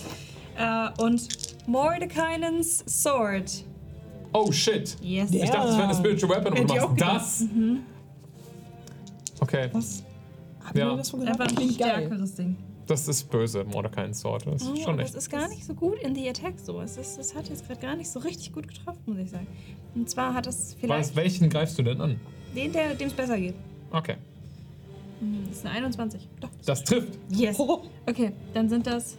[0.58, 1.28] Äh, und
[1.68, 3.64] Mordekainens Sword.
[4.34, 4.98] Oh shit.
[5.02, 5.32] Yes.
[5.32, 7.44] Ich dachte, es wäre eine Spiritual Weapon und du machst das.
[9.40, 10.04] Okay, Was?
[10.66, 10.86] Hab Ja.
[10.88, 11.40] ich mir das von gesagt?
[11.42, 12.58] Einfach ein stärkeres Ding.
[12.88, 14.46] Das ist böse, Mordecai Sword.
[14.48, 15.10] Das ist Oh, schon echt.
[15.10, 16.82] es ist gar nicht so gut in the Attack so.
[16.82, 19.48] Es, ist, es hat jetzt gerade gar nicht so richtig gut getroffen, muss ich sagen.
[19.96, 22.20] Und zwar hat es vielleicht Was, welchen greifst du denn an?
[22.56, 23.56] den, der dem es besser geht.
[23.92, 24.16] Okay.
[25.48, 26.28] Das ist eine 21.
[26.42, 26.50] Doch.
[26.66, 27.18] Das trifft.
[27.30, 27.58] Yes.
[28.06, 29.18] Okay, dann sind das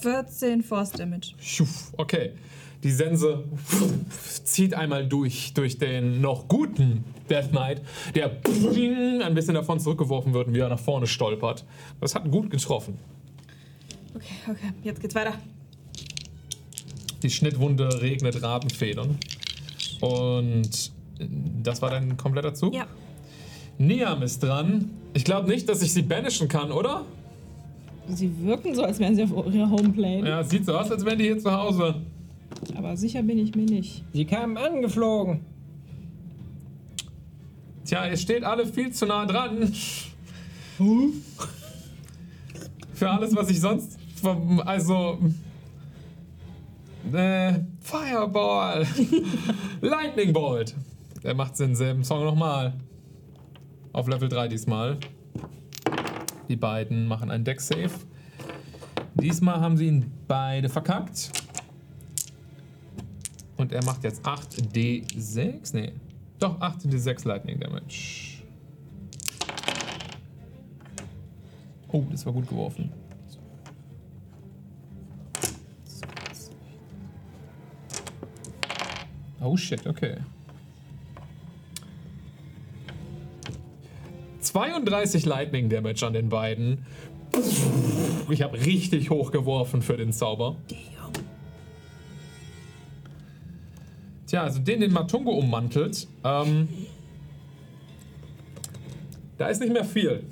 [0.00, 1.34] 14 Force Damage.
[1.40, 2.32] Schuf, Okay.
[2.84, 3.44] Die Sense
[4.44, 7.82] zieht einmal durch, durch den noch guten Death Knight,
[8.14, 8.30] der
[9.24, 11.64] ein bisschen davon zurückgeworfen wird und wieder nach vorne stolpert.
[12.00, 12.98] Das hat gut getroffen.
[14.14, 15.34] Okay, okay, jetzt geht's weiter.
[17.22, 19.18] Die Schnittwunde regnet Rabenfedern.
[20.00, 20.92] Und
[21.62, 22.74] das war dein kompletter Zug?
[22.74, 22.86] Ja.
[23.78, 24.90] Niam ist dran.
[25.14, 27.04] Ich glaube nicht, dass ich sie banishen kann, oder?
[28.08, 30.28] Sie wirken so, als wären sie auf ihrer Homeplane.
[30.28, 31.96] Ja, es sieht so aus, als wären die hier zu Hause.
[32.76, 34.04] Aber sicher bin ich mir nicht.
[34.12, 35.40] Sie kamen angeflogen.
[37.84, 39.72] Tja, ihr steht alle viel zu nah dran.
[42.94, 43.98] Für alles, was ich sonst.
[44.20, 45.18] vom- Also.
[47.12, 48.86] Äh, Fireball.
[49.80, 50.74] Lightning Bolt.
[51.22, 52.74] Er macht denselben Song nochmal.
[53.92, 54.98] Auf Level 3 diesmal.
[56.48, 57.90] Die beiden machen einen Deck-Save.
[59.14, 61.30] Diesmal haben sie ihn beide verkackt.
[63.58, 65.74] Und er macht jetzt 8d6.
[65.74, 65.92] Nee.
[66.38, 68.38] Doch, 8d6 Lightning Damage.
[71.90, 72.92] Oh, das war gut geworfen.
[79.40, 80.18] Oh shit, okay.
[84.40, 86.84] 32 Lightning Damage an den beiden.
[88.30, 90.56] Ich habe richtig hoch geworfen für den Zauber.
[94.28, 96.68] Tja, also den, den Matungo ummantelt, ähm,
[99.38, 100.22] da ist nicht mehr viel.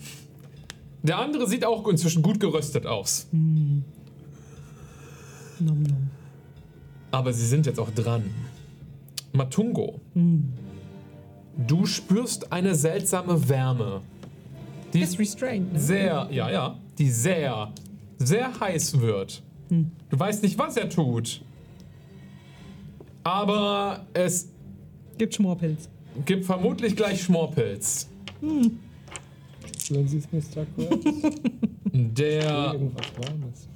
[1.02, 3.26] Der andere sieht auch inzwischen gut geröstet aus.
[3.32, 3.82] Nom,
[5.58, 6.10] nom.
[7.10, 8.24] Aber sie sind jetzt auch dran.
[9.32, 10.00] Matungo,
[11.56, 14.02] du spürst eine seltsame Wärme.
[14.92, 15.78] Die Ist restrained, ne?
[15.78, 17.72] sehr, ja, ja, die sehr,
[18.18, 19.42] sehr heiß wird.
[19.70, 21.42] Du weißt nicht, was er tut.
[23.26, 24.48] Aber es
[25.18, 25.88] Gibt Schmorpilz.
[26.24, 28.08] gibt vermutlich gleich Schmorpilz.
[28.40, 30.64] Wenn sie es Mr.
[30.64, 31.04] Krabs.
[31.92, 33.68] Der, Irgendwas Warmes.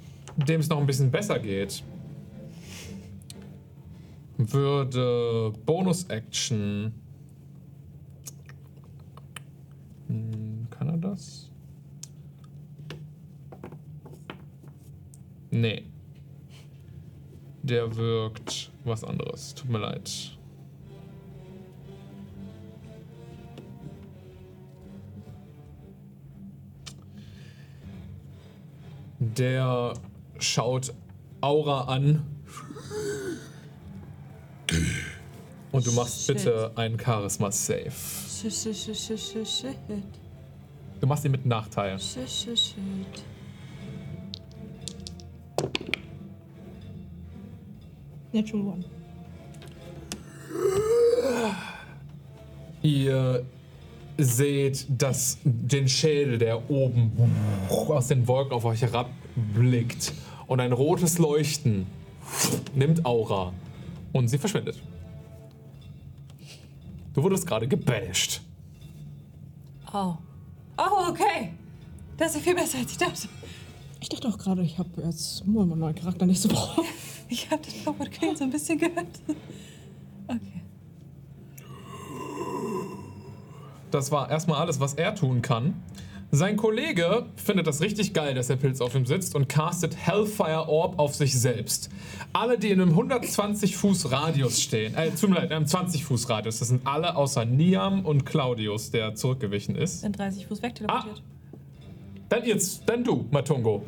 [0.47, 1.83] dem es noch ein bisschen besser geht,
[4.37, 6.93] würde Bonus-Action.
[10.07, 11.49] Hm, Kann er das?
[15.49, 15.90] Nee.
[17.63, 19.53] Der wirkt was anderes.
[19.53, 20.37] Tut mir leid.
[29.19, 29.93] Der
[30.39, 30.93] schaut
[31.41, 32.23] Aura an.
[35.71, 36.37] Und du machst Shit.
[36.37, 37.91] bitte einen Charisma-Save.
[40.99, 41.99] Du machst ihn mit Nachteil.
[41.99, 42.75] Shit.
[48.33, 48.85] Natural One.
[52.81, 53.45] Ihr
[54.17, 57.11] seht das, den Schädel, der oben
[57.69, 60.13] aus den Wolken auf euch herabblickt.
[60.47, 61.87] Und ein rotes Leuchten
[62.75, 63.53] nimmt Aura.
[64.11, 64.81] Und sie verschwindet.
[67.13, 68.41] Du wurdest gerade gebanished.
[69.93, 70.15] Oh.
[70.77, 71.53] Oh, okay.
[72.17, 73.27] Das ist viel besser, als ich dachte.
[74.21, 76.85] Ich dachte auch gerade, ich habe jetzt meinen neuen Charakter nicht so drauf.
[77.27, 79.07] Ich habe den Robert Kane so ein bisschen gehört.
[80.27, 80.61] Okay.
[83.89, 85.73] Das war erstmal alles, was er tun kann.
[86.29, 90.69] Sein Kollege findet das richtig geil, dass der Pilz auf ihm sitzt und castet Hellfire
[90.69, 91.89] Orb auf sich selbst.
[92.31, 96.05] Alle, die in einem 120 Fuß Radius stehen, äh, tut mir leid, in einem 20
[96.05, 100.03] Fuß Radius, das sind alle außer Niam und Claudius, der zurückgewichen ist.
[100.03, 101.23] Bin 30 Fuß wegteleportiert.
[102.31, 103.83] Dann jetzt, dann du, Matungo.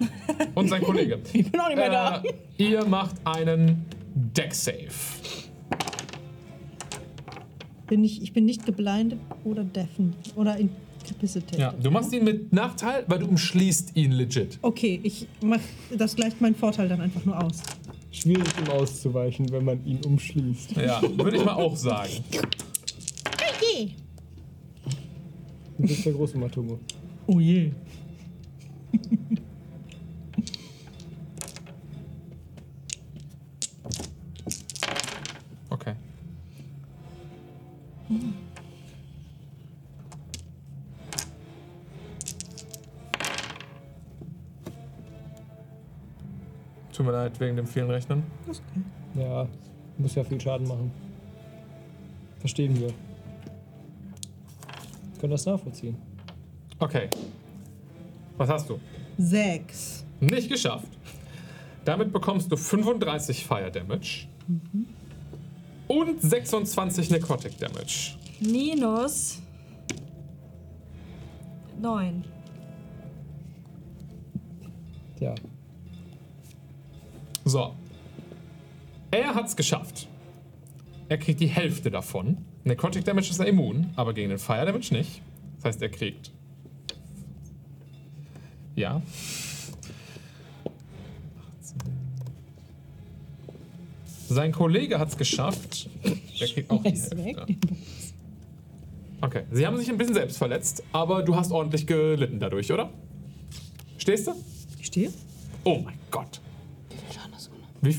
[0.53, 1.21] Und sein Kollege.
[1.33, 2.21] Ich bin auch nicht mehr da.
[2.57, 4.89] Äh, ihr macht einen Deck-Save.
[7.87, 11.57] Bin ich, ich bin nicht geblindet oder deafened oder incapacitated.
[11.57, 14.59] Ja, du machst ihn mit Nachteil, weil du umschließt ihn legit.
[14.61, 15.61] Okay, ich mach,
[15.97, 17.61] das gleicht meinen Vorteil dann einfach nur aus.
[18.11, 20.73] Schwierig, ihm auszuweichen, wenn man ihn umschließt.
[20.75, 22.11] Ja, würde ich mal auch sagen.
[25.77, 26.79] Du bist der große Matungo.
[27.25, 27.71] Oh je.
[35.69, 35.95] Okay.
[46.91, 48.23] Tut mir leid wegen dem vielen Rechnen.
[49.15, 49.47] Ja,
[49.97, 50.91] muss ja viel Schaden machen.
[52.39, 52.93] Verstehen wir.
[55.19, 55.97] Können das nachvollziehen.
[56.79, 57.09] Okay.
[58.37, 58.79] Was hast du?
[59.17, 60.05] Sechs.
[60.19, 60.87] Nicht geschafft.
[61.85, 64.27] Damit bekommst du 35 Fire Damage
[65.87, 68.15] und 26 Necrotic Damage.
[68.39, 69.41] Minus
[71.79, 72.23] 9.
[75.17, 75.35] Tja,
[77.45, 77.75] So.
[79.11, 80.07] Er hat's geschafft.
[81.09, 82.37] Er kriegt die Hälfte davon.
[82.63, 85.21] Necrotic Damage ist er immun, aber gegen den Fire Damage nicht.
[85.57, 86.31] Das heißt, er kriegt.
[88.75, 89.01] Ja.
[94.29, 95.89] Sein Kollege hat's geschafft.
[96.39, 96.89] Der kriegt auch die.
[97.21, 97.45] Hälfte.
[99.21, 102.89] Okay, sie haben sich ein bisschen selbst verletzt, aber du hast ordentlich gelitten dadurch, oder?
[103.97, 104.33] Stehst du?
[104.79, 105.11] Ich stehe.
[105.63, 106.41] Oh mein Gott.
[107.81, 107.97] Wie,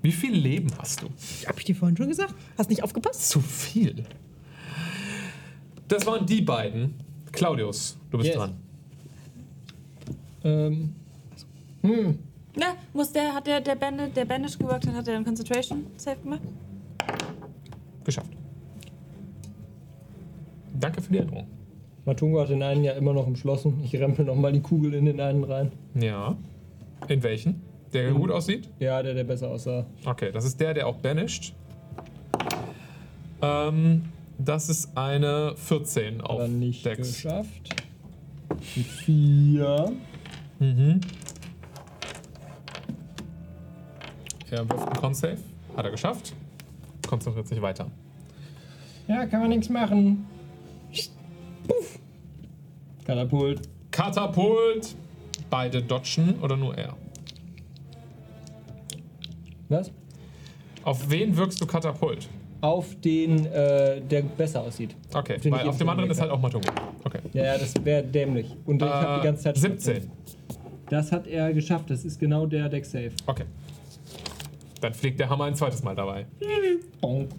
[0.00, 1.08] Wie viel Leben hast du?
[1.46, 2.34] Hab ich dir vorhin schon gesagt?
[2.56, 3.28] Hast nicht aufgepasst?
[3.28, 4.04] Zu viel.
[5.88, 6.94] Das waren die beiden.
[7.32, 8.36] Claudius, du bist Yes.
[8.36, 8.56] dran.
[10.44, 10.94] Ähm.
[11.82, 12.18] Hm.
[12.56, 15.86] Na, muss der, hat der, der Bandit, der Bandage gewirkt hat, hat er einen Concentration
[15.96, 16.42] Save gemacht?
[18.04, 18.30] Geschafft.
[20.78, 21.46] Danke für die Erinnerung.
[22.04, 23.80] Matungo hat den einen ja immer noch umschlossen.
[23.84, 25.70] Ich rempel noch mal die Kugel in den einen rein.
[25.94, 26.36] Ja.
[27.08, 27.62] In welchen?
[27.92, 28.18] Der Mhm.
[28.18, 28.68] gut aussieht?
[28.80, 29.86] Ja, der, der besser aussah.
[30.04, 31.54] Okay, das ist der, der auch banished.
[33.40, 34.02] Ähm,
[34.38, 36.98] das ist eine 14 auf Aber nicht Dex.
[37.22, 37.74] geschafft.
[38.50, 39.92] Ein Vier.
[40.62, 41.00] Mhm.
[44.48, 45.38] Er wirft einen Con-Save.
[45.76, 46.34] Hat er geschafft.
[47.08, 47.90] Konzentriert sich weiter.
[49.08, 50.24] Ja, kann man nichts machen.
[51.66, 51.98] Puff.
[53.04, 53.62] Katapult.
[53.90, 54.94] Katapult!
[55.50, 56.94] Beide dodgen oder nur er?
[59.68, 59.90] Was?
[60.84, 62.28] Auf wen wirkst du Katapult?
[62.60, 64.94] Auf den, äh, der besser aussieht.
[65.12, 66.68] Okay, Auf den weil auf dem anderen ist halt auch Matungo.
[67.02, 67.18] Okay.
[67.32, 68.54] Ja, ja, das wäre dämlich.
[68.64, 69.56] Und ich habe die ganze Zeit.
[69.56, 70.10] Äh, 17.
[70.92, 71.88] Das hat er geschafft.
[71.88, 73.12] Das ist genau der Deck Safe.
[73.24, 73.46] Okay.
[74.82, 76.26] Dann fliegt der Hammer ein zweites Mal dabei.
[77.00, 77.30] Bonk.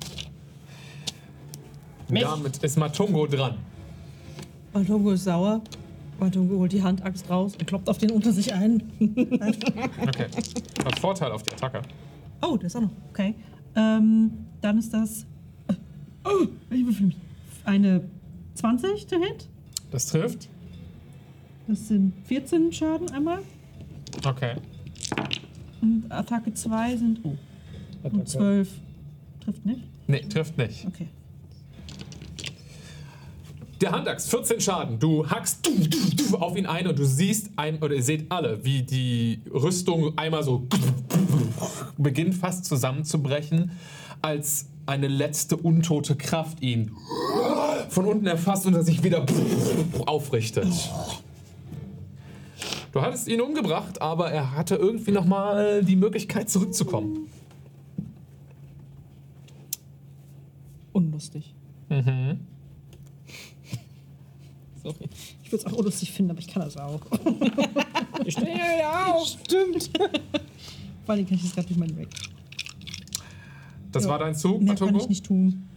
[2.09, 2.23] Mich.
[2.23, 3.59] Damit ist Matungo dran.
[4.73, 5.61] Matungo ist sauer.
[6.19, 8.81] Matungo holt die Handaxt raus und kloppt auf den unter sich ein.
[10.01, 10.25] Okay.
[10.83, 11.83] Hat Vorteil auf die Attacke.
[12.41, 12.91] Oh, das ist auch noch.
[13.11, 13.35] Okay.
[13.75, 15.27] Ähm, dann ist das.
[16.25, 17.17] Oh, ich mich.
[17.65, 18.03] Eine
[18.55, 19.47] 20 to hit.
[19.91, 20.49] Das trifft.
[21.67, 23.39] Das sind 14 Schaden einmal.
[24.25, 24.55] Okay.
[25.81, 27.19] Und Attacke 2 sind.
[27.23, 27.35] Oh,
[28.03, 28.69] und 12.
[29.43, 29.81] Trifft nicht?
[30.07, 30.85] Nee, trifft nicht.
[30.85, 31.07] Okay.
[33.81, 34.99] Der Handaxt, 14 Schaden.
[34.99, 38.31] Du hackst du, du, du auf ihn ein und du siehst, ein, oder ihr seht
[38.31, 40.67] alle, wie die Rüstung einmal so
[41.97, 43.71] beginnt fast zusammenzubrechen,
[44.21, 46.91] als eine letzte untote Kraft ihn
[47.89, 49.25] von unten erfasst und er sich wieder
[50.05, 50.67] aufrichtet.
[52.93, 57.27] Du hattest ihn umgebracht, aber er hatte irgendwie nochmal die Möglichkeit zurückzukommen.
[60.91, 61.55] Unlustig.
[61.89, 62.39] Mhm.
[64.83, 65.09] Sorry.
[65.43, 67.01] Ich würde es auch unlustig finden, aber ich kann das auch.
[68.25, 69.27] Ich stehe ja auf.
[69.27, 69.89] Stimmt.
[71.05, 72.07] Vor allem kann ich das gerade durch meinen Weg.
[73.91, 74.11] Das Ja.
[74.11, 75.03] war dein Zug, Mehr kann Matungo?
[75.03, 75.67] ich nicht tun.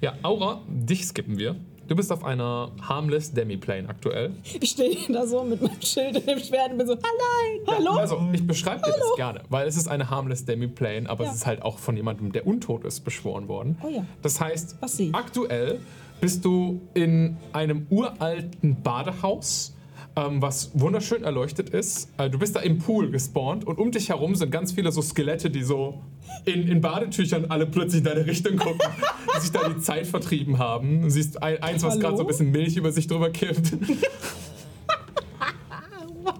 [0.00, 1.56] Ja, Aura, dich skippen wir.
[1.88, 4.32] Du bist auf einer Harmless Demiplane aktuell.
[4.60, 7.92] Ich stehe da so mit meinem Schild und dem Schwert und bin so, allein, hallo?
[7.98, 11.30] Also, ich beschreibe dir das gerne, weil es ist eine Harmless Demiplane, aber Ja.
[11.30, 13.78] es ist halt auch von jemandem, der untot ist, beschworen worden.
[13.84, 14.04] Oh ja.
[14.22, 14.78] Das heißt,
[15.12, 15.78] aktuell
[16.20, 19.74] bist du in einem uralten Badehaus,
[20.16, 22.08] ähm, was wunderschön erleuchtet ist.
[22.16, 25.02] Äh, du bist da im Pool gespawnt und um dich herum sind ganz viele so
[25.02, 26.00] Skelette, die so
[26.46, 28.80] in, in Badetüchern alle plötzlich in deine Richtung gucken,
[29.36, 31.02] die sich da die Zeit vertrieben haben.
[31.02, 33.74] Du siehst ein, eins, was gerade so ein bisschen Milch über sich drüber kippt.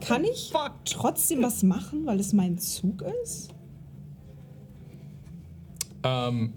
[0.00, 0.52] Kann ich
[0.84, 3.50] trotzdem was machen, weil es mein Zug ist?
[6.04, 6.52] Ähm,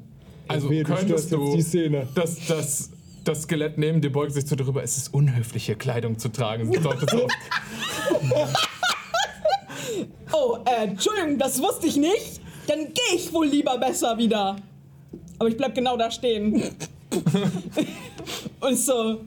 [0.48, 2.08] also könntest du die Szene.
[2.14, 2.92] das, das,
[3.24, 4.84] das Skelett nehmen, dir beugt sich so drüber.
[4.84, 6.72] Es ist unhöflich, hier Kleidung zu tragen.
[6.72, 7.28] Das bedeutet so,
[10.32, 12.40] Oh, äh, Entschuldigung, das wusste ich nicht.
[12.68, 14.56] Dann gehe ich wohl lieber besser wieder.
[15.40, 16.62] Aber ich bleib genau da stehen.
[18.60, 19.22] Und so.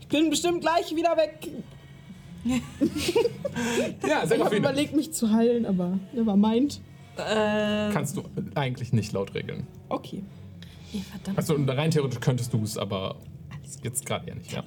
[0.00, 1.48] Ich bin bestimmt gleich wieder weg.
[2.44, 2.56] ja,
[4.02, 6.80] Ich habe Serafine, überlegt, mich zu heilen, aber never mind.
[7.16, 9.66] Äh, kannst du eigentlich nicht laut regeln.
[9.88, 10.22] Okay.
[10.94, 11.38] Ihr verdammt.
[11.38, 13.16] Also und rein theoretisch könntest du es, aber
[13.82, 14.52] jetzt gerade eher nicht.
[14.52, 14.64] Ja.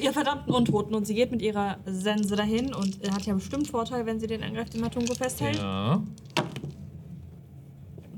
[0.00, 0.94] Ihr verdammten Untoten.
[0.94, 4.26] Und sie geht mit ihrer Sense dahin und er hat ja bestimmt Vorteil, wenn sie
[4.26, 5.56] den angreift, den Matungo festhält.
[5.56, 6.02] Ja.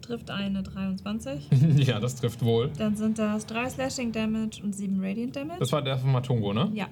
[0.00, 1.48] Trifft eine 23.
[1.76, 2.70] ja, das trifft wohl.
[2.78, 5.60] Dann sind das 3 Slashing Damage und 7 Radiant Damage.
[5.60, 6.70] Das war der von Matungo, ne?
[6.74, 6.88] ja.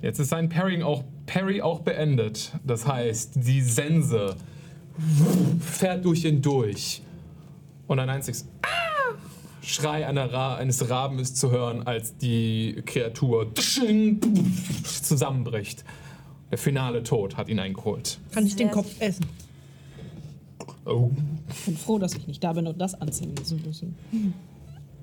[0.00, 2.52] Jetzt ist sein Parrying auch, Parry auch beendet.
[2.64, 4.36] Das heißt, die Sense
[5.60, 7.02] fährt durch ihn durch.
[7.88, 8.68] Und ein einziges Ah!
[9.62, 13.52] Schrei einer Ra eines Raben ist zu hören, als die Kreatur
[14.84, 15.84] zusammenbricht.
[16.50, 18.18] Der finale Tod hat ihn eingeholt.
[18.32, 19.26] Kann ich den Kopf essen?
[20.86, 21.10] Oh.
[21.50, 23.94] Ich bin froh, dass ich nicht da bin und das anziehen müssen.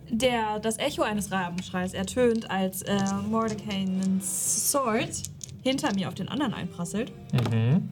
[0.09, 2.97] Der, das Echo eines Rabenschreis ertönt, als äh,
[3.29, 5.23] Mordekainens Sword
[5.63, 7.11] hinter mir auf den anderen einprasselt.
[7.51, 7.89] Mhm.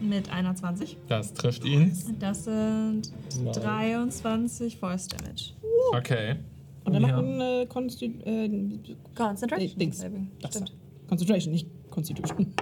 [0.00, 0.96] Mit einer 20.
[1.08, 1.92] Das trifft ihn.
[2.20, 3.02] Das sind
[3.42, 3.52] Nein.
[3.52, 5.52] 23 Force Damage.
[5.92, 6.36] Okay.
[6.84, 7.08] Und dann Ja.
[7.08, 8.78] noch ein äh, Consti äh,
[9.14, 9.78] Concentration.
[9.78, 10.04] Dings.
[10.40, 10.72] Das Stimmt.
[11.08, 12.54] Concentration, nicht Constitution.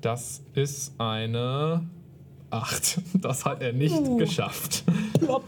[0.00, 1.86] Das ist eine
[2.50, 3.00] 8.
[3.20, 4.84] Das hat er nicht geschafft.
[5.20, 5.44] Plopp.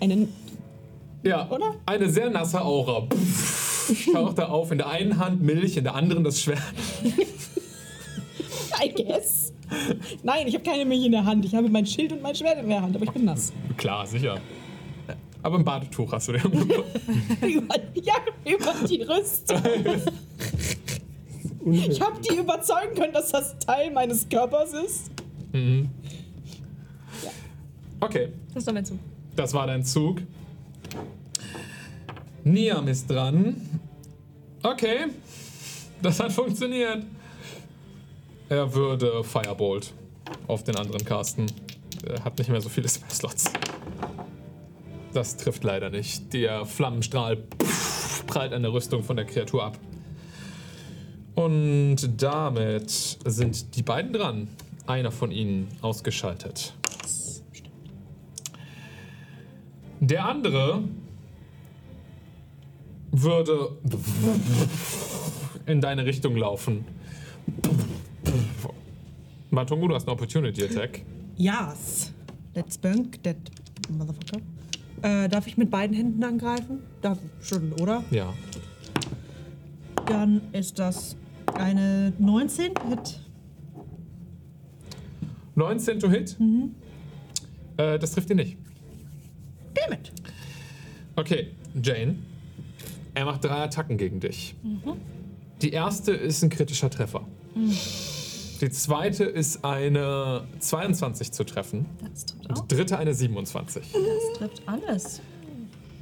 [0.00, 0.28] Einen.
[1.22, 1.74] Ja, Oder?
[1.84, 3.06] eine sehr nasse Aura.
[3.06, 4.70] Pff, taucht er auf.
[4.70, 6.62] In der einen Hand Milch, in der anderen das Schwert.
[8.82, 9.52] I guess.
[10.22, 11.44] Nein, ich habe keine Milch in der Hand.
[11.44, 13.52] Ich habe mein Schild und mein Schwert in der Hand, aber ich bin nass.
[13.76, 14.40] Klar, sicher.
[15.42, 16.44] Aber ein Badetuch hast du dir.
[17.48, 19.62] über, ja, über die Rüstung.
[21.72, 25.10] Ich habe die überzeugen können, dass das Teil meines Körpers ist.
[28.00, 28.98] Okay, Das doch mein Zug.
[29.36, 30.22] das war dein Zug.
[32.44, 33.56] Niam ist dran.
[34.62, 35.06] Okay,
[36.02, 37.04] das hat funktioniert.
[38.50, 39.94] Er würde Firebolt
[40.48, 41.46] auf den anderen casten.
[42.04, 43.44] Er hat nicht mehr so viele Spell-Slots.
[45.12, 46.32] Das trifft leider nicht.
[46.32, 47.44] Der Flammenstrahl
[48.26, 49.78] prallt an der Rüstung von der Kreatur ab.
[51.36, 52.90] Und damit
[53.24, 54.48] sind die beiden dran.
[54.84, 56.74] Einer von ihnen ausgeschaltet.
[60.00, 60.82] Der andere
[63.12, 63.76] würde
[65.66, 66.84] in deine Richtung laufen.
[69.50, 71.02] Matungu, du hast eine Opportunity Attack.
[71.36, 72.12] Yes.
[72.54, 73.36] Let's bunk that
[73.90, 74.40] motherfucker.
[75.02, 76.80] Äh, darf ich mit beiden Händen angreifen?
[77.00, 78.04] Darf schon, oder?
[78.10, 78.34] Ja.
[80.06, 81.16] Dann ist das
[81.54, 83.20] eine 19 Hit.
[85.54, 86.36] 19 to hit.
[87.76, 88.56] Äh, das trifft ihn nicht.
[89.74, 90.12] Damn it.
[91.16, 91.48] Okay,
[91.82, 92.16] Jane.
[93.14, 94.54] Er macht drei Attacken gegen dich.
[95.60, 97.26] Die erste ist ein kritischer Treffer.
[98.60, 101.86] Die zweite ist eine 22 zu treffen.
[102.12, 102.66] Das trifft Und auch.
[102.66, 103.84] die dritte eine 27.
[103.92, 105.20] Das trifft alles.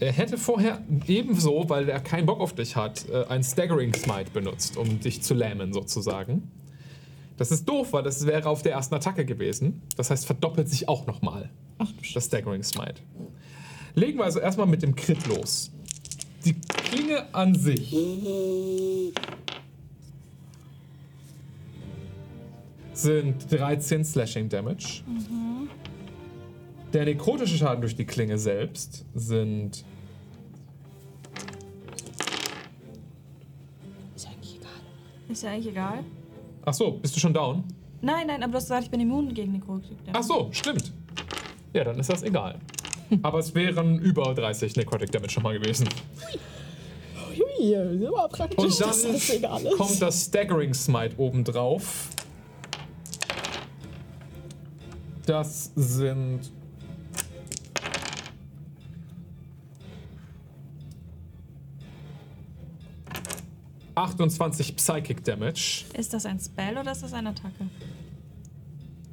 [0.01, 4.31] Er hätte vorher ebenso, weil er keinen Bock auf dich hat, äh, ein Staggering Smite
[4.33, 6.51] benutzt, um dich zu lähmen sozusagen.
[7.37, 9.83] Das ist doof, weil das wäre auf der ersten Attacke gewesen.
[9.97, 11.51] Das heißt, verdoppelt sich auch nochmal
[12.15, 13.03] das Staggering Smite.
[13.95, 15.71] Legen wir also erstmal mit dem Crit los.
[16.45, 17.93] Die Klinge an sich
[23.03, 25.03] sind 13 Slashing Damage.
[26.93, 29.85] Der nekrotische Schaden durch die Klinge selbst sind
[35.31, 36.05] Ist ja eigentlich egal.
[36.65, 37.63] Ach so, bist du schon down?
[38.01, 39.99] Nein, nein, aber du hast gesagt, ich bin immun gegen Nekrotik.
[40.13, 40.91] Ach so, stimmt.
[41.75, 42.59] Ja, dann ist das egal.
[43.23, 45.87] Aber es wären über 30 Necrotic Damage schon mal gewesen.
[47.37, 49.79] Hui, ist aber praktisch, Und das egal dann ist.
[49.79, 52.09] kommt das Staggering Smite obendrauf.
[55.29, 56.51] Das sind.
[63.95, 65.85] ...28 Psychic Damage.
[65.93, 67.69] Ist das ein Spell oder ist das eine Attacke?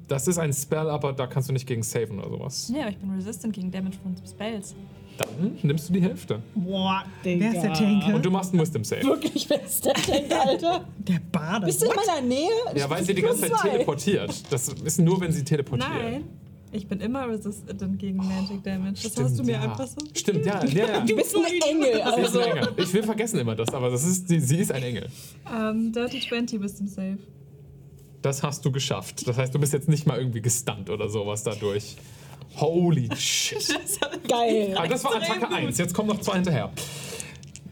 [0.07, 2.69] Das ist ein Spell, aber da kannst du nicht gegen saven oder sowas.
[2.69, 4.73] Nee, aber ich bin resistant gegen Damage von Spells.
[5.17, 6.41] Dann nimmst du die Hälfte.
[6.55, 7.45] Boah, Digga.
[7.45, 8.15] Wer ist der Tanke?
[8.15, 9.03] Und du machst einen Wisdom Save.
[9.03, 10.85] Wirklich, wer ist der denn, Alter?
[10.97, 11.65] Der Bade.
[11.65, 12.49] Bist du in meiner Nähe?
[12.75, 14.43] Ja, weil sie die ganze Zeit teleportiert.
[14.51, 15.89] Das ist nur, wenn sie teleportiert.
[15.89, 16.23] Nein.
[16.71, 19.03] Ich bin immer resistant gegen Magic Damage.
[19.03, 19.61] Das hast du mir ja.
[19.61, 19.95] einfach so.
[20.13, 20.63] Stimmt, ja.
[20.65, 20.99] ja, ja.
[20.99, 22.39] Du bist ein Engel, Sie ist also.
[22.39, 22.73] ein Engel.
[22.77, 25.07] Ich will vergessen immer das, aber das ist, sie, sie ist ein Engel.
[25.49, 27.17] Ähm, Dirty 20 Wisdom Save.
[28.21, 29.25] Das hast du geschafft.
[29.25, 31.95] Das heißt, du bist jetzt nicht mal irgendwie gestunt oder sowas dadurch.
[32.57, 33.67] Holy shit.
[34.27, 34.75] Geil.
[34.77, 35.77] Aber das war Attacke 1.
[35.77, 36.71] Jetzt kommen noch zwei hinterher.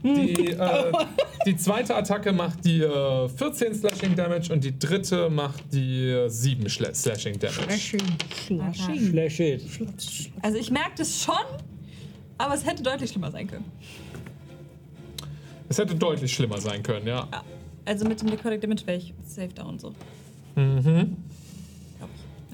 [0.03, 0.91] Die, äh,
[1.45, 6.27] die zweite Attacke macht die äh, 14 Slashing Damage und die dritte macht die äh,
[6.27, 7.97] 7 Schla Slashing Damage.
[9.11, 9.63] Flash it.
[10.41, 11.35] Also ich merke das schon,
[12.37, 13.65] aber es hätte deutlich schlimmer sein können.
[15.69, 17.27] Es hätte deutlich schlimmer sein können, ja.
[17.31, 17.43] Ja.
[17.85, 19.93] Also mit dem Necrotic Damage wäre ich safe down so.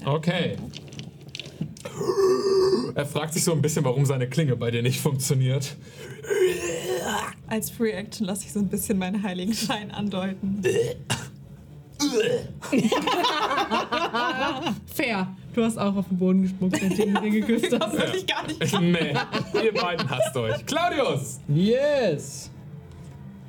[0.04, 0.56] Okay.
[2.94, 5.76] Er fragt sich so ein bisschen, warum seine Klinge bei dir nicht funktioniert.
[7.46, 10.62] Als Free Action lasse ich so ein bisschen meinen heiligen Schein andeuten.
[14.86, 15.28] Fair.
[15.54, 17.92] Du hast auch auf den Boden gespuckt, wenn du ihn geküsst hast.
[17.92, 18.60] Würde ich gar nicht.
[18.80, 19.14] nee,
[19.64, 20.64] ihr beiden hasst euch.
[20.64, 21.40] Claudius!
[21.48, 22.50] Yes!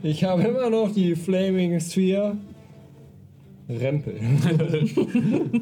[0.01, 2.37] Ich habe immer noch die Flaming Sphere.
[3.69, 4.19] Rempel.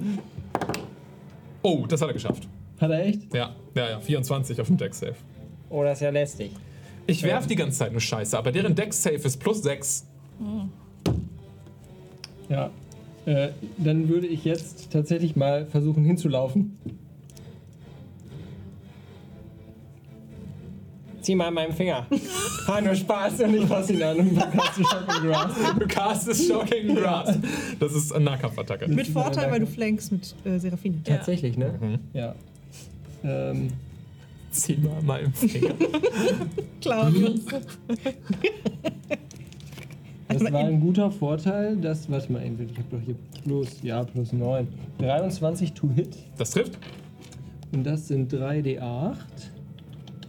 [1.61, 2.47] Oh, das hat er geschafft.
[2.79, 3.33] Hat er echt?
[3.33, 5.15] Ja, ja, ja, 24 auf dem Deck Save.
[5.69, 6.51] Oh, das ist ja lästig.
[7.07, 10.05] Ich werf die ganze Zeit nur Scheiße, aber deren Deck Save ist plus 6.
[12.49, 12.69] Ja.
[13.25, 16.77] Äh, dann würde ich jetzt tatsächlich mal versuchen hinzulaufen.
[21.21, 22.05] Zieh mal an meinem Finger.
[22.67, 25.51] Ha, nur Spaß und ich fass ihn an und du Shocking Grass.
[25.77, 27.37] Du castest Shocking Grass.
[27.79, 28.87] Das ist eine Nahkampfattacke.
[28.87, 30.97] Mit Vorteil, weil du flankst mit äh, Seraphine.
[31.03, 31.73] Tatsächlich, ne?
[31.79, 31.99] Mhm.
[32.13, 32.35] Ja.
[33.23, 33.69] Ähm,
[34.51, 35.75] Zieh mal an meinem Finger.
[36.81, 37.41] Claudius.
[40.27, 41.77] das war ein guter Vorteil.
[41.77, 44.67] Das, warte mal, ich hab doch hier plus, ja, plus 9.
[44.99, 46.15] 23 to hit.
[46.37, 46.77] Das trifft?
[47.71, 49.15] Und das sind 3d8.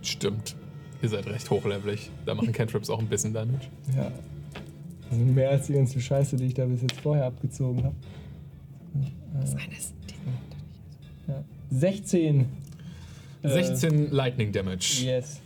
[0.03, 0.57] Stimmt.
[1.03, 2.11] Ihr seid recht hochlevelig.
[2.27, 3.69] Da machen Cantrips auch ein bisschen Damage.
[3.97, 4.11] Ja.
[5.09, 7.95] Das sind mehr als die ganze Scheiße, die ich da bis jetzt vorher abgezogen habe.
[11.27, 11.45] Ja.
[11.71, 12.47] 16.
[13.43, 15.03] Äh, 16 Lightning Damage.
[15.05, 15.41] Yes.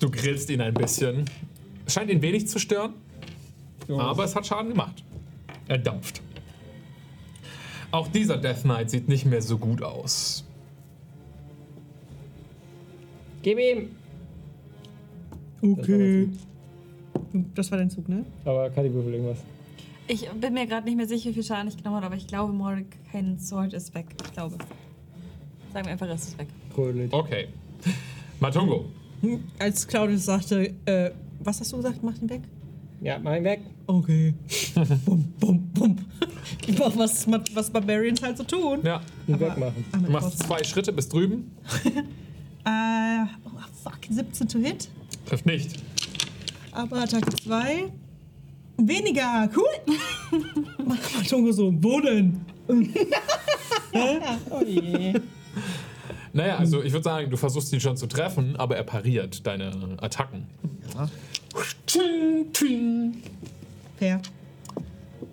[0.00, 1.24] Du grillst ihn ein bisschen.
[1.86, 2.92] Scheint ihn wenig zu stören,
[3.86, 4.00] So.
[4.00, 5.02] aber es hat Schaden gemacht.
[5.66, 6.20] Er dampft.
[7.90, 10.44] Auch dieser Death Knight sieht nicht mehr so gut aus.
[13.48, 13.88] Gib ihm!
[15.62, 16.28] Okay.
[17.54, 18.26] Das war dein Zug, ne?
[18.44, 19.38] Aber Kati würfel irgendwas.
[20.06, 22.26] Ich bin mir gerade nicht mehr sicher, wie viel Schaden ich genommen habe, aber ich
[22.26, 24.04] glaube, Mordecai Sword ist weg.
[24.22, 24.58] Ich glaube.
[25.72, 26.48] Sagen wir einfach, es ist weg.
[27.10, 27.48] Okay.
[28.38, 28.84] Matungo.
[29.22, 31.10] Hm, Als Claudius sagte, äh,
[31.42, 32.02] was hast du gesagt?
[32.02, 32.42] Mach ihn weg?
[33.00, 33.60] Ja, mach ihn weg.
[33.86, 34.34] Okay.
[35.06, 35.96] bum, bum, bum.
[36.96, 38.80] Was, was Barbarians halt so tun.
[38.82, 39.00] Ja.
[39.26, 39.86] Ihn wegmachen.
[40.04, 41.50] Du machst zwei Schritte bis drüben.
[42.68, 43.50] Äh, oh,
[43.82, 44.88] fuck, 17 to hit.
[45.26, 45.82] Trifft nicht.
[46.72, 47.90] Aber Attacke 2.
[48.76, 49.96] Weniger, cool.
[50.78, 52.40] Mach mal Tungo so, wo denn?
[54.50, 55.14] Oh je.
[56.34, 59.96] Naja, also ich würde sagen, du versuchst ihn schon zu treffen, aber er pariert deine
[60.00, 60.46] Attacken.
[61.86, 63.22] Tsching, tsching.
[63.98, 64.20] Fair.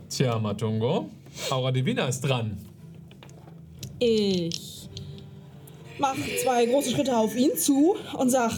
[0.10, 1.10] Tja, Matungo.
[1.50, 2.58] Aura Divina ist dran.
[4.00, 4.75] Ich
[6.00, 8.52] mach zwei große Schritte auf ihn zu und sag,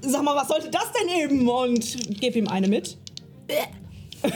[0.00, 1.48] sag mal, was sollte das denn eben?
[1.48, 2.96] Und gebe ihm eine mit.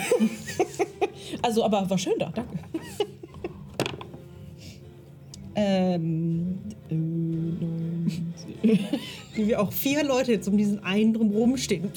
[1.42, 2.58] also, aber war schön da, danke.
[5.54, 8.34] ähm, äh, neun,
[9.34, 11.90] Wie wir auch vier Leute jetzt um diesen einen drumherum stehen.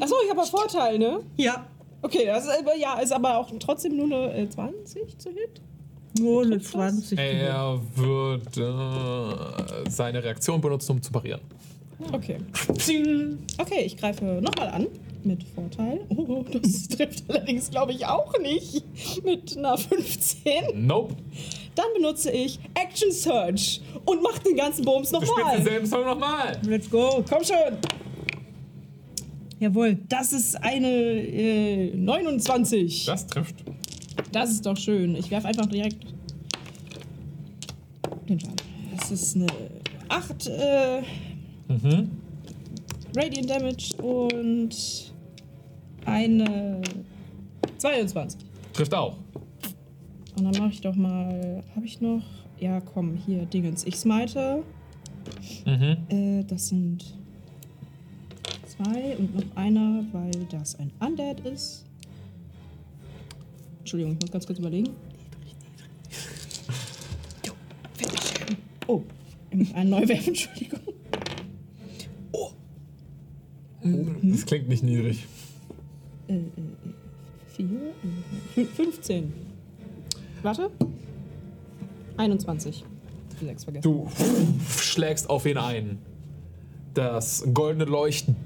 [0.00, 1.20] Achso, ich habe ja Vorteil, ne?
[1.36, 1.66] Ja,
[2.02, 5.60] Okay, das ist, aber- ja, ist aber auch trotzdem nur eine äh, 20 zu Hit.
[6.18, 7.08] Nur eine Trifft das?
[7.08, 7.18] 20.
[7.18, 11.40] Er wird äh, seine Reaktion benutzen, um zu parieren.
[12.12, 12.38] Okay.
[13.58, 14.86] Okay, ich greife nochmal an.
[15.24, 16.00] Mit Vorteil.
[16.08, 18.82] Oh, das trifft allerdings, glaube ich, auch nicht.
[19.24, 20.44] Mit einer 15.
[20.86, 21.14] Nope.
[21.76, 25.56] Dann benutze ich Action Search und mach den ganzen Bums Du spielst nochmal.
[25.58, 26.58] denselben Song nochmal.
[26.66, 27.24] Let's go.
[27.28, 27.78] Komm schon.
[29.60, 29.96] Jawohl.
[30.08, 33.04] Das ist eine äh, 29.
[33.06, 33.54] Das trifft.
[34.32, 35.14] Das ist doch schön.
[35.16, 36.04] Ich werfe einfach direkt
[38.28, 38.56] den Schaden.
[38.96, 39.46] Das ist eine
[40.08, 41.02] 8 äh,
[41.68, 42.10] Mhm.
[43.16, 45.12] Radiant Damage und
[46.04, 46.82] eine
[47.78, 48.40] 22.
[48.72, 49.16] Trifft auch.
[50.36, 51.62] Und dann mache ich doch mal.
[51.74, 52.22] Habe ich noch?
[52.58, 53.84] Ja, komm, hier, Dingens.
[53.84, 54.62] Ich smite.
[55.66, 55.96] Mhm.
[56.08, 57.14] Äh, das sind
[58.66, 61.84] zwei und noch einer, weil das ein Undead ist.
[63.82, 64.90] Entschuldigung, ich muss ganz kurz überlegen.
[68.86, 69.02] Oh,
[69.50, 70.80] ich muss einen neu werfen, Entschuldigung.
[74.22, 75.26] Das klingt nicht niedrig.
[76.28, 76.40] Äh, äh,
[77.48, 79.32] vier, äh, fün- 15.
[80.42, 80.70] Warte.
[82.16, 82.84] 21.
[83.40, 83.82] Die sechs vergessen.
[83.82, 84.08] Du
[84.78, 85.98] schlägst auf ihn ein.
[86.94, 88.36] Das goldene Leuchten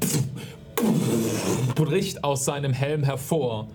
[1.75, 3.69] bricht aus seinem Helm hervor.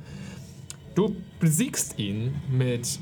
[0.96, 3.00] Du besiegst ihn mit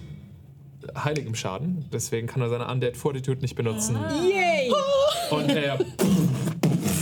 [0.95, 3.98] heiligem Schaden, deswegen kann er seine Undead Fortitude nicht benutzen.
[4.24, 4.72] Yay!
[5.32, 5.80] Und er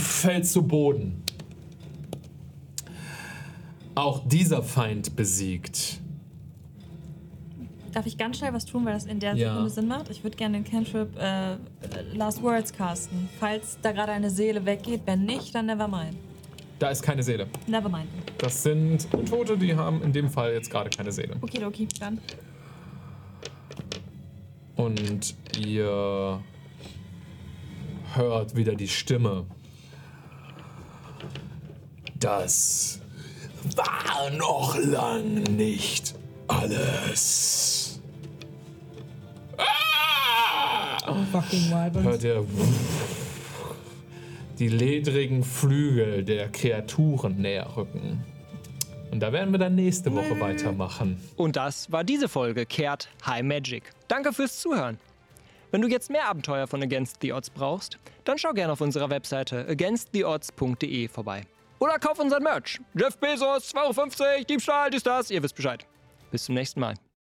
[0.02, 1.22] fällt zu Boden.
[3.94, 6.00] Auch dieser Feind besiegt.
[7.92, 9.50] Darf ich ganz schnell was tun, weil das in der Ja.
[9.50, 10.10] Sekunde Sinn macht?
[10.10, 11.56] Ich würde gerne den Cantrip äh,
[12.14, 13.28] Last Words casten.
[13.40, 16.16] Falls da gerade eine Seele weggeht, wenn nicht, dann never mind.
[16.78, 17.48] Da ist keine Seele.
[17.66, 18.08] Never mind.
[18.38, 21.36] Das sind Tote, die haben in dem Fall jetzt gerade keine Seele.
[21.40, 22.20] Okay, okay, dann.
[24.76, 26.40] Und ihr
[28.14, 29.46] hört wieder die Stimme.
[32.14, 33.00] Das
[33.76, 36.14] war noch lang nicht
[36.46, 38.00] alles.
[39.56, 41.24] Ah!
[41.32, 42.04] Fucking Wyverns.
[42.04, 42.44] Hört ihr
[44.58, 48.24] die ledrigen Flügel der Kreaturen näher rücken.
[49.10, 51.18] Und da werden wir dann nächste Woche weitermachen.
[51.36, 53.84] Und das war diese Folge Kehrt High Magic.
[54.06, 54.98] Danke fürs Zuhören.
[55.70, 59.10] Wenn du jetzt mehr Abenteuer von Against the Odds brauchst, dann schau gerne auf unserer
[59.10, 61.42] Webseite againsttheodds.de vorbei.
[61.78, 62.80] Oder kauf unseren Merch.
[62.94, 65.86] Jeff Bezos, 2,50 Euro, Diebstahl, dies, das, ihr wisst Bescheid.
[66.30, 66.94] Bis zum nächsten Mal.